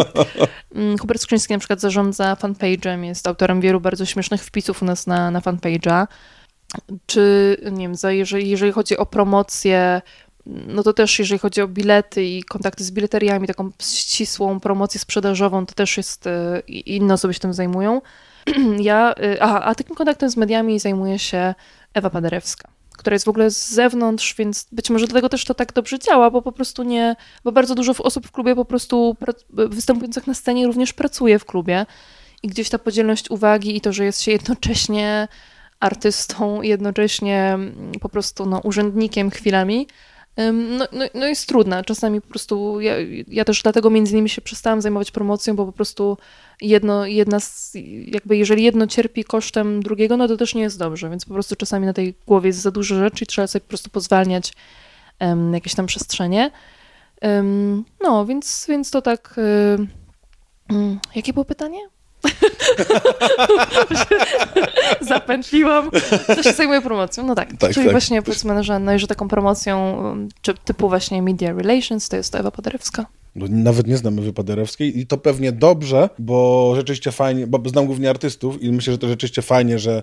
Mm, 0.75 0.99
Hubert 0.99 1.23
Skrzyński 1.23 1.53
na 1.53 1.59
przykład 1.59 1.81
zarządza 1.81 2.35
fanpage'em, 2.35 3.03
jest 3.03 3.27
autorem 3.27 3.61
wielu 3.61 3.81
bardzo 3.81 4.07
śmiesznych 4.07 4.45
wpisów 4.45 4.83
u 4.83 4.85
nas 4.85 5.07
na, 5.07 5.31
na 5.31 5.41
fanpage'a. 5.41 6.07
Czy, 7.07 7.57
nie 7.73 7.85
wiem, 7.85 7.95
za, 7.95 8.13
jeżeli, 8.13 8.49
jeżeli 8.51 8.73
chodzi 8.73 8.97
o 8.97 9.07
promocję, 9.07 10.03
no 10.47 10.83
to 10.83 10.93
też 10.93 11.19
jeżeli 11.19 11.39
chodzi 11.39 11.63
o 11.63 11.69
bilety 11.69 12.25
i 12.25 12.43
kontakty 12.43 12.85
z 12.85 12.91
bileteriami, 12.91 13.47
taką 13.47 13.71
ścisłą 13.83 14.61
promocję 14.61 15.01
sprzedażową, 15.01 15.67
to 15.67 15.75
też 15.75 15.97
jest, 15.97 16.25
i- 16.67 16.97
inne 16.97 17.15
osoby 17.15 17.35
się 17.35 17.41
tym 17.41 17.55
zajmują. 17.55 18.01
Ja, 18.81 19.15
e, 19.15 19.43
a, 19.43 19.61
a 19.63 19.75
takim 19.75 19.97
kontaktem 19.97 20.31
z 20.31 20.37
mediami 20.37 20.79
zajmuje 20.81 21.19
się 21.19 21.55
Ewa 21.95 22.11
Paderewska, 22.11 22.69
która 22.99 23.15
jest 23.15 23.25
w 23.25 23.29
ogóle 23.29 23.51
z 23.51 23.71
zewnątrz, 23.71 24.35
więc 24.35 24.67
być 24.73 24.91
może 24.91 25.07
dlatego 25.07 25.29
też 25.29 25.45
to 25.45 25.55
tak 25.55 25.73
dobrze 25.73 25.99
działa, 25.99 26.31
bo 26.31 26.43
po 26.43 26.53
prostu 26.53 26.83
nie, 26.83 27.17
bo 27.45 27.53
bardzo 27.53 27.75
dużo 27.75 27.93
osób 27.99 28.27
w 28.27 28.33
klubie 28.33 28.55
po 28.55 28.65
prostu 28.65 29.17
występujących 29.51 30.27
na 30.27 30.35
scenie 30.35 30.67
również 30.67 30.93
pracuje 30.93 31.39
w 31.39 31.45
klubie 31.45 31.87
i 32.43 32.49
gdzieś 32.49 32.69
ta 32.69 32.79
podzielność 32.79 33.31
uwagi 33.31 33.77
i 33.77 33.81
to, 33.81 33.93
że 33.93 34.05
jest 34.05 34.23
się 34.23 34.33
jednocześnie 34.33 35.29
artystą, 35.83 36.63
jednocześnie 36.63 37.53
mm, 37.55 37.93
po 38.01 38.09
prostu 38.09 38.47
no, 38.47 38.61
urzędnikiem 38.61 39.31
chwilami, 39.31 39.87
no, 40.53 40.87
no, 40.93 41.05
no 41.15 41.27
jest 41.27 41.49
trudna. 41.49 41.85
Czasami 41.85 42.21
po 42.21 42.29
prostu, 42.29 42.81
ja, 42.81 42.95
ja 43.29 43.45
też 43.45 43.63
dlatego 43.63 43.91
między 43.91 44.13
innymi 44.13 44.29
się 44.29 44.41
przestałam 44.41 44.83
zajmować 44.83 45.11
promocją, 45.11 45.57
bo 45.57 45.67
po 45.67 45.73
prostu 45.73 46.19
jedno, 46.61 47.07
jedna 47.07 47.41
z, 47.41 47.73
jakby 48.07 48.37
jeżeli 48.37 48.63
jedno 48.63 48.87
cierpi 48.87 49.25
kosztem 49.25 49.83
drugiego, 49.83 50.17
no 50.17 50.29
to 50.29 50.37
też 50.37 50.55
nie 50.55 50.63
jest 50.63 50.79
dobrze, 50.79 51.11
więc 51.11 51.25
po 51.25 51.35
prostu 51.35 51.57
czasami 51.57 51.87
na 51.87 51.93
tej 51.93 52.15
głowie 52.27 52.47
jest 52.47 52.61
za 52.61 52.71
dużo 52.71 52.95
rzeczy 52.95 53.25
i 53.25 53.27
trzeba 53.27 53.47
sobie 53.47 53.61
po 53.61 53.69
prostu 53.69 53.91
pozwalniać 53.91 54.53
em, 55.19 55.55
jakieś 55.55 55.75
tam 55.75 55.87
przestrzenie. 55.87 56.51
Ym, 57.25 57.85
no, 58.03 58.27
więc, 58.27 58.67
więc 58.69 58.91
to 58.91 59.03
tak... 59.03 59.35
mm, 60.71 61.01
jakie 61.15 61.33
było 61.33 61.45
pytanie? 61.45 61.92
Zapętliłam. 65.01 65.91
To 66.27 66.43
się 66.43 66.53
zajmuje 66.53 66.83
promocją. 66.83 67.27
No 67.27 67.35
tak. 67.35 67.49
Tak, 67.59 67.73
Czyli 67.73 67.87
tak. 67.87 67.93
właśnie 67.93 68.23
powiedzmy, 68.23 68.65
że, 68.65 68.79
no, 68.79 68.95
i 68.95 68.99
że 68.99 69.07
taką 69.07 69.29
promocją 69.29 70.03
um, 70.03 70.29
czy 70.43 70.55
typu 70.55 70.89
właśnie 70.89 71.23
media 71.23 71.53
relations 71.53 72.09
to 72.09 72.17
jest 72.17 72.33
to 72.33 72.39
Ewa 72.39 72.51
Paderewska. 72.51 73.07
No, 73.35 73.47
nawet 73.49 73.87
nie 73.87 73.97
znamy 73.97 74.23
Wypaderewskiej 74.23 74.99
i 74.99 75.07
to 75.07 75.19
pewnie 75.19 75.53
dobrze, 75.53 76.09
bo 76.19 76.73
rzeczywiście 76.77 77.13
fajnie, 77.13 77.47
bo 77.47 77.69
znam 77.69 77.87
głównie 77.87 78.11
artystów 78.11 78.63
i 78.63 78.73
myślę, 78.73 78.93
że 78.93 78.99
to 78.99 79.09
rzeczywiście 79.09 79.43
fajnie, 79.43 79.79
że 79.79 80.03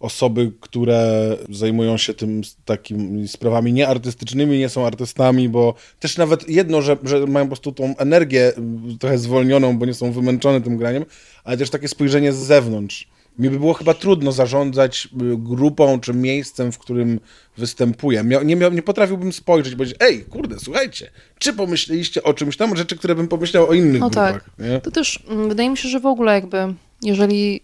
osoby, 0.00 0.52
które 0.60 1.36
zajmują 1.50 1.96
się 1.96 2.14
tym 2.14 2.42
takimi 2.64 3.28
sprawami 3.28 3.72
nieartystycznymi, 3.72 4.58
nie 4.58 4.68
są 4.68 4.86
artystami, 4.86 5.48
bo 5.48 5.74
też 6.00 6.16
nawet 6.18 6.48
jedno, 6.48 6.82
że, 6.82 6.96
że 7.02 7.26
mają 7.26 7.46
po 7.46 7.48
prostu 7.48 7.72
tą 7.72 7.96
energię 7.96 8.52
trochę 9.00 9.18
zwolnioną, 9.18 9.78
bo 9.78 9.86
nie 9.86 9.94
są 9.94 10.12
wymęczone 10.12 10.60
tym 10.60 10.76
graniem, 10.76 11.04
ale 11.44 11.56
też 11.56 11.70
takie 11.70 11.88
spojrzenie 11.88 12.32
z 12.32 12.36
zewnątrz. 12.36 13.08
Mi 13.38 13.50
by 13.50 13.58
było 13.58 13.74
chyba 13.74 13.94
trudno 13.94 14.32
zarządzać 14.32 15.08
y, 15.22 15.36
grupą 15.38 16.00
czy 16.00 16.14
miejscem, 16.14 16.72
w 16.72 16.78
którym 16.78 17.20
występuję. 17.56 18.24
Nie, 18.44 18.56
nie 18.70 18.82
potrafiłbym 18.82 19.32
spojrzeć 19.32 19.74
powiedzieć, 19.74 19.96
ej, 20.00 20.24
kurde, 20.24 20.56
słuchajcie, 20.58 21.10
czy 21.38 21.52
pomyśleliście 21.52 22.22
o 22.22 22.34
czymś 22.34 22.56
tam, 22.56 22.76
rzeczy, 22.76 22.96
które 22.96 23.14
bym 23.14 23.28
pomyślał 23.28 23.68
o 23.68 23.72
innych 23.72 24.00
No 24.00 24.10
grupach. 24.10 24.44
tak. 24.44 24.66
Nie? 24.66 24.80
To 24.80 24.90
też 24.90 25.24
mm, 25.28 25.48
wydaje 25.48 25.70
mi 25.70 25.76
się, 25.76 25.88
że 25.88 26.00
w 26.00 26.06
ogóle 26.06 26.32
jakby, 26.32 26.74
jeżeli 27.02 27.60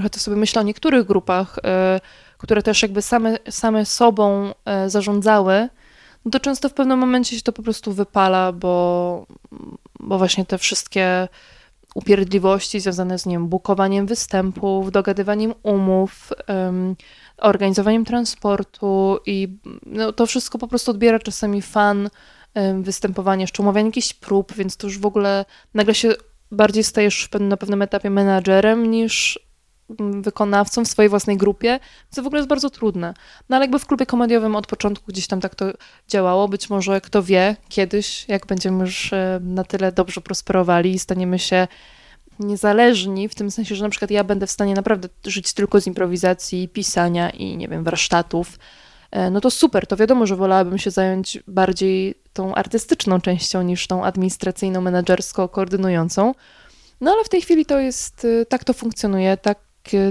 trochę 0.00 0.10
to 0.10 0.18
sobie 0.18 0.36
myślę 0.36 0.60
o 0.60 0.64
niektórych 0.64 1.06
grupach, 1.06 1.58
e, 1.64 2.00
które 2.38 2.62
też 2.62 2.82
jakby 2.82 3.02
same, 3.02 3.38
same 3.50 3.86
sobą 3.86 4.52
e, 4.64 4.90
zarządzały, 4.90 5.68
no 6.24 6.30
to 6.30 6.40
często 6.40 6.68
w 6.68 6.74
pewnym 6.74 6.98
momencie 6.98 7.36
się 7.36 7.42
to 7.42 7.52
po 7.52 7.62
prostu 7.62 7.92
wypala, 7.92 8.52
bo, 8.52 9.26
bo 10.00 10.18
właśnie 10.18 10.44
te 10.44 10.58
wszystkie 10.58 11.28
upierdliwości 11.94 12.80
związane 12.80 13.18
z, 13.18 13.28
wiem, 13.28 13.48
bukowaniem 13.48 14.06
występów, 14.06 14.92
dogadywaniem 14.92 15.54
umów, 15.62 16.32
em, 16.46 16.96
organizowaniem 17.36 18.04
transportu 18.04 19.18
i 19.26 19.48
no, 19.86 20.12
to 20.12 20.26
wszystko 20.26 20.58
po 20.58 20.68
prostu 20.68 20.90
odbiera 20.90 21.18
czasami 21.18 21.62
fan, 21.62 22.10
em, 22.54 22.82
występowanie, 22.82 23.42
jeszcze 23.42 23.62
umawianie 23.62 23.88
jakichś 23.88 24.14
prób, 24.14 24.52
więc 24.52 24.76
to 24.76 24.86
już 24.86 24.98
w 24.98 25.06
ogóle 25.06 25.44
nagle 25.74 25.94
się 25.94 26.14
bardziej 26.50 26.84
stajesz 26.84 27.28
na 27.40 27.56
pewnym 27.56 27.82
etapie 27.82 28.10
menadżerem 28.10 28.90
niż 28.90 29.38
wykonawcą 29.98 30.84
w 30.84 30.88
swojej 30.88 31.08
własnej 31.08 31.36
grupie, 31.36 31.80
co 32.10 32.22
w 32.22 32.26
ogóle 32.26 32.38
jest 32.38 32.48
bardzo 32.48 32.70
trudne. 32.70 33.14
No 33.48 33.56
ale 33.56 33.64
jakby 33.64 33.78
w 33.78 33.86
klubie 33.86 34.06
komediowym 34.06 34.56
od 34.56 34.66
początku 34.66 35.04
gdzieś 35.08 35.26
tam 35.26 35.40
tak 35.40 35.54
to 35.54 35.66
działało. 36.08 36.48
Być 36.48 36.70
może 36.70 37.00
kto 37.00 37.22
wie, 37.22 37.56
kiedyś, 37.68 38.28
jak 38.28 38.46
będziemy 38.46 38.84
już 38.84 39.12
e, 39.12 39.40
na 39.42 39.64
tyle 39.64 39.92
dobrze 39.92 40.20
prosperowali 40.20 40.90
i 40.90 40.98
staniemy 40.98 41.38
się 41.38 41.68
niezależni, 42.38 43.28
w 43.28 43.34
tym 43.34 43.50
sensie, 43.50 43.74
że 43.74 43.84
na 43.84 43.90
przykład 43.90 44.10
ja 44.10 44.24
będę 44.24 44.46
w 44.46 44.50
stanie 44.50 44.74
naprawdę 44.74 45.08
żyć 45.26 45.52
tylko 45.52 45.80
z 45.80 45.86
improwizacji, 45.86 46.68
pisania 46.68 47.30
i 47.30 47.56
nie 47.56 47.68
wiem, 47.68 47.84
warsztatów, 47.84 48.58
e, 49.10 49.30
no 49.30 49.40
to 49.40 49.50
super, 49.50 49.86
to 49.86 49.96
wiadomo, 49.96 50.26
że 50.26 50.36
wolałabym 50.36 50.78
się 50.78 50.90
zająć 50.90 51.38
bardziej 51.46 52.14
tą 52.32 52.54
artystyczną 52.54 53.20
częścią 53.20 53.62
niż 53.62 53.86
tą 53.86 54.04
administracyjną, 54.04 54.80
menedżersko 54.80 55.48
koordynującą. 55.48 56.34
No 57.00 57.10
ale 57.10 57.24
w 57.24 57.28
tej 57.28 57.42
chwili 57.42 57.66
to 57.66 57.78
jest, 57.78 58.24
y, 58.24 58.46
tak 58.48 58.64
to 58.64 58.72
funkcjonuje, 58.72 59.36
tak, 59.36 59.58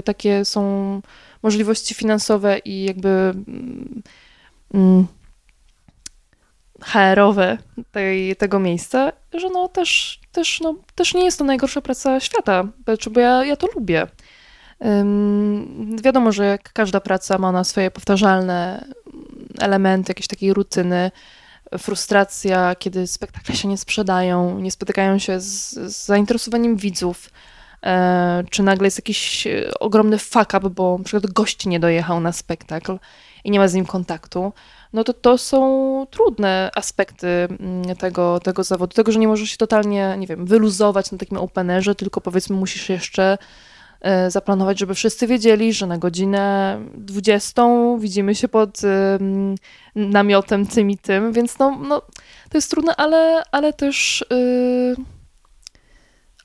takie 0.04 0.44
są 0.44 1.02
możliwości 1.42 1.94
finansowe 1.94 2.58
i 2.58 2.84
jakby 2.84 3.08
mm, 3.08 4.02
mm, 4.74 5.06
HR-owe 6.80 7.58
tej, 7.92 8.36
tego 8.36 8.58
miejsca, 8.58 9.12
że 9.34 9.48
no 9.50 9.68
też, 9.68 10.20
też, 10.32 10.60
no 10.60 10.74
też 10.94 11.14
nie 11.14 11.24
jest 11.24 11.38
to 11.38 11.44
najgorsza 11.44 11.80
praca 11.80 12.20
świata, 12.20 12.64
bo 13.10 13.20
ja, 13.20 13.44
ja 13.44 13.56
to 13.56 13.66
lubię. 13.74 14.06
Wiadomo, 16.02 16.32
że 16.32 16.44
jak 16.44 16.72
każda 16.72 17.00
praca 17.00 17.38
ma 17.38 17.52
na 17.52 17.64
swoje 17.64 17.90
powtarzalne 17.90 18.88
elementy, 19.58 20.10
jakieś 20.10 20.26
takiej 20.26 20.54
rutyny, 20.54 21.10
frustracja, 21.78 22.74
kiedy 22.74 23.06
spektakle 23.06 23.56
się 23.56 23.68
nie 23.68 23.78
sprzedają, 23.78 24.58
nie 24.58 24.70
spotykają 24.70 25.18
się 25.18 25.40
z, 25.40 25.70
z 25.70 26.06
zainteresowaniem 26.06 26.76
widzów, 26.76 27.30
czy 28.50 28.62
nagle 28.62 28.86
jest 28.86 28.98
jakiś 28.98 29.46
e, 29.46 29.70
ogromny 29.80 30.18
fuck 30.18 30.54
up, 30.58 30.70
bo 30.70 30.98
na 30.98 31.04
przykład 31.04 31.32
gość 31.32 31.66
nie 31.66 31.80
dojechał 31.80 32.20
na 32.20 32.32
spektakl 32.32 32.98
i 33.44 33.50
nie 33.50 33.58
ma 33.58 33.68
z 33.68 33.74
nim 33.74 33.86
kontaktu, 33.86 34.52
no 34.92 35.04
to 35.04 35.12
to 35.12 35.38
są 35.38 36.06
trudne 36.10 36.70
aspekty 36.74 37.26
mm, 37.26 37.96
tego, 37.96 38.40
tego 38.40 38.64
zawodu, 38.64 38.94
tego, 38.94 39.12
że 39.12 39.18
nie 39.18 39.28
możesz 39.28 39.50
się 39.50 39.56
totalnie, 39.56 40.16
nie 40.18 40.26
wiem, 40.26 40.46
wyluzować 40.46 41.12
na 41.12 41.18
takim 41.18 41.38
openerze, 41.38 41.94
tylko 41.94 42.20
powiedzmy 42.20 42.56
musisz 42.56 42.88
jeszcze 42.88 43.38
e, 44.00 44.30
zaplanować, 44.30 44.78
żeby 44.78 44.94
wszyscy 44.94 45.26
wiedzieli, 45.26 45.72
że 45.72 45.86
na 45.86 45.98
godzinę 45.98 46.78
20 46.94 47.62
widzimy 47.98 48.34
się 48.34 48.48
pod 48.48 48.80
namiotem 49.94 50.66
tym 50.66 50.90
i 50.90 50.98
tym, 50.98 51.32
więc 51.32 51.58
no, 51.58 51.78
no 51.88 52.00
to 52.50 52.58
jest 52.58 52.70
trudne, 52.70 52.96
ale, 52.96 53.42
ale 53.52 53.72
też 53.72 54.24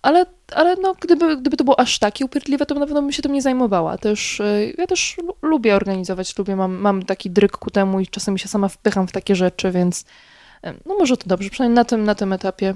ale, 0.05 0.25
ale 0.51 0.75
no, 0.75 0.95
gdyby, 1.01 1.37
gdyby 1.37 1.57
to 1.57 1.63
było 1.63 1.79
aż 1.79 1.99
takie 1.99 2.25
upierdliwe, 2.25 2.65
to 2.65 2.75
na 2.75 2.85
pewno 2.85 3.01
bym 3.01 3.11
się 3.11 3.21
tym 3.21 3.33
nie 3.33 3.41
zajmowała. 3.41 3.97
Też, 3.97 4.39
yy, 4.39 4.73
ja 4.77 4.87
też 4.87 5.17
lu- 5.23 5.49
lubię 5.49 5.75
organizować, 5.75 6.37
lubię, 6.37 6.55
mam, 6.55 6.75
mam 6.75 7.03
taki 7.03 7.29
dryk 7.29 7.57
ku 7.57 7.71
temu 7.71 7.99
i 7.99 8.07
czasami 8.07 8.39
się 8.39 8.47
sama 8.47 8.67
wpycham 8.67 9.07
w 9.07 9.11
takie 9.11 9.35
rzeczy, 9.35 9.71
więc 9.71 10.05
yy, 10.63 10.73
no 10.85 10.95
może 10.97 11.17
to 11.17 11.27
dobrze, 11.27 11.49
przynajmniej 11.49 11.75
na 11.75 11.85
tym, 11.85 12.03
na 12.03 12.15
tym 12.15 12.33
etapie. 12.33 12.75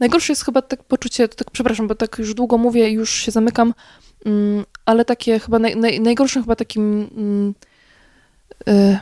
Najgorsze 0.00 0.32
jest 0.32 0.44
chyba 0.44 0.62
tak 0.62 0.84
poczucie, 0.84 1.28
tak 1.28 1.50
przepraszam, 1.50 1.88
bo 1.88 1.94
tak 1.94 2.18
już 2.18 2.34
długo 2.34 2.58
mówię 2.58 2.90
i 2.90 2.92
już 2.92 3.10
się 3.10 3.32
zamykam, 3.32 3.74
mm, 4.24 4.64
ale 4.84 5.04
takie 5.04 5.38
chyba 5.38 5.58
naj, 5.58 5.76
naj, 5.76 6.16
chyba 6.34 6.56
takim 6.56 7.10
mm, 7.16 7.54
y, 8.68 8.98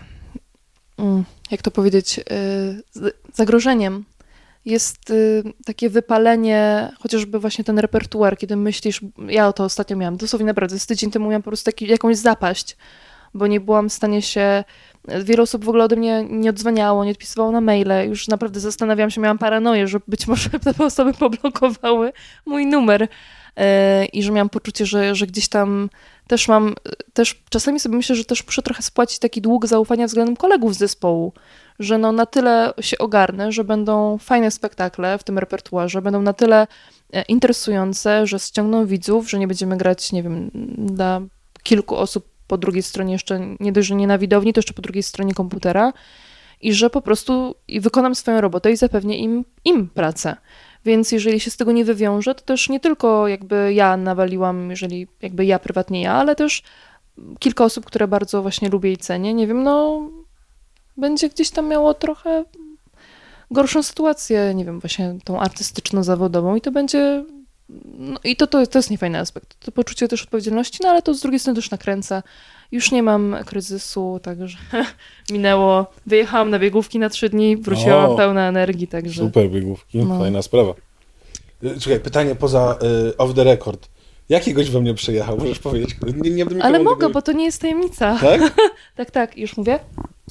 mm, 0.98 1.24
jak 1.50 1.62
to 1.62 1.70
powiedzieć, 1.70 2.18
y, 2.18 2.22
zagrożeniem 3.34 4.04
jest 4.64 5.10
y, 5.10 5.42
takie 5.64 5.90
wypalenie, 5.90 6.92
chociażby 7.00 7.38
właśnie 7.38 7.64
ten 7.64 7.78
repertuar, 7.78 8.38
kiedy 8.38 8.56
myślisz, 8.56 9.00
ja 9.28 9.48
o 9.48 9.52
to 9.52 9.64
ostatnio 9.64 9.96
miałam, 9.96 10.16
dosłownie 10.16 10.46
naprawdę, 10.46 10.78
z 10.78 10.86
tydzień 10.86 11.10
temu 11.10 11.28
miałam 11.28 11.42
po 11.42 11.50
prostu 11.50 11.64
taki, 11.64 11.88
jakąś 11.88 12.16
zapaść, 12.16 12.76
bo 13.34 13.46
nie 13.46 13.60
byłam 13.60 13.88
w 13.88 13.92
stanie 13.92 14.22
się, 14.22 14.64
wiele 15.24 15.42
osób 15.42 15.64
w 15.64 15.68
ogóle 15.68 15.84
ode 15.84 15.96
mnie 15.96 16.24
nie 16.30 16.50
odzwaniało, 16.50 17.04
nie 17.04 17.10
odpisywało 17.10 17.50
na 17.50 17.60
maile, 17.60 18.08
już 18.08 18.28
naprawdę 18.28 18.60
zastanawiałam 18.60 19.10
się, 19.10 19.20
miałam 19.20 19.38
paranoję, 19.38 19.88
że 19.88 20.00
być 20.08 20.26
może 20.26 20.50
te 20.64 20.84
osoby 20.84 21.14
poblokowały 21.14 22.12
mój 22.46 22.66
numer 22.66 23.02
y, 23.02 23.08
i 24.12 24.22
że 24.22 24.32
miałam 24.32 24.48
poczucie, 24.48 24.86
że, 24.86 25.14
że 25.14 25.26
gdzieś 25.26 25.48
tam 25.48 25.90
też 26.26 26.48
mam, 26.48 26.74
też 27.12 27.42
czasami 27.50 27.80
sobie 27.80 27.96
myślę, 27.96 28.16
że 28.16 28.24
też 28.24 28.46
muszę 28.46 28.62
trochę 28.62 28.82
spłacić 28.82 29.18
taki 29.18 29.40
dług 29.40 29.66
zaufania 29.66 30.06
względem 30.06 30.36
kolegów 30.36 30.74
z 30.74 30.78
zespołu, 30.78 31.32
że 31.82 31.98
no 31.98 32.12
na 32.12 32.26
tyle 32.26 32.72
się 32.80 32.98
ogarnę, 32.98 33.52
że 33.52 33.64
będą 33.64 34.18
fajne 34.18 34.50
spektakle 34.50 35.18
w 35.18 35.24
tym 35.24 35.38
repertuarze, 35.38 36.02
będą 36.02 36.22
na 36.22 36.32
tyle 36.32 36.66
e, 37.12 37.22
interesujące, 37.22 38.26
że 38.26 38.38
ściągną 38.38 38.86
widzów, 38.86 39.30
że 39.30 39.38
nie 39.38 39.48
będziemy 39.48 39.76
grać, 39.76 40.12
nie 40.12 40.22
wiem, 40.22 40.50
dla 40.78 41.20
kilku 41.62 41.96
osób 41.96 42.28
po 42.46 42.58
drugiej 42.58 42.82
stronie 42.82 43.12
jeszcze, 43.12 43.40
nie 43.60 43.72
dość, 43.72 43.88
że 43.88 43.94
nie 43.94 44.06
na 44.06 44.18
widowni, 44.18 44.52
to 44.52 44.58
jeszcze 44.58 44.74
po 44.74 44.82
drugiej 44.82 45.02
stronie 45.02 45.34
komputera 45.34 45.92
i 46.60 46.72
że 46.72 46.90
po 46.90 47.02
prostu 47.02 47.54
wykonam 47.80 48.14
swoją 48.14 48.40
robotę 48.40 48.72
i 48.72 48.76
zapewnię 48.76 49.18
im, 49.18 49.44
im 49.64 49.88
pracę. 49.88 50.36
Więc 50.84 51.12
jeżeli 51.12 51.40
się 51.40 51.50
z 51.50 51.56
tego 51.56 51.72
nie 51.72 51.84
wywiąże, 51.84 52.34
to 52.34 52.42
też 52.42 52.68
nie 52.68 52.80
tylko 52.80 53.28
jakby 53.28 53.74
ja 53.74 53.96
nawaliłam, 53.96 54.70
jeżeli 54.70 55.08
jakby 55.22 55.44
ja 55.44 55.58
prywatnie 55.58 56.02
ja, 56.02 56.12
ale 56.12 56.36
też 56.36 56.62
kilka 57.38 57.64
osób, 57.64 57.84
które 57.84 58.08
bardzo 58.08 58.42
właśnie 58.42 58.68
lubię 58.68 58.92
i 58.92 58.96
cenię, 58.96 59.34
nie 59.34 59.46
wiem, 59.46 59.62
no 59.62 60.02
będzie 60.96 61.28
gdzieś 61.28 61.50
tam 61.50 61.68
miało 61.68 61.94
trochę 61.94 62.44
gorszą 63.50 63.82
sytuację, 63.82 64.52
nie 64.54 64.64
wiem, 64.64 64.80
właśnie 64.80 65.14
tą 65.24 65.40
artystyczno-zawodową 65.40 66.56
i 66.56 66.60
to 66.60 66.70
będzie, 66.72 67.24
no 67.98 68.20
i 68.24 68.36
to, 68.36 68.46
to, 68.46 68.66
to 68.66 68.78
jest 68.78 68.90
niefajny 68.90 69.18
aspekt, 69.18 69.56
to 69.60 69.72
poczucie 69.72 70.08
też 70.08 70.22
odpowiedzialności, 70.22 70.78
no 70.82 70.88
ale 70.88 71.02
to 71.02 71.14
z 71.14 71.20
drugiej 71.20 71.40
strony 71.40 71.56
też 71.56 71.70
nakręca. 71.70 72.22
Już 72.72 72.92
nie 72.92 73.02
mam 73.02 73.36
kryzysu, 73.46 74.20
także 74.22 74.58
minęło, 75.32 75.86
wyjechałam 76.06 76.50
na 76.50 76.58
biegówki 76.58 76.98
na 76.98 77.08
trzy 77.08 77.28
dni, 77.28 77.56
wróciłam 77.56 78.10
O. 78.10 78.16
pełna 78.16 78.48
energii, 78.48 78.88
także... 78.88 79.22
Super 79.22 79.50
biegówki, 79.50 79.98
No. 79.98 80.18
fajna 80.18 80.42
sprawa. 80.42 80.74
Y, 81.64 81.80
Słuchaj, 81.80 82.00
pytanie 82.00 82.34
poza 82.34 82.78
y, 83.10 83.16
off 83.16 83.34
the 83.34 83.44
record. 83.44 83.88
Jaki 84.28 84.54
gość 84.54 84.70
we 84.70 84.80
mnie 84.80 84.94
przyjechał? 84.94 85.36
Możesz 85.38 85.58
powiedzieć? 85.58 85.96
Nie, 86.24 86.30
nie 86.30 86.64
Ale 86.64 86.78
mogę, 86.78 86.96
tego- 86.96 87.10
bo 87.12 87.22
to 87.22 87.32
nie 87.32 87.44
jest 87.44 87.60
tajemnica. 87.60 88.18
Tak? 88.20 88.40
Tak, 88.96 89.10
tak, 89.10 89.38
już 89.38 89.56
mówię. 89.56 89.78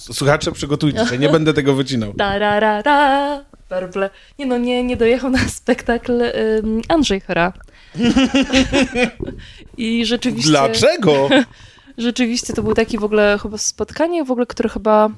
Słuchacze, 0.02 0.52
przygotujcie 0.52 1.06
się, 1.06 1.18
nie 1.18 1.30
będę 1.38 1.54
tego 1.54 1.76
wycinał. 1.76 2.14
Da, 2.14 2.40
ra, 2.40 2.60
ra, 2.60 2.82
ra, 2.82 3.46
werble. 3.70 4.10
Nie 4.40 4.46
no, 4.46 4.58
nie, 4.58 4.84
nie 4.84 4.98
dojechał 4.98 5.30
na 5.30 5.40
spektakl 5.50 6.22
ym, 6.22 6.82
Andrzej 6.88 7.22
Hera. 7.22 7.54
I 9.78 10.06
rzeczywiście... 10.06 10.50
Dlaczego? 10.50 11.30
Rzeczywiście 11.98 12.54
to 12.54 12.64
był 12.64 12.74
taki 12.74 12.98
w 12.98 13.04
ogóle 13.04 13.40
chyba 13.42 13.58
spotkanie, 13.58 14.24
w 14.24 14.32
ogóle, 14.32 14.46
które 14.46 14.70
chyba... 14.70 15.10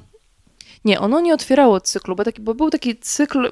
Nie, 0.84 1.00
ono 1.00 1.20
nie 1.20 1.34
otwierało 1.34 1.80
cyklu, 1.80 2.16
bo, 2.16 2.24
taki, 2.24 2.42
bo 2.42 2.54
był 2.54 2.70
taki 2.70 2.96
cykl 2.96 3.50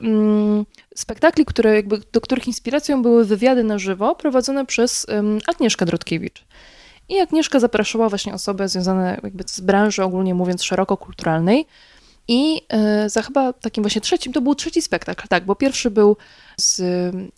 spektakli, 0.96 1.44
które 1.44 1.74
jakby, 1.74 2.00
do 2.12 2.20
których 2.20 2.46
inspiracją 2.46 3.02
były 3.02 3.24
wywiady 3.24 3.64
na 3.64 3.78
żywo 3.78 4.14
prowadzone 4.14 4.66
przez 4.66 5.06
ym, 5.08 5.38
Agnieszkę 5.46 5.86
Drodkiewicz. 5.86 6.44
I 7.08 7.20
Agnieszka 7.20 7.60
zapraszała 7.60 8.08
właśnie 8.08 8.34
osoby 8.34 8.68
związane 8.68 9.20
jakby 9.22 9.44
z 9.46 9.60
branży, 9.60 10.02
ogólnie 10.04 10.34
mówiąc, 10.34 10.62
szeroko 10.62 10.96
kulturalnej. 10.96 11.66
I 12.28 12.62
y, 13.04 13.08
za 13.08 13.22
chyba 13.22 13.52
takim 13.52 13.82
właśnie 13.84 14.00
trzecim, 14.00 14.32
to 14.32 14.40
był 14.40 14.54
trzeci 14.54 14.82
spektakl, 14.82 15.28
tak, 15.28 15.44
bo 15.44 15.54
pierwszy 15.54 15.90
był 15.90 16.16
z 16.56 16.80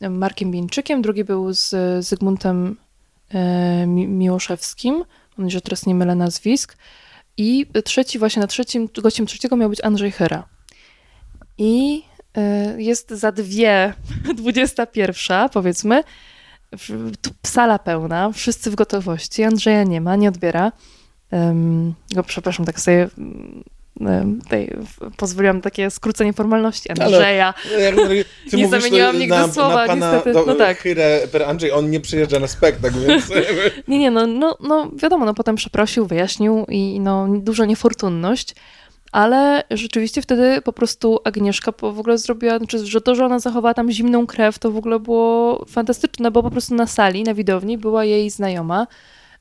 y, 0.02 0.10
Markiem 0.10 0.50
Bieńczykiem, 0.50 1.02
drugi 1.02 1.24
był 1.24 1.52
z 1.52 1.74
Zygmuntem 2.04 2.76
Mi- 3.86 4.08
Miłoszewskim, 4.08 4.94
mam 4.94 5.04
nadzieję, 5.46 5.50
że 5.58 5.60
teraz 5.60 5.86
nie 5.86 5.94
mylę 5.94 6.14
nazwisk. 6.14 6.76
I 7.36 7.66
trzeci, 7.84 8.18
właśnie 8.18 8.40
na 8.42 8.46
trzecim, 8.46 8.88
gościem 9.02 9.26
trzeciego 9.26 9.56
miał 9.56 9.70
być 9.70 9.84
Andrzej 9.84 10.12
Hera. 10.12 10.48
I 11.58 12.02
jest 12.76 13.10
za 13.10 13.32
dwie, 13.32 13.94
21, 14.36 15.48
powiedzmy, 15.48 16.04
sala 17.46 17.78
pełna, 17.78 18.32
wszyscy 18.32 18.70
w 18.70 18.74
gotowości, 18.74 19.44
Andrzeja 19.44 19.82
nie 19.84 20.00
ma, 20.00 20.16
nie 20.16 20.28
odbiera. 20.28 20.72
Um, 21.30 21.94
go, 22.14 22.22
przepraszam, 22.22 22.66
tak 22.66 22.80
sobie 22.80 23.08
tutaj 24.42 24.70
w- 24.86 25.16
pozwoliłam 25.16 25.60
takie 25.60 25.90
skrócenie 25.90 26.32
formalności 26.32 26.90
Andrzeja. 26.90 27.54
Ty 28.50 28.56
Nie 28.56 28.66
mówisz 28.66 28.82
zamieniłam 28.82 29.18
nigdy 29.18 29.36
na, 29.36 29.52
słowa, 29.52 29.80
na 29.82 29.86
pana, 29.86 30.12
niestety. 30.12 30.32
do- 30.32 30.44
No 30.46 30.54
tak. 30.54 30.78
Chyrę 30.78 31.20
per 31.32 31.42
Andrzej, 31.42 31.72
on 31.72 31.90
nie 31.90 32.00
przyjeżdża 32.00 32.38
na 32.38 32.46
spektakl, 32.46 32.96
więc... 33.06 33.30
Nie, 33.88 33.98
nie, 33.98 34.10
no, 34.10 34.26
no, 34.26 34.56
no 34.60 34.90
wiadomo, 34.96 35.24
no 35.26 35.34
potem 35.34 35.56
przeprosił, 35.56 36.06
wyjaśnił 36.06 36.66
i 36.68 37.00
no 37.00 37.28
dużo 37.38 37.64
niefortunność, 37.64 38.54
ale 39.14 39.62
rzeczywiście 39.70 40.22
wtedy 40.22 40.62
po 40.62 40.72
prostu 40.72 41.18
Agnieszka 41.24 41.72
w 41.78 41.84
ogóle 41.84 42.18
zrobiła, 42.18 42.58
znaczy, 42.58 42.86
że 42.86 43.00
to, 43.00 43.14
że 43.14 43.24
ona 43.24 43.38
zachowała 43.38 43.74
tam 43.74 43.90
zimną 43.90 44.26
krew, 44.26 44.58
to 44.58 44.70
w 44.70 44.76
ogóle 44.76 45.00
było 45.00 45.64
fantastyczne, 45.68 46.30
bo 46.30 46.42
po 46.42 46.50
prostu 46.50 46.74
na 46.74 46.86
sali, 46.86 47.22
na 47.22 47.34
widowni 47.34 47.78
była 47.78 48.04
jej 48.04 48.30
znajoma, 48.30 48.86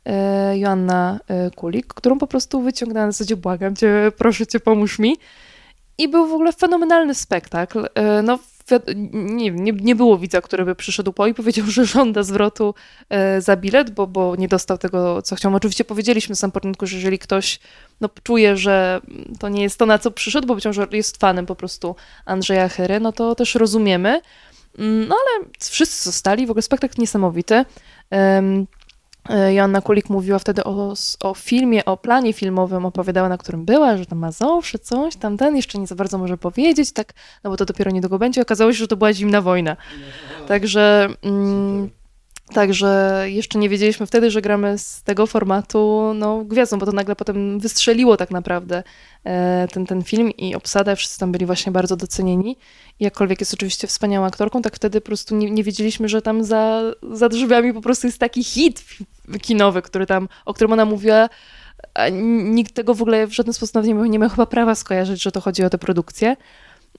e, 0.05 0.57
Joanna 0.57 1.19
e, 1.28 1.51
Kulik, 1.51 1.88
którą 1.88 2.19
po 2.19 2.28
prostu 2.28 2.61
wyciągnęła 2.61 3.05
na 3.05 3.11
zasadzie 3.11 3.36
błagam 3.36 3.76
cię, 3.76 4.11
proszę 4.17 4.47
cię, 4.47 4.59
pomóż 4.59 4.99
mi. 4.99 5.17
I 5.97 6.07
był 6.07 6.28
w 6.28 6.34
ogóle 6.34 6.53
fenomenalny 6.53 7.15
spektakl. 7.15 7.86
E, 7.95 8.21
No, 8.21 8.39
nie, 9.14 9.51
nie, 9.51 9.72
nie 9.72 9.95
było 9.95 10.18
widza, 10.18 10.41
który 10.41 10.66
by 10.66 10.76
przyszedł 10.76 11.14
po 11.14 11.28
i 11.28 11.34
powiedział, 11.34 11.66
że 11.66 11.86
żąda 11.86 12.24
zwrotu 12.24 12.76
e, 13.09 13.41
za 13.41 13.57
bilet, 13.57 13.91
bo, 13.91 14.07
bo 14.07 14.36
nie 14.36 14.47
dostał 14.47 14.78
tego, 14.78 15.22
co 15.22 15.36
chciał. 15.36 15.55
Oczywiście 15.55 15.86
powiedzieliśmy 15.86 16.34
na 16.34 16.36
samym 16.36 16.51
początku, 16.51 16.88
że 16.88 16.95
jeżeli 16.95 17.20
ktoś 17.20 17.59
no, 18.01 18.09
czuje, 18.24 18.57
że 18.57 19.01
to 19.39 19.49
nie 19.49 19.64
jest 19.64 19.80
to, 19.80 19.86
na 19.86 19.99
co 19.99 20.11
przyszedł, 20.11 20.47
bo 20.47 20.55
być 20.55 20.66
może 20.66 20.88
jest 20.91 21.18
fanem 21.18 21.45
po 21.45 21.55
prostu 21.55 21.95
Andrzeja 22.26 22.70
Hery, 22.70 22.99
no 22.99 23.11
to 23.11 23.36
też 23.36 23.55
rozumiemy. 23.55 24.22
Mm, 24.80 25.07
No 25.07 25.16
ale 25.16 25.45
wszyscy 25.59 26.03
zostali, 26.03 26.47
w 26.47 26.51
ogóle 26.51 26.61
spektakl 26.61 27.01
niesamowity. 27.01 27.66
E, 29.30 29.53
Joanna 29.53 29.82
Kulik 29.82 30.09
mówiła 30.09 30.39
wtedy 30.39 30.63
o, 30.63 30.93
o 31.24 31.34
filmie, 31.34 31.86
o 31.86 31.97
planie 31.97 32.34
filmowym, 32.34 32.86
opowiadała, 32.86 33.30
na 33.30 33.38
którym 33.38 33.65
była, 33.65 33.97
że 33.97 34.05
tam 34.05 34.19
ma 34.19 34.32
zawsze 34.32 34.80
coś, 34.80 35.15
tam 35.15 35.38
ten, 35.38 35.55
jeszcze 35.55 35.80
nie 35.80 35.88
za 35.88 35.95
bardzo 35.95 36.17
może 36.17 36.38
powiedzieć, 36.38 36.91
tak, 36.91 37.13
no 37.43 37.49
bo 37.49 37.57
to 37.57 37.65
dopiero 37.65 37.91
niedługo 37.91 38.19
będzie. 38.19 38.41
Okazało 38.41 38.71
się, 38.74 38.78
że 38.78 38.88
to 38.88 38.97
była 38.97 39.13
zimna 39.13 39.41
wojna. 39.41 39.78
Także 40.47 41.07
mm, 41.21 41.89
Także 42.53 43.23
jeszcze 43.25 43.59
nie 43.59 43.69
wiedzieliśmy 43.69 44.05
wtedy, 44.05 44.31
że 44.31 44.41
gramy 44.41 44.77
z 44.77 45.03
tego 45.03 45.27
formatu 45.27 46.11
no, 46.15 46.43
gwiazdą, 46.43 46.79
bo 46.79 46.85
to 46.85 46.91
nagle 46.91 47.15
potem 47.15 47.59
wystrzeliło 47.59 48.17
tak 48.17 48.31
naprawdę 48.31 48.83
e, 49.23 49.67
ten, 49.71 49.85
ten 49.85 50.03
film 50.03 50.31
i 50.31 50.55
obsada, 50.55 50.95
wszyscy 50.95 51.19
tam 51.19 51.31
byli 51.31 51.45
właśnie 51.45 51.71
bardzo 51.71 51.95
docenieni. 51.95 52.57
I 52.99 53.03
jakkolwiek 53.03 53.39
jest 53.39 53.53
oczywiście 53.53 53.87
wspaniałą 53.87 54.25
aktorką, 54.25 54.61
tak 54.61 54.75
wtedy 54.75 55.01
po 55.01 55.05
prostu 55.05 55.35
nie, 55.35 55.51
nie 55.51 55.63
wiedzieliśmy, 55.63 56.09
że 56.09 56.21
tam 56.21 56.43
za, 56.43 56.81
za 57.11 57.29
drzwiami 57.29 57.73
po 57.73 57.81
prostu 57.81 58.07
jest 58.07 58.19
taki 58.19 58.43
hit 58.43 58.85
kinowy, 59.41 59.81
który 59.81 60.05
tam, 60.05 60.29
o 60.45 60.53
którym 60.53 60.73
ona 60.73 60.85
mówiła, 60.85 61.29
a 61.93 62.09
nikt 62.09 62.73
tego 62.73 62.93
w 62.93 63.01
ogóle 63.01 63.27
w 63.27 63.33
żaden 63.33 63.53
sposób 63.53 63.85
nie 63.85 63.93
miał, 63.93 64.05
nie 64.05 64.19
miał 64.19 64.29
chyba 64.29 64.45
prawa 64.45 64.75
skojarzyć, 64.75 65.23
że 65.23 65.31
to 65.31 65.41
chodzi 65.41 65.63
o 65.63 65.69
tę 65.69 65.77
produkcję. 65.77 66.35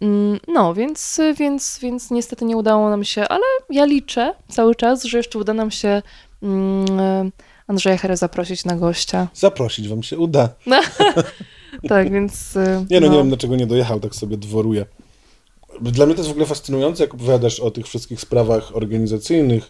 Mm, 0.01 0.38
No, 0.49 0.74
więc, 0.74 1.20
więc, 1.38 1.78
więc 1.82 2.11
niestety 2.11 2.45
nie 2.45 2.57
udało 2.57 2.90
nam 2.90 3.05
się, 3.05 3.28
ale 3.28 3.42
ja 3.70 3.84
liczę 3.84 4.34
cały 4.49 4.74
czas, 4.74 5.05
że 5.05 5.18
jeszcze 5.18 5.38
uda 5.38 5.55
nam 5.55 5.70
się 5.70 6.03
mm, 6.42 7.32
Andrzeja 7.66 7.97
Herę 7.97 8.16
zaprosić 8.16 8.64
na 8.64 8.76
gościa. 8.76 9.28
Zaprosić 9.34 9.88
wam 9.88 10.03
się 10.03 10.18
uda. 10.18 10.49
Tak, 11.88 12.12
więc. 12.12 12.57
y, 12.57 12.86
Nie 12.90 13.01
no, 13.01 13.07
nie 13.09 13.16
wiem 13.18 13.28
dlaczego 13.28 13.57
nie 13.57 13.66
dojechał, 13.66 14.01
tak 14.01 14.14
sobie 14.14 14.36
dworuje. 14.36 14.86
Dla 15.80 16.07
mnie 16.07 16.14
to 16.14 16.20
jest 16.20 16.28
w 16.28 16.32
ogóle 16.32 16.47
fascynujące, 16.47 17.03
jak 17.05 17.14
opowiadasz 17.14 17.61
o 17.61 17.70
tych 17.70 17.86
wszystkich 17.86 18.20
sprawach 18.20 18.76
organizacyjnych 18.76 19.64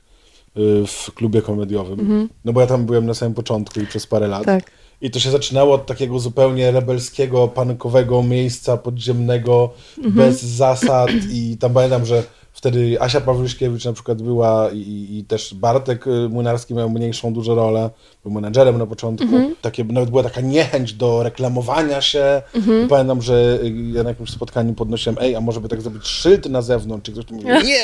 y, 0.57 0.87
w 0.87 1.11
klubie 1.14 1.43
komediowym. 1.43 2.29
No 2.45 2.53
bo 2.53 2.61
ja 2.61 2.66
tam 2.66 2.87
byłem 2.87 3.07
na 3.07 3.14
samym 3.14 3.35
początku 3.35 3.81
i 3.81 3.87
przez 3.87 4.07
parę 4.07 4.29
lat. 4.29 4.41
Mhm. 4.41 4.61
Tak. 4.61 4.70
I 5.05 5.11
to 5.11 5.21
się 5.21 5.31
zaczynało 5.31 5.75
od 5.75 5.87
takiego 5.87 6.19
zupełnie 6.19 6.71
rebelskiego, 6.71 7.49
pankowego 7.49 8.23
miejsca 8.23 8.77
podziemnego, 8.77 9.71
Mhm. 9.99 10.15
bez 10.15 10.43
zasad 10.43 11.11
i 11.33 11.57
tam 11.61 11.73
pamiętam, 11.75 12.07
że 12.07 12.23
wtedy 12.55 12.97
Asia 13.01 13.21
Pawluśkiewicz 13.21 13.85
na 13.85 13.93
przykład 13.93 14.23
była 14.23 14.71
i, 14.73 15.07
i 15.19 15.25
też 15.29 15.55
Bartek 15.55 16.07
y, 16.07 16.11
Młynarski 16.29 16.75
miał 16.75 16.91
mniejszą 16.91 17.33
dużo 17.33 17.55
rolę, 17.55 17.91
był 18.23 18.33
menadżerem 18.33 18.79
na 18.79 18.87
początku. 18.87 19.25
Mhm. 19.25 19.55
Takie, 19.63 19.85
nawet 19.85 20.11
była 20.11 20.23
taka 20.23 20.41
niechęć 20.41 20.93
do 20.93 21.23
reklamowania 21.23 22.01
się. 22.01 22.43
Mhm. 22.55 22.89
Pamiętam, 22.89 23.23
że 23.23 23.59
y, 23.63 23.73
ja 23.93 24.03
na 24.03 24.09
jakimś 24.09 24.31
spotkaniu 24.31 24.75
podnosiłem, 24.75 25.17
ej, 25.21 25.35
a 25.37 25.41
może 25.41 25.61
by 25.61 25.69
tak 25.69 25.83
zrobić 25.83 26.07
szyld 26.07 26.47
na 26.51 26.63
zewnątrz? 26.63 27.09
I 27.09 27.13
ktoś 27.13 27.31
mi 27.31 27.37
mówi, 27.45 27.67
nie, 27.67 27.83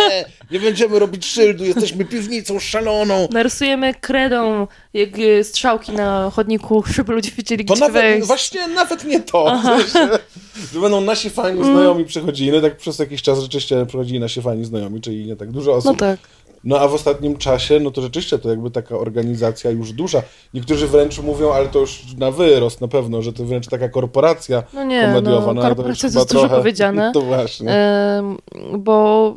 nie 0.51 0.61
będziemy 0.61 0.99
robić 0.99 1.27
szyldu, 1.27 1.65
jesteśmy 1.65 2.05
piwnicą 2.05 2.59
szaloną. 2.59 3.29
Narysujemy 3.33 3.95
kredą 3.95 4.67
jak 4.95 5.19
y, 5.19 5.45
strzałki 5.45 5.93
na 5.93 6.31
chodniku, 6.35 6.83
żeby 6.95 7.13
ludzie 7.13 7.31
wiedzieli, 7.31 7.65
To 7.65 7.73
gdzie 7.75 7.81
nawet, 7.81 8.03
wejść. 8.03 8.27
właśnie 8.27 8.69
nawet 8.69 9.05
nie 9.05 9.21
to, 9.21 9.61
sensie, 9.63 10.09
że 10.73 10.81
będą 10.81 11.01
nasi 11.01 11.31
fajni 11.31 11.61
Mm. 11.61 11.73
znajomi 11.75 12.05
przychodzili, 12.05 12.53
no 12.53 12.61
tak 12.61 12.77
przez 12.77 12.99
jakiś 12.99 13.23
czas 13.23 13.39
rzeczywiście 13.41 13.87
przychodzili 13.87 14.21
nasi 14.21 14.43
fajni 14.43 14.60
znajomi, 14.65 15.01
czyli 15.01 15.27
nie 15.27 15.37
tak 15.37 15.51
dużo 15.51 15.73
osób. 15.75 15.93
No 15.93 15.99
tak. 15.99 16.21
No 16.65 16.81
a 16.81 16.89
w 16.89 16.95
ostatnim 16.95 17.37
czasie, 17.37 17.81
no 17.81 17.91
to 17.91 18.03
rzeczywiście 18.03 18.39
to 18.39 18.51
jakby 18.51 18.71
taka 18.71 18.97
organizacja 18.97 19.71
już 19.71 19.93
duża. 19.93 20.23
Niektórzy 20.55 20.87
wręcz 20.89 21.19
mówią, 21.19 21.53
ale 21.53 21.69
to 21.69 21.79
już 21.79 22.15
na 22.19 22.31
wyrost 22.31 22.81
na 22.81 22.89
pewno, 22.89 23.23
że 23.23 23.33
to 23.33 23.45
wręcz 23.45 23.67
taka 23.67 23.89
korporacja 23.89 24.63
No 24.75 24.85
nie, 24.85 25.03
komediowa. 25.03 25.55
no, 25.55 25.61
ale 25.63 25.75
korporacja 25.75 25.91
już 25.91 25.99
to 26.01 26.07
jest 26.07 26.15
chyba 26.17 26.25
dużo 26.25 26.41
trochę- 26.49 26.57
powiedziane. 26.57 27.11
To 27.15 27.21
właśnie. 27.21 27.71
Em, 27.73 28.37
bo 28.79 29.37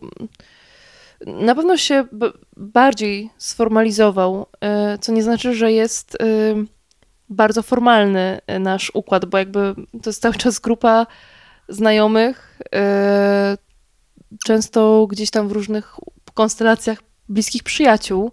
na 1.25 1.55
pewno 1.55 1.77
się 1.77 2.05
bardziej 2.57 3.29
sformalizował, 3.37 4.45
e, 4.61 4.97
co 5.01 5.11
nie 5.11 5.23
znaczy, 5.23 5.55
że 5.55 5.71
jest 5.71 6.17
em, 6.21 6.67
bardzo 7.29 7.61
formalny 7.63 8.39
e, 8.47 8.59
nasz 8.59 8.91
układ, 8.93 9.25
bo 9.25 9.37
jakby 9.37 9.75
to 10.03 10.09
jest 10.09 10.21
cały 10.21 10.35
czas 10.35 10.59
grupa 10.59 11.07
znajomych, 11.69 12.59
często 14.45 15.07
gdzieś 15.07 15.29
tam 15.29 15.47
w 15.47 15.51
różnych 15.51 15.95
konstelacjach 16.33 17.03
bliskich 17.29 17.63
przyjaciół, 17.63 18.31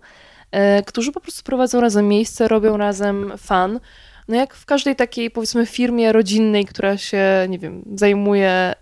e, 0.51 0.83
którzy 0.83 1.13
po 1.13 1.21
prostu 1.21 1.43
prowadzą 1.43 1.81
razem 1.81 2.09
miejsce, 2.09 2.49
robią 2.49 2.77
razem 2.77 3.33
fan. 3.39 3.81
No 4.29 4.37
jak 4.37 4.55
w 4.55 4.67
każdej 4.67 4.97
takiej, 4.97 5.31
powiedzmy, 5.31 5.67
firmie 5.67 6.13
rodzinnej, 6.13 6.65
która 6.65 6.97
się, 6.97 7.47
nie 7.49 7.59
wiem, 7.59 7.83
zajmuje, 7.95 8.75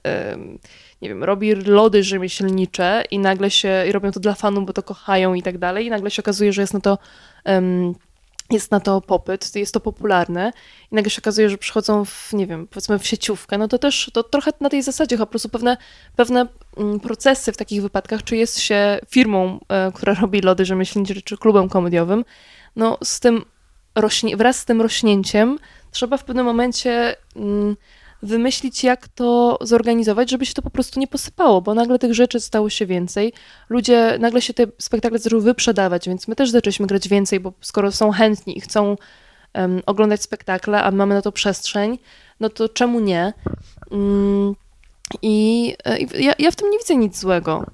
nie 1.02 1.08
wiem, 1.08 1.24
robi 1.24 1.54
lody 1.54 2.02
rzemieślnicze 2.02 3.04
i 3.10 3.18
nagle 3.18 3.50
się, 3.50 3.84
i 3.88 3.92
robią 3.92 4.12
to 4.12 4.20
dla 4.20 4.34
fanów, 4.34 4.66
bo 4.66 4.72
to 4.72 4.82
kochają 4.82 5.34
i 5.34 5.42
tak 5.42 5.58
dalej, 5.58 5.86
i 5.86 5.90
nagle 5.90 6.10
się 6.10 6.22
okazuje, 6.22 6.52
że 6.52 6.60
jest 6.60 6.74
na 6.74 6.80
to, 6.80 6.98
em, 7.44 7.94
jest 8.50 8.70
na 8.70 8.80
to 8.80 9.00
popyt, 9.00 9.56
jest 9.56 9.74
to 9.74 9.80
popularne 9.80 10.52
i 10.92 10.94
nagle 10.94 11.10
się 11.10 11.22
okazuje, 11.22 11.50
że 11.50 11.58
przychodzą 11.58 12.04
w, 12.04 12.32
nie 12.32 12.46
wiem, 12.46 12.66
powiedzmy 12.66 12.98
w 12.98 13.06
sieciówkę, 13.06 13.58
no 13.58 13.68
to 13.68 13.78
też 13.78 14.10
to 14.14 14.22
trochę 14.22 14.50
na 14.60 14.68
tej 14.68 14.82
zasadzie, 14.82 15.16
chyba 15.16 15.26
po 15.26 15.30
prostu 15.30 15.48
pewne, 15.48 15.76
pewne 16.16 16.46
mm, 16.76 17.00
procesy 17.00 17.52
w 17.52 17.56
takich 17.56 17.82
wypadkach, 17.82 18.24
czy 18.24 18.36
jest 18.36 18.60
się 18.60 18.98
firmą, 19.08 19.60
e, 19.68 19.92
która 19.94 20.14
robi 20.22 20.40
lody 20.40 20.64
rzemieślnicze, 20.64 21.22
czy 21.22 21.36
klubem 21.36 21.68
komediowym, 21.68 22.24
no 22.76 22.98
z 23.04 23.20
tym 23.20 23.44
rośnie, 23.94 24.36
wraz 24.36 24.56
z 24.56 24.64
tym 24.64 24.82
rośnięciem 24.82 25.58
trzeba 25.90 26.16
w 26.16 26.24
pewnym 26.24 26.46
momencie 26.46 27.16
mm, 27.36 27.76
wymyślić, 28.22 28.84
jak 28.84 29.08
to 29.08 29.58
zorganizować, 29.60 30.30
żeby 30.30 30.46
się 30.46 30.54
to 30.54 30.62
po 30.62 30.70
prostu 30.70 31.00
nie 31.00 31.06
posypało, 31.06 31.62
bo 31.62 31.74
nagle 31.74 31.98
tych 31.98 32.14
rzeczy 32.14 32.40
stało 32.40 32.70
się 32.70 32.86
więcej. 32.86 33.32
Ludzie, 33.68 34.16
nagle 34.20 34.42
się 34.42 34.54
te 34.54 34.66
spektakle 34.78 35.18
zaczęły 35.18 35.42
wyprzedawać, 35.42 36.08
więc 36.08 36.28
my 36.28 36.36
też 36.36 36.50
zaczęliśmy 36.50 36.86
grać 36.86 37.08
więcej, 37.08 37.40
bo 37.40 37.52
skoro 37.60 37.92
są 37.92 38.10
chętni 38.10 38.58
i 38.58 38.60
chcą 38.60 38.96
em, 39.52 39.82
oglądać 39.86 40.22
spektakle, 40.22 40.82
a 40.82 40.90
mamy 40.90 41.14
na 41.14 41.22
to 41.22 41.32
przestrzeń, 41.32 41.98
no 42.40 42.48
to 42.48 42.68
czemu 42.68 43.00
nie? 43.00 43.32
Mm, 43.90 44.54
I, 45.22 45.76
e, 45.84 45.98
i 45.98 46.24
ja, 46.24 46.32
ja 46.38 46.50
w 46.50 46.56
tym 46.56 46.70
nie 46.70 46.78
widzę 46.78 46.96
nic 46.96 47.18
złego. 47.18 47.66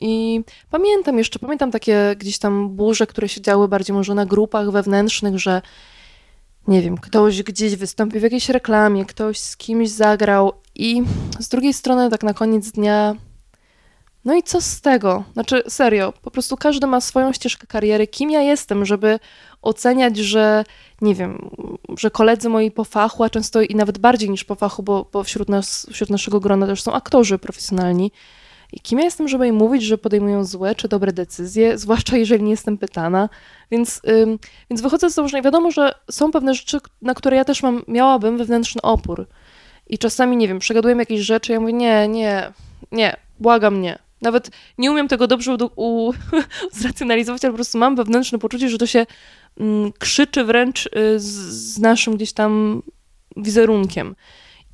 I 0.00 0.40
pamiętam 0.70 1.18
jeszcze, 1.18 1.38
pamiętam 1.38 1.70
takie 1.70 2.16
gdzieś 2.18 2.38
tam 2.38 2.68
burze, 2.68 3.06
które 3.06 3.28
się 3.28 3.40
działy 3.40 3.68
bardziej 3.68 3.96
może 3.96 4.14
na 4.14 4.26
grupach 4.26 4.70
wewnętrznych, 4.70 5.38
że 5.38 5.62
nie 6.68 6.82
wiem, 6.82 6.98
ktoś 6.98 7.42
gdzieś 7.42 7.76
wystąpił 7.76 8.20
w 8.20 8.22
jakiejś 8.22 8.48
reklamie, 8.48 9.04
ktoś 9.04 9.38
z 9.38 9.56
kimś 9.56 9.90
zagrał 9.90 10.52
i 10.74 11.02
z 11.40 11.48
drugiej 11.48 11.72
strony 11.72 12.10
tak 12.10 12.22
na 12.22 12.34
koniec 12.34 12.70
dnia 12.70 13.16
no 14.24 14.34
i 14.34 14.42
co 14.42 14.60
z 14.60 14.80
tego? 14.80 15.24
Znaczy 15.32 15.62
serio, 15.68 16.12
po 16.22 16.30
prostu 16.30 16.56
każdy 16.56 16.86
ma 16.86 17.00
swoją 17.00 17.32
ścieżkę 17.32 17.66
kariery. 17.66 18.06
Kim 18.06 18.30
ja 18.30 18.42
jestem, 18.42 18.84
żeby 18.84 19.18
oceniać, 19.62 20.16
że 20.16 20.64
nie 21.00 21.14
wiem, 21.14 21.50
że 21.98 22.10
koledzy 22.10 22.48
moi 22.48 22.70
po 22.70 22.84
fachu, 22.84 23.24
a 23.24 23.30
często 23.30 23.62
i 23.62 23.74
nawet 23.74 23.98
bardziej 23.98 24.30
niż 24.30 24.44
po 24.44 24.54
fachu, 24.54 24.82
bo, 24.82 25.06
bo 25.12 25.24
wśród, 25.24 25.48
nas, 25.48 25.86
wśród 25.92 26.10
naszego 26.10 26.40
grona 26.40 26.66
też 26.66 26.82
są 26.82 26.92
aktorzy 26.92 27.38
profesjonalni. 27.38 28.12
I 28.72 28.80
kim 28.80 28.98
ja 28.98 29.04
jestem, 29.04 29.28
żeby 29.28 29.46
im 29.46 29.54
mówić, 29.54 29.82
że 29.82 29.98
podejmują 29.98 30.44
złe 30.44 30.74
czy 30.74 30.88
dobre 30.88 31.12
decyzje, 31.12 31.78
zwłaszcza 31.78 32.16
jeżeli 32.16 32.42
nie 32.42 32.50
jestem 32.50 32.78
pytana. 32.78 33.28
Więc, 33.70 34.00
ym, 34.08 34.38
więc 34.70 34.80
wychodzę 34.80 35.10
z 35.10 35.14
założenia, 35.14 35.42
wiadomo, 35.42 35.70
że 35.70 35.94
są 36.10 36.30
pewne 36.30 36.54
rzeczy, 36.54 36.78
na 37.02 37.14
które 37.14 37.36
ja 37.36 37.44
też 37.44 37.62
mam, 37.62 37.82
miałabym 37.88 38.38
wewnętrzny 38.38 38.82
opór. 38.82 39.26
I 39.86 39.98
czasami, 39.98 40.36
nie 40.36 40.48
wiem, 40.48 40.58
przegadujemy 40.58 41.02
jakieś 41.02 41.20
rzeczy, 41.20 41.52
ja 41.52 41.60
mówię, 41.60 41.72
nie, 41.72 42.08
nie, 42.08 42.52
nie, 42.92 43.16
błagam, 43.40 43.80
nie. 43.80 43.98
Nawet 44.22 44.50
nie 44.78 44.90
umiem 44.90 45.08
tego 45.08 45.26
dobrze 45.26 45.54
u, 45.54 45.58
u, 45.76 46.12
zracjonalizować, 46.80 47.44
ale 47.44 47.52
po 47.52 47.56
prostu 47.56 47.78
mam 47.78 47.96
wewnętrzne 47.96 48.38
poczucie, 48.38 48.68
że 48.68 48.78
to 48.78 48.86
się 48.86 49.06
mm, 49.60 49.92
krzyczy 49.98 50.44
wręcz 50.44 50.86
y, 50.86 51.20
z, 51.20 51.24
z 51.74 51.78
naszym 51.78 52.16
gdzieś 52.16 52.32
tam 52.32 52.82
wizerunkiem. 53.36 54.14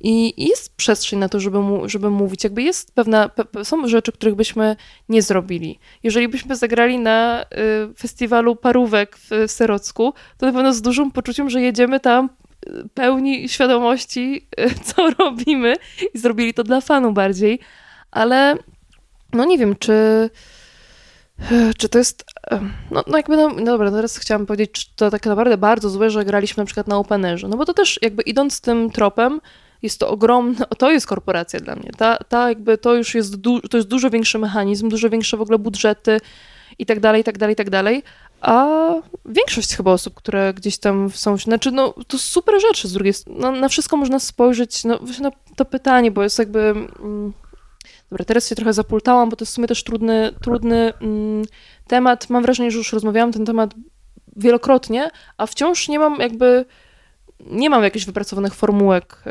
I 0.01 0.45
jest 0.45 0.75
przestrzeń 0.75 1.19
na 1.19 1.29
to, 1.29 1.39
żeby, 1.39 1.59
mu, 1.59 1.89
żeby 1.89 2.09
mówić. 2.09 2.43
Jakby 2.43 2.63
jest 2.63 2.95
pewna, 2.95 3.29
pe, 3.29 3.65
są 3.65 3.87
rzeczy, 3.87 4.11
których 4.11 4.35
byśmy 4.35 4.75
nie 5.09 5.21
zrobili. 5.21 5.79
Jeżeli 6.03 6.27
byśmy 6.27 6.55
zagrali 6.55 6.99
na 6.99 7.43
y, 7.43 7.93
festiwalu 7.93 8.55
parówek 8.55 9.17
w, 9.17 9.29
w 9.47 9.51
Serocku, 9.51 10.13
to 10.37 10.45
na 10.45 10.53
pewno 10.53 10.73
z 10.73 10.81
dużym 10.81 11.11
poczuciem, 11.11 11.49
że 11.49 11.61
jedziemy 11.61 11.99
tam 11.99 12.29
y, 12.67 12.89
pełni 12.93 13.49
świadomości, 13.49 14.47
y, 14.59 14.69
co 14.85 15.09
robimy 15.09 15.75
i 16.13 16.19
zrobili 16.19 16.53
to 16.53 16.63
dla 16.63 16.81
fanu 16.81 17.13
bardziej. 17.13 17.59
Ale 18.11 18.57
no 19.33 19.45
nie 19.45 19.57
wiem, 19.57 19.75
czy, 19.75 20.29
y, 21.51 21.73
czy 21.77 21.89
to 21.89 21.97
jest. 21.97 22.25
y, 22.53 22.59
No, 22.91 23.03
no 23.07 23.17
jakby, 23.17 23.37
no, 23.37 23.49
no 23.49 23.65
dobra, 23.65 23.91
teraz 23.91 24.17
chciałam 24.17 24.45
powiedzieć, 24.45 24.71
czy 24.71 24.95
to 24.95 25.11
tak 25.11 25.25
naprawdę 25.25 25.57
bardzo 25.57 25.89
złe, 25.89 26.09
że 26.09 26.25
graliśmy 26.25 26.61
na 26.61 26.65
przykład 26.65 26.87
na 26.87 26.97
Openerze. 26.97 27.47
No 27.47 27.57
bo 27.57 27.65
to 27.65 27.73
też 27.73 27.99
jakby 28.01 28.23
idąc 28.23 28.61
tym 28.61 28.89
tropem, 28.91 29.41
jest 29.85 29.99
to 29.99 30.09
ogromna, 30.09 30.65
to 30.77 30.91
jest 30.91 31.07
korporacja 31.07 31.59
dla 31.59 31.75
mnie. 31.75 31.89
Ta, 31.97 32.17
ta 32.17 32.49
jakby 32.49 32.77
to 32.77 32.95
już 32.95 33.15
jest, 33.15 33.35
du, 33.35 33.61
to 33.61 33.77
jest 33.77 33.89
dużo 33.89 34.09
większy 34.09 34.39
mechanizm, 34.39 34.89
dużo 34.89 35.09
większe 35.09 35.37
w 35.37 35.41
ogóle 35.41 35.59
budżety 35.59 36.21
i 36.79 36.85
tak 36.85 36.99
dalej, 36.99 37.21
i 37.21 37.23
tak 37.23 37.37
dalej, 37.37 37.53
i 37.53 37.55
tak 37.55 37.69
dalej. 37.69 38.03
A 38.41 38.67
większość 39.25 39.75
chyba 39.75 39.91
osób, 39.91 40.13
które 40.13 40.53
gdzieś 40.53 40.77
tam 40.77 41.09
są, 41.09 41.37
znaczy 41.37 41.71
no 41.71 41.93
to 42.07 42.17
super 42.17 42.61
rzeczy 42.61 42.87
z 42.87 42.93
drugiej 42.93 43.13
strony, 43.13 43.39
no, 43.39 43.51
na 43.51 43.69
wszystko 43.69 43.97
można 43.97 44.19
spojrzeć, 44.19 44.83
no 44.83 44.99
właśnie 44.99 45.23
na 45.23 45.31
to 45.55 45.65
pytanie, 45.65 46.11
bo 46.11 46.23
jest 46.23 46.39
jakby, 46.39 46.59
mm, 46.59 47.33
dobra, 48.09 48.25
teraz 48.25 48.49
się 48.49 48.55
trochę 48.55 48.73
zapultałam, 48.73 49.29
bo 49.29 49.35
to 49.35 49.43
jest 49.43 49.51
w 49.51 49.55
sumie 49.55 49.67
też 49.67 49.83
trudny, 49.83 50.33
trudny 50.41 50.93
mm, 51.01 51.45
temat, 51.87 52.29
mam 52.29 52.43
wrażenie, 52.43 52.71
że 52.71 52.77
już 52.77 52.93
rozmawiałam 52.93 53.31
ten 53.31 53.45
temat 53.45 53.73
wielokrotnie, 54.35 55.09
a 55.37 55.45
wciąż 55.45 55.87
nie 55.87 55.99
mam 55.99 56.19
jakby 56.19 56.65
nie 57.39 57.69
mam 57.69 57.83
jakichś 57.83 58.05
wypracowanych 58.05 58.53
formułek, 58.53 59.23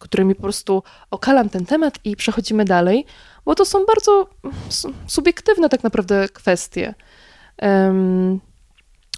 którymi 0.00 0.34
po 0.34 0.42
prostu 0.42 0.82
okalam 1.10 1.48
ten 1.48 1.66
temat 1.66 1.98
i 2.04 2.16
przechodzimy 2.16 2.64
dalej, 2.64 3.06
bo 3.44 3.54
to 3.54 3.64
są 3.64 3.84
bardzo 3.84 4.28
su- 4.68 4.92
subiektywne 5.06 5.68
tak 5.68 5.82
naprawdę 5.82 6.28
kwestie. 6.28 6.94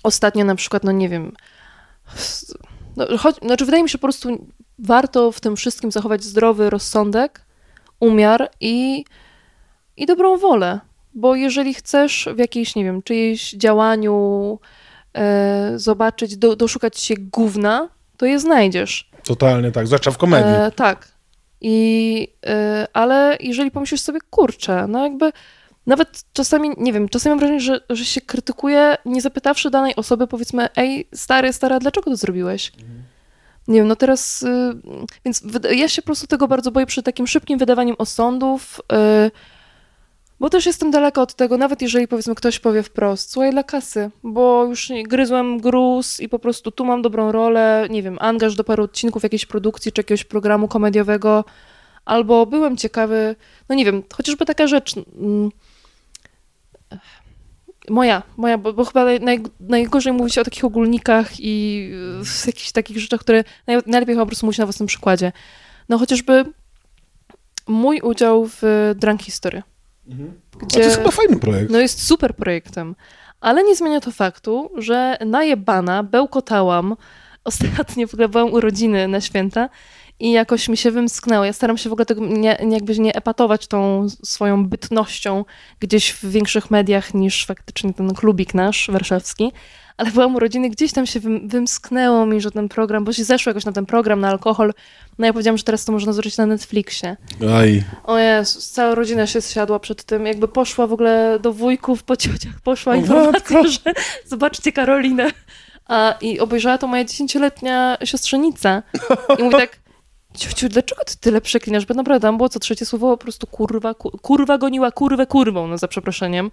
ostatnio 0.03 0.45
na 0.45 0.55
przykład, 0.55 0.85
no 0.85 0.93
nie 0.93 1.09
wiem, 1.09 1.33
no, 2.97 3.19
choć, 3.19 3.37
znaczy 3.37 3.65
wydaje 3.65 3.83
mi 3.83 3.89
się 3.89 3.99
po 3.99 4.03
prostu 4.03 4.47
warto 4.79 5.33
w 5.33 5.41
tym 5.41 5.57
wszystkim 5.57 5.93
zachować 5.93 6.25
zdrowy 6.25 6.71
rozsądek, 6.71 7.47
umiar 8.01 8.51
i, 8.61 9.05
i 9.97 10.07
dobrą 10.07 10.37
wolę. 10.37 10.81
Bo 11.15 11.35
jeżeli 11.35 11.75
chcesz 11.75 12.29
w 12.35 12.39
jakiejś, 12.39 12.77
nie 12.77 12.85
wiem, 12.85 13.03
czyjejś 13.03 13.51
działaniu 13.51 14.59
zobaczyć, 15.77 16.37
do, 16.37 16.57
doszukać 16.57 17.01
się 17.01 17.15
gówna, 17.19 17.89
to 18.17 18.27
je 18.27 18.41
znajdziesz. 18.41 19.11
Totalnie 19.25 19.73
tak, 19.73 19.87
zwłaszcza 19.87 20.11
w 20.11 20.19
komedii. 20.19 20.55
E, 20.55 20.71
tak. 20.71 21.09
I, 21.61 22.29
e, 22.47 22.87
ale 22.93 23.37
jeżeli 23.41 23.71
pomyślisz 23.71 24.01
sobie, 24.01 24.19
kurczę, 24.31 24.87
no 24.89 25.03
jakby 25.03 25.33
nawet 25.87 26.25
czasami, 26.33 26.71
nie 26.79 26.93
wiem, 26.93 27.09
czasami 27.09 27.31
mam 27.31 27.39
wrażenie, 27.39 27.61
że, 27.61 27.81
że 27.91 28.05
się 28.05 28.21
krytykuje, 28.21 28.97
nie 29.05 29.21
zapytawszy 29.21 29.71
danej 29.71 29.97
osoby, 29.97 30.27
powiedzmy, 30.27 30.69
ej, 30.77 31.09
stary, 31.15 31.53
stara, 31.53 31.79
dlaczego 31.79 32.11
to 32.11 32.17
zrobiłeś? 32.17 32.73
Nie 33.69 33.79
wiem, 33.79 33.89
no 33.89 33.97
teraz, 33.97 34.43
y, 34.43 34.47
więc 35.25 35.43
ja 35.71 35.89
się 35.89 36.03
po 36.03 36.07
prostu 36.07 36.27
tego 36.27 36.49
bardzo 36.49 36.71
boję 36.71 36.87
przy 36.87 37.03
takim 37.03 37.27
szybkim 37.27 37.59
wydawaniu 37.59 37.95
osądów, 37.99 38.81
y, 39.27 39.31
bo 40.41 40.51
też 40.51 40.67
jestem 40.67 40.91
daleka 40.91 41.23
od 41.23 41.35
tego, 41.35 41.59
nawet 41.59 41.83
jeżeli 41.83 42.09
powiedzmy 42.09 42.35
ktoś 42.35 42.59
powie 42.59 42.83
wprost, 42.83 43.31
słuchaj, 43.31 43.51
dla 43.51 43.63
kasy, 43.63 44.11
bo 44.23 44.65
już 44.65 44.93
gryzłem 45.05 45.61
gruz 45.61 46.21
i 46.21 46.29
po 46.29 46.39
prostu 46.39 46.71
tu 46.71 46.85
mam 46.85 47.03
dobrą 47.03 47.33
rolę, 47.33 47.87
nie 47.91 48.03
wiem, 48.03 48.17
angaż 48.21 48.55
do 48.55 48.65
paru 48.65 48.85
odcinków 48.85 49.23
jakiejś 49.23 49.47
produkcji 49.47 49.93
czy 49.93 50.01
jakiegoś 50.01 50.25
programu 50.25 50.69
komediowego, 50.69 51.45
albo 52.05 52.47
byłem 52.47 52.77
ciekawy, 52.77 53.37
no 53.69 53.75
nie 53.75 53.85
wiem, 53.85 54.03
chociażby 54.13 54.47
taka 54.47 54.67
rzecz, 54.67 54.95
mm, 54.97 55.51
moja, 57.91 58.23
moja, 58.37 58.59
bo, 58.59 58.73
bo 58.73 58.85
chyba 58.85 59.05
naj, 59.05 59.21
naj, 59.21 59.43
najgorzej 59.61 60.13
mówi 60.13 60.31
się 60.31 60.41
o 60.41 60.45
takich 60.45 60.65
ogólnikach 60.65 61.41
i 61.41 61.89
y, 62.21 62.25
w 62.25 62.47
jakichś 62.47 62.73
takich 62.73 62.99
rzeczach, 62.99 63.21
które 63.21 63.45
naj, 63.67 63.77
najlepiej 63.87 64.15
chyba 64.15 64.25
po 64.25 64.27
prostu 64.27 64.47
mówić 64.47 64.59
na 64.59 64.67
własnym 64.67 64.87
przykładzie. 64.87 65.33
No 65.89 65.99
chociażby 65.99 66.45
mój 67.67 68.01
udział 68.01 68.47
w 68.47 68.93
Drunk 68.97 69.23
History, 69.23 69.63
A 70.11 70.59
to 70.59 70.67
gdzie 70.67 70.81
jest 70.81 70.97
chyba 70.97 71.11
fajny 71.11 71.37
projekt. 71.37 71.71
no 71.71 71.79
jest 71.79 72.07
super 72.07 72.37
projektem, 72.37 72.95
ale 73.41 73.65
nie 73.65 73.77
zmienia 73.77 74.01
to 74.01 74.11
faktu, 74.11 74.71
że 74.77 75.19
najebana 75.27 76.03
bełkotałam, 76.03 76.97
ostatnio 77.45 78.07
w 78.07 78.15
ogóle 78.15 78.29
byłam 78.29 78.53
urodziny 78.53 79.09
na 79.09 79.21
święta 79.21 79.69
i 80.21 80.33
jakoś 80.33 80.69
mi 80.69 80.77
się 80.77 80.91
wymsknęło. 80.91 81.45
Ja 81.45 81.53
staram 81.53 81.79
się 81.79 81.89
w 81.89 81.93
ogóle 81.93 82.07
tego 82.07 82.27
nie, 82.27 82.59
nie, 82.65 82.75
jakby 82.75 82.99
nie 82.99 83.15
epatować 83.15 83.67
tą 83.67 84.07
swoją 84.25 84.67
bytnością 84.67 85.45
gdzieś 85.81 86.13
w 86.13 86.31
większych 86.31 86.71
mediach 86.71 87.15
niż 87.15 87.47
faktycznie 87.47 87.95
ten 87.95 88.15
klubik 88.15 88.55
nasz 88.55 88.91
warszawski. 88.93 89.53
Ale 89.97 90.11
byłam 90.11 90.37
urodziny, 90.37 90.71
gdzieś 90.71 90.93
tam 90.93 91.07
się 91.07 91.21
wym, 91.21 91.49
wymsknęło 91.49 92.27
mi, 92.27 92.41
że 92.41 92.51
ten 92.51 92.69
program, 92.69 93.05
bo 93.05 93.13
się 93.13 93.25
zeszło 93.25 93.51
jakoś 93.51 93.65
na 93.65 93.73
ten 93.73 93.87
program, 93.87 94.21
na 94.21 94.29
alkohol. 94.29 94.73
No 95.19 95.27
ja 95.27 95.33
powiedziałam, 95.33 95.59
że 95.59 95.65
teraz 95.65 95.85
to 95.85 95.93
można 95.93 96.13
zobaczyć 96.13 96.37
na 96.37 96.47
Netflixie. 96.47 97.17
Aj. 97.55 97.85
O 98.05 98.19
Jezus, 98.19 98.71
cała 98.71 98.95
rodzina 98.95 99.27
się 99.27 99.41
zsiadła 99.41 99.79
przed 99.79 100.05
tym, 100.05 100.27
jakby 100.27 100.49
poszła 100.49 100.87
w 100.87 100.93
ogóle 100.93 101.39
do 101.43 101.53
wujków 101.53 102.03
po 102.03 102.17
ciociach, 102.17 102.61
poszła 102.65 102.93
O 102.93 102.97
informacja, 102.97 103.33
matko. 103.33 103.69
że 103.69 103.81
zobaczcie 104.27 104.73
Karolinę. 104.73 105.31
A, 105.87 106.15
I 106.21 106.41
obejrzała 106.41 106.79
to 106.79 106.87
moja 106.87 107.05
dziesięcioletnia 107.05 107.99
siostrzenica. 108.05 108.83
I 109.39 109.43
mówi 109.43 109.57
tak, 109.57 109.79
ciociu, 110.35 110.69
dlaczego 110.69 111.05
ty 111.05 111.17
tyle 111.21 111.41
przeklinasz? 111.41 111.87
Bo 111.87 111.95
naprawdę 111.95 112.29
tam 112.29 112.37
było 112.37 112.49
co 112.49 112.59
trzecie 112.59 112.87
słowo 112.87 113.17
po 113.17 113.23
prostu 113.23 113.47
kurwa, 113.47 113.95
ku, 113.95 114.11
kurwa 114.11 114.59
goniła 114.59 114.91
kurwę 114.91 115.27
kurwą, 115.27 115.67
no 115.67 115.79
za 115.79 115.89
przeproszeniem. 115.89 116.51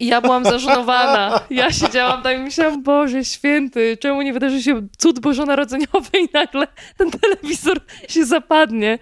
I 0.00 0.06
ja 0.06 0.20
byłam 0.20 0.44
zażenowana. 0.44 1.40
Ja 1.50 1.72
siedziałam 1.72 2.22
tam 2.22 2.34
i 2.34 2.38
myślałam, 2.38 2.82
Boże 2.82 3.24
święty, 3.24 3.96
czemu 4.00 4.22
nie 4.22 4.32
wydarzy 4.32 4.62
się 4.62 4.88
cud 4.98 5.20
bożonarodzeniowy 5.20 6.18
i 6.24 6.28
nagle 6.34 6.66
ten 6.96 7.10
telewizor 7.10 7.80
się 8.08 8.24
zapadnie. 8.24 8.98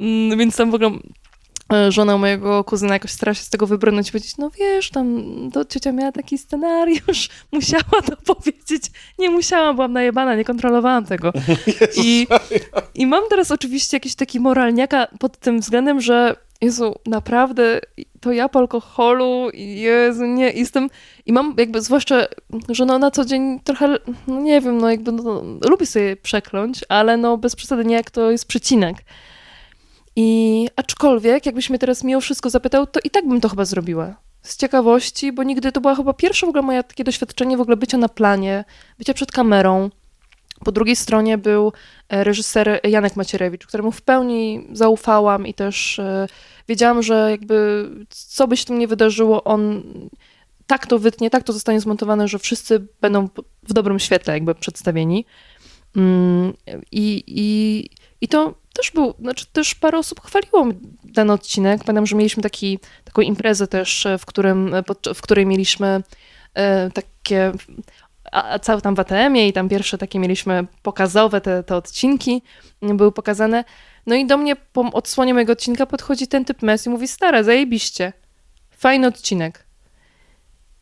Mm, 0.00 0.38
Więc 0.38 0.56
tam 0.56 0.70
w 0.70 0.74
ogóle 0.74 0.90
e, 1.72 1.92
żona 1.92 2.18
mojego 2.18 2.64
kuzyna 2.64 2.94
jakoś 2.94 3.10
starała 3.10 3.34
się 3.34 3.42
z 3.42 3.50
tego 3.50 3.66
wybrnąć 3.66 4.08
i 4.08 4.12
powiedzieć, 4.12 4.36
no 4.38 4.50
wiesz, 4.50 4.90
tam 4.90 5.24
to 5.52 5.64
ciocia 5.64 5.92
miała 5.92 6.12
taki 6.12 6.38
scenariusz, 6.38 7.28
musiała 7.52 8.02
to 8.06 8.34
powiedzieć. 8.34 8.82
Nie 9.18 9.30
musiałam, 9.30 9.76
byłam 9.76 9.92
najebana, 9.92 10.34
nie 10.34 10.44
kontrolowałam 10.44 11.04
tego. 11.04 11.32
I, 12.04 12.26
I 12.94 13.06
mam 13.06 13.22
teraz 13.30 13.50
oczywiście 13.50 13.96
jakiś 13.96 14.14
taki 14.14 14.40
moralniaka 14.40 15.06
pod 15.18 15.38
tym 15.38 15.60
względem, 15.60 16.00
że 16.00 16.36
Jezu, 16.60 16.94
naprawdę 17.06 17.80
to 18.26 18.32
ja 18.32 18.48
po 18.48 18.58
alkoholu, 18.58 19.50
Jezu, 19.54 20.26
nie, 20.26 20.50
jestem, 20.50 20.90
i 21.26 21.32
mam 21.32 21.54
jakby, 21.58 21.82
zwłaszcza, 21.82 22.26
że 22.68 22.84
no 22.84 22.98
na 22.98 23.10
co 23.10 23.24
dzień 23.24 23.60
trochę, 23.60 23.98
no 24.26 24.40
nie 24.40 24.60
wiem, 24.60 24.78
no 24.78 24.90
jakby, 24.90 25.12
no, 25.12 25.42
lubię 25.70 25.86
sobie 25.86 26.16
przekląć, 26.16 26.84
ale 26.88 27.16
no 27.16 27.38
bez 27.38 27.56
przesady 27.56 27.84
nie, 27.84 27.94
jak 27.94 28.10
to 28.10 28.30
jest 28.30 28.46
przecinek. 28.46 28.96
I 30.16 30.68
aczkolwiek, 30.76 31.46
jakbyś 31.46 31.70
mnie 31.70 31.78
teraz 31.78 32.04
mimo 32.04 32.20
wszystko 32.20 32.50
zapytał, 32.50 32.86
to 32.86 33.00
i 33.04 33.10
tak 33.10 33.28
bym 33.28 33.40
to 33.40 33.48
chyba 33.48 33.64
zrobiła. 33.64 34.16
Z 34.42 34.56
ciekawości, 34.56 35.32
bo 35.32 35.42
nigdy 35.42 35.72
to 35.72 35.80
była 35.80 35.94
chyba 35.94 36.12
pierwsze 36.12 36.46
w 36.46 36.48
ogóle 36.48 36.62
moje 36.62 36.82
takie 36.82 37.04
doświadczenie 37.04 37.56
w 37.56 37.60
ogóle 37.60 37.76
bycia 37.76 37.98
na 37.98 38.08
planie, 38.08 38.64
bycia 38.98 39.14
przed 39.14 39.32
kamerą. 39.32 39.90
Po 40.64 40.72
drugiej 40.72 40.96
stronie 40.96 41.38
był 41.38 41.72
e, 42.08 42.24
reżyser 42.24 42.80
Janek 42.84 43.16
Macierewicz, 43.16 43.66
któremu 43.66 43.92
w 43.92 44.02
pełni 44.02 44.66
zaufałam 44.72 45.46
i 45.46 45.54
też 45.54 45.98
e, 45.98 46.26
wiedziałam, 46.68 47.02
że 47.02 47.30
jakby 47.30 47.88
co 48.08 48.48
by 48.48 48.56
się 48.56 48.64
tam 48.64 48.78
nie 48.78 48.88
wydarzyło, 48.88 49.44
on 49.44 49.82
tak 50.66 50.86
to 50.86 50.98
wytnie, 50.98 51.30
tak 51.30 51.42
to 51.42 51.52
zostanie 51.52 51.80
zmontowane, 51.80 52.28
że 52.28 52.38
wszyscy 52.38 52.86
będą 53.00 53.28
w 53.62 53.72
dobrym 53.72 53.98
świetle 53.98 54.34
jakby 54.34 54.54
przedstawieni. 54.54 55.26
Mm, 55.96 56.52
I, 56.92 57.24
i, 57.26 57.90
i 58.20 58.28
to 58.28 58.54
też 58.74 58.90
był, 58.90 59.14
znaczy 59.20 59.46
też 59.52 59.74
parę 59.74 59.98
osób 59.98 60.20
chwaliło 60.20 60.66
ten 61.14 61.30
odcinek. 61.30 61.84
Pamiętam, 61.84 62.06
że 62.06 62.16
mieliśmy 62.16 62.42
taki, 62.42 62.78
taką 63.04 63.22
imprezę 63.22 63.66
też, 63.66 64.06
w, 64.18 64.26
którym, 64.26 64.74
pod- 64.86 65.08
w 65.14 65.22
której 65.22 65.46
mieliśmy 65.46 66.02
e, 66.54 66.90
takie, 66.90 67.52
a 68.32 68.58
cały 68.58 68.82
tam 68.82 68.94
w 68.94 69.00
ATM-ie 69.00 69.48
i 69.48 69.52
tam 69.52 69.68
pierwsze 69.68 69.98
takie 69.98 70.18
mieliśmy 70.18 70.66
pokazowe 70.82 71.40
te, 71.40 71.62
te 71.62 71.76
odcinki 71.76 72.42
były 72.82 73.12
pokazane. 73.12 73.64
No 74.06 74.14
i 74.14 74.26
do 74.26 74.36
mnie 74.36 74.56
po 74.56 74.80
odsłonie 74.92 75.34
mojego 75.34 75.52
odcinka 75.52 75.86
podchodzi 75.86 76.26
ten 76.28 76.44
typ 76.44 76.62
mes 76.62 76.86
i 76.86 76.90
mówi, 76.90 77.08
stara, 77.08 77.42
zajebiście, 77.42 78.12
fajny 78.70 79.06
odcinek. 79.06 79.66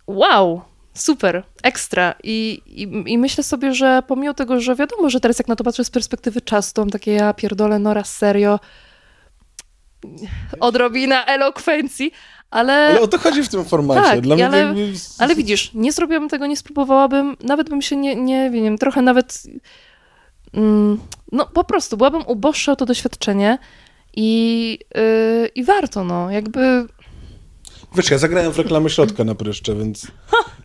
Wow, 0.06 0.62
super, 0.94 1.42
ekstra. 1.62 2.14
I, 2.22 2.62
i, 2.66 3.12
I 3.12 3.18
myślę 3.18 3.44
sobie, 3.44 3.74
że 3.74 4.02
pomimo 4.06 4.34
tego, 4.34 4.60
że 4.60 4.74
wiadomo, 4.76 5.10
że 5.10 5.20
teraz 5.20 5.38
jak 5.38 5.48
na 5.48 5.56
to 5.56 5.64
patrzę 5.64 5.84
z 5.84 5.90
perspektywy 5.90 6.40
czasu, 6.40 6.74
to 6.74 6.82
mam 6.82 6.90
takie 6.90 7.12
ja 7.12 7.34
pierdolę, 7.34 7.78
Nora, 7.78 8.04
serio, 8.04 8.60
odrobina 10.60 11.24
elokwencji, 11.24 12.12
ale, 12.50 12.72
Ale 12.72 13.00
o 13.00 13.08
to 13.08 13.18
chodzi 13.18 13.42
w 13.42 13.48
tym 13.48 13.64
formacie. 13.64 14.00
Tak, 14.02 14.20
Dla 14.20 14.34
mnie 14.34 14.46
ale- 14.46 14.58
jakby... 14.58 14.92
ale 15.18 15.34
widzisz, 15.34 15.70
nie 15.74 15.92
zrobiłabym 15.92 16.28
tego, 16.28 16.46
nie 16.46 16.56
spróbowałabym, 16.56 17.36
nawet 17.40 17.70
bym 17.70 17.82
się 17.82 17.96
nie, 17.96 18.16
nie 18.16 18.50
wiem, 18.50 18.78
trochę 18.78 19.02
nawet, 19.02 19.42
no 21.32 21.46
po 21.54 21.64
prostu, 21.64 21.96
byłabym 21.96 22.22
uboższa 22.26 22.72
o 22.72 22.76
to 22.76 22.86
doświadczenie 22.86 23.58
i, 24.16 24.78
yy, 24.94 25.48
i 25.54 25.64
warto, 25.64 26.04
no, 26.04 26.30
jakby 26.30 26.86
Wiesz, 27.96 28.10
ja 28.10 28.18
zagrałem 28.18 28.52
w 28.52 28.58
reklamę 28.58 28.90
środka 28.90 29.24
na 29.24 29.34
pryszcze, 29.34 29.74
więc 29.76 30.06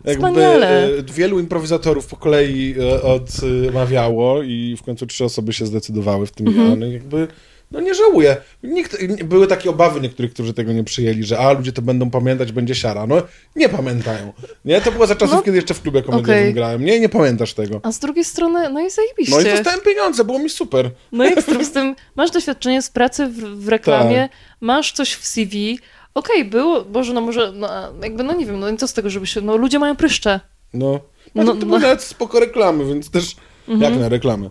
jakby 0.04 0.26
wspaniale. 0.28 0.84
e, 0.98 1.02
wielu 1.02 1.40
improwizatorów 1.40 2.06
po 2.06 2.16
kolei 2.16 2.74
e, 2.80 3.02
odmawiało 3.02 4.42
i 4.42 4.76
w 4.78 4.82
końcu 4.82 5.06
trzy 5.06 5.24
osoby 5.24 5.52
się 5.52 5.66
zdecydowały 5.66 6.26
w 6.26 6.32
tym 6.32 6.48
Mhm. 6.48 6.72
mm 6.72 6.92
jakby 6.92 7.28
no 7.70 7.80
nie 7.80 7.94
żałuję. 7.94 8.36
Nikt, 8.62 9.04
były 9.24 9.46
takie 9.46 9.70
obawy 9.70 10.00
niektórych, 10.00 10.32
którzy 10.34 10.54
tego 10.54 10.72
nie 10.72 10.84
przyjęli, 10.84 11.24
że 11.24 11.38
a, 11.38 11.52
ludzie 11.52 11.72
to 11.72 11.82
będą 11.82 12.10
pamiętać, 12.10 12.52
będzie 12.52 12.74
siara. 12.74 13.06
No, 13.06 13.22
nie 13.56 13.68
pamiętają. 13.68 14.32
Nie, 14.64 14.80
to 14.80 14.92
było 14.92 15.06
za 15.06 15.14
czasów, 15.16 15.34
No, 15.36 15.42
kiedy 15.42 15.56
jeszcze 15.56 15.74
w 15.74 15.82
klubie 15.82 16.02
komediowym 16.02 16.34
okej. 16.40 16.54
grałem. 16.54 16.84
Nie, 16.84 17.00
nie 17.00 17.08
pamiętasz 17.08 17.54
tego. 17.54 17.80
A 17.82 17.92
z 17.92 17.98
drugiej 17.98 18.24
strony, 18.24 18.70
no 18.70 18.80
i 18.80 18.90
zajebiście. 18.90 19.34
No 19.34 19.40
i 19.40 19.44
dostałem 19.44 19.80
pieniądze, 19.80 20.24
było 20.24 20.38
mi 20.38 20.50
super. 20.50 20.90
No 21.12 21.26
i 21.26 21.42
z 21.42 21.66
z 21.66 21.72
tym 21.72 21.94
masz 22.16 22.30
doświadczenie 22.30 22.82
z 22.82 22.90
pracy 22.90 23.26
w, 23.26 23.36
w 23.64 23.68
reklamie, 23.68 24.28
Tak. 24.30 24.38
masz 24.60 24.92
coś 24.92 25.14
w 25.14 25.26
CV. 25.26 25.78
Okej, 26.14 26.44
było, 26.44 26.84
Boże, 26.84 27.12
no 27.12 27.20
może, 27.20 27.52
no, 27.52 27.68
jakby, 28.02 28.22
no 28.22 28.32
nie 28.34 28.46
wiem, 28.46 28.60
no 28.60 28.68
i 28.68 28.76
co 28.76 28.88
z 28.88 28.92
tego, 28.92 29.10
żeby 29.10 29.26
się, 29.26 29.40
no 29.40 29.56
ludzie 29.56 29.78
mają 29.78 29.96
pryszcze. 29.96 30.40
No, 30.74 31.00
No, 31.34 31.42
no, 31.44 31.52
to 31.52 31.58
no. 31.58 31.66
były 31.66 31.78
nawet 31.80 32.02
spoko 32.02 32.40
reklamy, 32.40 32.84
więc 32.86 33.10
też 33.10 33.36
Mhm. 33.68 33.92
jak 33.92 34.00
na 34.02 34.08
reklamy. 34.08 34.50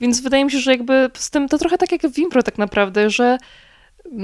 Więc 0.00 0.20
wydaje 0.20 0.44
mi 0.44 0.50
się, 0.50 0.58
że 0.58 0.70
jakby 0.70 1.10
z 1.14 1.30
tym, 1.30 1.48
to 1.48 1.58
trochę 1.58 1.78
tak 1.78 1.92
jak 1.92 2.02
w 2.12 2.18
impro 2.18 2.42
tak 2.42 2.58
naprawdę, 2.58 3.10
że 3.10 3.38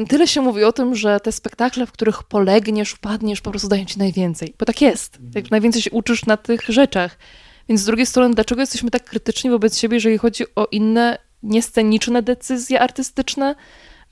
tyle 0.09 0.27
się 0.29 0.41
mówi 0.41 0.65
o 0.65 0.73
tym, 0.73 0.95
że 0.95 1.21
te 1.21 1.33
spektakle, 1.33 1.87
w 1.87 1.93
których 1.93 2.23
polegniesz, 2.23 2.95
upadniesz, 2.95 3.41
po 3.41 3.51
prostu 3.51 3.69
dają 3.69 3.85
ci 3.85 3.99
najwięcej. 3.99 4.55
Bo 4.59 4.67
tak 4.67 4.81
jest. 4.81 5.19
Jak 5.35 5.51
najwięcej 5.51 5.83
się 5.83 5.91
uczysz 5.91 6.27
na 6.27 6.37
tych 6.37 6.61
rzeczach. 6.63 7.19
Więc 7.69 7.81
z 7.81 7.85
drugiej 7.85 8.07
strony, 8.07 8.35
dlaczego 8.35 8.61
jesteśmy 8.61 8.91
tak 8.91 9.05
krytyczni 9.05 9.51
wobec 9.51 9.79
siebie, 9.79 9.95
jeżeli 9.97 10.19
chodzi 10.19 10.45
o 10.57 10.67
inne 10.71 11.19
niesceniczne 11.43 12.23
decyzje 12.23 12.81
artystyczne? 12.81 13.55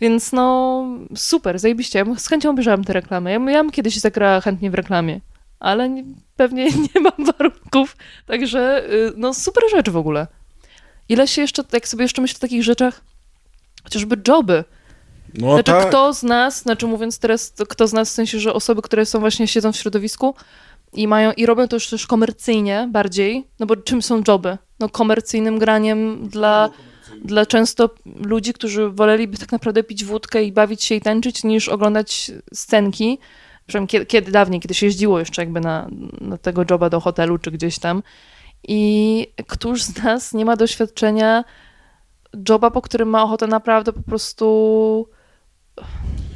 Więc 0.00 0.32
no, 0.32 0.84
super, 1.16 1.58
zajebiście. 1.58 1.98
Ja 1.98 2.04
z 2.18 2.28
chęcią 2.28 2.50
obejrzałam 2.50 2.84
te 2.84 2.92
reklamy. 2.92 3.32
Ja, 3.32 3.40
bym- 3.40 3.48
ja 3.48 3.62
bym 3.62 3.70
kiedyś 3.72 3.96
zagrała 4.00 4.40
chętnie 4.40 4.70
w 4.70 4.74
reklamie. 4.74 5.20
ale 5.60 5.88
nie, 5.88 6.04
pewnie 6.36 6.64
nie 6.94 7.00
mam 7.00 7.32
warunków, 7.32 7.96
także 8.26 8.84
y, 8.92 9.12
no 9.16 9.34
super 9.34 9.64
rzecz 9.70 9.90
w 9.90 9.96
ogóle. 9.96 10.26
Ile 11.08 11.28
się 11.28 11.42
jeszcze, 11.42 11.62
jak 11.72 11.88
sobie 11.88 12.04
jeszcze 12.04 12.22
myślę 12.22 12.36
o 12.38 12.40
takich 12.40 12.62
rzeczach, 12.62 13.00
chociażby 13.84 14.16
joby. 14.28 14.64
No 15.34 15.52
Znaczy, 15.52 15.72
tak. 15.72 15.88
kto 15.88 16.12
z 16.14 16.22
nas, 16.22 16.62
znaczy 16.62 16.86
mówiąc 16.86 17.18
teraz, 17.18 17.52
to 17.52 17.66
kto 17.66 17.88
z 17.88 17.92
nas, 17.92 18.10
w 18.10 18.12
sensie, 18.12 18.40
że 18.40 18.52
osoby, 18.52 18.82
które 18.82 19.06
są 19.06 19.20
właśnie, 19.20 19.48
siedzą 19.48 19.72
w 19.72 19.76
środowisku 19.76 20.34
i 20.92 21.08
mają, 21.08 21.32
i 21.32 21.46
robią 21.46 21.68
to 21.68 21.76
już 21.76 21.88
też 21.88 22.06
komercyjnie 22.06 22.88
bardziej, 22.92 23.46
no 23.58 23.66
bo 23.66 23.76
czym 23.76 24.02
są 24.02 24.22
joby? 24.28 24.58
No 24.80 24.88
komercyjnym 24.88 25.58
graniem 25.58 26.28
dla, 26.28 26.70
dla 27.24 27.46
często 27.46 27.90
ludzi, 28.06 28.52
którzy 28.52 28.90
woleliby 28.90 29.38
tak 29.38 29.52
naprawdę 29.52 29.82
pić 29.82 30.04
wódkę 30.04 30.44
i 30.44 30.52
bawić 30.52 30.84
się 30.84 30.94
i 30.94 31.00
tańczyć, 31.00 31.44
niż 31.44 31.68
oglądać 31.68 32.30
scenki. 32.54 33.18
Przynajmniej 33.66 33.88
kiedy, 33.88 34.06
kiedy 34.06 34.32
dawniej, 34.32 34.60
kiedy 34.60 34.74
się 34.74 34.86
jeździło 34.86 35.18
jeszcze 35.18 35.42
jakby 35.42 35.60
na, 35.60 35.88
na 36.20 36.38
tego 36.38 36.64
joba 36.70 36.90
do 36.90 37.00
hotelu 37.00 37.38
czy 37.38 37.50
gdzieś 37.50 37.78
tam. 37.78 38.02
I 38.68 39.26
któż 39.46 39.82
z 39.82 40.02
nas 40.02 40.32
nie 40.32 40.44
ma 40.44 40.56
doświadczenia 40.56 41.44
joba, 42.48 42.70
po 42.70 42.82
którym 42.82 43.08
ma 43.08 43.22
ochotę 43.22 43.46
naprawdę 43.46 43.92
po 43.92 44.02
prostu 44.02 45.08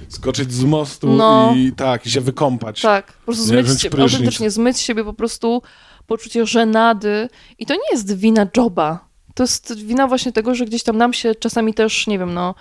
Skoczyć 0.09 0.53
z 0.53 0.65
mostu 0.65 1.09
No. 1.09 1.55
i 1.57 1.73
tak, 1.73 2.07
i 2.07 2.11
się 2.11 2.21
wykąpać. 2.21 2.81
Tak, 2.81 3.13
po 3.13 3.25
prostu 3.25 3.55
Nie, 3.55 3.65
zmyć 3.65 3.81
się, 3.81 3.91
autentycznie 4.03 4.51
zmyć 4.51 4.79
siebie 4.79 5.05
po 5.05 5.13
prostu 5.13 5.63
poczucie 6.07 6.47
żenady. 6.47 7.29
I 7.59 7.67
to 7.67 7.75
nie 7.75 7.91
jest 7.93 8.17
wina 8.17 8.47
joba. 8.57 9.09
To 9.35 9.43
jest 9.43 9.77
wina 9.85 10.07
właśnie 10.07 10.33
tego, 10.33 10.55
że 10.55 10.65
gdzieś 10.65 10.83
tam 10.83 10.97
nam 10.97 11.13
się 11.13 11.35
czasami 11.35 11.75
też, 11.75 12.07
nie 12.07 12.19
wiem, 12.19 12.35
no 12.35 12.55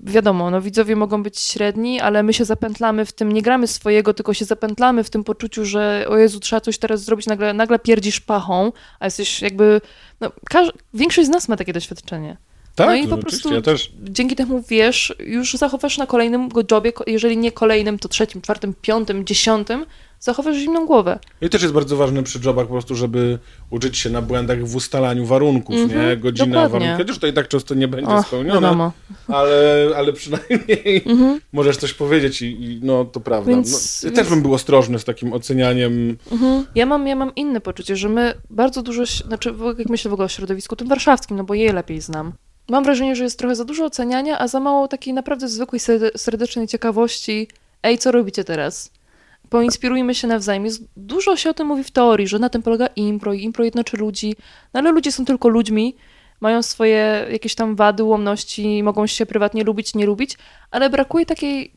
wiadomo, 0.00 0.50
no 0.50 0.60
widzowie 0.60 0.96
mogą 0.96 1.22
być 1.22 1.40
średni, 1.40 2.00
ale 2.00 2.22
my 2.22 2.32
się 2.32 2.44
zapętlamy 2.44 3.04
w 3.04 3.12
tym, 3.12 3.32
nie 3.32 3.42
gramy 3.42 3.66
swojego, 3.66 4.14
tylko 4.14 4.34
się 4.34 4.44
zapętlamy 4.44 5.04
w 5.04 5.10
tym 5.10 5.24
poczuciu, 5.24 5.64
że 5.64 6.06
o 6.08 6.16
Jezu, 6.16 6.40
trzeba 6.40 6.60
coś 6.60 6.78
teraz 6.78 7.04
zrobić, 7.04 7.26
nagle, 7.26 7.52
nagle 7.52 7.78
pierdzisz 7.78 8.20
pachą, 8.20 8.72
a 9.00 9.04
jesteś 9.04 9.42
jakby, 9.42 9.80
no 10.20 10.32
każ- 10.50 10.72
większość 10.94 11.26
z 11.26 11.30
nas 11.30 11.48
ma 11.48 11.56
takie 11.56 11.72
doświadczenie. 11.72 12.36
Tak, 12.74 12.86
no 12.86 12.94
i 12.94 13.08
po 13.08 13.18
prostu 13.18 13.54
ja 13.54 13.60
dzięki 14.02 14.36
temu 14.36 14.62
wiesz, 14.68 15.14
już 15.18 15.52
zachowasz 15.52 15.98
na 15.98 16.06
kolejnym 16.06 16.48
jobie, 16.70 16.92
jeżeli 17.06 17.36
nie 17.36 17.52
kolejnym, 17.52 17.98
to 17.98 18.08
trzecim, 18.08 18.42
czwartym, 18.42 18.74
piątym, 18.82 19.24
dziesiątym, 19.24 19.86
zachowasz 20.26 20.56
zimną 20.56 20.86
głowę. 20.86 21.18
I 21.40 21.48
też 21.50 21.62
jest 21.62 21.74
bardzo 21.74 21.96
ważne 21.96 22.22
przy 22.22 22.40
jobach 22.44 22.66
po 22.66 22.72
prostu, 22.72 22.94
żeby 22.94 23.38
uczyć 23.70 23.98
się 23.98 24.10
na 24.10 24.22
błędach 24.22 24.64
w 24.66 24.76
ustalaniu 24.76 25.26
warunków, 25.26 25.76
Mhm, 25.76 26.08
nie? 26.10 26.16
Godzina 26.16 26.46
dokładnie. 26.46 26.72
warunków. 26.72 26.98
Chociaż 27.06 27.18
to 27.18 27.26
i 27.26 27.32
tak 27.32 27.48
często 27.48 27.74
nie 27.74 27.88
będzie 27.88 28.10
Och, 28.10 28.26
spełnione, 28.26 28.60
wiadomo. 28.60 28.92
ale, 29.28 29.86
ale 29.96 30.12
przynajmniej 30.12 31.02
Mhm. 31.06 31.40
możesz 31.52 31.76
coś 31.76 31.92
powiedzieć 31.92 32.42
i, 32.42 32.46
i 32.46 32.80
no 32.82 33.04
to 33.04 33.20
prawda. 33.20 33.50
Więc- 33.50 34.02
no, 34.02 34.08
ja 34.08 34.14
więc- 34.14 34.20
też 34.22 34.28
bym 34.30 34.42
był 34.42 34.54
ostrożny 34.54 34.98
z 34.98 35.04
takim 35.04 35.32
ocenianiem. 35.32 36.16
Mhm. 36.32 36.66
Ja, 36.74 36.86
mam, 36.86 37.06
ja 37.06 37.16
mam 37.16 37.34
inne 37.34 37.60
poczucie, 37.60 37.96
że 37.96 38.08
my 38.08 38.34
bardzo 38.50 38.82
dużo, 38.82 39.06
znaczy 39.06 39.54
jak 39.78 39.88
myślę 39.88 40.10
w 40.10 40.14
ogóle 40.14 40.26
o 40.26 40.28
środowisku 40.28 40.76
tym 40.76 40.88
warszawskim, 40.88 41.36
no 41.36 41.44
bo 41.44 41.54
je 41.54 41.72
lepiej 41.72 42.00
znam. 42.00 42.32
Mam 42.70 42.84
wrażenie, 42.84 43.16
że 43.16 43.24
jest 43.24 43.38
trochę 43.38 43.54
za 43.56 43.64
dużo 43.64 43.84
oceniania, 43.84 44.38
a 44.38 44.48
za 44.48 44.60
mało 44.60 44.88
takiej 44.88 45.14
naprawdę 45.14 45.48
zwykłej, 45.48 45.80
serde- 45.80 46.10
serdecznej 46.18 46.66
ciekawości. 46.68 47.48
Ej, 47.82 47.98
co 47.98 48.12
robicie 48.12 48.44
teraz? 48.44 48.90
Poinspirujmy 49.50 50.14
się 50.14 50.28
nawzajem. 50.28 50.64
Jest, 50.64 50.84
dużo 50.96 51.36
się 51.36 51.50
o 51.50 51.54
tym 51.54 51.66
mówi 51.66 51.84
w 51.84 51.90
teorii, 51.90 52.28
że 52.28 52.38
na 52.38 52.48
tym 52.48 52.62
polega 52.62 52.86
impro 52.86 53.32
i 53.32 53.42
impro 53.42 53.64
jednoczy 53.64 53.96
ludzi, 53.96 54.36
no 54.74 54.80
ale 54.80 54.92
ludzie 54.92 55.12
są 55.12 55.24
tylko 55.24 55.48
ludźmi, 55.48 55.96
mają 56.40 56.62
swoje 56.62 57.26
jakieś 57.30 57.54
tam 57.54 57.76
wady, 57.76 58.04
ułomności, 58.04 58.82
mogą 58.82 59.06
się 59.06 59.26
prywatnie 59.26 59.64
lubić, 59.64 59.94
nie 59.94 60.06
lubić, 60.06 60.38
ale 60.70 60.90
brakuje 60.90 61.26
takiej 61.26 61.72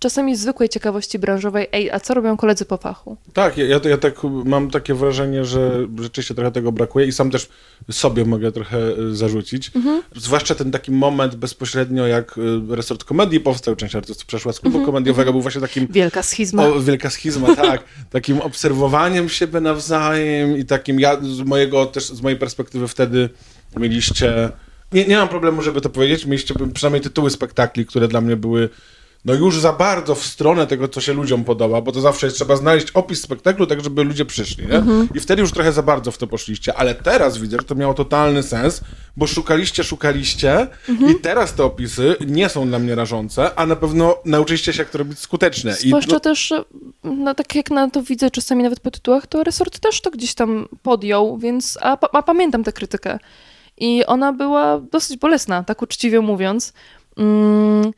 czasami 0.00 0.36
zwykłej 0.36 0.68
ciekawości 0.68 1.18
branżowej. 1.18 1.66
Ej, 1.72 1.90
a 1.90 2.00
co 2.00 2.14
robią 2.14 2.36
koledzy 2.36 2.64
po 2.64 2.76
fachu? 2.76 3.16
Tak, 3.32 3.58
ja, 3.58 3.64
ja, 3.64 3.80
ja 3.84 3.98
tak 3.98 4.14
mam 4.44 4.70
takie 4.70 4.94
wrażenie, 4.94 5.44
że 5.44 5.86
rzeczywiście 6.00 6.34
trochę 6.34 6.52
tego 6.52 6.72
brakuje 6.72 7.06
i 7.06 7.12
sam 7.12 7.30
też 7.30 7.48
sobie 7.90 8.24
mogę 8.24 8.52
trochę 8.52 8.78
y, 8.98 9.16
zarzucić. 9.16 9.70
Mhm. 9.76 10.02
Zwłaszcza 10.16 10.54
ten 10.54 10.70
taki 10.70 10.92
moment 10.92 11.34
bezpośrednio, 11.34 12.06
jak 12.06 12.38
y, 12.38 12.76
resort 12.76 13.04
komedii 13.04 13.40
powstał, 13.40 13.76
część 13.76 13.94
artystów 13.94 14.26
przeszła 14.26 14.52
z 14.52 14.56
Mhm, 14.56 14.72
klubu 14.72 14.86
komediowego, 14.86 15.32
był 15.32 15.42
właśnie 15.42 15.60
takim 15.60 15.86
Wielka 15.90 16.22
schizma. 16.22 16.66
O, 16.66 16.80
wielka 16.80 17.10
schizma, 17.10 17.56
tak. 17.56 17.84
Takim 18.10 18.40
obserwowaniem 18.40 19.28
siebie 19.28 19.60
nawzajem 19.60 20.56
i 20.56 20.64
takim, 20.64 21.00
ja 21.00 21.20
z 21.22 21.40
mojego 21.40 21.86
też, 21.86 22.04
z 22.04 22.20
mojej 22.20 22.38
perspektywy 22.38 22.88
wtedy 22.88 23.28
mieliście, 23.76 24.48
nie, 24.92 25.06
nie 25.06 25.16
mam 25.16 25.28
problemu, 25.28 25.62
żeby 25.62 25.80
to 25.80 25.90
powiedzieć, 25.90 26.26
mieliście 26.26 26.54
przynajmniej 26.74 27.02
tytuły 27.02 27.30
spektakli, 27.30 27.86
które 27.86 28.08
dla 28.08 28.20
mnie 28.20 28.36
były 28.36 28.68
no 29.24 29.34
już 29.34 29.60
za 29.60 29.72
bardzo 29.72 30.14
w 30.14 30.24
stronę 30.24 30.66
tego, 30.66 30.88
co 30.88 31.00
się 31.00 31.12
ludziom 31.12 31.44
podoba, 31.44 31.80
bo 31.80 31.92
to 31.92 32.00
zawsze 32.00 32.26
jest, 32.26 32.36
trzeba 32.36 32.56
znaleźć 32.56 32.90
opis 32.90 33.22
spektaklu, 33.22 33.66
tak 33.66 33.80
żeby 33.80 34.04
ludzie 34.04 34.24
przyszli, 34.24 34.66
nie? 34.66 34.82
I 35.14 35.20
wtedy 35.20 35.42
już 35.42 35.52
trochę 35.52 35.72
za 35.72 35.82
bardzo 35.82 36.10
w 36.10 36.18
to 36.18 36.26
poszliście, 36.26 36.74
ale 36.74 36.94
teraz 36.94 37.38
widzę, 37.38 37.56
że 37.56 37.64
to 37.64 37.74
miało 37.74 37.94
totalny 37.94 38.42
sens, 38.42 38.80
bo 39.16 39.26
szukaliście, 39.26 39.84
szukaliście 39.84 40.66
i 41.10 41.14
teraz 41.14 41.54
te 41.54 41.64
opisy 41.64 42.16
nie 42.26 42.48
są 42.48 42.68
dla 42.68 42.78
mnie 42.78 42.94
rażące, 42.94 43.54
a 43.56 43.66
na 43.66 43.76
pewno 43.76 44.16
nauczyliście 44.24 44.72
się, 44.72 44.82
jak 44.82 44.90
to 44.90 44.98
robić 44.98 45.18
skutecznie. 45.18 45.74
I, 45.84 45.88
Zwłaszcza 45.88 46.12
no, 46.12 46.20
też, 46.20 46.52
no 47.04 47.34
tak 47.34 47.54
jak 47.54 47.70
na 47.70 47.90
to 47.90 48.02
widzę 48.02 48.30
czasami 48.30 48.62
nawet 48.62 48.80
po 48.80 48.90
tytułach, 48.90 49.26
to 49.26 49.44
resort 49.44 49.78
też 49.78 50.00
to 50.00 50.10
gdzieś 50.10 50.34
tam 50.34 50.68
podjął, 50.82 51.38
więc, 51.38 51.78
a, 51.82 51.98
a 52.12 52.22
pamiętam 52.22 52.64
tę 52.64 52.72
krytykę. 52.72 53.18
I 53.78 54.04
ona 54.06 54.32
była 54.32 54.80
dosyć 54.92 55.16
bolesna, 55.16 55.64
tak 55.64 55.82
uczciwie 55.82 56.20
mówiąc. 56.20 56.72
Mm, 57.16 57.92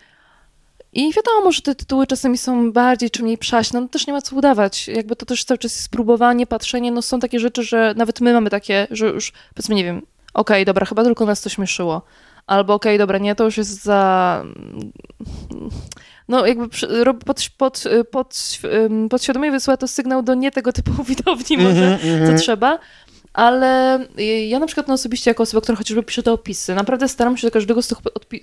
I 0.93 1.13
wiadomo, 1.13 1.53
że 1.53 1.63
te 1.63 1.75
tytuły 1.75 2.07
czasami 2.07 2.39
są 2.39 2.73
bardziej 2.73 3.11
czy 3.11 3.23
mniej 3.23 3.39
przaśne, 3.39 3.81
no 3.81 3.89
też 3.89 4.07
nie 4.07 4.13
ma 4.13 4.23
co 4.23 4.37
udawać. 4.37 4.89
Jakby 4.89 5.17
to 5.17 5.27
też 5.27 5.45
cały 5.45 5.59
czas 5.59 5.77
jest 5.77 5.91
próbowanie, 5.91 6.47
patrzenie, 6.47 6.93
no 6.93 7.03
są 7.03 7.21
takie 7.21 7.41
rzeczy, 7.41 7.63
że 7.63 7.95
nawet 7.97 8.21
my 8.21 8.33
mamy 8.33 8.51
takie, 8.51 8.87
że 8.91 9.07
już 9.07 9.33
powiedzmy, 9.55 9.75
nie 9.75 9.85
wiem, 9.85 10.03
okej, 10.35 10.65
dobra, 10.65 10.87
chyba 10.87 11.05
tylko 11.05 11.27
nas 11.27 11.41
to 11.41 11.49
śmieszyło. 11.49 12.03
Albo 12.47 12.75
okej, 12.75 12.99
dobra, 12.99 13.19
nie, 13.19 13.35
to 13.35 13.45
już 13.45 13.57
jest 13.57 13.83
za... 13.83 14.45
No 16.29 16.47
jakby 16.47 16.69
pod, 17.25 17.49
pod, 17.59 17.85
pod, 18.11 18.59
podświadomie 19.11 19.51
wysyła 19.51 19.77
to 19.77 19.89
sygnał 19.89 20.23
do 20.23 20.35
nie 20.35 20.51
tego 20.51 20.73
typu 20.73 21.05
widowni 21.05 21.59
może, 21.59 21.99
co 22.27 22.35
trzeba. 22.43 22.79
Ale 23.33 24.01
y, 24.19 24.23
ja 24.25 24.59
na 24.59 24.67
przykład 24.67 24.89
no, 24.89 24.95
osobiście 24.95 25.31
jako 25.31 25.43
osoba, 25.43 25.61
która 25.61 25.79
chociażby 25.79 26.03
pisze 26.03 26.23
te 26.23 26.33
opisy, 26.33 26.75
naprawdę 26.75 27.09
staram 27.09 27.37
się 27.37 27.47
do 27.47 27.51
każdego 27.51 27.83
z 27.83 27.89
tych 27.89 27.99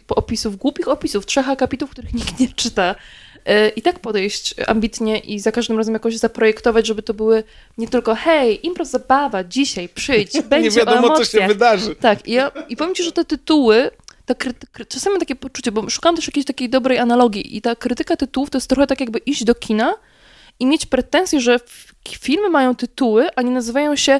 opisów, 0.09 0.57
głupich 0.57 0.87
opisów, 0.87 1.25
trzech 1.25 1.49
akapitów, 1.49 1.89
których 1.89 2.13
nikt 2.19 2.39
nie 2.39 2.47
czyta, 2.47 2.95
y, 3.35 3.69
i 3.75 3.81
tak 3.81 3.99
podejść 3.99 4.55
ambitnie 4.67 5.19
i 5.19 5.39
za 5.39 5.51
każdym 5.51 5.77
razem 5.77 5.93
jakoś 5.93 6.17
zaprojektować, 6.17 6.87
żeby 6.87 7.03
to 7.03 7.13
były 7.13 7.43
nie 7.77 7.87
tylko 7.87 8.15
hej, 8.15 8.65
impro 8.65 8.85
zabawa, 8.85 9.43
dzisiaj, 9.43 9.89
przyjdź, 9.89 10.41
będzie 10.49 10.69
nie 10.69 10.75
wiadomo, 10.75 11.17
co 11.17 11.25
się 11.25 11.47
wydarzy. 11.47 11.95
Tak, 11.95 12.27
i, 12.27 12.31
ja, 12.31 12.51
i 12.69 12.77
powiem 12.77 12.95
ci, 12.95 13.03
że 13.03 13.11
te 13.11 13.25
tytuły, 13.25 13.91
ta 14.25 14.35
kryty, 14.35 14.67
czasami 14.87 15.13
mam 15.13 15.19
takie 15.19 15.35
poczucie, 15.35 15.71
bo 15.71 15.89
szukam 15.89 16.15
też 16.15 16.27
jakiejś 16.27 16.45
takiej 16.45 16.69
dobrej 16.69 16.97
analogii 16.97 17.57
i 17.57 17.61
ta 17.61 17.75
krytyka 17.75 18.15
tytułów 18.15 18.49
to 18.49 18.57
jest 18.57 18.69
trochę 18.69 18.87
tak 18.87 18.99
jakby 18.99 19.19
iść 19.19 19.43
do 19.43 19.55
kina 19.55 19.93
i 20.59 20.65
mieć 20.65 20.85
pretensje, 20.85 21.39
że 21.39 21.59
filmy 22.19 22.49
mają 22.49 22.75
tytuły, 22.75 23.27
a 23.35 23.41
nie 23.41 23.51
nazywają 23.51 23.95
się 23.95 24.19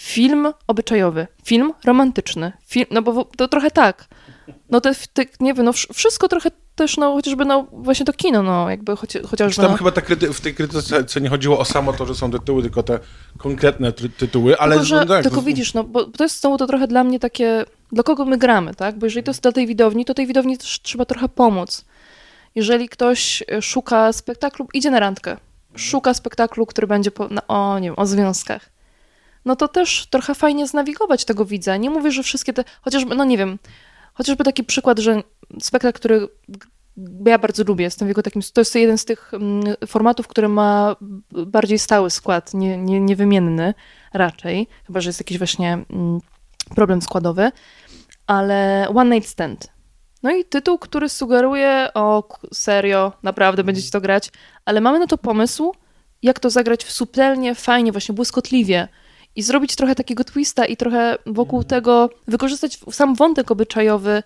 film 0.00 0.52
obyczajowy, 0.66 1.26
film 1.44 1.72
romantyczny, 1.84 2.52
film, 2.66 2.86
no 2.90 3.02
bo 3.02 3.24
to 3.24 3.48
trochę 3.48 3.70
tak. 3.70 4.08
No 4.70 4.80
te, 4.80 4.94
te 5.12 5.24
nie 5.40 5.54
wiem, 5.54 5.64
no 5.64 5.72
wsz- 5.72 5.94
wszystko 5.94 6.28
trochę 6.28 6.50
też, 6.74 6.96
no 6.96 7.12
chociażby, 7.12 7.44
no 7.44 7.66
właśnie 7.72 8.06
to 8.06 8.12
kino, 8.12 8.42
no 8.42 8.70
jakby 8.70 8.96
choci, 8.96 9.18
Czy 9.18 9.26
chociażby, 9.26 9.62
tam 9.62 9.70
no. 9.70 9.76
chyba 9.78 9.90
ta 9.90 10.00
kryty- 10.00 10.32
w 10.32 10.40
tej 10.40 10.54
krytyce 10.54 11.04
co 11.04 11.20
nie 11.20 11.28
chodziło 11.28 11.58
o 11.58 11.64
samo 11.64 11.92
to, 11.92 12.06
że 12.06 12.14
są 12.14 12.30
tytuły, 12.30 12.62
tylko 12.62 12.82
te 12.82 12.98
konkretne 13.38 13.92
try- 13.92 14.10
tytuły, 14.16 14.58
ale... 14.58 14.74
tylko, 14.74 14.86
że, 14.86 14.96
no 14.96 15.06
tak, 15.06 15.22
tylko 15.22 15.36
no, 15.36 15.42
widzisz, 15.42 15.74
no 15.74 15.84
bo 15.84 16.04
to 16.04 16.24
jest 16.24 16.40
znowu 16.40 16.58
to 16.58 16.66
trochę 16.66 16.86
dla 16.86 17.04
mnie 17.04 17.18
takie, 17.20 17.64
dla 17.92 18.02
kogo 18.02 18.24
my 18.24 18.38
gramy, 18.38 18.74
tak? 18.74 18.98
Bo 18.98 19.06
jeżeli 19.06 19.24
to 19.24 19.30
jest 19.30 19.42
dla 19.42 19.52
tej 19.52 19.66
widowni, 19.66 20.04
to 20.04 20.14
tej 20.14 20.26
widowni 20.26 20.58
też 20.58 20.80
trzeba 20.82 21.04
trochę 21.04 21.28
pomóc. 21.28 21.84
Jeżeli 22.54 22.88
ktoś 22.88 23.42
e, 23.52 23.62
szuka 23.62 24.12
spektaklu, 24.12 24.68
idzie 24.74 24.90
na 24.90 25.00
randkę, 25.00 25.36
szuka 25.76 26.14
spektaklu, 26.14 26.66
który 26.66 26.86
będzie 26.86 27.10
po, 27.10 27.28
na, 27.28 27.46
o, 27.48 27.78
nie 27.78 27.88
wiem, 27.88 27.98
o 27.98 28.06
związkach, 28.06 28.70
no 29.44 29.56
to 29.56 29.68
też 29.68 30.06
trochę 30.10 30.34
fajnie 30.34 30.66
znawigować 30.66 31.24
tego 31.24 31.44
widza. 31.44 31.76
Nie 31.76 31.90
mówię, 31.90 32.12
że 32.12 32.22
wszystkie 32.22 32.52
te, 32.52 32.64
chociażby, 32.82 33.14
no 33.14 33.24
nie 33.24 33.38
wiem, 33.38 33.58
chociażby 34.14 34.44
taki 34.44 34.64
przykład, 34.64 34.98
że 34.98 35.22
spektakl, 35.60 35.98
który 35.98 36.28
ja 37.26 37.38
bardzo 37.38 37.64
lubię, 37.64 37.84
jestem 37.84 38.08
w 38.08 38.10
jego 38.10 38.22
takim, 38.22 38.42
to 38.52 38.60
jest 38.60 38.74
jeden 38.74 38.98
z 38.98 39.04
tych 39.04 39.34
mm, 39.34 39.74
formatów, 39.86 40.28
który 40.28 40.48
ma 40.48 40.96
bardziej 41.30 41.78
stały 41.78 42.10
skład, 42.10 42.54
nie, 42.54 42.78
nie, 42.78 43.00
niewymienny 43.00 43.74
raczej, 44.12 44.66
chyba, 44.86 45.00
że 45.00 45.08
jest 45.08 45.20
jakiś 45.20 45.38
właśnie 45.38 45.72
mm, 45.90 46.18
problem 46.74 47.02
składowy, 47.02 47.52
ale 48.26 48.86
One 48.94 49.16
Night 49.16 49.30
Stand. 49.30 49.68
No 50.22 50.30
i 50.30 50.44
tytuł, 50.44 50.78
który 50.78 51.08
sugeruje, 51.08 51.88
o 51.94 52.28
serio, 52.52 53.12
naprawdę 53.22 53.64
będziecie 53.64 53.90
to 53.90 54.00
grać, 54.00 54.30
ale 54.64 54.80
mamy 54.80 54.98
na 54.98 55.06
to 55.06 55.18
pomysł, 55.18 55.74
jak 56.22 56.40
to 56.40 56.50
zagrać 56.50 56.84
w 56.84 56.92
subtelnie, 56.92 57.54
fajnie, 57.54 57.92
właśnie 57.92 58.14
błyskotliwie 58.14 58.88
i 59.36 59.42
zrobić 59.42 59.76
trochę 59.76 59.94
takiego 59.94 60.24
twista 60.24 60.66
i 60.66 60.76
trochę 60.76 61.16
wokół 61.26 61.64
tego 61.64 62.10
wykorzystać 62.28 62.78
sam 62.90 63.14
wątek 63.14 63.50
obyczajowy, 63.50 64.22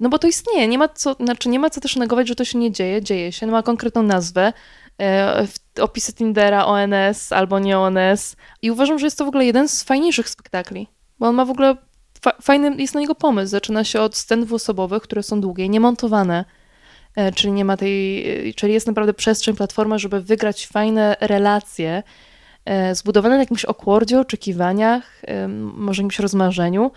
no 0.00 0.08
bo 0.08 0.18
to 0.18 0.28
istnieje, 0.28 0.68
nie 0.68 0.78
ma 0.78 0.88
co, 0.88 1.14
znaczy 1.14 1.48
nie 1.48 1.58
ma 1.58 1.70
co 1.70 1.80
też 1.80 1.96
negować, 1.96 2.28
że 2.28 2.34
to 2.34 2.44
się 2.44 2.58
nie 2.58 2.72
dzieje, 2.72 3.02
dzieje 3.02 3.32
się, 3.32 3.46
ma 3.46 3.62
konkretną 3.62 4.02
nazwę 4.02 4.52
e, 5.00 5.46
opisy 5.80 6.12
Tindera, 6.12 6.66
ONS 6.66 7.32
albo 7.32 7.58
nie 7.58 7.78
ONS. 7.78 8.36
I 8.62 8.70
uważam, 8.70 8.98
że 8.98 9.06
jest 9.06 9.18
to 9.18 9.24
w 9.24 9.28
ogóle 9.28 9.44
jeden 9.44 9.68
z 9.68 9.82
fajniejszych 9.82 10.28
spektakli, 10.28 10.88
bo 11.18 11.26
on 11.26 11.34
ma 11.34 11.44
w 11.44 11.50
ogóle 11.50 11.76
fa- 12.22 12.36
fajny, 12.42 12.76
jest 12.76 12.94
na 12.94 13.00
niego 13.00 13.14
pomysł. 13.14 13.50
Zaczyna 13.50 13.84
się 13.84 14.00
od 14.00 14.16
scen 14.16 14.44
dwuosobowych, 14.44 15.02
które 15.02 15.22
są 15.22 15.40
długie, 15.40 15.68
niemontowane, 15.68 16.44
e, 17.16 17.32
czyli 17.32 17.52
nie 17.52 17.64
ma 17.64 17.76
tej, 17.76 18.30
e, 18.48 18.52
czyli 18.52 18.72
jest 18.72 18.86
naprawdę 18.86 19.14
przestrzeń, 19.14 19.56
platforma, 19.56 19.98
żeby 19.98 20.20
wygrać 20.20 20.66
fajne 20.66 21.16
relacje, 21.20 22.02
zbudowane 22.92 23.34
na 23.34 23.40
jakimś 23.40 23.64
okwordzie, 23.64 24.20
oczekiwaniach, 24.20 25.02
em, 25.22 25.72
może 25.76 26.02
jakimś 26.02 26.18
rozmarzeniu. 26.18 26.90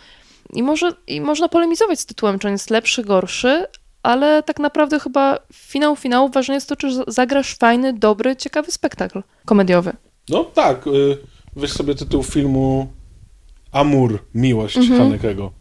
I, 0.54 0.64
może, 0.64 0.94
I 1.08 1.22
można 1.22 1.50
polemizować 1.50 2.00
z 2.00 2.06
tytułem, 2.06 2.40
czy 2.40 2.48
on 2.48 2.54
jest 2.54 2.70
lepszy, 2.70 3.04
gorszy, 3.04 3.66
ale 4.04 4.44
tak 4.44 4.60
naprawdę 4.60 5.00
chyba 5.00 5.40
finał 5.54 5.96
finału 5.96 6.30
ważne 6.30 6.54
jest 6.54 6.70
to, 6.70 6.76
czy 6.76 6.88
zagrasz 7.08 7.56
fajny, 7.56 7.94
dobry, 7.94 8.36
ciekawy 8.36 8.72
spektakl 8.72 9.24
komediowy. 9.46 9.94
No 10.30 10.44
tak, 10.44 10.88
y, 10.88 11.18
weź 11.56 11.72
sobie 11.72 11.96
tytuł 11.96 12.24
filmu 12.24 12.88
Amur, 13.72 14.20
Miłość 14.36 14.78
Mhm. 14.78 15.00
Hanekego. 15.00 15.52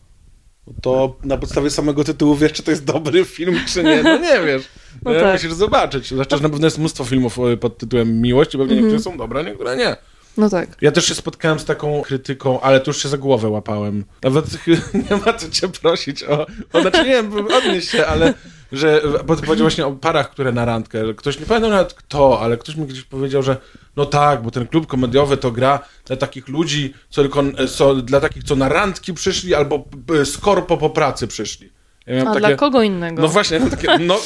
To 0.83 1.17
na 1.25 1.37
podstawie 1.37 1.71
samego 1.71 2.05
tytułu 2.05 2.37
wiesz, 2.37 2.53
czy 2.53 2.63
to 2.63 2.71
jest 2.71 2.85
dobry 2.85 3.25
film, 3.25 3.61
czy 3.67 3.85
nie. 3.85 4.03
No 4.03 4.19
nie 4.19 4.41
wiesz. 4.47 4.63
No 5.03 5.13
Nie, 5.13 5.21
tak. 5.21 5.33
Musisz 5.33 5.53
zobaczyć. 5.53 6.09
Znaczy, 6.09 6.43
na 6.43 6.49
pewno 6.49 6.67
jest 6.67 6.79
mnóstwo 6.79 7.05
filmów 7.05 7.39
y, 7.53 7.57
pod 7.57 7.79
tytułem 7.79 8.21
Miłość 8.21 8.55
i 8.55 8.59
pewnie 8.59 8.73
Mhm. 8.77 8.93
niektóre 8.93 9.13
są 9.13 9.19
dobre, 9.19 9.45
niektóre 9.45 9.77
nie. 9.77 9.97
No 10.37 10.51
tak. 10.51 10.69
Ja 10.81 10.93
też 10.93 11.07
się 11.07 11.15
spotkałem 11.15 11.59
z 11.59 11.65
taką 11.65 12.03
krytyką, 12.03 12.61
ale 12.61 12.81
to 12.81 12.91
już 12.91 13.03
się 13.03 13.09
za 13.09 13.19
głowę 13.19 13.49
łapałem. 13.49 14.05
Nawet 14.23 14.45
nie 15.11 15.17
ma 15.27 15.33
co 15.33 15.49
cię 15.51 15.69
prosić 15.69 16.23
o... 16.25 16.47
o 16.73 16.81
znaczy 16.81 16.99
nie 16.99 17.05
wiem, 17.11 17.33
odnieść 17.53 17.91
się, 17.91 18.07
ale 18.07 18.35
że... 18.73 19.03
Bo 19.27 19.37
ty 19.37 19.43
powiedział 19.43 19.65
właśnie 19.65 19.87
o 19.87 19.93
parach, 19.93 20.31
które 20.31 20.53
na 20.53 20.65
randkę. 20.65 21.15
Ktoś, 21.17 21.41
nie 21.41 21.47
pamiętam 21.47 21.71
nawet 21.71 21.95
kto, 21.95 22.41
ale 22.41 22.57
ktoś 22.57 22.77
mi 22.77 22.87
gdzieś 22.87 23.05
powiedział, 23.05 23.43
że 23.43 23.57
no 23.97 24.07
tak, 24.07 24.43
bo 24.43 24.51
ten 24.51 24.67
klub 24.67 24.87
komediowy 24.87 25.37
to 25.37 25.51
gra 25.51 25.81
dla 26.05 26.17
takich 26.17 26.49
ludzi, 26.49 26.95
co 27.11 27.23
tylko, 27.23 27.43
co, 27.77 27.95
dla 27.95 28.21
takich, 28.21 28.45
co 28.45 28.57
na 28.57 28.69
randki 28.69 29.15
przyszli 29.15 29.55
albo 29.55 29.79
p- 30.07 30.25
z 30.25 30.39
korpo 30.39 30.77
po 30.77 30.91
pracy 30.91 31.27
przyszli. 31.27 31.73
Ja 32.07 32.23
A 32.23 32.25
takie... 32.25 32.39
dla 32.39 32.57
kogo 32.57 32.83
innego? 32.83 33.23
No 33.23 33.29
właśnie, 33.29 33.61
no 33.61 33.71
takie, 33.71 33.99
no 33.99 34.17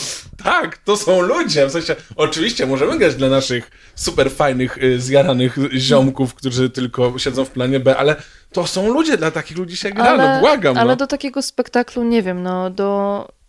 tak, 0.44 0.78
to 0.78 0.96
są 0.96 1.20
ludzie. 1.20 1.66
W 1.66 1.70
sensie, 1.70 1.96
oczywiście 2.16 2.66
możemy 2.66 2.98
grać 2.98 3.14
dla 3.14 3.28
naszych 3.28 3.70
super 3.94 4.30
fajnych, 4.30 4.78
y, 4.82 5.00
zjaranych 5.00 5.58
ziomków, 5.76 6.34
którzy 6.34 6.70
tylko 6.70 7.18
siedzą 7.18 7.44
w 7.44 7.50
planie 7.50 7.80
B, 7.80 7.96
ale 7.96 8.16
to 8.52 8.66
są 8.66 8.92
ludzie, 8.92 9.16
dla 9.16 9.30
takich 9.30 9.56
ludzi 9.56 9.76
się 9.76 9.90
gra, 9.90 10.16
no 10.16 10.40
błagam. 10.40 10.78
ale 10.78 10.90
no. 10.90 10.96
do 10.96 11.06
takiego 11.06 11.42
spektaklu, 11.42 12.02
nie 12.04 12.22
wiem, 12.22 12.42
no 12.42 12.70
do 12.70 13.28
e, 13.28 13.41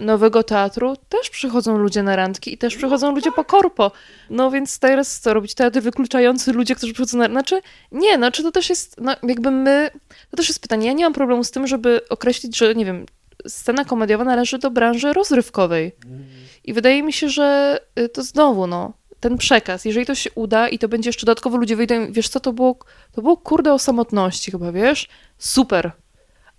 nowego 0.00 0.42
teatru 0.42 0.96
też 1.08 1.30
przychodzą 1.30 1.78
ludzie 1.78 2.02
na 2.02 2.16
randki 2.16 2.54
i 2.54 2.58
też 2.58 2.76
przychodzą 2.76 3.14
ludzie 3.14 3.32
po 3.32 3.44
korpo. 3.44 3.92
No 4.30 4.50
więc 4.50 4.78
teraz 4.78 5.20
co 5.20 5.34
robić? 5.34 5.54
Teatr 5.54 5.80
wykluczający 5.80 6.52
ludzie, 6.52 6.74
którzy 6.74 6.92
przychodzą 6.92 7.18
na... 7.18 7.26
Znaczy, 7.26 7.60
nie, 7.92 8.16
znaczy 8.16 8.42
to 8.42 8.52
też 8.52 8.70
jest, 8.70 9.00
no 9.00 9.16
jakby 9.22 9.50
my... 9.50 9.90
To 10.30 10.36
też 10.36 10.48
jest 10.48 10.62
pytanie. 10.62 10.86
Ja 10.86 10.92
nie 10.92 11.04
mam 11.04 11.12
problemu 11.12 11.44
z 11.44 11.50
tym, 11.50 11.66
żeby 11.66 12.00
określić, 12.08 12.56
że 12.56 12.74
nie 12.74 12.84
wiem, 12.84 13.06
scena 13.48 13.84
komediowa 13.84 14.24
należy 14.24 14.58
do 14.58 14.70
branży 14.70 15.12
rozrywkowej. 15.12 15.92
I 16.64 16.72
wydaje 16.72 17.02
mi 17.02 17.12
się, 17.12 17.28
że 17.28 17.78
y, 17.98 18.08
to 18.08 18.22
znowu, 18.22 18.66
no, 18.66 18.92
ten 19.20 19.38
przekaz, 19.38 19.84
jeżeli 19.84 20.06
to 20.06 20.14
się 20.14 20.30
uda 20.34 20.68
i 20.68 20.78
to 20.78 20.88
będzie 20.88 21.08
jeszcze 21.08 21.26
dodatkowo 21.26 21.56
ludzie 21.56 21.76
wyjdą, 21.76 22.12
wiesz 22.12 22.28
co, 22.28 22.40
to 22.40 22.52
było, 22.52 22.78
to 23.12 23.22
było 23.22 23.36
kurde 23.36 23.72
o 23.72 23.78
samotności 23.78 24.50
chyba, 24.50 24.72
wiesz? 24.72 25.08
Super. 25.38 25.92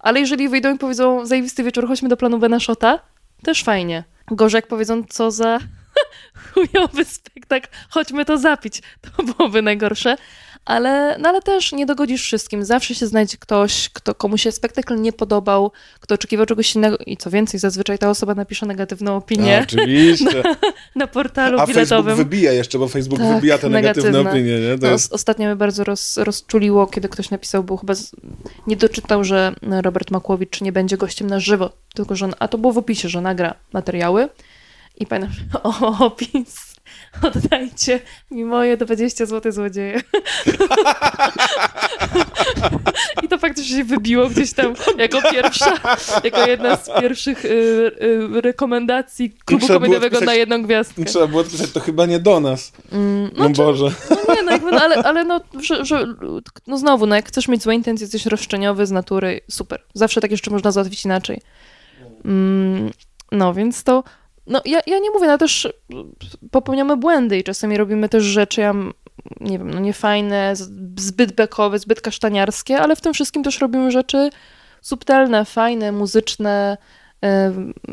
Ale 0.02 0.20
jeżeli 0.20 0.50
wyjdą 0.50 0.76
i 0.76 0.78
powiedzą, 0.78 1.26
zajebisty 1.26 1.64
wieczór, 1.64 1.88
chodźmy 1.88 2.10
do 2.10 2.18
planu 2.18 2.40
Benaszota, 2.40 3.00
też 3.44 3.64
fajnie. 3.64 4.04
Gorzej 4.28 4.58
jak 4.58 4.68
powiedzą, 4.68 5.04
co 5.10 5.32
za 5.32 5.60
chujowy 6.54 7.06
spektakl, 7.06 7.68
chodźmy 7.90 8.26
to 8.26 8.38
zapić. 8.38 8.82
To 9.02 9.24
byłoby 9.24 9.62
najgorsze. 9.62 10.16
Ale, 10.66 11.18
no 11.20 11.30
ale 11.30 11.42
też 11.42 11.72
nie 11.72 11.86
dogodzisz 11.86 12.24
wszystkim. 12.24 12.66
Zawsze 12.66 12.96
się 12.96 13.08
znajdzie 13.08 13.38
ktoś, 13.38 13.90
kto, 13.90 14.16
komu 14.16 14.38
się 14.38 14.52
spektakl 14.52 15.02
nie 15.02 15.14
podobał, 15.14 15.72
kto 16.00 16.16
oczekiwał 16.16 16.46
czegoś 16.46 16.76
innego 16.76 16.98
i 17.06 17.18
co 17.18 17.30
więcej, 17.30 17.60
zazwyczaj 17.60 17.98
ta 18.00 18.10
osoba 18.10 18.36
napisze 18.36 18.66
negatywną 18.66 19.14
A, 19.14 19.16
opinię 19.16 19.60
oczywiście. 19.64 20.44
na 20.96 21.08
portalu 21.08 21.56
A 21.60 21.66
Facebook 21.66 21.76
biletowym. 21.78 22.16
wybija 22.16 22.52
jeszcze, 22.52 22.80
bo 22.80 22.88
Facebook 22.88 23.20
Tak, 23.20 23.36
wybija 23.36 23.58
te 23.58 23.70
negatywne 23.70 24.10
negatywne. 24.12 24.32
opinie, 24.32 24.60
nie? 24.70 24.78
To 24.78 24.86
No, 24.86 24.92
jest... 24.92 25.06
os- 25.06 25.12
Ostatnio 25.16 25.46
mnie 25.48 25.56
bardzo 25.56 25.84
roz, 25.84 26.18
rozczuliło, 26.18 26.88
kiedy 26.88 27.10
ktoś 27.10 27.30
napisał, 27.30 27.64
był 27.64 27.78
chyba 27.78 27.94
z, 27.96 28.12
nie 28.68 28.76
doczytał, 28.78 29.24
że 29.24 29.54
Robert 29.62 30.12
Makłowicz 30.12 30.62
nie 30.62 30.72
będzie 30.72 30.98
gościem 30.98 31.28
na 31.28 31.40
żywo, 31.40 31.70
tylko 31.94 32.16
że, 32.16 32.30
a 32.40 32.48
to 32.48 32.58
było 32.58 32.74
w 32.74 32.78
opisie, 32.78 33.10
że 33.10 33.22
nagra 33.22 33.54
materiały 33.74 34.30
i 34.98 35.06
pamiętam, 35.08 35.36
o, 35.64 36.06
opis, 36.06 36.71
oddajcie 37.28 38.00
mi 38.32 38.46
moje 38.46 38.78
20 38.78 39.26
zł 39.26 39.52
złodzieje. 39.52 40.02
I 43.24 43.28
to 43.28 43.38
faktycznie 43.38 43.78
się 43.78 43.84
wybiło 43.84 44.30
gdzieś 44.30 44.54
tam 44.54 44.74
jako 44.98 45.22
pierwsza, 45.32 45.74
jako 46.24 46.48
jedna 46.48 46.76
z 46.76 46.90
pierwszych 47.02 47.46
y, 47.46 47.50
y, 48.02 48.42
rekomendacji 48.42 49.32
klubu 49.46 49.68
komediowego 49.68 50.18
odpisać- 50.18 50.26
na 50.26 50.34
jedną 50.34 50.64
gwiazdkę. 50.64 51.06
Trzeba 51.06 51.28
było 51.28 51.42
odpisać, 51.42 51.72
to 51.72 51.80
chyba 51.80 52.06
nie 52.06 52.20
do 52.20 52.40
nas. 52.40 52.72
Mm, 52.92 53.32
No 53.38 53.50
Boże. 53.50 53.92
no 54.28 54.36
nie, 54.36 54.44
no 54.44 54.52
jakby, 54.52 54.72
no, 54.72 54.82
ale, 54.82 54.96
ale 54.96 55.24
no, 55.24 55.42
że, 55.62 55.86
że, 55.86 56.08
no 56.68 56.78
znowu, 56.78 57.06
no 57.06 57.16
jak 57.16 57.28
chcesz 57.28 57.48
mieć 57.48 57.64
złe 57.64 57.76
intencje, 57.76 58.04
jesteś 58.06 58.26
roszczeniowy 58.26 58.86
z 58.86 58.92
natury, 58.92 59.42
super. 59.52 59.82
Zawsze 59.94 60.22
tak 60.22 60.32
jeszcze 60.32 60.52
można 60.52 60.72
załatwić 60.72 61.06
inaczej. 61.06 61.42
Mm, 62.26 62.92
no 63.32 63.54
więc 63.54 63.84
to, 63.84 64.04
no 64.52 64.62
ja, 64.66 64.80
ja 64.88 65.00
nie 65.00 65.12
mówię, 65.12 65.28
no 65.28 65.38
też 65.38 65.68
popełniamy 66.52 66.98
błędy 66.98 67.38
i 67.40 67.44
czasami 67.44 67.78
robimy 67.78 68.10
też 68.10 68.24
rzeczy, 68.24 68.62
ja 68.62 68.74
nie 69.42 69.58
wiem, 69.58 69.72
no 69.72 69.80
niefajne, 69.80 70.54
zbyt 70.98 71.32
bekowe, 71.32 71.80
zbyt 71.80 72.02
kasztaniarskie, 72.02 72.78
ale 72.80 72.96
w 72.96 73.02
tym 73.02 73.14
wszystkim 73.14 73.44
też 73.44 73.60
robimy 73.62 73.92
rzeczy 73.92 74.30
subtelne, 74.82 75.46
fajne, 75.46 75.92
muzyczne 75.92 76.78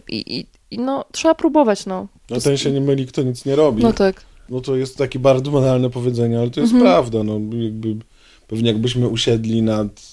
i, 0.09 0.39
i, 0.39 0.47
i 0.71 0.79
no 0.79 1.05
trzeba 1.13 1.35
próbować, 1.35 1.87
no. 1.87 2.07
No 2.31 2.41
ten 2.41 2.57
się 2.57 2.73
nie 2.73 2.81
myli, 2.81 3.07
kto 3.07 3.23
nic 3.23 3.45
nie 3.45 3.57
robi. 3.57 3.83
No 3.83 3.93
tak. 3.93 4.23
No 4.49 4.61
to 4.61 4.77
jest 4.77 4.97
takie 4.99 5.19
bardzo 5.19 5.51
banalne 5.51 5.91
powiedzenie, 5.91 6.39
ale 6.39 6.51
to 6.51 6.61
jest 6.61 6.73
Mhm. 6.73 6.91
prawda. 6.93 7.23
No, 7.25 7.41
jakby, 7.57 7.97
pewnie 8.47 8.71
jakbyśmy 8.71 9.09
usiedli 9.09 9.63
nad 9.63 10.13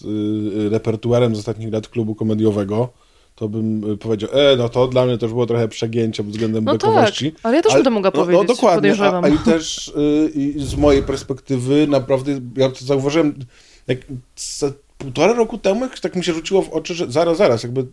y, 0.66 0.70
repertuarem 0.70 1.36
z 1.36 1.40
ostatnich 1.40 1.74
lat 1.74 1.88
klubu 1.88 2.16
komediowego, 2.16 2.90
to 3.36 3.50
bym 3.50 3.92
y, 3.92 3.98
powiedział, 3.98 4.30
e, 4.34 4.56
no 4.56 4.70
to 4.70 4.88
dla 4.88 5.06
mnie 5.06 5.18
też 5.18 5.30
było 5.30 5.46
trochę 5.46 5.68
przegięcie 5.68 6.24
pod 6.24 6.32
względem 6.32 6.64
No 6.64 6.72
tak, 6.72 6.82
bekowości. 6.82 7.34
ale 7.44 7.56
ja 7.56 7.62
też 7.62 7.74
bym 7.74 7.84
to 7.84 7.92
mogła 7.92 8.12
no, 8.14 8.20
powiedzieć, 8.26 8.48
No 8.48 8.56
dokładnie, 8.56 8.96
a, 9.02 9.22
a 9.22 9.28
i 9.28 9.38
też 9.38 9.88
y, 9.88 10.32
i 10.36 10.56
z 10.58 10.76
mojej 10.76 11.04
perspektywy 11.04 11.88
naprawdę, 11.88 12.40
ja 12.58 12.70
to 12.70 12.86
zauważyłem, 12.86 13.36
jak 13.88 13.98
półtora 14.98 15.34
roku 15.34 15.58
temu 15.58 15.88
tak 16.02 16.16
mi 16.16 16.24
się 16.24 16.34
rzuciło 16.34 16.62
w 16.62 16.70
oczy, 16.70 16.94
że 16.94 17.12
zaraz, 17.12 17.38
zaraz, 17.38 17.64
jakby 17.64 17.86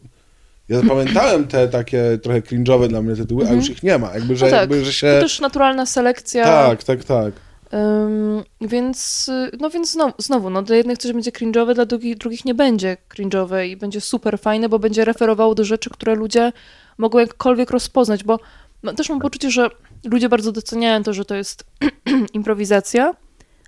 ja 0.69 0.81
zapamiętałem 0.83 1.49
te 1.49 1.69
takie 1.69 2.19
trochę 2.23 2.41
cringe'owe 2.41 2.89
dla 2.89 3.03
mnie 3.03 3.17
tytuły, 3.17 3.49
a 3.49 3.53
już 3.53 3.71
ich 3.71 3.83
nie 3.83 3.99
ma. 3.99 4.15
Jakby, 4.15 4.37
że, 4.37 4.45
No 4.47 4.51
tak, 4.51 4.61
jakby, 4.61 4.85
że 4.85 4.93
się... 4.93 5.13
To 5.15 5.21
też 5.21 5.41
naturalna 5.41 5.87
selekcja. 5.87 6.45
Tak, 6.45 6.85
tak, 6.85 7.05
tak. 7.05 7.33
Ym, 7.75 8.45
więc, 8.61 9.31
no 9.61 9.71
więc 9.71 9.93
znowu, 9.93 10.15
znowu, 10.19 10.51
no 10.51 10.63
dla 10.63 10.77
jednych 10.77 10.99
coś 10.99 11.13
będzie 11.13 11.31
cringe'owe, 11.31 11.75
dla 11.75 11.87
drugich, 11.87 12.19
drugich 12.19 12.45
nie 12.45 12.55
będzie 12.55 12.97
cringe'owe 13.15 13.67
i 13.67 13.77
będzie 13.77 14.01
super 14.01 14.39
fajne, 14.39 14.69
bo 14.69 14.79
będzie 14.79 15.05
referowało 15.05 15.55
do 15.55 15.65
rzeczy, 15.65 15.91
które 15.91 16.15
ludzie 16.15 16.53
mogą 16.99 17.19
jakkolwiek 17.19 17.71
rozpoznać, 17.71 18.25
bo 18.25 18.39
no, 18.83 18.93
też 18.93 19.09
mam 19.09 19.21
poczucie, 19.21 19.51
że 19.51 19.71
ludzie 20.05 20.29
bardzo 20.29 20.53
doceniają 20.53 21.03
to, 21.03 21.13
że 21.13 21.25
to 21.25 21.35
jest 21.35 21.65
improwizacja, 22.35 23.15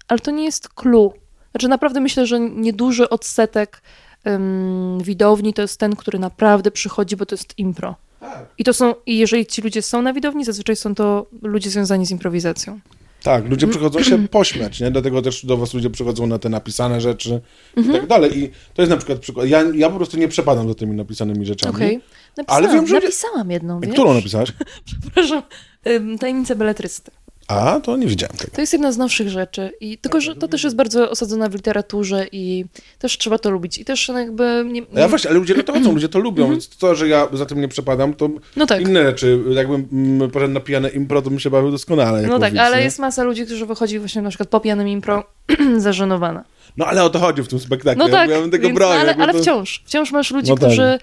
ale 0.09 0.21
to 0.21 0.31
nie 0.31 0.45
jest 0.45 0.69
clue. 0.69 1.13
Znaczy 1.51 1.69
naprawdę 1.69 2.01
myślę, 2.01 2.27
że 2.27 2.41
nieduży 2.41 3.09
odsetek 3.09 3.83
ym, 4.27 4.99
widowni 5.03 5.55
to 5.55 5.63
jest 5.63 5.81
ten, 5.81 5.97
który 5.97 6.19
naprawdę 6.19 6.71
przychodzi, 6.71 7.17
bo 7.17 7.27
to 7.27 7.35
jest 7.35 7.59
impro. 7.59 7.97
Tak. 8.21 8.47
I 8.59 8.65
to 8.65 8.73
są, 8.73 8.95
i 9.07 9.19
jeżeli 9.19 9.47
ci 9.47 9.63
ludzie 9.63 9.83
są 9.83 10.03
na 10.03 10.13
widowni, 10.13 10.45
zazwyczaj 10.45 10.77
są 10.77 10.95
to 10.95 11.27
ludzie 11.43 11.71
związani 11.71 12.07
z 12.07 12.11
improwizacją. 12.11 12.81
Tak, 13.25 13.49
ludzie 13.51 13.67
przychodzą 13.67 14.03
się 14.03 14.29
pośmiać, 14.39 14.81
nie? 14.81 14.91
Dlatego 14.91 15.23
też 15.23 15.47
do 15.47 15.57
was 15.57 15.75
ludzie 15.75 15.91
przychodzą 15.91 16.27
na 16.27 16.39
te 16.39 16.49
napisane 16.49 17.01
rzeczy 17.01 17.41
Mhm. 17.77 17.97
i 17.97 17.99
tak 18.01 18.09
dalej. 18.09 18.39
I 18.39 18.51
to 18.75 18.83
jest 18.83 18.91
na 18.91 18.97
przykład 18.97 19.19
przykład. 19.19 19.49
Ja, 19.49 19.63
ja 19.75 19.91
po 19.91 19.97
prostu 19.97 20.17
nie 20.19 20.29
przepadam 20.29 20.69
za 20.69 20.75
tymi 20.75 20.97
napisanymi 20.97 21.47
rzeczami. 21.47 21.75
Okej. 21.77 22.01
Napisałam, 22.37 22.65
Ale 22.65 22.75
wiem, 22.75 22.87
że- 22.87 22.95
napisałam 22.95 23.51
jedną, 23.51 23.81
wiesz? 23.81 23.93
Którą 23.93 24.15
napisałaś? 24.15 24.53
Przepraszam. 24.85 25.43
Ym, 25.87 26.19
Tajemnica 26.19 26.55
beletrysty. 26.55 27.11
A, 27.49 27.81
to 27.81 27.97
nie 27.97 28.07
widziałem 28.07 28.37
tego. 28.37 28.51
To 28.55 28.61
jest 28.61 28.73
jedna 28.73 28.93
z 28.93 28.99
nowszych 28.99 29.29
rzeczy 29.29 29.71
i 29.81 29.99
tylko, 29.99 30.21
że 30.21 30.37
to 30.37 30.49
też 30.49 30.65
jest 30.65 30.77
bardzo 30.77 31.11
osadzone 31.11 31.51
w 31.51 31.55
literaturze 31.55 32.27
i 32.33 32.65
też 32.99 33.19
trzeba 33.19 33.39
to 33.39 33.51
lubić 33.51 33.79
i 33.79 33.85
też 33.85 34.09
jakby... 34.09 34.65
Nie, 34.71 34.83
A 34.97 35.01
Ja 35.01 35.09
właśnie, 35.09 35.31
ale 35.31 35.39
ludzie 35.39 35.65
to 35.65 35.73
chodzą, 35.73 35.93
ludzie 35.93 36.09
to 36.09 36.19
lubią, 36.19 36.43
Mhm. 36.43 36.51
więc 36.61 36.69
to, 36.77 36.95
że 36.95 37.09
ja 37.09 37.29
za 37.33 37.47
tym 37.47 37.61
nie 37.61 37.69
przepadam, 37.69 38.15
to 38.15 38.29
No 38.57 38.67
tak. 38.67 38.81
inne 38.81 39.03
rzeczy. 39.03 39.41
Jakbym 39.51 39.89
mm, 39.93 40.31
poszedł 40.31 40.53
na 40.55 40.61
pijane 40.61 40.89
impro, 40.89 41.23
to 41.23 41.31
bym 41.31 41.41
się 41.41 41.51
bawił 41.51 41.71
doskonale. 41.71 42.23
No 42.23 42.39
tak, 42.39 42.57
ale 42.57 42.77
nie? 42.77 42.83
jest 42.85 42.99
masa 42.99 43.23
ludzi, 43.23 43.45
którzy 43.47 43.67
wychodzi 43.67 43.99
właśnie 43.99 44.23
na 44.23 44.29
przykład 44.29 44.49
po 44.49 44.61
pijanym 44.61 44.89
impro 44.89 45.25
zażenowana. 45.77 46.45
No 46.77 46.87
ale 46.87 47.05
o 47.05 47.11
to 47.11 47.19
chodzi 47.19 47.43
w 47.43 47.49
tym 47.49 47.59
spektaklu. 47.59 48.05
No 48.05 48.11
tak, 48.11 48.31
ja 48.31 48.41
bym 48.41 48.51
tego 48.51 48.63
więc, 48.67 48.75
bronił. 48.79 49.01
ale, 49.01 49.17
ale 49.17 49.33
to... 49.33 49.39
wciąż, 49.39 49.83
wciąż 49.87 50.13
masz 50.13 50.31
ludzi, 50.31 50.51
No 50.51 50.57
tak. 50.57 50.65
którzy 50.69 50.99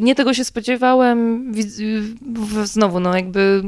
nie 0.00 0.14
tego 0.14 0.34
się 0.34 0.44
spodziewałem, 0.44 1.52
znowu, 2.64 3.00
no 3.00 3.16
jakby 3.16 3.62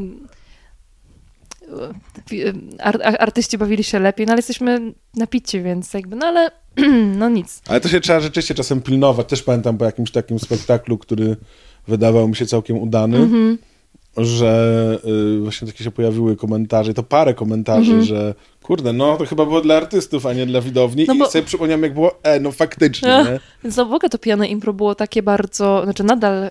artyści 3.19 3.59
bawili 3.59 3.85
się 3.85 3.99
lepiej, 3.99 4.27
no 4.27 4.33
ale 4.33 4.39
jesteśmy 4.39 4.93
napici, 5.17 5.63
więc 5.63 5.95
jakby, 5.95 6.17
no 6.17 6.27
ale 6.27 6.51
no 7.19 7.29
nic. 7.29 7.63
Ale 7.69 7.81
to 7.81 7.89
się 7.89 8.01
trzeba 8.01 8.21
rzeczywiście 8.21 8.55
czasem 8.55 8.81
pilnować. 8.83 9.29
Też 9.29 9.43
pamiętam 9.43 9.79
po 9.79 9.85
jakimś 9.85 10.11
takim 10.11 10.39
spektaklu, 10.39 10.99
który 10.99 11.37
wydawał 11.89 12.29
mi 12.29 12.37
się 12.37 12.47
całkiem 12.47 12.79
udany, 12.79 13.17
Mhm. 13.19 13.59
że 14.17 14.99
y, 15.37 15.41
właśnie 15.41 15.69
takie 15.69 15.85
się 15.85 15.91
pojawiły 15.91 16.37
komentarze, 16.37 16.95
to 16.95 17.03
parę 17.03 17.35
komentarzy, 17.35 18.03
że 18.03 18.35
kurde, 18.63 18.93
no 18.93 19.17
to 19.17 19.27
chyba 19.27 19.45
było 19.47 19.61
dla 19.61 19.77
artystów, 19.77 20.27
a 20.27 20.33
nie 20.33 20.47
dla 20.47 20.61
widowni. 20.61 21.05
No 21.09 21.15
I 21.15 21.19
bo- 21.19 21.31
sobie 21.31 21.45
przypomniałem, 21.45 21.83
jak 21.83 21.95
było, 21.95 22.19
e, 22.23 22.41
no 22.41 22.53
faktycznie, 22.53 23.15
Ach. 23.17 23.27
nie? 23.29 23.41
Więc 23.65 23.77
no 23.77 23.85
w 23.87 23.93
ogóle 23.93 24.11
to 24.11 24.19
pijane 24.19 24.49
impro 24.49 24.73
było 24.73 24.95
takie 24.95 25.23
bardzo, 25.23 25.81
znaczy 25.85 26.05
nadal, 26.05 26.51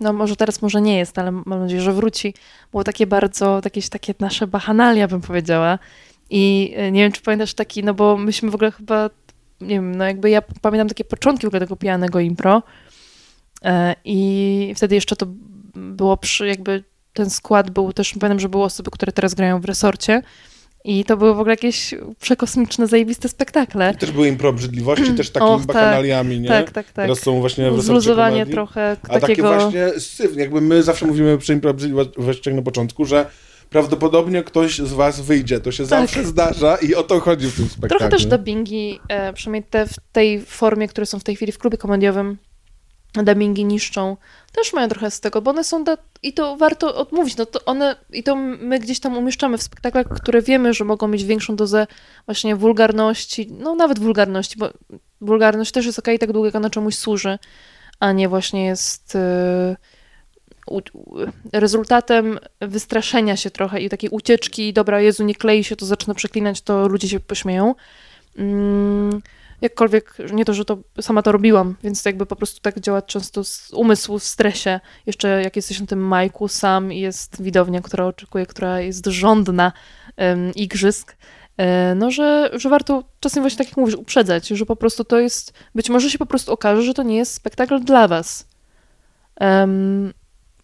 no 0.00 0.12
może 0.12 0.36
teraz 0.36 0.62
może 0.62 0.80
nie 0.80 0.98
jest, 0.98 1.18
ale 1.18 1.32
mam 1.32 1.60
nadzieję, 1.60 1.82
że 1.82 1.92
wróci. 1.92 2.34
Było 2.70 2.84
takie 2.84 3.06
bardzo, 3.06 3.60
jakieś 3.64 3.88
takie 3.88 4.14
nasze 4.20 4.46
bachanalia, 4.46 5.08
bym 5.08 5.20
powiedziała. 5.20 5.78
I 6.30 6.72
e, 6.76 6.90
nie 6.90 7.02
wiem, 7.02 7.12
czy 7.12 7.22
pamiętasz 7.22 7.54
taki, 7.54 7.84
no 7.84 7.94
bo 7.94 8.16
myśmy 8.16 8.50
w 8.50 8.54
ogóle 8.54 8.70
chyba, 8.70 9.10
nie 9.60 9.74
wiem, 9.74 9.94
no 9.94 10.04
jakby 10.04 10.30
ja 10.30 10.42
pamiętam 10.62 10.88
takie 10.88 11.04
początki 11.04 11.46
w 11.46 11.48
ogóle 11.48 11.60
tego 11.60 11.76
pijanego 11.76 12.20
impro. 12.20 12.62
E, 13.64 13.94
I 14.04 14.72
wtedy 14.76 14.94
jeszcze 14.94 15.16
to 15.16 15.26
było 15.74 16.16
przy, 16.16 16.46
jakby 16.46 16.84
ten 17.12 17.30
skład 17.30 17.70
był 17.70 17.92
też, 17.92 18.14
pamiętam, 18.20 18.40
że 18.40 18.48
były 18.48 18.64
osoby, 18.64 18.90
które 18.90 19.12
teraz 19.12 19.34
grają 19.34 19.60
w 19.60 19.64
resorcie. 19.64 20.22
I 20.84 21.04
to 21.04 21.16
były 21.16 21.34
w 21.34 21.38
ogóle 21.38 21.52
jakieś 21.52 21.94
przekosmiczne, 22.20 22.86
zajebiste 22.86 23.28
spektakle. 23.28 23.94
Też 23.94 24.10
były 24.10 24.28
impro 24.28 24.48
obrzydliwości, 24.48 25.14
też 25.14 25.30
takimi 25.30 25.52
Och, 25.54 25.60
tak. 25.60 25.66
bakanaliami, 25.66 26.40
nie? 26.40 26.48
Tak, 26.48 26.70
tak, 26.70 26.86
tak. 26.86 26.94
Teraz 26.94 27.18
są 27.18 27.40
właśnie 27.40 27.70
w 27.70 27.82
Zluzowanie 27.82 28.46
trochę 28.46 28.96
A 29.02 29.08
takie 29.08 29.20
takiego... 29.20 29.54
właśnie 29.54 30.00
syf, 30.00 30.36
jakby 30.36 30.60
my 30.60 30.82
zawsze 30.82 31.06
mówimy 31.06 31.38
przy 31.38 31.52
impro 31.52 31.70
obrzydliwościach 31.70 32.54
na 32.54 32.62
początku, 32.62 33.04
że 33.04 33.26
prawdopodobnie 33.70 34.42
ktoś 34.42 34.78
z 34.78 34.92
was 34.92 35.20
wyjdzie. 35.20 35.60
To 35.60 35.72
się 35.72 35.84
zawsze 35.84 36.24
zdarza 36.24 36.76
i 36.76 36.94
o 36.94 37.02
to 37.02 37.20
chodzi 37.20 37.46
w 37.46 37.56
tym 37.56 37.64
spektaklu. 37.64 37.88
Tak. 37.88 37.98
Trochę 37.98 38.10
też 38.10 38.26
dubbingi, 38.26 39.00
e, 39.08 39.32
przynajmniej 39.32 39.62
te 39.70 39.86
w 39.86 39.94
tej 40.12 40.40
formie, 40.40 40.88
które 40.88 41.06
są 41.06 41.18
w 41.18 41.24
tej 41.24 41.36
chwili 41.36 41.52
w 41.52 41.58
klubie 41.58 41.78
komediowym, 41.78 42.38
dubbingi 43.14 43.64
niszczą, 43.64 44.16
też 44.52 44.72
mają 44.72 44.88
trochę 44.88 45.10
z 45.10 45.20
tego, 45.20 45.42
bo 45.42 45.50
one 45.50 45.64
są, 45.64 45.84
da- 45.84 45.96
i 46.22 46.32
to 46.32 46.56
warto 46.56 46.94
odmówić, 46.96 47.36
no 47.36 47.46
to 47.46 47.64
one, 47.64 47.96
i 48.12 48.22
to 48.22 48.36
my 48.36 48.78
gdzieś 48.78 49.00
tam 49.00 49.16
umieszczamy 49.16 49.58
w 49.58 49.62
spektaklach, 49.62 50.08
które 50.08 50.42
wiemy, 50.42 50.74
że 50.74 50.84
mogą 50.84 51.08
mieć 51.08 51.24
większą 51.24 51.56
dozę 51.56 51.86
właśnie 52.26 52.56
wulgarności, 52.56 53.48
no 53.58 53.74
nawet 53.74 53.98
wulgarności, 53.98 54.58
bo 54.58 54.70
wulgarność 55.20 55.72
też 55.72 55.86
jest 55.86 55.98
okej, 55.98 56.18
tak 56.18 56.32
długo 56.32 56.46
jak 56.46 56.54
ona 56.54 56.70
czemuś 56.70 56.94
służy, 56.94 57.38
a 58.00 58.12
nie 58.12 58.28
właśnie 58.28 58.66
jest 58.66 59.16
e, 59.16 59.76
u, 60.66 60.80
rezultatem 61.52 62.38
wystraszenia 62.60 63.36
się 63.36 63.50
trochę 63.50 63.80
i 63.80 63.88
takiej 63.88 64.10
ucieczki, 64.10 64.72
dobra, 64.72 65.00
Jezu, 65.00 65.24
nie 65.24 65.34
klei 65.34 65.64
się, 65.64 65.76
to 65.76 65.86
zacznę 65.86 66.14
przeklinać, 66.14 66.60
to 66.62 66.88
ludzie 66.88 67.08
się 67.08 67.20
pośmieją. 67.20 67.74
Mm, 68.38 69.22
jakkolwiek, 69.62 70.16
nie 70.32 70.44
to, 70.44 70.54
że 70.54 70.64
to 70.64 70.78
sama 71.00 71.22
to 71.22 71.32
robiłam, 71.32 71.76
więc 71.82 72.04
jakby 72.04 72.26
po 72.26 72.36
prostu 72.36 72.60
tak 72.60 72.80
działa 72.80 73.02
często 73.02 73.44
z 73.44 73.70
umysł 73.72 74.18
w 74.18 74.24
stresie. 74.24 74.80
Jeszcze 75.06 75.42
jak 75.42 75.56
jesteś 75.56 75.80
na 75.80 75.86
tym 75.86 75.98
majku 75.98 76.48
sam 76.48 76.92
jest 76.92 77.42
widownia, 77.42 77.80
która 77.80 78.06
oczekuje, 78.06 78.46
która 78.46 78.80
jest 78.80 79.06
żądna 79.06 79.72
em, 80.16 80.54
igrzysk, 80.54 81.16
e, 81.56 81.94
no, 81.94 82.10
że, 82.10 82.50
że 82.52 82.68
warto 82.68 83.04
czasem 83.20 83.42
właśnie 83.42 83.58
tak 83.58 83.68
jak 83.68 83.76
mówisz, 83.76 83.94
uprzedzać, 83.94 84.48
że 84.48 84.66
po 84.66 84.76
prostu 84.76 85.04
to 85.04 85.20
jest, 85.20 85.52
być 85.74 85.90
może 85.90 86.10
się 86.10 86.18
po 86.18 86.26
prostu 86.26 86.52
okaże, 86.52 86.82
że 86.82 86.94
to 86.94 87.02
nie 87.02 87.16
jest 87.16 87.34
spektakl 87.34 87.80
dla 87.80 88.08
was. 88.08 88.48
Em, 89.36 90.12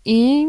I 0.04 0.48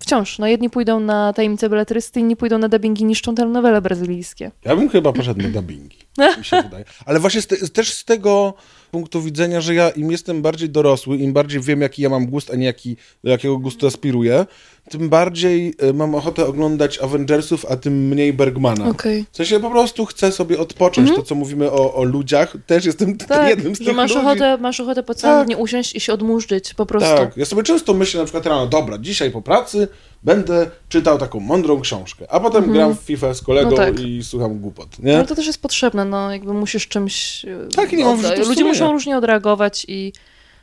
wciąż, 0.00 0.38
no 0.38 0.46
jedni 0.46 0.70
pójdą 0.70 1.00
na 1.00 1.32
tajemnice 1.32 1.68
beletrysty, 1.68 2.20
inni 2.20 2.36
pójdą 2.36 2.58
na 2.58 2.68
dubbingi 2.68 3.04
niszczą 3.04 3.34
telenowele 3.34 3.82
brazylijskie. 3.82 4.50
Ja 4.64 4.76
bym 4.76 4.88
chyba 4.88 5.12
poszedł 5.12 5.42
na 5.42 5.48
dubbingi, 5.48 5.98
mi 6.38 6.44
się 6.44 6.62
wydaje. 6.62 6.84
Ale 7.06 7.20
właśnie 7.20 7.42
z 7.42 7.46
te, 7.46 7.56
też 7.68 7.92
z 7.94 8.04
tego 8.04 8.54
punktu 8.90 9.22
widzenia, 9.22 9.60
że 9.60 9.74
ja 9.74 9.90
im 9.90 10.10
jestem 10.10 10.42
bardziej 10.42 10.68
dorosły, 10.70 11.16
im 11.16 11.32
bardziej 11.32 11.60
wiem, 11.60 11.80
jaki 11.80 12.02
ja 12.02 12.08
mam 12.08 12.26
gust, 12.26 12.50
a 12.50 12.56
nie 12.56 12.66
jaki, 12.66 12.96
do 13.24 13.30
jakiego 13.30 13.58
gustu 13.58 13.86
aspiruję, 13.86 14.46
tym 14.90 15.08
bardziej 15.08 15.74
y, 15.82 15.94
mam 15.94 16.14
ochotę 16.14 16.46
oglądać 16.46 16.98
Avengersów, 16.98 17.66
a 17.68 17.76
tym 17.76 18.08
mniej 18.08 18.32
Bergmana. 18.32 18.88
Okej. 18.88 19.24
W 19.32 19.36
sensie 19.36 19.60
po 19.60 19.70
prostu 19.70 20.06
chcę 20.06 20.32
sobie 20.32 20.58
odpocząć. 20.58 21.10
To, 21.16 21.22
co 21.22 21.34
mówimy 21.34 21.70
o, 21.70 21.94
o 21.94 22.04
ludziach, 22.04 22.56
też 22.66 22.84
jestem 22.84 23.16
Tak, 23.28 23.48
jednym 23.48 23.74
z 23.76 23.78
tych 23.78 23.94
masz 23.96 24.10
ludzi. 24.14 24.26
ochotę, 24.26 24.58
masz 24.58 24.80
ochotę 24.80 25.02
po 25.02 25.14
całym 25.14 25.38
Tak. 25.38 25.46
dniu 25.46 25.60
usiąść 25.60 25.96
i 25.96 26.00
się 26.00 26.12
odmurzyć 26.12 26.74
po 26.74 26.86
prostu. 26.86 27.16
Tak, 27.16 27.36
ja 27.36 27.44
sobie 27.44 27.62
często 27.62 27.94
myślę 27.94 28.18
na 28.20 28.24
przykład 28.24 28.46
rano, 28.46 28.66
dobra, 28.66 28.98
dzisiaj 28.98 29.30
po 29.30 29.42
pracy 29.42 29.88
będę 30.22 30.70
czytał 30.88 31.18
taką 31.18 31.40
mądrą 31.40 31.80
książkę, 31.80 32.26
a 32.30 32.40
potem 32.40 32.72
gram 32.72 32.96
w 32.96 33.00
FIFA 33.00 33.34
z 33.34 33.42
kolegą 33.42 33.70
No 33.70 33.76
tak. 33.76 34.00
i 34.00 34.24
słucham 34.24 34.58
głupot, 34.58 34.98
nie? 34.98 35.16
Ale 35.16 35.26
to 35.26 35.34
też 35.34 35.46
jest 35.46 35.62
potrzebne, 35.62 36.04
no 36.04 36.32
jakby 36.32 36.52
musisz 36.54 36.88
czymś... 36.88 37.44
e, 37.44 37.68
Tak, 37.76 37.92
i 37.92 37.96
nie 37.96 38.04
mam 38.04 38.16
Ludzie 38.22 38.44
sumienia. 38.44 38.64
muszą 38.64 38.92
różnie 38.92 39.16
odreagować 39.18 39.84
i, 39.88 40.12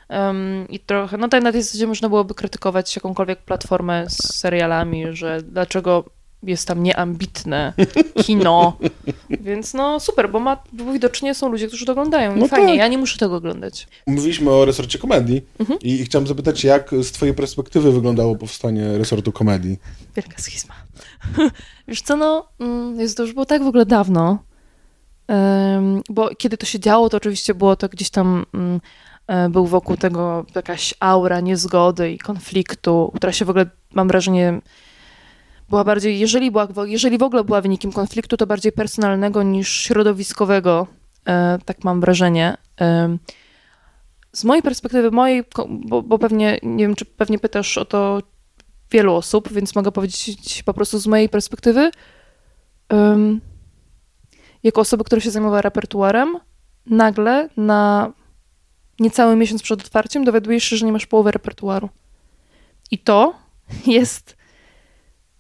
em, 0.10 0.68
i 0.70 0.80
trochę... 0.80 1.18
No 1.18 1.28
tak 1.30 1.44
na 1.44 1.52
tej 1.52 1.64
zasadzie 1.64 1.88
można 1.88 2.10
byłoby 2.10 2.34
krytykować 2.34 2.96
jakąkolwiek 2.96 3.40
platformę 3.40 4.06
z 4.10 4.36
serialami, 4.36 5.06
że 5.12 5.42
dlaczego 5.44 6.04
jest 6.52 6.68
tam 6.68 6.84
nieambitne 6.84 7.74
kino. 8.24 8.78
Więc 9.30 9.74
no 9.74 10.00
super, 10.00 10.32
bo, 10.32 10.40
ma, 10.40 10.58
bo 10.74 10.94
widocznie 10.94 11.36
są 11.36 11.50
ludzie, 11.50 11.68
którzy 11.68 11.86
to 11.86 11.92
oglądają. 11.92 12.36
No 12.36 12.48
fajnie, 12.48 12.68
tak. 12.68 12.78
ja 12.78 12.88
nie 12.88 12.98
muszę 12.98 13.18
tego 13.18 13.36
oglądać. 13.36 13.88
Mówiliśmy 14.08 14.52
o 14.52 14.66
resorcie 14.66 15.00
komedii 15.00 15.42
Mhm. 15.60 15.80
i, 15.80 15.92
i 15.92 16.06
chciałem 16.06 16.28
zapytać, 16.28 16.64
jak 16.64 16.90
z 17.02 17.12
twojej 17.12 17.36
perspektywy 17.36 17.92
wyglądało 17.92 18.36
powstanie 18.36 18.98
resortu 18.98 19.32
komedii? 19.32 19.80
Wielka 20.16 20.38
schizma. 20.38 20.76
Wiesz 21.88 22.02
co, 22.02 22.18
no, 22.18 22.50
mm, 22.60 23.00
jest 23.00 23.18
to 23.18 23.24
już 23.24 23.34
było 23.34 23.46
tak 23.46 23.64
w 23.64 23.68
ogóle 23.68 23.86
dawno, 23.86 24.40
bo 26.10 26.30
kiedy 26.38 26.58
to 26.58 26.66
się 26.66 26.80
działo, 26.80 27.10
to 27.10 27.18
oczywiście 27.18 27.54
było 27.54 27.76
to 27.76 27.90
gdzieś 27.90 28.10
tam, 28.10 28.46
mm, 28.54 28.82
e, 29.28 29.50
był 29.50 29.66
wokół 29.66 29.98
tego 29.98 30.46
jakaś 30.56 30.94
aura 31.00 31.40
niezgody 31.40 32.12
i 32.12 32.18
konfliktu, 32.18 33.12
która 33.16 33.32
się 33.34 33.46
w 33.46 33.50
ogóle, 33.50 33.66
mam 33.94 34.08
wrażenie, 34.08 34.62
była 35.70 35.84
bardziej, 35.84 36.20
jeżeli, 36.20 36.52
była, 36.52 36.68
jeżeli 36.86 37.18
w 37.18 37.24
ogóle 37.24 37.44
była 37.44 37.62
wynikiem 37.62 37.92
konfliktu, 37.92 38.38
to 38.38 38.48
bardziej 38.48 38.72
personalnego 38.72 39.44
niż 39.44 39.82
środowiskowego, 39.82 40.88
e, 41.28 41.60
tak 41.66 41.84
mam 41.84 42.02
wrażenie. 42.02 42.58
Z 44.32 44.44
mojej 44.44 44.64
perspektywy, 44.64 45.12
mojej, 45.12 45.44
bo, 45.70 46.02
bo 46.02 46.20
pewnie, 46.20 46.60
nie 46.64 46.86
wiem, 46.86 46.96
czy 46.96 47.06
pewnie 47.06 47.40
pytasz 47.40 47.78
o 47.78 47.86
to 47.86 48.22
wielu 48.92 49.16
osób, 49.16 49.54
więc 49.54 49.76
mogę 49.76 49.92
powiedzieć 49.92 50.64
po 50.64 50.74
prostu 50.74 51.00
z 51.00 51.08
mojej 51.08 51.30
perspektywy, 51.30 51.92
jako 54.64 54.82
osoby, 54.82 55.04
która 55.04 55.22
się 55.22 55.32
zajmowała 55.32 55.62
repertuarem, 55.62 56.38
nagle 56.86 57.50
na 57.58 58.12
niecały 59.00 59.36
miesiąc 59.36 59.62
przed 59.62 59.82
otwarciem 59.82 60.24
dowiadujesz 60.24 60.64
się, 60.64 60.78
że 60.78 60.86
nie 60.86 60.92
masz 60.92 61.06
połowy 61.06 61.32
repertuaru. 61.32 61.90
I 62.92 62.98
to 62.98 63.36
jest 63.88 64.37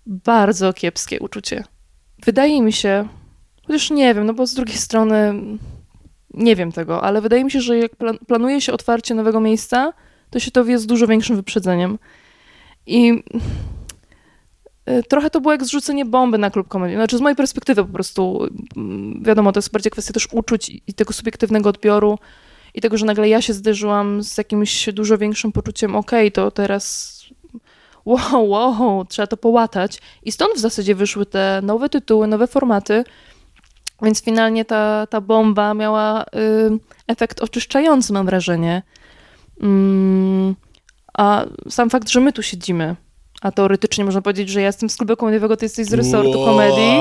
bardzo 0.07 0.73
kiepskie 0.73 1.19
uczucie. 1.19 1.63
Wydaje 2.25 2.61
mi 2.61 2.73
się, 2.73 3.07
chociaż 3.67 3.91
nie 3.91 4.15
wiem, 4.15 4.25
no 4.25 4.33
bo 4.33 4.47
z 4.47 4.53
drugiej 4.53 4.77
strony 4.77 5.33
nie 6.33 6.55
wiem 6.55 6.71
tego, 6.71 7.03
ale 7.03 7.21
wydaje 7.21 7.43
mi 7.43 7.51
się, 7.51 7.61
że 7.61 7.77
jak 7.77 7.95
plan- 7.95 8.17
planuje 8.27 8.61
się 8.61 8.73
otwarcie 8.73 9.15
nowego 9.15 9.39
miejsca, 9.39 9.93
to 10.29 10.39
się 10.39 10.51
to 10.51 10.65
wie 10.65 10.79
z 10.79 10.85
dużo 10.85 11.07
większym 11.07 11.35
wyprzedzeniem. 11.35 11.99
I 12.85 13.23
y, 14.89 15.03
trochę 15.09 15.29
to 15.29 15.41
było 15.41 15.51
jak 15.51 15.65
zrzucenie 15.65 16.05
bomby 16.05 16.37
na 16.37 16.51
klub 16.51 16.67
komedii. 16.67 16.95
Znaczy 16.95 17.17
z 17.17 17.21
mojej 17.21 17.35
perspektywy 17.35 17.85
po 17.85 17.93
prostu, 17.93 18.47
mm, 18.75 19.23
wiadomo, 19.23 19.51
to 19.51 19.57
jest 19.57 19.71
bardziej 19.71 19.91
kwestia 19.91 20.13
też 20.13 20.27
uczuć 20.31 20.71
i 20.87 20.93
tego 20.93 21.13
subiektywnego 21.13 21.69
odbioru 21.69 22.19
i 22.73 22.81
tego, 22.81 22.97
że 22.97 23.05
nagle 23.05 23.29
ja 23.29 23.41
się 23.41 23.53
zderzyłam 23.53 24.23
z 24.23 24.37
jakimś 24.37 24.89
dużo 24.93 25.17
większym 25.17 25.51
poczuciem, 25.51 25.95
okej, 25.95 26.31
to 26.31 26.51
teraz 26.51 27.16
wow, 28.07 28.49
wow, 28.49 29.05
trzeba 29.05 29.27
to 29.27 29.37
połatać. 29.37 30.01
I 30.23 30.31
stąd 30.31 30.55
w 30.55 30.59
zasadzie 30.59 30.95
wyszły 30.95 31.25
te 31.25 31.59
nowe 31.63 31.89
tytuły, 31.89 32.27
nowe 32.27 32.47
formaty, 32.47 33.03
więc 34.01 34.23
finalnie 34.23 34.65
ta, 34.65 35.07
ta 35.07 35.21
bomba 35.21 35.73
miała 35.73 36.23
y, 36.23 36.25
efekt 37.07 37.41
oczyszczający, 37.41 38.13
mam 38.13 38.25
wrażenie. 38.25 38.83
Mm, 39.61 40.55
a 41.17 41.45
sam 41.69 41.89
fakt, 41.89 42.09
że 42.09 42.19
my 42.19 42.33
tu 42.33 42.43
siedzimy, 42.43 42.95
a 43.41 43.51
teoretycznie 43.51 44.05
można 44.05 44.21
powiedzieć, 44.21 44.49
że 44.49 44.61
ja 44.61 44.67
jestem 44.67 44.89
z 44.89 44.95
klubu 44.95 45.15
komediowego, 45.15 45.57
ty 45.57 45.65
jesteś 45.65 45.85
z 45.87 45.93
resortu 45.93 46.45
komedii, 46.45 46.99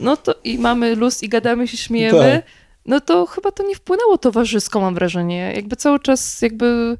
no 0.00 0.16
to 0.16 0.34
i 0.44 0.58
mamy 0.58 0.94
luz 0.94 1.22
i 1.22 1.28
gadamy 1.28 1.68
się, 1.68 1.76
śmiejemy, 1.76 2.42
Tak. 2.42 2.52
no 2.86 3.00
to 3.00 3.26
chyba 3.26 3.50
to 3.50 3.62
nie 3.62 3.74
wpłynęło 3.74 4.18
towarzysko, 4.18 4.80
mam 4.80 4.94
wrażenie. 4.94 5.52
Jakby 5.56 5.76
cały 5.76 6.00
czas 6.00 6.42
jakby 6.42 6.98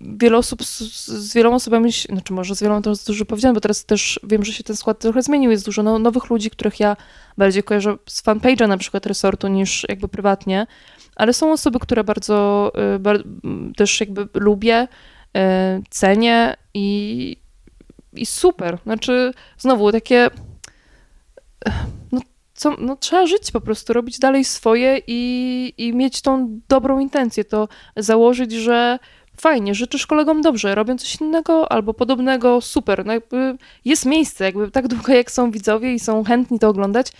wiele 0.00 0.36
osób, 0.38 0.64
z, 0.64 0.80
z 1.06 1.34
wieloma 1.34 1.56
osobami, 1.56 1.90
znaczy 1.92 2.32
może 2.32 2.56
z 2.56 2.62
wieloma 2.62 2.82
to 2.82 2.92
dużo 3.06 3.24
powiedziane, 3.24 3.54
bo 3.54 3.60
teraz 3.60 3.84
też 3.84 4.20
wiem, 4.22 4.44
że 4.44 4.52
się 4.52 4.64
ten 4.64 4.76
skład 4.76 4.98
trochę 4.98 5.22
zmienił, 5.22 5.50
jest 5.50 5.64
dużo 5.64 5.82
no, 5.82 5.98
nowych 5.98 6.30
ludzi, 6.30 6.50
których 6.50 6.80
ja 6.80 6.96
bardziej 7.38 7.62
kojarzę 7.62 7.96
z 8.06 8.24
fanpage'a 8.24 8.68
na 8.68 8.78
przykład 8.78 9.06
resortu 9.06 9.48
niż 9.48 9.86
jakby 9.88 10.08
prywatnie, 10.08 10.66
ale 11.16 11.32
są 11.32 11.52
osoby, 11.52 11.78
które 11.78 12.04
bardzo, 12.04 12.72
y, 12.96 12.98
bar, 12.98 13.22
m, 13.44 13.72
też 13.76 14.00
jakby 14.00 14.28
lubię, 14.34 14.88
y, 15.36 15.40
cenię 15.90 16.56
i 16.74 17.36
i 18.16 18.26
super. 18.26 18.78
Znaczy, 18.82 19.32
znowu 19.58 19.92
takie. 19.92 20.30
Co, 22.62 22.76
no, 22.78 22.96
trzeba 22.96 23.26
żyć 23.26 23.50
po 23.50 23.60
prostu, 23.60 23.92
robić 23.92 24.18
dalej 24.18 24.44
swoje 24.44 25.00
i, 25.06 25.74
i 25.78 25.94
mieć 25.94 26.22
tą 26.22 26.60
dobrą 26.68 26.98
intencję. 26.98 27.44
To 27.44 27.68
założyć, 27.96 28.52
że 28.52 28.98
fajnie, 29.36 29.74
życzysz 29.74 30.06
kolegom 30.06 30.42
dobrze, 30.42 30.74
robią 30.74 30.98
coś 30.98 31.20
innego 31.20 31.72
albo 31.72 31.94
podobnego, 31.94 32.60
super. 32.60 33.06
No 33.06 33.12
jakby 33.12 33.56
jest 33.84 34.06
miejsce, 34.06 34.44
jakby 34.44 34.70
tak 34.70 34.88
długo 34.88 35.12
jak 35.12 35.30
są 35.30 35.50
widzowie 35.50 35.94
i 35.94 36.00
są 36.00 36.24
chętni 36.24 36.58
to 36.58 36.68
oglądać, 36.68 37.12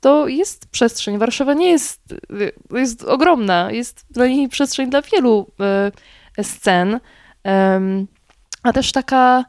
to 0.00 0.28
jest 0.28 0.66
przestrzeń. 0.70 1.18
Warszawa 1.18 1.54
nie 1.54 1.70
jest, 1.70 2.14
jest 2.70 3.04
ogromna, 3.04 3.72
jest 3.72 4.06
dla 4.10 4.26
niej 4.26 4.48
przestrzeń 4.48 4.90
dla 4.90 5.02
wielu 5.02 5.46
y, 6.38 6.44
scen, 6.44 7.00
a 8.62 8.72
też 8.72 8.92
taka 8.92 9.44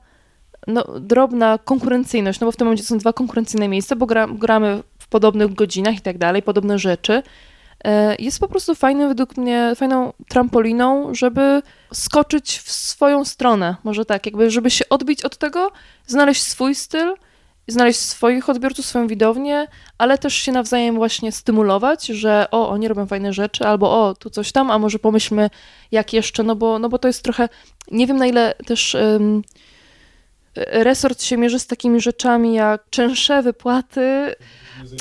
no, 0.67 0.83
drobna 0.99 1.57
konkurencyjność, 1.57 2.39
no 2.39 2.47
bo 2.47 2.51
w 2.51 2.57
tym 2.57 2.67
momencie 2.67 2.83
są 2.83 2.97
dwa 2.97 3.13
konkurencyjne 3.13 3.67
miejsca, 3.67 3.95
bo 3.95 4.05
gra, 4.05 4.27
gramy 4.27 4.83
podobnych 5.09 5.53
godzinach 5.53 5.95
i 5.95 6.01
tak 6.01 6.17
dalej, 6.17 6.41
podobne 6.41 6.79
rzeczy. 6.79 7.23
E, 7.83 8.15
jest 8.19 8.39
po 8.39 8.47
prostu 8.47 8.75
fajnym, 8.75 9.09
według 9.09 9.37
mnie, 9.37 9.73
fajną 9.75 10.13
trampoliną, 10.29 11.15
żeby 11.15 11.61
skoczyć 11.93 12.57
w 12.57 12.71
swoją 12.71 13.25
stronę, 13.25 13.75
może 13.83 14.05
tak, 14.05 14.25
jakby 14.25 14.51
żeby 14.51 14.71
się 14.71 14.89
odbić 14.89 15.23
od 15.23 15.37
tego, 15.37 15.71
znaleźć 16.07 16.43
swój 16.43 16.75
styl, 16.75 17.13
znaleźć 17.67 17.99
swoich 17.99 18.49
odbiorców, 18.49 18.85
swoją 18.85 19.07
widownię, 19.07 19.67
ale 19.97 20.17
też 20.17 20.33
się 20.33 20.51
nawzajem 20.51 20.95
właśnie 20.95 21.31
stymulować, 21.31 22.05
że 22.05 22.47
o, 22.51 22.69
oni 22.69 22.87
robią 22.87 23.05
fajne 23.05 23.33
rzeczy, 23.33 23.65
albo 23.65 24.07
o, 24.07 24.15
tu 24.15 24.29
coś 24.29 24.51
tam, 24.51 24.71
a 24.71 24.79
może 24.79 24.99
pomyślmy 24.99 25.49
jak 25.91 26.13
jeszcze, 26.13 26.43
no 26.43 26.55
bo, 26.55 26.79
no 26.79 26.89
bo 26.89 26.99
to 26.99 27.07
jest 27.07 27.23
trochę, 27.23 27.49
nie 27.91 28.07
wiem 28.07 28.17
na 28.17 28.27
ile 28.27 28.53
też 28.65 28.95
um, 28.95 29.41
resort 30.67 31.23
się 31.23 31.37
mierzy 31.37 31.59
z 31.59 31.67
takimi 31.67 32.01
rzeczami 32.01 32.53
jak 32.53 32.89
czynsze, 32.89 33.43
wypłaty, 33.43 34.35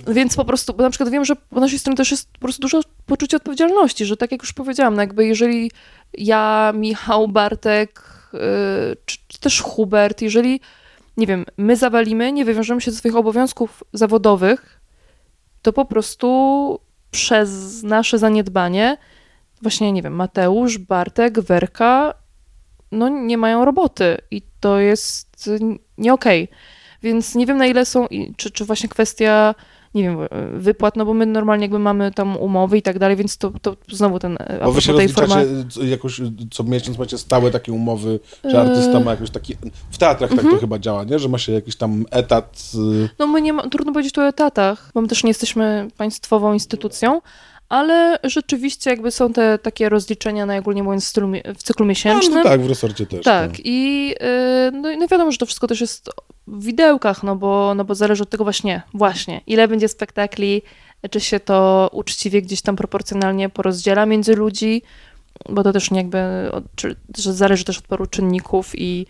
więc 0.07 0.37
po 0.37 0.45
prostu, 0.45 0.75
bo 0.75 0.83
na 0.83 0.91
przykład 0.91 1.11
wiem, 1.11 1.25
że 1.25 1.37
po 1.37 1.61
naszej 1.61 1.79
stronie 1.79 1.97
też 1.97 2.11
jest 2.11 2.33
po 2.33 2.39
prostu 2.39 2.63
dużo 2.63 2.81
poczucia 3.07 3.37
odpowiedzialności, 3.37 4.05
że 4.05 4.17
tak 4.17 4.33
jak 4.33 4.43
już 4.43 4.53
powiedziałam, 4.53 4.95
no 4.95 5.01
jakby 5.01 5.27
jeżeli 5.27 5.71
ja, 6.15 6.73
Michał, 6.75 7.29
Bartek, 7.29 8.03
yy, 8.33 8.41
czy, 9.05 9.19
czy 9.29 9.41
też 9.41 9.61
Hubert, 9.61 10.23
jeżeli 10.23 10.61
nie 11.17 11.27
wiem, 11.27 11.45
my 11.57 11.77
zawalimy, 11.77 12.33
nie 12.33 12.45
wywiążemy 12.45 12.81
się 12.81 12.91
ze 12.91 12.97
swoich 12.97 13.17
obowiązków 13.17 13.85
zawodowych, 13.93 14.81
to 15.63 15.73
po 15.73 15.85
prostu 15.85 16.81
przez 17.11 17.83
nasze 17.83 18.19
zaniedbanie, 18.19 18.97
właśnie, 19.63 19.93
nie 19.93 20.03
wiem, 20.03 20.15
Mateusz, 20.15 20.79
Bartek, 20.79 21.41
Werka, 21.41 22.15
no 22.93 23.09
nie 23.09 23.39
mają 23.39 23.65
roboty 23.65 24.19
i 24.31 24.43
to 24.61 24.79
jest 24.79 25.28
nie 25.99 26.13
okej. 26.13 26.45
Okay. 26.45 26.57
Więc 27.03 27.35
nie 27.35 27.47
wiem 27.47 27.57
na 27.57 27.67
ile 27.67 27.85
są, 27.85 28.07
czy, 28.37 28.51
czy 28.51 28.65
właśnie 28.65 28.89
kwestia 28.89 29.55
nie 29.95 30.03
wiem, 30.03 30.19
wypłat, 30.53 30.97
no 30.97 31.05
bo 31.05 31.15
my 31.15 31.27
normalnie 31.27 31.65
jakby 31.65 31.79
mamy 31.79 32.11
tam 32.13 32.37
umowy 32.37 32.79
i 32.79 32.83
tak 32.83 32.99
dalej, 32.99 33.17
więc 33.17 33.39
to, 33.39 33.53
to 33.63 33.77
znowu 33.93 34.19
ten... 34.19 34.39
Bo 34.65 34.73
wy 34.73 34.81
się 34.81 34.95
tej 34.95 35.09
forma... 35.09 35.37
jakoś 35.85 36.21
co 36.51 36.65
miesiąc 36.65 36.99
macie 36.99 37.19
stałe 37.19 37.51
takie 37.51 37.73
umowy, 37.73 38.21
że 38.45 38.61
artysta 38.61 39.01
ma 39.01 39.11
jakiś 39.11 39.31
taki... 39.31 39.57
W 39.91 39.99
teatrach 39.99 40.31
tak 40.31 40.39
to 40.39 40.45
mhm. 40.45 40.61
chyba 40.61 40.79
działa, 40.79 41.05
nie? 41.05 41.19
Że 41.19 41.29
ma 41.29 41.39
się 41.39 41.53
jakiś 41.53 41.77
tam 41.77 42.05
etat... 42.11 42.63
No 43.19 43.27
my 43.27 43.43
nie 43.43 43.53
ma... 43.53 43.69
Trudno 43.69 43.93
powiedzieć 43.93 44.13
tu 44.13 44.21
o 44.21 44.29
etatach, 44.29 44.91
bo 44.95 45.01
my 45.01 45.09
też 45.09 45.25
nie 45.25 45.31
jesteśmy 45.31 45.89
państwową 45.97 46.53
instytucją, 46.53 47.21
ale 47.69 48.19
rzeczywiście 48.25 48.91
jakby 48.91 49.11
są 49.11 49.33
te 49.33 49.59
takie 49.59 49.89
rozliczenia, 49.89 50.47
najogólniej 50.47 50.83
mówiąc, 50.83 51.05
w, 51.05 51.09
stylu, 51.09 51.33
w 51.59 51.63
cyklu 51.63 51.87
miesięcznym. 51.87 52.35
No, 52.35 52.43
no 52.45 52.51
tak, 52.51 52.61
w 52.61 52.69
resorcie 52.69 53.07
też. 53.07 53.25
Tak, 53.25 53.51
no. 53.51 53.59
i 53.65 54.15
y, 54.69 54.73
no, 54.73 54.89
no 54.99 55.09
wiadomo, 55.09 55.33
że 55.33 55.39
to 55.39 55.47
wszystko 55.47 55.67
też 55.67 55.81
jest 55.81 56.11
w 56.47 56.65
widełkach, 56.65 57.23
no 57.23 57.37
bo, 57.37 57.75
no 57.75 57.85
bo 57.85 57.95
zależy 57.95 58.23
od 58.23 58.31
tego 58.31 58.45
właśnie, 58.45 58.83
właśnie, 58.95 59.41
ile 59.47 59.69
będzie 59.69 59.89
spektakli, 59.89 60.63
czy 61.11 61.21
się 61.21 61.41
to 61.41 61.91
uczciwie 61.93 62.43
gdzieś 62.43 62.63
tam 62.63 62.77
proporcjonalnie 62.77 63.49
porozdziela 63.49 64.07
między 64.07 64.35
ludzi, 64.35 64.83
bo 65.49 65.63
to 65.63 65.73
też 65.73 65.91
nie 65.91 65.99
jakby, 65.99 66.19
czy, 66.75 66.97
że 67.19 67.33
zależy 67.33 67.65
też 67.65 67.79
od 67.79 67.87
paru 67.87 68.07
czynników 68.07 68.73
i, 68.75 69.07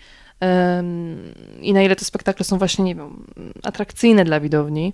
i 1.60 1.72
na 1.72 1.82
ile 1.82 1.96
te 1.96 2.04
spektakle 2.04 2.44
są 2.44 2.58
właśnie, 2.58 2.84
nie 2.84 2.94
wiem, 2.94 3.26
atrakcyjne 3.62 4.24
dla 4.24 4.40
widowni. 4.40 4.92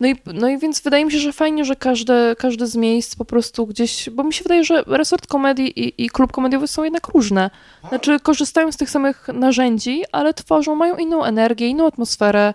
No 0.00 0.08
i, 0.08 0.16
no 0.34 0.48
i 0.48 0.58
więc 0.58 0.80
wydaje 0.80 1.04
mi 1.04 1.12
się, 1.12 1.18
że 1.18 1.32
fajnie, 1.32 1.64
że 1.64 1.76
każde, 1.76 2.36
każde 2.38 2.66
z 2.66 2.76
miejsc 2.76 3.16
po 3.16 3.24
prostu 3.24 3.66
gdzieś, 3.66 4.10
bo 4.10 4.24
mi 4.24 4.32
się 4.32 4.42
wydaje, 4.42 4.64
że 4.64 4.84
resort 4.86 5.26
komedii 5.26 5.80
i, 5.80 6.04
i 6.04 6.10
klub 6.10 6.32
komediowy 6.32 6.68
są 6.68 6.84
jednak 6.84 7.08
różne. 7.08 7.50
Znaczy 7.88 8.20
korzystają 8.20 8.72
z 8.72 8.76
tych 8.76 8.90
samych 8.90 9.28
narzędzi, 9.28 10.02
ale 10.12 10.34
tworzą, 10.34 10.74
mają 10.74 10.96
inną 10.96 11.24
energię, 11.24 11.68
inną 11.68 11.86
atmosferę. 11.86 12.54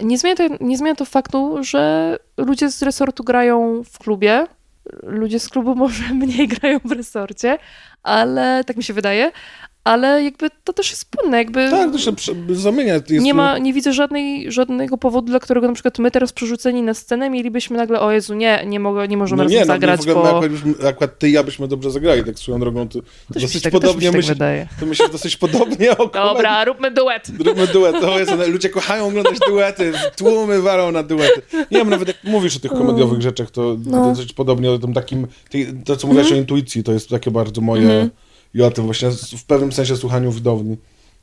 Nie 0.00 0.18
zmienia, 0.18 0.36
to, 0.36 0.44
nie 0.60 0.78
zmienia 0.78 0.94
to 0.94 1.04
faktu, 1.04 1.64
że 1.64 2.16
ludzie 2.36 2.70
z 2.70 2.82
resortu 2.82 3.24
grają 3.24 3.82
w 3.84 3.98
klubie, 3.98 4.46
ludzie 5.02 5.40
z 5.40 5.48
klubu 5.48 5.74
może 5.84 6.14
mniej 6.14 6.48
grają 6.48 6.78
w 6.84 6.92
resorcie, 6.92 7.58
ale 8.02 8.64
tak 8.64 8.76
mi 8.76 8.82
się 8.82 8.94
wydaje, 8.94 9.32
ale 9.84 10.24
jakby 10.24 10.48
to 10.64 10.72
też 10.72 10.90
jest 10.90 11.04
płynne, 11.10 11.38
jakby... 11.38 11.70
Tak, 11.70 11.92
to 11.92 11.98
się 11.98 12.12
zamienia. 12.50 12.94
Jest... 12.94 13.10
Nie, 13.10 13.34
ma, 13.34 13.58
nie 13.58 13.72
widzę 13.72 13.92
żadnej, 13.92 14.52
żadnego 14.52 14.98
powodu, 14.98 15.26
dla 15.26 15.40
którego 15.40 15.66
na 15.66 15.72
przykład 15.74 15.98
my 15.98 16.10
teraz 16.10 16.32
przerzuceni 16.32 16.82
na 16.82 16.94
scenę 16.94 17.30
mielibyśmy 17.30 17.76
nagle, 17.76 18.00
o 18.00 18.12
Jezu, 18.12 18.34
nie, 18.34 18.64
nie, 18.66 18.80
mogę, 18.80 19.08
nie 19.08 19.16
możemy 19.16 19.44
no 19.44 19.50
nie, 19.50 19.60
no, 19.60 19.66
zagrać, 19.66 20.06
no, 20.06 20.14
bo... 20.14 20.38
Akurat, 20.38 20.52
akurat 20.88 21.18
ty 21.18 21.28
i 21.28 21.32
ja 21.32 21.42
byśmy 21.42 21.68
dobrze 21.68 21.90
zagrali, 21.90 22.24
tak 22.24 22.38
swoją 22.38 22.60
drogą, 22.60 22.88
to, 22.88 22.98
to 23.32 23.40
dosyć 23.40 23.62
tak, 23.62 23.72
podobnie 23.72 24.06
tak 24.06 24.16
myśl, 24.16 24.28
wydaje. 24.28 24.68
To 24.80 24.86
myślę, 24.86 25.08
dosyć 25.08 25.36
podobnie 25.36 25.98
o 25.98 26.06
Dobra, 26.06 26.64
róbmy 26.64 26.90
duet. 26.90 27.30
Róbmy 27.44 27.66
duet, 27.66 28.00
to 28.00 28.18
jest, 28.18 28.32
ludzie 28.48 28.68
kochają 28.68 29.06
oglądać 29.06 29.38
duety, 29.48 29.92
tłumy 30.16 30.62
walą 30.62 30.92
na 30.92 31.02
duety. 31.02 31.42
Nie 31.52 31.78
wiem, 31.78 31.90
nawet 31.90 32.08
jak 32.08 32.16
mówisz 32.24 32.56
o 32.56 32.60
tych 32.60 32.70
komediowych 32.70 33.22
rzeczach, 33.22 33.50
to 33.50 33.76
no. 33.86 34.08
dosyć 34.08 34.32
podobnie 34.32 34.70
o 34.70 34.78
tym 34.78 34.94
takim, 34.94 35.26
to 35.84 35.96
co 35.96 36.06
mówiłaś 36.06 36.26
mm. 36.26 36.38
o 36.38 36.40
intuicji, 36.40 36.84
to 36.84 36.92
jest 36.92 37.08
takie 37.08 37.30
bardzo 37.30 37.60
moje... 37.60 37.90
Mm 37.90 38.10
i 38.54 38.62
o 38.62 38.70
tym 38.70 38.84
właśnie 38.84 39.10
w 39.10 39.44
pewnym 39.44 39.72
sensie 39.72 39.96
słuchaniu 39.96 40.32
widowni. 40.32 40.76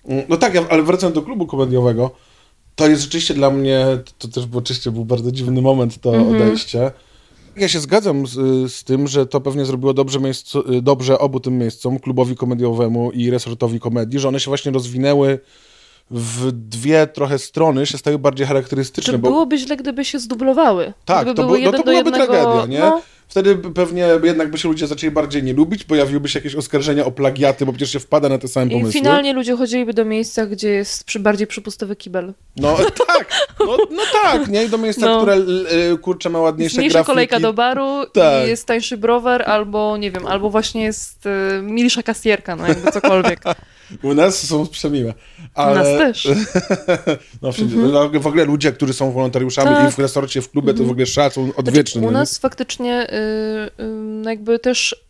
Mm, 0.06 0.26
no 0.30 0.38
tak, 0.38 0.54
ale 0.70 0.84
wracając 0.84 1.16
do 1.16 1.22
klubu 1.22 1.48
komediowego, 1.48 2.12
to 2.76 2.88
jest 2.88 3.02
rzeczywiście 3.02 3.34
dla 3.34 3.50
mnie, 3.50 3.86
to 4.18 4.28
też 4.28 4.44
oczywiście 4.54 4.92
był 4.92 5.06
bardzo 5.06 5.32
dziwny 5.32 5.62
moment 5.62 6.02
to 6.02 6.12
-hmm. 6.12 6.36
odejście. 6.36 6.92
Ja 7.56 7.68
się 7.68 7.80
zgadzam 7.80 8.28
z, 8.28 8.34
z, 8.74 8.84
tym, 8.84 9.08
że 9.08 9.26
to 9.26 9.42
pewnie 9.42 9.66
zrobiło 9.66 9.94
dobrze, 9.94 10.20
miejscu, 10.20 10.64
dobrze 10.82 11.20
obu 11.20 11.40
tym 11.40 11.58
miejscom, 11.58 12.00
klubowi 12.00 12.36
komediowemu 12.36 13.12
i 13.12 13.30
resortowi 13.30 13.80
komedii, 13.80 14.20
że 14.20 14.28
one 14.28 14.40
się 14.40 14.52
właśnie 14.52 14.72
rozwinęły 14.72 15.40
w 16.12 16.52
dwie 16.52 17.08
trochę 17.08 17.40
strony 17.40 17.86
się 17.86 17.98
stały 17.98 18.20
bardziej 18.20 18.48
charakterystyczne. 18.48 19.14
To 19.14 19.20
bo... 19.20 19.30
byłoby 19.30 19.58
źle, 19.58 19.78
gdyby 19.78 20.06
się 20.06 20.20
zdublowały. 20.20 20.94
Tak, 21.06 21.28
to, 21.28 21.34
by, 21.34 21.62
no 21.62 21.72
to 21.72 21.84
byłaby 21.84 21.94
jednego... 21.94 22.18
tragedia, 22.18 22.66
nie? 22.66 22.80
No 22.80 23.02
wtedy 23.32 23.56
pewnie 23.56 24.10
jednak 24.24 24.52
by 24.52 24.58
się 24.58 24.70
ludzie 24.70 24.88
zaczęli 24.88 25.12
bardziej 25.12 25.44
nie 25.44 25.54
lubić, 25.54 25.84
pojawiłyby 25.84 26.30
się 26.30 26.40
jakieś 26.40 26.56
oskarżenia 26.56 27.06
o 27.06 27.12
plagiaty, 27.12 27.66
bo 27.66 27.72
przecież 27.72 27.92
się 27.92 28.00
wpada 28.00 28.30
na 28.30 28.38
te 28.38 28.48
same 28.48 28.72
pomysły. 28.72 28.90
I 28.90 28.94
finalnie 28.94 29.34
ludzie 29.34 29.58
chodziliby 29.58 29.94
do 29.94 30.06
miejsca, 30.06 30.46
gdzie 30.46 30.70
jest 30.70 31.04
przy 31.04 31.20
bardziej 31.20 31.48
przypustowy 31.48 31.96
kibel. 31.96 32.34
No 32.58 32.78
tak, 33.08 33.48
no, 33.60 33.78
no 33.92 34.02
tak, 34.24 34.48
nie? 34.48 34.64
I 34.64 34.70
do 34.70 34.78
miejsca, 34.78 35.06
no. 35.06 35.22
które 35.22 35.38
y, 35.94 35.98
kurczę 35.98 36.30
ma 36.30 36.40
ładniejsze 36.40 36.78
Mniejsza 36.78 36.94
grafiki. 36.94 37.12
kolejka 37.12 37.40
do 37.40 37.54
baru 37.54 38.06
tak. 38.14 38.46
i 38.46 38.50
jest 38.50 38.66
tańszy 38.66 38.98
browar, 38.98 39.50
albo 39.50 39.98
nie 39.98 40.12
wiem, 40.12 40.28
albo 40.28 40.50
właśnie 40.50 40.84
jest 40.84 41.26
y, 41.26 41.62
milsza 41.62 42.04
kasjerka, 42.04 42.56
no 42.56 42.68
jakby 42.68 42.92
cokolwiek. 42.92 43.44
U 44.02 44.14
nas 44.14 44.48
są 44.48 44.68
przemiłe. 44.68 45.14
Ale... 45.54 45.72
U 45.72 45.76
nas 45.76 45.86
też. 45.86 46.28
no, 47.42 47.52
wszędzie, 47.52 47.76
mhm. 47.76 48.20
W 48.22 48.28
ogóle 48.28 48.46
ludzie, 48.46 48.72
którzy 48.72 48.94
są 48.94 49.12
wolontariuszami 49.12 49.76
tak. 49.76 49.90
i 49.90 49.92
w 49.92 50.00
resorcie, 50.00 50.42
w 50.42 50.52
klubie, 50.52 50.74
to 50.74 50.84
w 50.84 50.90
ogóle 50.90 51.06
szacun 51.06 51.52
odwieczny. 51.56 52.02
Znaczy, 52.02 52.08
u 52.08 52.12
nas 52.12 52.38
faktycznie 52.38 53.08
y, 53.10 53.84
y, 53.84 54.26
jakby 54.26 54.60
też 54.60 55.06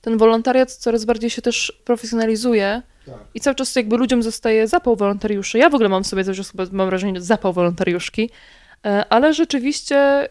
ten 0.00 0.18
wolontariat 0.18 0.72
coraz 0.72 1.04
bardziej 1.04 1.30
się 1.30 1.42
też 1.42 1.80
profesjonalizuje 1.84 2.82
tak. 3.06 3.14
i 3.34 3.40
cały 3.40 3.54
czas 3.54 3.76
jakby 3.76 3.96
ludziom 3.96 4.22
zostaje 4.22 4.68
zapał 4.68 4.96
wolontariuszy. 4.96 5.58
Ja 5.58 5.70
w 5.70 5.74
ogóle 5.74 5.88
mam 5.88 6.04
sobie 6.04 6.24
cały 6.24 6.36
czas 6.36 6.52
mam 6.72 6.86
wrażenie, 6.86 7.20
zapał 7.20 7.52
wolontariuszki, 7.52 8.22
y, 8.22 8.88
ale 9.08 9.34
rzeczywiście 9.34 10.28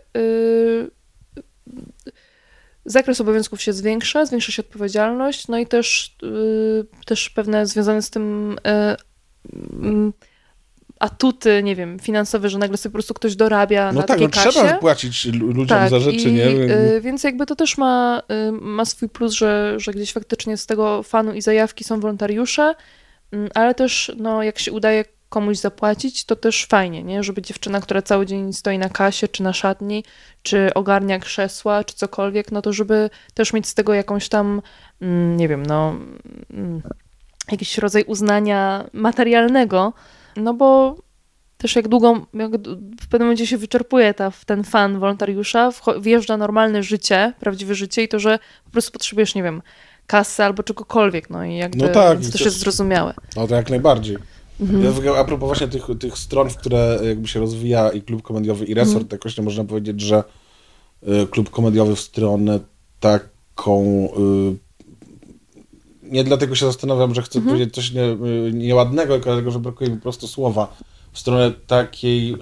zakres 2.86 3.22
obowiązków 3.22 3.62
się 3.62 3.74
zwiększa, 3.74 4.26
zwiększa 4.26 4.52
się 4.52 4.62
odpowiedzialność, 4.62 5.48
no 5.48 5.58
i 5.58 5.68
też, 5.68 6.16
yy, 6.22 6.86
też 7.06 7.30
pewne 7.30 7.66
związane 7.66 8.02
z 8.02 8.10
tym 8.10 8.56
yy, 9.84 10.12
atuty, 11.00 11.64
nie 11.64 11.76
wiem, 11.76 12.00
finansowe, 12.00 12.50
że 12.50 12.58
nagle 12.58 12.78
sobie 12.78 12.92
po 12.92 12.96
prostu 12.96 13.14
ktoś 13.14 13.36
dorabia 13.36 13.92
no 13.92 14.02
na 14.02 14.08
tak, 14.08 14.08
takiej 14.08 14.28
no, 14.28 14.34
kasie. 14.34 14.50
trzeba 14.50 14.74
płacić 14.74 15.26
ludziom 15.26 15.68
tak, 15.68 15.90
za 15.90 16.00
rzeczy, 16.00 16.30
i, 16.30 16.34
nie? 16.34 16.44
Yy, 16.44 17.02
więc 17.02 17.24
jakby 17.24 17.46
to 17.46 17.56
też 17.56 17.78
ma, 17.78 18.22
y, 18.48 18.52
ma 18.52 18.86
swój 18.86 19.10
plus, 19.10 19.34
że, 19.34 19.76
że 19.78 19.92
gdzieś 19.92 20.14
faktycznie 20.14 20.58
z 20.58 20.66
tego 20.66 21.04
fanu 21.04 21.34
i 21.34 21.42
zajawki 21.42 21.84
są 21.84 22.00
wolontariusze, 22.00 22.76
mm, 23.32 23.50
ale 23.54 23.76
też 23.76 24.12
no, 24.18 24.44
jak 24.44 24.60
się 24.60 24.72
udaje 24.72 25.06
komuś 25.32 25.58
zapłacić, 25.58 26.26
to 26.26 26.36
też 26.36 26.66
fajnie, 26.66 27.04
nie? 27.04 27.24
Żeby 27.24 27.42
dziewczyna, 27.42 27.82
która 27.82 28.02
cały 28.02 28.26
dzień 28.26 28.54
stoi 28.54 28.78
na 28.78 28.90
kasie, 28.90 29.28
czy 29.28 29.44
na 29.44 29.54
szatni, 29.54 30.04
czy 30.44 30.74
ogarnia 30.74 31.20
krzesła, 31.20 31.84
czy 31.84 31.96
cokolwiek, 31.96 32.52
no 32.52 32.62
to 32.62 32.74
żeby 32.74 33.10
też 33.34 33.54
mieć 33.54 33.68
z 33.68 33.74
tego 33.74 33.94
jakąś 33.94 34.30
tam, 34.30 34.62
mm, 35.02 35.38
nie 35.38 35.48
wiem, 35.48 35.66
no, 35.66 35.96
mm, 36.54 36.82
jakiś 37.52 37.78
rodzaj 37.78 38.04
uznania 38.04 38.86
materialnego, 38.94 39.94
No 40.36 40.54
bo 40.54 40.96
też 41.58 41.76
jak 41.76 41.88
długo, 41.88 42.26
jak 42.34 42.52
w 43.02 43.08
pewnym 43.10 43.28
momencie 43.28 43.48
się 43.48 43.58
wyczerpuje 43.58 44.14
ta, 44.14 44.32
ten 44.46 44.64
fan 44.64 45.00
wolontariusza, 45.00 45.72
wjeżdża 46.02 46.38
normalne 46.38 46.84
życie, 46.84 47.34
prawdziwe 47.40 47.76
życie 47.76 48.04
i 48.04 48.08
to, 48.08 48.20
że 48.20 48.40
po 48.66 48.72
prostu 48.72 48.92
potrzebujesz, 48.92 49.36
nie 49.36 49.44
wiem, 49.44 49.62
kasy 50.08 50.44
albo 50.44 50.64
czegokolwiek, 50.64 51.30
no 51.30 51.46
i 51.46 51.56
jakby 51.56 51.78
No 51.78 51.90
tak, 51.90 52.20
to 52.22 52.32
też 52.32 52.42
jest 52.42 52.60
zrozumiałe. 52.60 53.14
No 53.36 53.48
to 53.48 53.56
jak 53.56 53.70
najbardziej. 53.70 54.18
Mhm. 54.62 54.84
Ja 54.84 54.92
w 54.92 54.98
ogóle 54.98 55.20
a 55.20 55.24
propos 55.24 55.48
właśnie 55.48 55.68
tych, 55.68 55.88
tych 56.00 56.18
stron, 56.18 56.50
w 56.50 56.58
które 56.58 57.00
jakby 57.04 57.28
się 57.28 57.40
rozwija 57.40 57.90
i 57.90 58.02
klub 58.02 58.22
komediowy 58.22 58.66
i 58.66 58.74
resort, 58.74 58.94
Mhm. 58.94 59.08
tak 59.08 59.22
właśnie 59.22 59.44
można 59.44 59.64
powiedzieć, 59.64 60.02
że 60.02 60.24
y, 61.24 61.28
klub 61.28 61.50
komediowy 61.50 61.96
w 61.96 62.00
stronę 62.00 62.60
taką 63.00 64.10
y, 64.54 64.58
nie 66.04 66.24
dlatego 66.24 66.56
się 66.56 66.66
zastanawiam, 66.66 67.16
że 67.16 67.22
chcę 67.22 67.40
Mhm. 67.40 67.56
powiedzieć 67.56 67.76
coś 67.76 67.92
nie, 67.92 68.04
y, 68.04 68.52
nieładnego, 68.54 69.14
tylko 69.14 69.30
dlatego, 69.30 69.52
że 69.52 69.60
brakuje 69.60 69.90
mi 69.90 69.96
po 69.96 70.04
prostu 70.04 70.28
słowa 70.28 70.76
w 71.12 71.20
stronę 71.20 71.52
takiej 71.68 72.38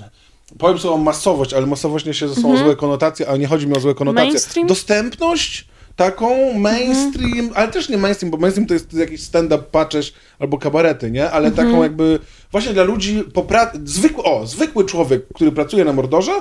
powiem 0.57 0.79
słowo 0.79 0.97
masowość, 0.97 1.53
ale 1.53 1.65
masowość 1.65 2.05
niesie 2.05 2.27
ze 2.27 2.35
sobą 2.35 2.57
złe 2.57 2.75
konotacje, 2.75 3.27
ale 3.29 3.39
nie 3.39 3.47
chodzi 3.47 3.67
mi 3.67 3.77
o 3.77 3.79
złe 3.79 3.95
konotacje. 3.95 4.23
Mhm. 4.23 4.33
Mainstream? 4.33 4.67
Dostępność 4.67 5.67
taką 5.99 6.53
mainstream, 6.53 7.49
ale 7.55 7.67
też 7.67 7.89
nie 7.89 7.97
mainstream, 7.97 8.31
bo 8.31 8.37
mainstream 8.37 8.67
to 8.67 8.73
jest 8.73 8.93
jakiś 8.93 9.21
stand-up 9.23 9.63
patrzeć 9.71 10.13
albo 10.39 10.57
kabarety, 10.57 11.11
nie? 11.11 11.31
Ale 11.31 11.47
Mhm. 11.47 11.67
taką 11.67 11.83
jakby 11.83 12.19
właśnie 12.51 12.73
dla 12.73 12.83
ludzi 12.83 13.23
po 13.33 13.43
pra... 13.43 13.71
zwykły, 13.85 14.23
o, 14.23 14.47
zwykły 14.47 14.85
człowiek, 14.85 15.21
który 15.35 15.51
pracuje 15.51 15.85
na 15.85 15.93
Mordorze, 15.93 16.31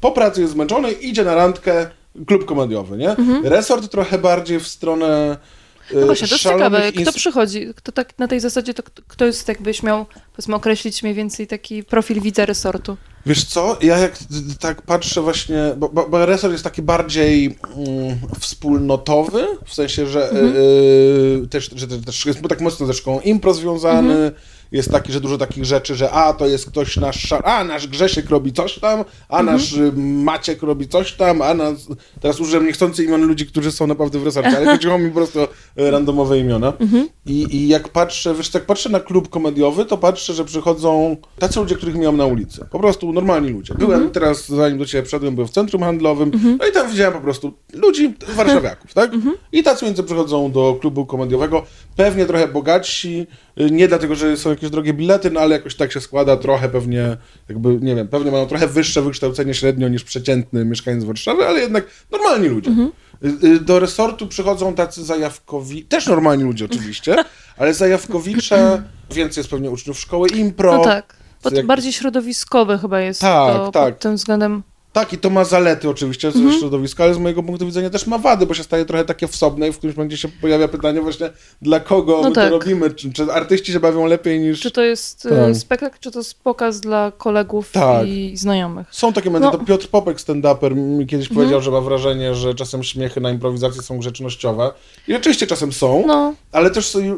po 0.00 0.12
pracy 0.12 0.40
jest 0.40 0.52
zmęczony, 0.52 0.92
idzie 0.92 1.24
na 1.24 1.34
randkę, 1.34 1.86
klub 2.26 2.44
komediowy, 2.44 2.96
nie? 2.96 3.16
Resort 3.44 3.90
trochę 3.90 4.18
bardziej 4.18 4.60
w 4.60 4.68
stronę 4.68 5.36
Mhm. 5.82 6.00
No 6.00 6.06
właśnie, 6.06 6.28
to 6.28 6.34
jest 6.34 6.44
ciekawe, 6.44 6.92
kto 7.02 7.12
przychodzi, 7.12 7.66
kto 7.76 7.92
tak 7.92 8.18
na 8.18 8.28
tej 8.28 8.40
zasadzie, 8.40 8.74
to 8.74 8.82
kto- 8.82 9.02
kto 9.08 9.24
jest, 9.24 9.48
jakbyś 9.48 9.82
miał, 9.82 10.06
powiedzmy, 10.36 10.54
określić 10.54 11.02
mniej 11.02 11.14
więcej 11.14 11.46
taki 11.46 11.84
profil 11.84 12.20
widza 12.20 12.46
resortu. 12.46 12.96
Wiesz 13.26 13.44
co, 13.44 13.76
ja 13.82 13.98
jak 13.98 14.18
tak 14.60 14.82
patrzę 14.82 15.22
właśnie, 15.22 15.74
bo, 15.76 15.88
bo, 15.88 16.08
bo 16.08 16.26
resort 16.26 16.52
jest 16.52 16.64
taki 16.64 16.82
bardziej 16.82 17.58
mm, 17.76 18.18
wspólnotowy, 18.40 19.46
w 19.66 19.74
sensie, 19.74 20.06
że 20.06 20.30
Mhm. 20.30 20.52
y, 20.56 21.48
też, 21.50 21.70
że 21.76 21.88
też, 21.88 22.26
jest 22.26 22.42
tak 22.48 22.60
mocno 22.60 22.86
ze 22.86 22.94
szkołą 22.94 23.20
impro 23.20 23.54
związany, 23.54 24.12
Mhm. 24.14 24.32
Jest 24.72 24.90
taki, 24.90 25.12
że 25.12 25.20
dużo 25.20 25.38
takich 25.38 25.64
rzeczy, 25.64 25.94
że 25.94 26.10
a, 26.10 26.32
to 26.32 26.46
jest 26.46 26.66
ktoś 26.66 26.96
nasz, 26.96 27.32
a, 27.32 27.64
nasz 27.64 27.86
Grzesiek 27.88 28.30
robi 28.30 28.52
coś 28.52 28.78
tam, 28.78 29.04
a 29.28 29.38
Mhm. 29.40 29.56
nasz 29.56 29.72
y, 29.72 29.92
Maciek 29.96 30.62
robi 30.62 30.88
coś 30.88 31.12
tam, 31.12 31.42
a 31.42 31.54
nas, 31.54 31.86
teraz 32.20 32.40
użyłem 32.40 32.66
niechcący 32.66 33.04
imion 33.04 33.22
ludzi, 33.26 33.46
którzy 33.46 33.72
są 33.72 33.86
naprawdę 33.86 34.18
w 34.18 34.24
resorcie, 34.24 34.56
ale 34.56 34.66
chodziło 34.76 34.98
mi 34.98 35.08
po 35.08 35.14
prostu 35.16 35.40
o 35.40 35.48
y, 35.78 35.90
randomowe 35.90 36.38
imiona. 36.38 36.72
Mhm. 36.80 37.08
I, 37.26 37.56
I 37.56 37.68
jak 37.68 37.88
patrzę, 37.88 38.34
wiesz, 38.34 38.54
jak 38.54 38.66
patrzę 38.66 38.88
na 38.88 39.00
klub 39.00 39.28
komediowy, 39.28 39.84
to 39.84 39.98
patrzę, 39.98 40.34
że 40.34 40.44
przychodzą 40.44 41.16
tacy 41.38 41.60
ludzie, 41.60 41.74
których 41.76 41.94
miałem 41.94 42.16
na 42.16 42.26
ulicy. 42.26 42.66
Po 42.70 42.78
prostu 42.78 43.12
normalni 43.12 43.50
ludzie. 43.50 43.74
Byłem 43.74 43.92
Mhm. 43.94 44.10
teraz, 44.10 44.48
zanim 44.48 44.78
do 44.78 44.86
ciebie 44.86 45.06
wszedłem, 45.06 45.34
byłem 45.34 45.48
w 45.48 45.50
centrum 45.52 45.82
handlowym, 45.82 46.30
no 46.58 46.66
i 46.66 46.72
tam 46.72 46.90
widziałem 46.90 47.12
po 47.12 47.20
prostu 47.20 47.52
ludzi, 47.72 48.14
warszawiaków, 48.36 48.94
tak? 48.94 49.14
Mhm. 49.14 49.36
I 49.52 49.62
tacy 49.62 49.84
między 49.84 50.02
przychodzą 50.02 50.52
do 50.52 50.76
klubu 50.80 51.06
komediowego, 51.06 51.62
pewnie 51.96 52.26
trochę 52.26 52.48
bogatsi, 52.48 53.26
nie 53.56 53.88
dlatego, 53.88 54.14
że 54.14 54.36
są 54.36 54.50
jakieś 54.50 54.70
drogie 54.70 54.92
bilety, 54.94 55.30
no 55.30 55.40
ale 55.40 55.56
jakoś 55.56 55.74
tak 55.74 55.92
się 55.92 56.00
składa, 56.00 56.36
trochę 56.36 56.68
pewnie, 56.68 57.16
jakby, 57.48 57.78
nie 57.80 57.94
wiem, 57.94 58.08
pewnie 58.08 58.30
mają 58.30 58.46
trochę 58.46 58.66
wyższe 58.66 59.02
wykształcenie 59.02 59.54
średnio 59.54 59.88
niż 59.88 60.04
przeciętny 60.04 60.64
mieszkaniec 60.64 61.04
Warszawy, 61.04 61.46
ale 61.46 61.60
jednak 61.60 61.86
normalni 62.10 62.48
ludzie. 62.48 62.70
Y, 62.70 63.46
y, 63.46 63.60
Do 63.60 63.80
resortu 63.80 64.26
przychodzą 64.26 64.74
tacy 64.74 65.04
zajawkowi, 65.04 65.84
też 65.84 66.06
normalni 66.06 66.44
ludzie 66.44 66.64
oczywiście, 66.64 67.16
ale 67.58 67.74
zajawkowicze, 67.74 68.82
więcej 69.10 69.40
jest 69.40 69.50
pewnie 69.50 69.70
uczniów 69.70 69.98
szkoły 69.98 70.28
impro. 70.28 70.76
No 70.76 70.84
tak, 70.84 71.16
bardziej 71.64 71.92
środowiskowe 71.92 72.78
chyba 72.78 73.00
jest 73.00 73.20
Tak, 73.20 73.56
to 73.56 73.70
tak. 73.72 73.94
pod 73.94 74.02
tym 74.02 74.16
względem. 74.16 74.62
Tak, 74.92 75.12
i 75.12 75.18
to 75.18 75.30
ma 75.30 75.44
zalety 75.44 75.88
oczywiście 75.88 76.30
ze 76.32 76.38
Mhm. 76.38 76.58
środowiska, 76.60 77.04
ale 77.04 77.14
z 77.14 77.18
mojego 77.18 77.42
punktu 77.42 77.66
widzenia 77.66 77.90
też 77.90 78.06
ma 78.06 78.18
wady, 78.18 78.46
bo 78.46 78.54
się 78.54 78.62
staje 78.62 78.84
trochę 78.84 79.04
takie 79.04 79.28
wsobne 79.28 79.68
i 79.68 79.72
w 79.72 79.78
którymś 79.78 79.96
momencie 79.96 80.16
się 80.16 80.28
pojawia 80.28 80.68
pytanie 80.68 81.00
właśnie, 81.00 81.30
dla 81.62 81.80
kogo 81.80 82.18
No 82.22 82.28
my 82.28 82.34
tak. 82.34 82.44
to 82.50 82.58
robimy? 82.58 82.90
Czy, 82.90 83.12
czy 83.12 83.32
artyści 83.32 83.72
się 83.72 83.80
bawią 83.80 84.06
lepiej 84.06 84.40
niż... 84.40 84.60
Czy 84.60 84.70
to 84.70 84.82
jest 84.82 85.22
Tak. 85.22 85.32
tak. 85.32 85.56
spektakl, 85.56 85.96
czy 86.00 86.10
to 86.10 86.18
jest 86.18 86.34
pokaz 86.34 86.80
dla 86.80 87.12
kolegów 87.18 87.70
Tak. 87.72 88.06
i 88.06 88.36
znajomych? 88.36 88.86
Są 88.90 89.12
takie 89.12 89.30
momenty, 89.30 89.52
No. 89.52 89.58
to 89.58 89.64
Piotr 89.64 89.88
Popek, 89.88 90.18
stand-uper, 90.18 90.76
mi 90.76 91.06
kiedyś 91.06 91.26
Mhm. 91.26 91.36
powiedział, 91.40 91.60
że 91.62 91.70
ma 91.70 91.80
wrażenie, 91.80 92.34
że 92.34 92.54
czasem 92.54 92.82
śmiechy 92.82 93.20
na 93.20 93.30
improwizacji 93.30 93.82
są 93.82 93.98
grzecznościowe. 93.98 94.72
I 95.08 95.12
rzeczywiście 95.12 95.46
czasem 95.46 95.72
są, 95.72 96.04
No, 96.06 96.34
ale 96.52 96.70
też 96.70 96.88
sobie, 96.88 97.06
y, 97.12 97.16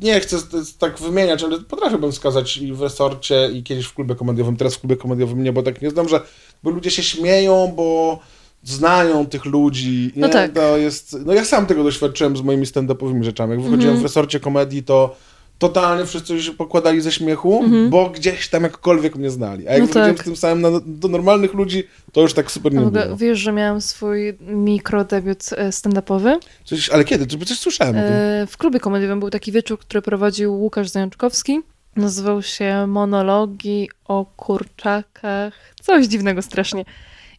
nie 0.00 0.20
chcę 0.20 0.36
tak 0.78 0.98
wymieniać, 0.98 1.42
ale 1.44 1.58
potrafiłbym 1.60 2.12
wskazać 2.12 2.56
i 2.56 2.72
w 2.72 2.82
resorcie, 2.82 3.50
i 3.52 3.62
kiedyś 3.62 3.86
w 3.86 3.94
klubie 3.94 4.14
komediowym, 4.14 4.56
teraz 4.56 4.74
w 4.74 4.80
klubie 4.80 4.96
komediowym 4.96 5.42
nie, 5.42 5.52
bo 5.52 5.62
tak 5.62 5.82
nie 5.82 5.90
znam, 5.90 6.08
że 6.08 6.20
bo 6.62 6.70
ludzie 6.70 6.90
się 6.90 7.02
śmieją, 7.02 7.72
bo 7.76 8.18
znają 8.64 9.26
tych 9.26 9.44
ludzi. 9.44 10.12
Nie? 10.16 10.22
No 10.22 10.28
tak. 10.28 10.52
To 10.52 10.76
jest, 10.76 11.16
no 11.26 11.32
ja 11.32 11.44
sam 11.44 11.66
tego 11.66 11.84
doświadczyłem 11.84 12.36
z 12.36 12.40
moimi 12.42 12.66
stand-upowymi 12.66 13.22
rzeczami. 13.24 13.50
Jak 13.52 13.60
wychodziłem 13.60 13.94
Mhm. 13.94 14.00
w 14.00 14.02
resorcie 14.02 14.40
komedii, 14.40 14.82
to 14.82 15.16
totalnie 15.58 16.06
wszyscy 16.06 16.42
się 16.42 16.52
pokładali 16.52 17.00
ze 17.00 17.12
śmiechu, 17.12 17.64
bo 17.90 18.10
gdzieś 18.10 18.48
tam 18.48 18.62
jakkolwiek 18.62 19.16
mnie 19.16 19.30
znali. 19.30 19.68
A 19.68 19.72
jak 19.72 19.80
Mhm. 19.80 19.80
No 19.80 19.86
wychodziłem 19.86 20.14
tak. 20.16 20.22
z 20.22 20.24
tym 20.26 20.36
samym 20.36 20.60
na, 20.60 20.80
do 20.86 21.08
normalnych 21.08 21.54
ludzi, 21.54 21.84
to 22.12 22.20
już 22.20 22.34
tak 22.34 22.50
super 22.50 22.72
nie 22.72 22.80
ogóle 22.80 23.04
było. 23.04 23.16
wiesz, 23.16 23.38
że 23.38 23.52
miałam 23.52 23.80
swój 23.80 24.38
mikrodebiut 24.40 25.44
e, 25.56 25.68
stand-upowy. 25.72 26.36
Coś, 26.64 26.90
ale 26.90 27.04
kiedy? 27.04 27.26
To 27.26 27.44
coś 27.46 27.58
słyszałem. 27.58 27.96
E, 27.98 28.46
W 28.46 28.56
klubie 28.56 28.80
komediowym 28.80 29.20
był 29.20 29.30
taki 29.30 29.52
wieczór, 29.52 29.78
który 29.78 30.02
prowadził 30.02 30.54
Łukasz 30.54 30.88
Zajączkowski. 30.88 31.60
Nazywał 31.96 32.42
się 32.42 32.86
Monologi 32.86 33.90
o 34.04 34.26
kurczakach. 34.36 35.74
Coś 35.82 36.06
dziwnego 36.06 36.42
strasznie. 36.42 36.84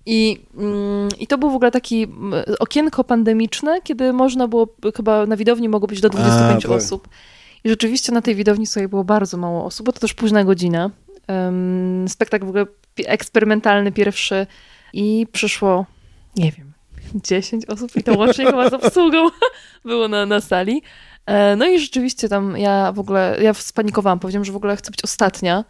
I, 0.06 0.46
mm, 0.58 1.10
I 1.20 1.28
to 1.28 1.38
był 1.38 1.52
w 1.52 1.56
ogóle 1.56 1.72
taki 1.72 2.04
mm, 2.04 2.34
okienko 2.60 3.04
pandemiczne, 3.04 3.82
kiedy 3.82 4.14
można 4.14 4.48
było, 4.48 4.68
chyba 4.96 5.26
na 5.26 5.38
widowni 5.38 5.70
mogło 5.70 5.88
być 5.88 6.02
do 6.02 6.10
25 6.10 6.64
tak. 6.64 6.72
osób. 6.72 7.08
I 7.64 7.70
rzeczywiście 7.70 8.12
na 8.12 8.22
tej 8.22 8.36
widowni 8.36 8.68
sobie 8.68 8.88
było 8.88 9.04
bardzo 9.04 9.38
mało 9.38 9.66
osób, 9.66 9.86
bo 9.86 9.92
to 9.92 10.00
też 10.00 10.14
późna 10.14 10.44
godzina. 10.44 10.90
Um, 11.28 12.06
spektakl 12.08 12.46
w 12.46 12.50
ogóle 12.50 12.66
eksperymentalny 13.06 13.92
pierwszy 13.92 14.48
i 14.94 15.28
przyszło, 15.32 15.86
nie 16.36 16.52
wiem, 16.52 16.74
10 17.16 17.66
osób 17.66 17.96
i 17.96 18.04
to 18.04 18.18
łącznie 18.18 18.46
chyba 18.46 18.70
z 18.70 18.74
obsługą 18.74 19.30
było 19.86 20.08
na, 20.08 20.26
na 20.26 20.42
sali. 20.42 20.82
E, 21.30 21.56
No 21.56 21.68
i 21.68 21.80
rzeczywiście 21.80 22.30
tam 22.30 22.58
ja 22.58 22.92
w 22.92 23.00
ogóle, 23.00 23.38
ja 23.42 23.54
spanikowałam, 23.54 24.20
powiedziałam, 24.20 24.46
że 24.46 24.52
w 24.52 24.56
ogóle 24.56 24.76
chcę 24.76 24.92
być 24.92 25.04
ostatnia 25.04 25.64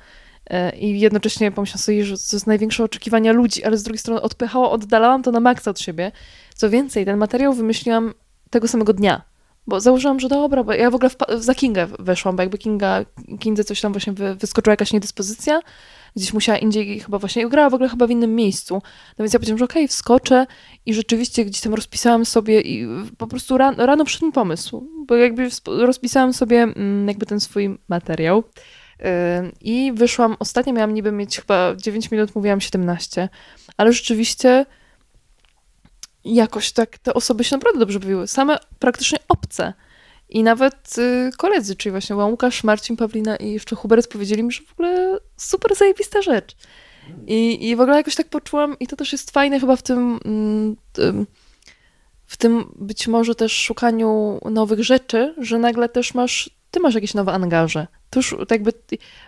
E, 0.49 0.76
i 0.77 0.99
jednocześnie 0.99 1.52
pomyślałam 1.52 1.80
sobie, 1.80 2.06
że 2.06 2.18
to 2.18 2.36
jest 2.36 2.48
największe 2.48 2.84
oczekiwania 2.84 3.31
ludzi, 3.31 3.64
ale 3.64 3.77
z 3.77 3.84
drugiej 3.84 3.99
strony 3.99 4.22
odpychała, 4.22 4.72
oddalałam 4.72 5.23
to 5.23 5.31
na 5.31 5.40
maksa 5.40 5.72
od 5.72 5.80
siebie. 5.80 6.11
Co 6.56 6.69
więcej, 6.69 7.06
ten 7.06 7.18
materiał 7.18 7.53
wymyśliłam 7.53 8.14
tego 8.49 8.68
samego 8.68 8.94
dnia, 8.94 9.22
bo 9.68 9.80
założyłam, 9.80 10.19
że 10.19 10.30
dobra, 10.30 10.64
bo 10.64 10.73
ja 10.73 10.91
w 10.91 10.95
ogóle 10.95 11.10
wpa- 11.10 11.40
za 11.40 11.56
Kingę 11.56 11.88
weszłam, 11.99 12.36
bo 12.36 12.41
jakby 12.41 12.57
Kinga, 12.57 13.06
Kindze 13.40 13.64
coś 13.64 13.81
tam 13.81 13.91
właśnie 13.91 14.14
wy, 14.14 14.36
wyskoczyła 14.36 14.72
jakaś 14.73 14.94
niedyspozycja, 14.94 15.60
gdzieś 16.15 16.34
musiała 16.34 16.57
indziej 16.57 16.99
chyba 16.99 17.19
właśnie, 17.19 17.49
grała 17.49 17.69
w 17.69 17.73
ogóle 17.73 17.90
chyba 17.90 18.07
w 18.07 18.11
innym 18.11 18.36
miejscu. 18.36 18.73
No 19.18 19.23
więc 19.23 19.34
ja 19.34 19.40
powiedziałam, 19.40 19.57
że 19.57 19.65
okej, 19.65 19.88
wskoczę 19.88 20.45
i 20.86 20.94
rzeczywiście 20.94 21.45
gdzieś 21.45 21.61
tam 21.61 21.73
rozpisałam 21.73 22.26
sobie 22.26 22.61
i 22.61 22.88
po 23.18 23.27
prostu 23.27 23.57
ran, 23.57 23.76
rano 23.77 24.06
przyszedł 24.06 24.26
mi 24.26 24.31
pomysł, 24.31 24.88
bo 25.07 25.15
jakby 25.15 25.49
rozpisałam 25.68 26.34
sobie 26.34 26.64
mm, 26.64 27.07
jakby 27.07 27.26
ten 27.26 27.40
swój 27.40 27.77
materiał 27.88 28.44
Ym, 29.40 29.52
i 29.61 29.91
wyszłam, 29.95 30.36
ostatnio 30.40 30.73
miałam 30.73 30.94
niby 30.94 31.11
mieć 31.11 31.40
chyba 31.40 31.76
9 31.76 32.11
minut, 32.11 32.36
mówiłam 32.36 32.61
17, 32.61 33.30
ale 33.77 33.94
rzeczywiście 33.94 34.65
jakoś 36.26 36.72
tak 36.72 36.98
te 36.98 37.14
osoby 37.14 37.44
się 37.44 37.56
naprawdę 37.56 37.80
dobrze 37.80 37.99
bawiły, 37.99 38.27
same 38.27 38.57
praktycznie 38.80 39.18
obce. 39.27 39.73
I 40.30 40.44
nawet 40.44 40.95
y, 40.98 41.31
koledzy, 41.38 41.76
czyli 41.76 41.91
właśnie 41.91 42.15
Łukasz, 42.15 42.64
Marcin, 42.64 42.98
Pawlina 42.98 43.36
i 43.36 43.52
jeszcze 43.52 43.76
Hubert 43.76 44.11
powiedzieli 44.11 44.44
mi, 44.44 44.52
że 44.52 44.64
w 44.64 44.72
ogóle 44.72 45.19
super 45.40 45.76
zajebista 45.76 46.22
rzecz. 46.22 46.56
I, 47.28 47.70
I 47.70 47.76
w 47.76 47.82
ogóle 47.82 47.98
jakoś 47.98 48.16
tak 48.16 48.30
poczułam, 48.30 48.80
i 48.80 48.88
to 48.88 48.95
też 48.95 49.11
jest 49.11 49.32
fajne 49.32 49.60
chyba 49.60 49.76
w 49.76 49.82
tym, 49.82 50.20
mm, 50.26 50.76
tym, 50.94 51.28
w 52.26 52.38
tym 52.38 52.72
być 52.76 53.07
może 53.07 53.36
też 53.36 53.52
szukaniu 53.52 54.40
nowych 54.52 54.84
rzeczy, 54.84 55.36
że 55.38 55.60
nagle 55.60 55.90
też 55.90 56.14
masz, 56.14 56.49
ty 56.72 56.80
masz 56.80 56.95
jakieś 56.95 57.14
nowe 57.14 57.32
angaże. 57.32 57.88
To 58.10 58.20
już 58.20 58.36
tak 58.40 58.52
jakby 58.52 58.72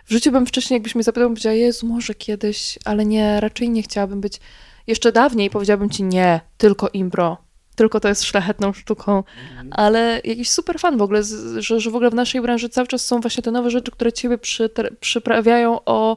w 0.04 0.10
życiu 0.12 0.32
bym 0.32 0.46
wcześniej, 0.46 0.76
jakbyś 0.76 0.94
mnie 0.94 1.04
zapytał, 1.04 1.28
powiedziała, 1.28 1.54
Jezu, 1.54 1.86
może 1.86 2.14
kiedyś, 2.14 2.78
ale 2.84 3.04
nie, 3.04 3.40
raczej 3.40 3.70
nie 3.70 3.82
chciałabym 3.82 4.20
być. 4.20 4.40
Jeszcze 4.86 5.12
dawniej 5.12 5.50
powiedziałabym 5.50 5.90
ci, 5.90 6.02
nie, 6.02 6.40
tylko 6.58 6.88
impro. 6.88 7.38
Tylko 7.76 8.00
to 8.00 8.08
jest 8.08 8.24
szlachetną 8.24 8.72
sztuką, 8.72 9.22
ale 9.70 10.20
jakiś 10.24 10.50
super 10.50 10.78
fan 10.78 10.98
w 10.98 11.02
ogóle, 11.02 11.22
że, 11.58 11.80
że 11.80 11.90
w 11.90 11.94
ogóle 11.94 12.10
w 12.10 12.14
naszej 12.14 12.40
branży 12.40 12.68
cały 12.68 12.86
czas 12.86 13.06
są 13.06 13.20
właśnie 13.20 13.42
te 13.42 13.50
nowe 13.50 13.70
rzeczy, 13.70 13.90
które 13.90 14.12
ciebie 14.12 14.38
przytr- 14.38 14.90
przyprawiają 15.00 15.80
o 15.84 16.16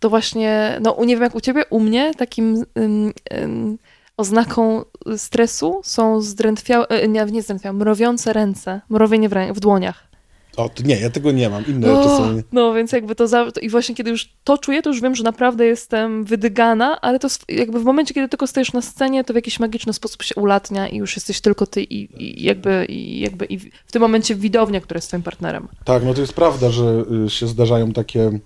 to 0.00 0.10
właśnie, 0.10 0.78
no 0.82 0.96
nie 1.04 1.14
wiem 1.14 1.22
jak 1.22 1.34
u 1.34 1.40
ciebie, 1.40 1.64
u 1.70 1.80
mnie 1.80 2.14
takim 2.14 2.64
ym, 2.78 3.12
ym, 3.32 3.78
oznaką 4.16 4.84
stresu 5.16 5.80
są 5.84 6.20
zdrętwiałe, 6.20 6.88
e, 6.88 7.08
nie, 7.08 7.24
nie 7.24 7.42
zdrętwiałe, 7.42 7.72
mrowiące 7.72 8.32
ręce, 8.32 8.80
mrowienie 8.88 9.28
w, 9.28 9.32
w 9.54 9.60
dłoniach. 9.60 10.11
O, 10.56 10.68
to 10.68 10.82
nie, 10.82 11.00
ja 11.00 11.10
tego 11.10 11.32
nie 11.32 11.48
mam. 11.50 11.66
Inne 11.66 11.86
rzeczy 11.86 12.08
O, 12.08 12.18
są... 12.18 12.42
no 12.52 12.74
więc 12.74 12.92
jakby 12.92 13.14
to, 13.14 13.28
za, 13.28 13.52
to 13.52 13.60
i 13.60 13.68
właśnie 13.68 13.94
kiedy 13.94 14.10
już 14.10 14.28
to 14.44 14.58
czuję, 14.58 14.82
to 14.82 14.90
już 14.90 15.00
wiem, 15.00 15.14
że 15.14 15.24
naprawdę 15.24 15.66
jestem 15.66 16.24
wydygana, 16.24 17.00
ale 17.00 17.18
to 17.18 17.28
jakby 17.48 17.80
w 17.80 17.84
momencie, 17.84 18.14
kiedy 18.14 18.28
tylko 18.28 18.46
stajesz 18.46 18.72
na 18.72 18.82
scenie, 18.82 19.24
to 19.24 19.32
w 19.32 19.36
jakiś 19.36 19.60
magiczny 19.60 19.92
sposób 19.92 20.22
się 20.22 20.34
ulatnia 20.34 20.88
i 20.88 20.96
już 20.96 21.16
jesteś 21.16 21.40
tylko 21.40 21.66
ty 21.66 21.82
i, 21.82 22.22
i 22.24 22.42
jakby, 22.42 22.86
i 22.88 23.20
jakby 23.20 23.44
i 23.44 23.58
w 23.58 23.92
tym 23.92 24.02
momencie 24.02 24.34
widownia, 24.34 24.80
która 24.80 24.98
jest 24.98 25.08
twoim 25.08 25.22
partnerem. 25.22 25.68
Tak, 25.84 26.04
no 26.04 26.14
to 26.14 26.20
jest 26.20 26.32
prawda, 26.32 26.70
że 26.70 27.04
y, 27.26 27.30
się 27.30 27.46
zdarzają 27.46 27.92
takie 27.92 28.38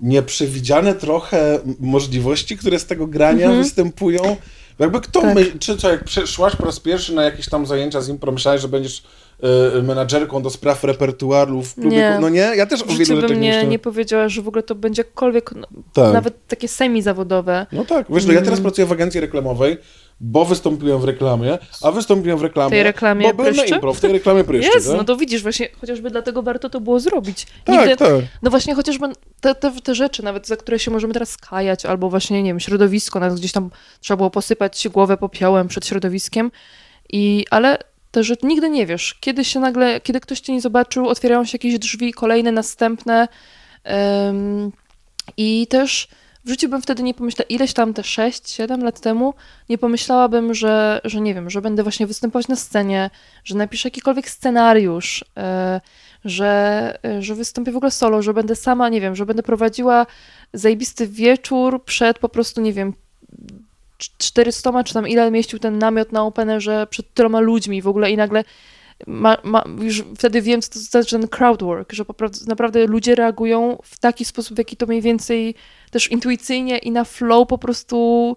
nieprzewidziane 0.00 0.94
trochę 0.94 1.58
możliwości, 1.80 2.56
które 2.58 2.78
z 2.78 2.86
tego 2.86 3.06
grania 3.06 3.44
Mhm. 3.46 3.62
występują. 3.62 4.36
Jakby 4.78 5.00
kto, 5.00 5.20
Tak. 5.20 5.34
my, 5.34 5.46
czy 5.58 5.76
co, 5.76 5.90
jak 5.90 6.04
przeszłaś 6.04 6.56
po 6.56 6.64
raz 6.64 6.80
pierwszy 6.80 7.14
na 7.14 7.22
jakieś 7.24 7.48
tam 7.48 7.66
zajęcia 7.66 8.00
z 8.00 8.08
impro, 8.08 8.32
myślałeś, 8.32 8.62
że 8.62 8.68
będziesz 8.68 9.02
menadżerką 9.82 10.42
do 10.42 10.50
spraw 10.50 10.84
repertuaru 10.84 11.62
w 11.62 11.74
klubie? 11.74 11.96
Nie. 11.96 12.18
No 12.20 12.28
nie? 12.28 12.40
Ja 12.56 12.66
też 12.66 12.82
o 12.82 12.86
wielu 12.86 13.04
rzeczach 13.04 13.30
bym 13.30 13.40
nie, 13.40 13.64
nie 13.66 13.78
powiedziała, 13.78 14.28
że 14.28 14.42
w 14.42 14.48
ogóle 14.48 14.62
to 14.62 14.74
będzie 14.74 15.00
jakkolwiek, 15.02 15.52
no, 15.54 15.66
Tak. 15.92 16.12
nawet 16.14 16.46
takie 16.46 16.68
semi-zawodowe. 16.68 17.66
No 17.72 17.84
tak, 17.84 18.06
wiesz, 18.10 18.24
no 18.26 18.32
ja 18.32 18.38
Mm. 18.38 18.44
teraz 18.44 18.60
pracuję 18.60 18.86
w 18.86 18.92
agencji 18.92 19.20
reklamowej, 19.20 19.78
bo 20.20 20.44
wystąpiłem 20.44 21.00
w 21.00 21.04
reklamie, 21.04 21.58
a 21.82 21.90
wystąpiłem 21.92 22.38
w 22.38 22.42
reklamie, 22.42 22.70
tej 22.70 22.82
reklamie 22.82 23.28
bo 23.28 23.34
byłem 23.34 23.56
na 23.56 23.64
impro, 23.64 23.94
w 23.94 24.00
tej 24.00 24.12
reklamie 24.12 24.44
pryszczy. 24.50 24.70
Jest, 24.74 24.88
tak? 24.88 24.96
no 24.96 25.04
to 25.04 25.16
widzisz, 25.16 25.42
właśnie 25.42 25.68
chociażby 25.80 26.10
dlatego 26.10 26.42
warto 26.42 26.70
to 26.70 26.80
było 26.80 27.00
zrobić. 27.00 27.46
tak, 27.64 27.76
Nigdy, 27.78 27.96
tak. 27.96 28.10
No 28.42 28.50
właśnie 28.50 28.74
chociażby 28.74 29.06
te, 29.40 29.54
te, 29.54 29.72
te 29.82 29.94
rzeczy, 29.94 30.22
nawet 30.24 30.46
za 30.46 30.56
które 30.56 30.78
się 30.78 30.90
możemy 30.90 31.12
teraz 31.12 31.36
kajać, 31.36 31.86
albo 31.86 32.10
właśnie, 32.10 32.42
nie 32.42 32.50
wiem, 32.50 32.60
środowisko, 32.60 33.20
nawet 33.20 33.38
gdzieś 33.38 33.52
tam 33.52 33.70
trzeba 34.00 34.16
było 34.16 34.30
posypać 34.30 34.88
głowę 34.92 35.16
popiołem 35.16 35.68
przed 35.68 35.86
środowiskiem, 35.86 36.50
i, 37.12 37.44
ale 37.50 37.78
też, 38.16 38.26
że 38.26 38.34
nigdy 38.42 38.70
nie 38.70 38.86
wiesz, 38.86 39.14
kiedy 39.20 39.44
się 39.44 39.60
nagle, 39.60 40.00
kiedy 40.00 40.20
ktoś 40.20 40.40
cię 40.40 40.52
nie 40.52 40.60
zobaczył, 40.60 41.08
otwierają 41.08 41.44
się 41.44 41.54
jakieś 41.54 41.78
drzwi, 41.78 42.12
kolejne, 42.12 42.52
następne 42.52 43.28
em, 43.84 44.72
i 45.36 45.66
też 45.66 46.08
w 46.44 46.48
życiu 46.48 46.68
bym 46.68 46.82
wtedy 46.82 47.02
nie 47.02 47.14
pomyślała, 47.14 47.48
ileś 47.48 47.72
tam 47.72 47.94
te 47.94 48.02
6-7 48.02 48.82
lat 48.82 49.00
temu, 49.00 49.34
nie 49.68 49.78
pomyślałabym, 49.78 50.54
że, 50.54 51.00
że 51.04 51.20
nie 51.20 51.34
wiem, 51.34 51.50
że 51.50 51.62
będę 51.62 51.82
właśnie 51.82 52.06
występować 52.06 52.48
na 52.48 52.56
scenie, 52.56 53.10
że 53.44 53.54
napiszę 53.54 53.88
jakikolwiek 53.88 54.30
scenariusz, 54.30 55.24
e, 55.36 55.80
że, 56.24 56.98
że 57.20 57.34
wystąpię 57.34 57.72
w 57.72 57.76
ogóle 57.76 57.90
solo, 57.90 58.22
że 58.22 58.34
będę 58.34 58.56
sama, 58.56 58.88
nie 58.88 59.00
wiem, 59.00 59.16
że 59.16 59.26
będę 59.26 59.42
prowadziła 59.42 60.06
zajebisty 60.52 61.06
wieczór 61.06 61.84
przed 61.84 62.18
po 62.18 62.28
prostu, 62.28 62.60
nie 62.60 62.72
wiem, 62.72 62.94
400 63.98 64.84
czy 64.84 64.94
tam 64.94 65.08
ile 65.08 65.30
mieścił 65.30 65.58
ten 65.58 65.78
namiot 65.78 66.12
na 66.12 66.24
openerze 66.24 66.86
przed 66.90 67.14
tyloma 67.14 67.40
ludźmi 67.40 67.82
w 67.82 67.88
ogóle 67.88 68.10
i 68.10 68.16
nagle 68.16 68.44
ma, 69.06 69.36
ma, 69.44 69.64
już 69.80 70.04
wtedy 70.16 70.42
wiem, 70.42 70.62
co 70.62 70.72
to 70.72 70.78
znaczy 70.78 71.18
ten 71.18 71.28
crowdwork, 71.28 71.92
że 71.92 72.04
naprawdę 72.46 72.86
ludzie 72.86 73.14
reagują 73.14 73.78
w 73.82 73.98
taki 73.98 74.24
sposób, 74.24 74.54
w 74.54 74.58
jaki 74.58 74.76
to 74.76 74.86
mniej 74.86 75.02
więcej 75.02 75.54
też 75.90 76.10
intuicyjnie 76.10 76.78
i 76.78 76.90
na 76.90 77.04
flow 77.04 77.48
po 77.48 77.58
prostu 77.58 78.36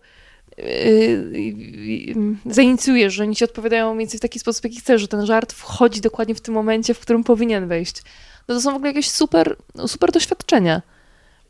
yy, 0.57 2.25
zainicjujesz, 2.45 3.13
że 3.13 3.23
oni 3.23 3.35
ci 3.35 3.43
odpowiadają 3.43 3.93
mniej 3.93 4.05
więcej 4.05 4.17
w 4.17 4.21
taki 4.21 4.39
sposób, 4.39 4.63
jaki 4.63 4.79
chcesz, 4.79 5.01
że 5.01 5.07
ten 5.07 5.25
żart 5.25 5.53
wchodzi 5.53 6.01
dokładnie 6.01 6.35
w 6.35 6.41
tym 6.41 6.53
momencie, 6.53 6.93
w 6.93 6.99
którym 6.99 7.23
powinien 7.23 7.67
wejść. 7.67 8.01
No 8.47 8.55
to 8.55 8.61
są 8.61 8.71
w 8.71 8.75
ogóle 8.75 8.89
jakieś 8.89 9.11
super, 9.11 9.55
no 9.75 9.87
super 9.87 10.11
doświadczenia. 10.11 10.81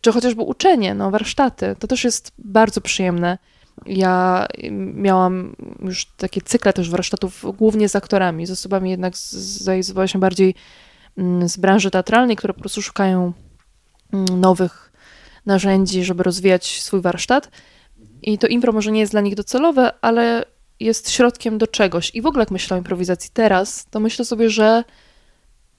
Czy 0.02 0.11
chociażby 0.11 0.41
uczenie, 0.41 0.94
no 0.94 1.11
warsztaty, 1.11 1.76
to 1.80 1.88
też 1.88 2.03
jest 2.03 2.31
bardzo 2.38 2.81
przyjemne. 2.81 3.38
Ja 3.85 4.47
miałam 4.93 5.56
już 5.81 6.06
takie 6.06 6.41
cykle 6.41 6.73
też 6.73 6.89
warsztatów 6.89 7.45
głównie 7.57 7.89
z 7.89 7.95
aktorami, 7.95 8.45
z 8.45 8.51
osobami 8.51 8.89
jednak 8.89 9.18
z, 9.18 9.31
z, 9.31 9.91
właśnie 9.91 10.19
bardziej 10.19 10.56
mm, 11.18 11.49
z 11.49 11.57
branży 11.57 11.91
teatralnej, 11.91 12.35
które 12.35 12.53
po 12.53 12.60
prostu 12.60 12.81
szukają 12.81 13.34
mm, 14.14 14.41
nowych 14.41 14.91
narzędzi, 15.45 16.03
żeby 16.03 16.23
rozwijać 16.23 16.81
swój 16.81 17.01
warsztat. 17.01 17.51
I 18.22 18.38
to 18.38 18.47
impro 18.47 18.72
może 18.72 18.91
nie 18.91 18.99
jest 18.99 19.11
dla 19.11 19.22
nich 19.22 19.35
docelowe, 19.35 19.91
ale 20.01 20.45
jest 20.80 21.11
środkiem 21.11 21.57
do 21.57 21.68
czegoś. 21.68 22.15
I 22.15 22.22
w 22.22 22.26
ogóle 22.26 22.41
jak 22.41 22.51
myślę 22.51 22.76
o 22.76 22.77
improwizacji 22.77 23.31
teraz, 23.34 23.85
to 23.89 23.99
myślę 23.99 24.26
sobie, 24.26 24.49
że 24.49 24.84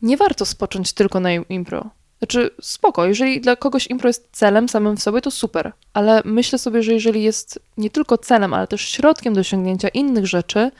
nie 0.03 0.17
warto 0.17 0.47
spocząć 0.47 0.93
tylko 0.93 1.21
na 1.21 1.33
impro. 1.33 1.91
Znaczy, 2.21 2.51
spoko, 2.61 3.07
jeżeli 3.07 3.41
dla 3.41 3.57
kogoś 3.57 3.87
impro 3.87 4.09
jest 4.09 4.29
celem 4.33 4.69
samym 4.69 4.97
w 4.97 5.03
sobie, 5.03 5.21
to 5.21 5.31
super, 5.31 5.73
ale 5.95 6.23
myślę 6.25 6.59
sobie, 6.59 6.83
że 6.83 6.93
jeżeli 6.93 7.23
jest 7.23 7.61
nie 7.77 7.91
tylko 7.91 8.19
celem, 8.19 8.55
ale 8.55 8.67
też 8.67 8.81
środkiem 8.81 9.35
do 9.35 9.41
osiągnięcia 9.41 9.89
innych 9.89 10.27
rzeczy, 10.27 10.71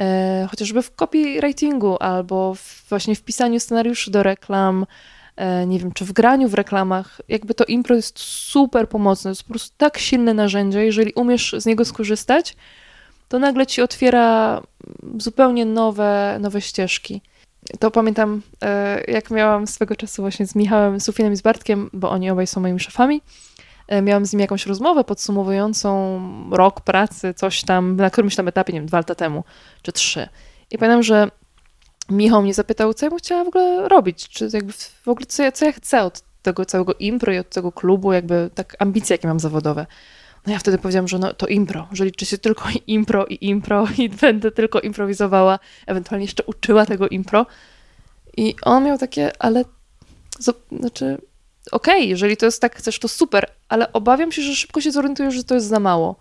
e, 0.00 0.46
chociażby 0.50 0.82
w 0.82 0.94
copywritingu 0.94 1.96
albo 2.00 2.54
w, 2.54 2.88
właśnie 2.88 3.14
w 3.14 3.22
pisaniu 3.22 3.60
scenariuszy 3.60 4.10
do 4.10 4.22
reklam, 4.22 4.86
e, 5.36 5.66
nie 5.66 5.78
wiem, 5.78 5.92
czy 5.92 6.04
w 6.04 6.12
graniu 6.12 6.48
w 6.48 6.54
reklamach, 6.54 7.20
jakby 7.28 7.54
to 7.54 7.64
impro 7.64 7.96
jest 7.96 8.18
super 8.18 8.88
pomocne, 8.88 9.30
jest 9.30 9.42
po 9.42 9.48
prostu 9.48 9.74
tak 9.76 9.98
silne 9.98 10.34
narzędzie, 10.34 10.84
jeżeli 10.84 11.12
umiesz 11.12 11.54
z 11.58 11.66
niego 11.66 11.84
skorzystać, 11.84 12.56
to 13.28 13.38
nagle 13.38 13.66
ci 13.66 13.82
otwiera 13.82 14.62
zupełnie 15.18 15.66
nowe, 15.66 16.38
nowe 16.40 16.60
ścieżki. 16.60 17.20
To 17.80 17.90
pamiętam, 17.90 18.42
e, 18.62 19.02
jak 19.08 19.30
miałam 19.30 19.66
swego 19.66 19.96
czasu 19.96 20.22
właśnie 20.22 20.46
z 20.46 20.54
Michałem 20.54 21.00
Sufinem 21.00 21.32
i 21.32 21.36
z 21.36 21.42
Bartkiem, 21.42 21.90
bo 21.92 22.10
oni 22.10 22.30
obaj 22.30 22.46
są 22.46 22.60
moimi 22.60 22.80
szefami. 22.80 23.22
E, 23.88 24.02
Miałam 24.02 24.26
z 24.26 24.32
nimi 24.32 24.42
jakąś 24.42 24.66
rozmowę 24.66 25.04
podsumowującą 25.04 26.20
rok 26.50 26.80
pracy, 26.80 27.34
coś 27.34 27.62
tam, 27.62 27.96
na 27.96 28.10
którymś 28.10 28.36
tam 28.36 28.48
etapie, 28.48 28.72
nie 28.72 28.80
wiem, 28.80 28.86
dwa 28.86 28.98
lata 28.98 29.14
temu, 29.14 29.44
czy 29.82 29.92
trzy. 29.92 30.28
I 30.70 30.78
pamiętam, 30.78 31.02
że 31.02 31.30
Michał 32.10 32.42
mnie 32.42 32.54
zapytał, 32.54 32.94
co 32.94 33.06
ja 33.06 33.10
bym 33.10 33.18
chciała 33.18 33.44
w 33.44 33.48
ogóle 33.48 33.88
robić, 33.88 34.28
czy 34.28 34.48
jakby 34.52 34.72
w 34.72 35.08
ogóle 35.08 35.26
co 35.26 35.42
ja, 35.42 35.52
co 35.52 35.64
ja 35.64 35.72
chcę 35.72 36.02
od 36.02 36.22
tego 36.42 36.64
całego 36.64 36.94
impro 36.94 37.32
i 37.32 37.38
od 37.38 37.50
tego 37.50 37.72
klubu, 37.72 38.12
jakby 38.12 38.50
tak 38.54 38.76
ambicje, 38.78 39.14
jakie 39.14 39.28
mam 39.28 39.40
zawodowe. 39.40 39.86
No 40.46 40.52
ja 40.52 40.58
wtedy 40.58 40.78
powiedziałam, 40.78 41.08
że 41.08 41.18
no 41.18 41.34
to 41.34 41.46
impro, 41.46 41.88
że 41.92 42.04
liczy 42.04 42.26
się 42.26 42.38
tylko 42.38 42.68
impro 42.86 43.26
i 43.26 43.46
impro 43.48 43.86
i 43.98 44.08
będę 44.20 44.50
tylko 44.50 44.80
improwizowała, 44.80 45.58
ewentualnie 45.86 46.24
jeszcze 46.24 46.44
uczyła 46.44 46.86
tego 46.86 47.08
impro. 47.08 47.46
I 48.36 48.54
on 48.62 48.84
miał 48.84 48.98
takie, 48.98 49.30
ale 49.38 49.64
znaczy, 50.80 51.18
okej, 51.72 52.08
jeżeli 52.08 52.36
to 52.36 52.46
jest 52.46 52.60
tak, 52.60 52.76
chcesz, 52.76 52.98
to 52.98 53.08
super, 53.08 53.50
ale 53.68 53.92
obawiam 53.92 54.32
się, 54.32 54.42
że 54.42 54.54
szybko 54.54 54.80
się 54.80 54.92
zorientujesz, 54.92 55.34
że 55.34 55.44
to 55.44 55.54
jest 55.54 55.66
za 55.66 55.80
mało. 55.80 56.16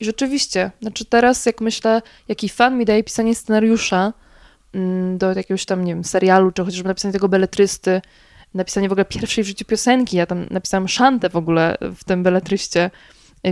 I 0.00 0.04
rzeczywiście, 0.04 0.70
znaczy 0.80 1.04
teraz 1.04 1.46
jak 1.46 1.60
myślę, 1.60 2.02
jaki 2.28 2.48
fan 2.48 2.78
mi 2.78 2.84
daje 2.84 3.04
pisanie 3.04 3.34
scenariusza 3.34 4.12
mm, 4.74 5.18
do 5.18 5.32
jakiegoś 5.32 5.64
tam, 5.64 5.84
nie 5.84 5.94
wiem, 5.94 6.04
serialu, 6.04 6.52
czy 6.52 6.64
chociażby 6.64 6.88
napisanie 6.88 7.12
tego 7.12 7.28
beletrysty, 7.28 8.00
napisanie 8.54 8.88
w 8.88 8.92
ogóle 8.92 9.04
pierwszej 9.04 9.44
w 9.44 9.46
życiu 9.46 9.64
piosenki, 9.64 10.16
ja 10.16 10.26
tam 10.26 10.46
napisałam 10.50 10.88
szantę 10.88 11.30
w 11.30 11.36
ogóle 11.36 11.76
w 11.80 12.04
tym 12.04 12.22
beletryście, 12.22 12.90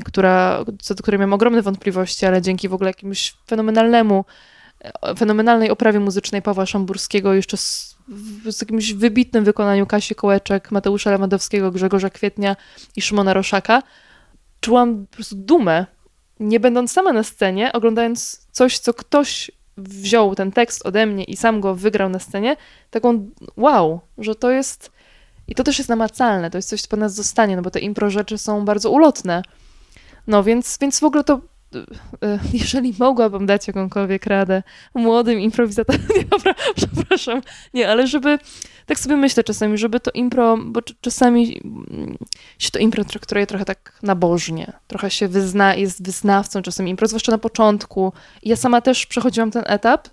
która, 0.04 0.64
co 0.82 0.94
do 0.94 1.02
której 1.02 1.18
miałam 1.18 1.32
ogromne 1.32 1.62
wątpliwości, 1.62 2.26
ale 2.26 2.42
dzięki 2.42 2.68
w 2.68 2.74
ogóle 2.74 2.90
jakiemuś 2.90 3.34
fenomenalnemu, 3.46 4.24
e, 4.80 5.14
fenomenalnej 5.14 5.70
oprawie 5.70 6.00
muzycznej 6.00 6.42
Pawła 6.42 6.66
Szamburskiego, 6.66 7.34
jeszcze 7.34 7.56
z, 7.56 7.96
z 8.50 8.60
jakimś 8.60 8.92
wybitnym 8.92 9.44
wykonaniu 9.44 9.86
Kasi 9.86 10.14
Kołeczek, 10.14 10.70
Mateusza 10.70 11.10
Lewandowskiego, 11.10 11.70
Grzegorza 11.70 12.10
Kwietnia 12.10 12.56
i 12.96 13.02
Szymona 13.02 13.34
Roszaka, 13.34 13.82
czułam 14.60 15.06
po 15.06 15.14
prostu 15.16 15.36
dumę, 15.36 15.86
nie 16.40 16.60
będąc 16.60 16.92
sama 16.92 17.12
na 17.12 17.22
scenie, 17.22 17.72
oglądając 17.72 18.46
coś, 18.52 18.78
co 18.78 18.94
ktoś 18.94 19.50
wziął 19.76 20.34
ten 20.34 20.52
tekst 20.52 20.86
ode 20.86 21.06
mnie 21.06 21.24
i 21.24 21.36
sam 21.36 21.60
go 21.60 21.74
wygrał 21.74 22.08
na 22.08 22.18
scenie, 22.18 22.56
taką 22.90 23.30
wow, 23.56 24.00
że 24.18 24.34
to 24.34 24.50
jest 24.50 24.90
i 25.48 25.54
to 25.54 25.64
też 25.64 25.78
jest 25.78 25.88
namacalne, 25.88 26.50
to 26.50 26.58
jest 26.58 26.68
coś, 26.68 26.82
co 26.82 26.88
po 26.88 26.96
nas 26.96 27.14
zostanie, 27.14 27.56
no 27.56 27.62
bo 27.62 27.70
te 27.70 27.80
impro 27.80 28.10
rzeczy 28.10 28.38
są 28.38 28.64
bardzo 28.64 28.90
ulotne. 28.90 29.42
No 30.26 30.42
więc, 30.42 30.78
więc 30.80 31.00
w 31.00 31.04
ogóle 31.04 31.24
to, 31.24 31.40
y, 31.74 31.78
y, 31.78 32.38
jeżeli 32.52 32.94
mogłabym 32.98 33.46
dać 33.46 33.66
jakąkolwiek 33.66 34.26
radę 34.26 34.62
młodym 34.94 35.40
improwizatorom, 35.40 36.02
przepraszam, 36.76 37.42
nie, 37.74 37.88
ale 37.88 38.06
żeby, 38.06 38.38
tak 38.86 38.98
sobie 38.98 39.16
myślę 39.16 39.44
czasami, 39.44 39.78
żeby 39.78 40.00
to 40.00 40.10
impro, 40.10 40.56
bo 40.66 40.80
cz- 40.80 40.94
czasami 41.00 41.60
mm, 41.64 42.16
się 42.58 42.70
to 42.70 42.78
impro 42.78 43.04
traktuje 43.04 43.46
trochę 43.46 43.64
tak 43.64 43.98
nabożnie, 44.02 44.72
trochę 44.86 45.10
się 45.10 45.28
wyzna, 45.28 45.74
jest 45.74 46.04
wyznawcą 46.04 46.62
czasem 46.62 46.88
impro, 46.88 47.08
zwłaszcza 47.08 47.32
na 47.32 47.38
początku. 47.38 48.12
Ja 48.42 48.56
sama 48.56 48.80
też 48.80 49.06
przechodziłam 49.06 49.50
ten 49.50 49.62
etap, 49.66 50.08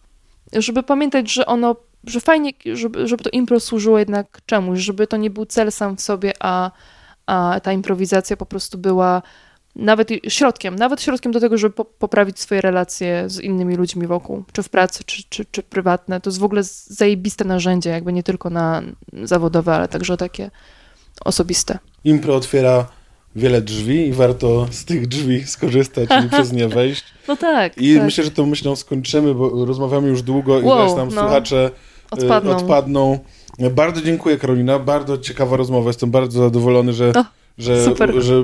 żeby 0.54 0.84
pamiętać, 0.84 1.34
że 1.34 1.46
ono, 1.46 1.76
że 2.04 2.20
fajnie, 2.20 2.52
żeby, 2.74 3.08
żeby 3.08 3.24
to 3.24 3.30
impro 3.30 3.60
służyło 3.60 4.00
jednak 4.00 4.42
czemuś, 4.46 4.80
żeby 4.80 5.08
to 5.08 5.18
nie 5.18 5.30
był 5.30 5.46
cel 5.46 5.72
sam 5.72 5.98
w 5.98 6.02
sobie, 6.02 6.34
a, 6.40 6.72
a 7.26 7.60
ta 7.64 7.74
improwizacja 7.74 8.38
po 8.38 8.46
prostu 8.46 8.78
była 8.78 9.22
nawet 9.76 10.10
środkiem, 10.28 10.76
nawet 10.76 11.02
środkiem 11.02 11.32
do 11.32 11.40
tego, 11.40 11.58
żeby 11.58 11.76
po, 11.76 11.86
poprawić 11.86 12.40
swoje 12.40 12.62
relacje 12.62 13.24
z 13.30 13.40
innymi 13.40 13.76
ludźmi 13.76 14.08
wokół, 14.08 14.44
czy 14.52 14.64
w 14.64 14.70
pracy, 14.70 15.04
czy, 15.06 15.24
czy, 15.30 15.46
czy 15.52 15.64
prywatne. 15.64 16.22
To 16.22 16.30
jest 16.30 16.40
w 16.40 16.44
ogóle 16.44 16.62
zajebiste 16.88 17.46
narzędzie, 17.46 17.90
jakby 17.90 18.14
nie 18.14 18.24
tylko 18.24 18.50
na 18.50 18.82
zawodowe, 19.24 19.76
ale 19.76 19.88
także 19.88 20.18
takie 20.18 20.52
osobiste. 21.26 21.80
Impro 22.04 22.36
otwiera 22.36 22.88
wiele 23.36 23.62
drzwi 23.62 24.08
i 24.08 24.14
warto 24.14 24.68
z 24.72 24.86
tych 24.86 25.08
drzwi 25.08 25.44
skorzystać 25.44 26.10
i 26.26 26.30
przez 26.30 26.52
nie 26.52 26.68
wejść. 26.78 27.04
No 27.28 27.36
tak. 27.36 27.78
I 27.78 27.96
tak. 27.96 28.04
myślę, 28.04 28.24
że 28.24 28.32
tą 28.32 28.46
myślą 28.46 28.76
skończymy, 28.76 29.34
bo 29.36 29.66
rozmawiamy 29.66 30.08
już 30.08 30.22
długo 30.22 30.60
i 30.60 30.64
Wow, 30.64 30.78
zaraz 30.78 30.96
nam 30.96 31.10
no. 31.16 31.22
słuchacze 31.22 31.72
y, 32.14 32.16
Odpadną. 32.22 32.52
odpadną. 32.58 33.20
Bardzo 33.72 34.02
dziękuję, 34.02 34.38
Karolina. 34.38 34.80
Bardzo 34.80 35.18
ciekawa 35.18 35.58
rozmowa. 35.58 35.88
Jestem 35.90 36.12
bardzo 36.12 36.40
zadowolony, 36.40 36.94
że, 36.94 37.14
O, 37.16 37.26
że, 37.58 37.86
super. 37.86 38.14
że 38.22 38.34
y, 38.34 38.44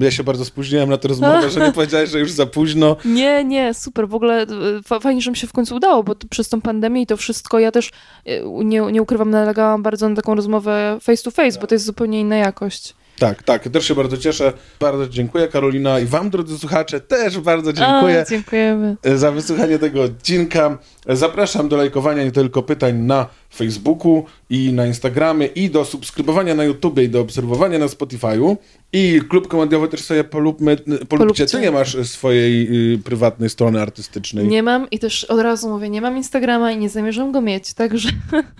ja 0.00 0.10
się 0.10 0.24
bardzo 0.24 0.44
spóźniłem 0.44 0.90
na 0.90 0.96
tę 0.96 1.08
rozmowę, 1.08 1.50
że 1.50 1.60
nie 1.60 1.72
powiedziałeś, 1.80 2.10
że 2.10 2.18
już 2.20 2.32
za 2.32 2.46
późno. 2.46 2.96
Nie, 3.04 3.44
nie, 3.44 3.74
super. 3.74 4.08
W 4.08 4.14
ogóle 4.14 4.42
y, 4.42 4.82
fa- 4.82 5.00
fajnie, 5.00 5.20
że 5.20 5.30
mi 5.30 5.36
się 5.36 5.46
w 5.46 5.52
końcu 5.52 5.76
udało, 5.76 6.02
bo 6.04 6.14
przez 6.30 6.48
tą 6.48 6.60
pandemię 6.60 7.02
i 7.02 7.06
to 7.06 7.16
wszystko 7.16 7.58
ja 7.58 7.70
też 7.70 7.90
y, 8.28 8.42
nie, 8.64 8.80
nie 8.80 9.02
ukrywam, 9.02 9.30
nalegałam 9.30 9.82
bardzo 9.82 10.08
na 10.08 10.16
taką 10.16 10.34
rozmowę 10.34 10.98
face 11.02 11.22
to 11.22 11.30
face, 11.30 11.60
bo 11.60 11.66
to 11.66 11.74
jest 11.74 11.84
zupełnie 11.84 12.20
inna 12.20 12.36
jakość. 12.36 12.94
Tak, 13.18 13.42
tak. 13.42 13.68
Też 13.68 13.88
się 13.88 13.94
bardzo 13.94 14.16
cieszę. 14.16 14.52
Bardzo 14.80 15.08
dziękuję, 15.08 15.48
Karolina. 15.48 16.00
I 16.00 16.06
wam, 16.06 16.30
drodzy 16.30 16.58
słuchacze, 16.58 17.00
też 17.00 17.38
bardzo 17.38 17.72
dziękuję. 17.72 18.20
A, 18.20 18.30
dziękujemy. 18.30 18.96
za 19.14 19.32
wysłuchanie 19.32 19.78
tego 19.78 20.02
odcinka. 20.02 20.78
Zapraszam 21.08 21.68
do 21.68 21.76
lajkowania 21.76 22.24
nie 22.24 22.32
tylko 22.32 22.62
pytań 22.62 22.98
na 22.98 23.26
Facebooku 23.54 24.24
i 24.50 24.72
na 24.72 24.86
Instagramie 24.86 25.46
i 25.46 25.70
do 25.70 25.84
subskrybowania 25.84 26.54
na 26.54 26.64
YouTubie 26.64 27.04
i 27.04 27.08
do 27.08 27.20
obserwowania 27.20 27.78
na 27.78 27.86
Spotify'u. 27.86 28.56
I 28.92 29.20
klub 29.28 29.48
komediowy 29.48 29.88
też 29.88 30.00
sobie 30.00 30.24
polubmy, 30.24 30.76
polubcie. 30.76 31.06
Polubcie. 31.06 31.46
Ty 31.46 31.60
nie 31.60 31.70
masz 31.70 31.96
swojej 32.08 32.68
y, 32.94 32.98
prywatnej 32.98 33.50
strony 33.50 33.82
artystycznej. 33.82 34.48
Nie 34.48 34.62
mam 34.62 34.90
i 34.90 34.98
też 34.98 35.24
od 35.24 35.40
razu 35.40 35.68
mówię, 35.68 35.90
nie 35.90 36.00
mam 36.00 36.16
Instagrama 36.16 36.72
i 36.72 36.78
nie 36.78 36.88
zamierzam 36.88 37.32
go 37.32 37.40
mieć, 37.40 37.74
także, 37.74 38.08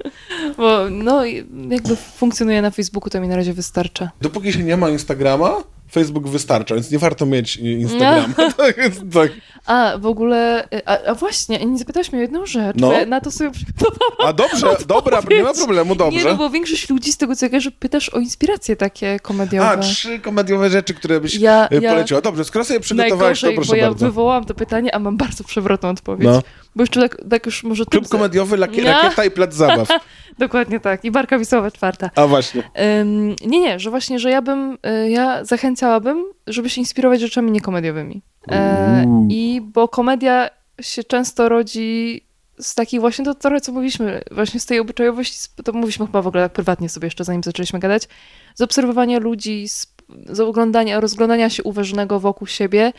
bo 0.56 0.90
no 0.90 1.24
jakby 1.70 1.96
funkcjonuje 1.96 2.62
na 2.62 2.70
Facebooku, 2.70 3.10
to 3.10 3.20
mi 3.20 3.28
na 3.28 3.36
razie 3.36 3.52
wystarcza. 3.52 4.10
Dopóki 4.20 4.52
się 4.52 4.62
nie 4.62 4.76
ma 4.76 4.90
Instagrama, 4.90 5.62
Facebook 5.94 6.28
wystarcza, 6.28 6.74
więc 6.74 6.90
nie 6.90 6.98
warto 6.98 7.26
mieć 7.26 7.56
y, 7.56 7.60
Instagrama. 7.60 8.34
Jest 8.84 9.02
tak. 9.12 9.30
A, 9.66 9.98
w 9.98 10.06
ogóle, 10.06 10.64
y, 10.74 10.86
a, 10.86 10.98
a 11.10 11.14
właśnie, 11.14 11.58
nie 11.66 11.78
zapytałeś 11.78 12.12
mnie 12.12 12.18
o 12.18 12.22
jedną 12.22 12.46
rzecz, 12.46 12.76
No. 12.78 12.92
ja 12.92 13.06
na 13.06 13.20
to 13.20 13.30
sobie 13.30 13.50
przygotowałam. 13.50 14.28
A 14.28 14.32
dobrze, 14.32 14.66
dobra, 14.86 15.20
nie 15.30 15.42
ma 15.42 15.54
problemu, 15.54 15.94
dobrze. 15.94 16.18
Nie, 16.18 16.24
no 16.24 16.36
bo 16.36 16.50
większość 16.50 16.90
ludzi 16.90 17.12
z 17.12 17.16
tego 17.16 17.36
co 17.36 17.46
ja 17.46 17.50
kojarzę, 17.50 17.70
pytasz 17.70 18.08
o 18.08 18.18
inspiracje 18.18 18.76
takie 18.76 19.20
komediowe. 19.20 19.68
A, 19.68 19.76
trzy 19.76 20.18
komediowe 20.18 20.70
rzeczy, 20.70 20.94
które 20.94 21.20
byś 21.20 21.34
Ja- 21.34 21.68
y, 21.72 21.80
ja- 21.80 21.92
poleciła. 21.92 22.20
Dobrze, 22.20 22.44
skoro 22.44 22.64
sobie 22.64 22.80
przygotowałeś, 22.80 23.40
to 23.40 23.52
proszę 23.52 23.68
bo 23.70 23.76
ja 23.76 23.88
bardzo. 23.88 24.06
wywołałam 24.06 24.44
to 24.44 24.54
pytanie, 24.54 24.94
a 24.94 24.98
mam 24.98 25.16
bardzo 25.16 25.44
przewrotną 25.44 25.88
odpowiedź. 25.88 26.28
No. 26.28 26.42
Bo 26.76 26.82
jeszcze 26.82 27.00
tak, 27.00 27.16
tak 27.30 27.46
już 27.46 27.64
może... 27.64 27.84
Klub 27.84 28.08
komediowy, 28.08 28.56
laki, 28.56 28.76
Nie. 28.76 28.84
Rakieta 28.84 29.24
i 29.24 29.30
Plac 29.30 29.54
Zabaw. 29.54 29.88
Dokładnie 30.38 30.80
tak. 30.80 31.04
I 31.04 31.10
Barka 31.10 31.38
Wisowa 31.38 31.70
czwarta. 31.70 32.10
A 32.16 32.26
właśnie. 32.26 32.62
Ym, 33.00 33.36
nie, 33.46 33.60
nie, 33.60 33.78
że 33.78 33.90
właśnie, 33.90 34.18
że 34.18 34.30
ja 34.30 34.42
bym, 34.42 34.78
y, 35.04 35.10
ja 35.10 35.44
zachęcałabym, 35.44 36.24
żeby 36.46 36.70
się 36.70 36.80
inspirować 36.80 37.20
rzeczami 37.20 37.50
niekomediowymi. 37.50 38.22
E. 38.50 39.26
I 39.30 39.60
bo 39.60 39.88
komedia 39.88 40.50
się 40.80 41.04
często 41.04 41.48
rodzi 41.48 42.24
z 42.58 42.74
takich 42.74 43.00
właśnie, 43.00 43.24
to 43.24 43.34
trochę 43.34 43.60
co 43.60 43.72
mówiliśmy, 43.72 44.22
właśnie 44.30 44.60
z 44.60 44.66
tej 44.66 44.80
obyczajowości, 44.80 45.38
to 45.64 45.72
mówiliśmy 45.72 46.06
chyba 46.06 46.22
w 46.22 46.26
ogóle 46.26 46.42
tak 46.42 46.52
prywatnie 46.52 46.88
sobie 46.88 47.06
jeszcze, 47.06 47.24
zanim 47.24 47.42
zaczęliśmy 47.42 47.78
gadać, 47.78 48.08
z 48.54 48.60
obserwowania 48.60 49.18
ludzi, 49.18 49.68
z, 49.68 49.94
z 50.26 50.40
oglądania, 50.40 51.00
rozglądania 51.00 51.50
się 51.50 51.62
uważnego 51.62 52.20
wokół 52.20 52.46
siebie. 52.46 52.92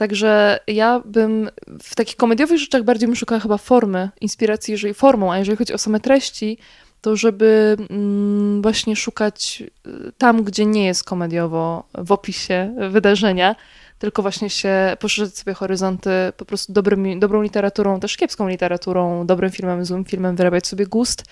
Także 0.00 0.60
ja 0.66 1.02
bym 1.04 1.50
w 1.82 1.94
takich 1.94 2.16
komediowych 2.16 2.58
rzeczach 2.58 2.82
bardziej 2.82 3.08
bym 3.08 3.16
szukała 3.16 3.40
chyba 3.40 3.58
formy, 3.58 4.10
inspiracji, 4.20 4.72
jeżeli 4.72 4.94
formą, 4.94 5.32
a 5.32 5.38
jeżeli 5.38 5.56
chodzi 5.56 5.72
o 5.72 5.78
same 5.78 6.00
treści, 6.00 6.58
to 7.00 7.16
żeby 7.16 7.76
mm, 7.90 8.62
właśnie 8.62 8.96
szukać 8.96 9.62
y, 9.86 10.12
tam, 10.18 10.44
gdzie 10.44 10.66
nie 10.66 10.86
jest 10.86 11.04
komediowo 11.04 11.84
w 11.98 12.12
opisie 12.12 12.74
wydarzenia, 12.90 13.56
tylko 13.98 14.22
właśnie 14.22 14.50
się 14.50 14.96
poszerzyć 15.00 15.38
sobie 15.38 15.54
horyzonty 15.54 16.10
po 16.36 16.44
prostu 16.44 16.72
dobrym, 16.72 17.20
dobrą 17.20 17.42
literaturą, 17.42 18.00
też 18.00 18.16
kiepską 18.16 18.48
literaturą, 18.48 19.26
dobrym 19.26 19.50
filmem, 19.50 19.84
złym 19.84 20.04
filmem, 20.04 20.36
wyrabiać 20.36 20.66
sobie 20.66 20.86
gust 20.86 21.24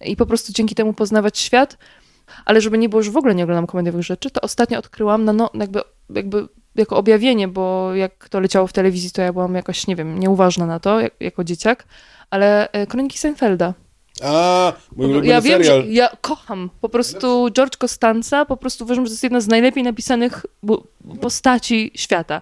i 0.00 0.16
po 0.16 0.26
prostu 0.26 0.52
dzięki 0.52 0.74
temu 0.74 0.92
poznawać 0.92 1.38
świat. 1.38 1.78
Ale 2.44 2.60
żeby 2.60 2.78
nie 2.78 2.88
było, 2.88 3.02
że 3.02 3.10
w 3.10 3.16
ogóle 3.16 3.34
nie 3.34 3.44
oglądam 3.44 3.66
komediowych 3.66 4.02
rzeczy, 4.02 4.30
to 4.30 4.40
ostatnio 4.40 4.78
odkryłam 4.78 5.24
na 5.24 5.32
no, 5.32 5.50
jakby, 5.54 5.80
jakby 6.10 6.48
jako 6.78 6.96
objawienie, 6.96 7.48
bo 7.48 7.94
jak 7.94 8.28
to 8.28 8.40
leciało 8.40 8.66
w 8.66 8.72
telewizji, 8.72 9.10
to 9.10 9.22
ja 9.22 9.32
byłam 9.32 9.54
jakoś, 9.54 9.86
nie 9.86 9.96
wiem, 9.96 10.18
nieuważna 10.18 10.66
na 10.66 10.80
to, 10.80 11.00
jak, 11.00 11.12
jako 11.20 11.44
dzieciak, 11.44 11.84
ale 12.30 12.72
e, 12.72 12.86
Kroniki 12.86 13.18
Seinfelda. 13.18 13.74
A, 14.22 14.72
mój 14.96 15.06
ulubiony 15.06 15.26
Ja 15.26 15.40
wiem, 15.40 15.62
serial. 15.62 15.82
że 15.82 15.88
ja 15.88 16.08
kocham 16.20 16.70
po 16.80 16.88
prostu 16.88 17.50
George 17.50 17.76
Costanza, 17.76 18.44
po 18.44 18.56
prostu 18.56 18.84
uważam, 18.84 19.04
że 19.04 19.10
to 19.10 19.12
jest 19.12 19.22
jedna 19.22 19.40
z 19.40 19.48
najlepiej 19.48 19.82
napisanych 19.82 20.46
postaci 21.20 21.90
świata. 21.94 22.40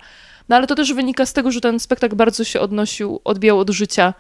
No 0.48 0.56
ale 0.56 0.66
to 0.66 0.74
też 0.74 0.93
wynika 0.93 1.27
z 1.27 1.32
tego, 1.32 1.51
że 1.51 1.61
ten 1.61 1.81
spektakl 1.81 2.16
bardzo 2.16 2.44
się 2.44 2.61
odnosił, 2.61 3.20
odbijał 3.24 3.59
od 3.59 3.70
życia 3.70 4.15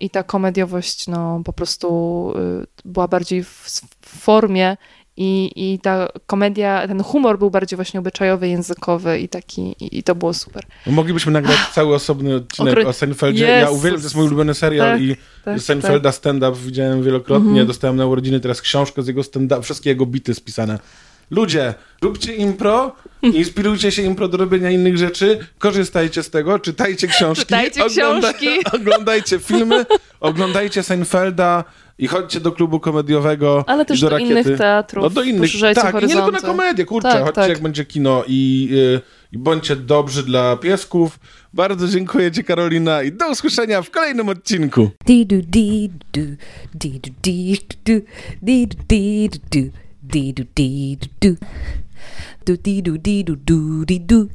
i 0.00 0.10
ta 0.10 0.22
komediowość 0.22 1.06
no 1.06 1.40
po 1.44 1.52
prostu 1.52 2.32
y, 2.62 2.66
była 2.84 3.08
bardziej 3.08 3.44
w 3.44 3.80
formie 4.02 4.76
i, 5.16 5.52
i 5.56 5.78
ta 5.78 6.08
komedia, 6.26 6.88
ten 6.88 7.02
humor 7.02 7.38
był 7.38 7.50
bardziej 7.50 7.76
właśnie 7.76 8.00
obyczajowy, 8.00 8.48
językowy 8.48 9.18
i 9.18 9.28
taki, 9.28 9.62
i, 9.80 9.98
i 9.98 10.02
to 10.02 10.14
było 10.14 10.34
super. 10.34 10.64
Moglibyśmy 10.86 11.32
nagrać 11.32 11.58
cały 11.74 11.94
osobny 11.94 12.34
odcinek 12.34 12.86
o 12.86 12.92
Seinfeldzie. 12.92 13.44
Ja 13.44 13.60
Jezus. 13.60 13.76
uwielbiam, 13.76 14.00
to 14.00 14.06
jest 14.06 14.16
mój 14.16 14.26
ulubiony 14.26 14.54
serial 14.54 14.92
Tak, 14.92 15.02
i 15.02 15.16
tak, 15.44 15.60
Seinfelda 15.60 16.12
stand-up 16.12 16.56
widziałem 16.66 17.02
wielokrotnie. 17.02 17.48
Mhm. 17.48 17.66
Dostałem 17.66 17.96
na 17.96 18.06
urodziny 18.06 18.40
teraz 18.40 18.60
książkę 18.60 19.02
z 19.02 19.06
jego 19.06 19.22
stand-up, 19.22 19.62
wszystkie 19.62 19.90
jego 19.90 20.06
bity 20.06 20.34
spisane. 20.34 20.78
Ludzie, 21.30 21.74
róbcie 22.02 22.34
impro, 22.34 22.96
inspirujcie 23.22 23.92
się 23.92 24.02
impro 24.02 24.28
do 24.28 24.36
robienia 24.36 24.70
innych 24.70 24.98
rzeczy, 24.98 25.38
korzystajcie 25.58 26.22
z 26.22 26.30
tego, 26.30 26.58
czytajcie 26.58 27.06
książki, 27.06 27.44
Czytajcie 27.44 27.84
książki. 27.88 28.48
oglądajcie 28.80 29.38
filmy, 29.38 29.86
oglądajcie 30.20 30.82
Seinfelda 30.82 31.64
i 31.98 32.06
chodźcie 32.06 32.40
do 32.40 32.52
klubu 32.52 32.80
komediowego. 32.80 33.64
Ale 33.66 33.84
też 33.84 34.00
do, 34.00 34.10
do 34.10 34.18
innych 34.18 34.58
teatrów. 34.58 35.04
No, 35.04 35.10
do 35.10 35.22
innych, 35.22 35.50
tak, 35.74 35.94
nie 35.94 36.08
tylko 36.08 36.30
na 36.30 36.40
komedię, 36.40 36.84
kurczę, 36.84 37.08
tak, 37.08 37.22
chodźcie 37.22 37.40
tak. 37.40 37.48
jak 37.48 37.62
będzie 37.62 37.84
kino 37.84 38.24
i, 38.26 38.68
y, 38.72 39.00
i 39.32 39.38
bądźcie 39.38 39.76
dobrzy 39.76 40.22
dla 40.22 40.56
piesków. 40.56 41.18
Bardzo 41.54 41.88
dziękuję 41.88 42.32
Ci, 42.32 42.44
Karolina, 42.44 43.02
i 43.02 43.12
do 43.12 43.30
usłyszenia 43.30 43.82
w 43.82 43.90
kolejnym 43.90 44.28
odcinku. 44.28 44.90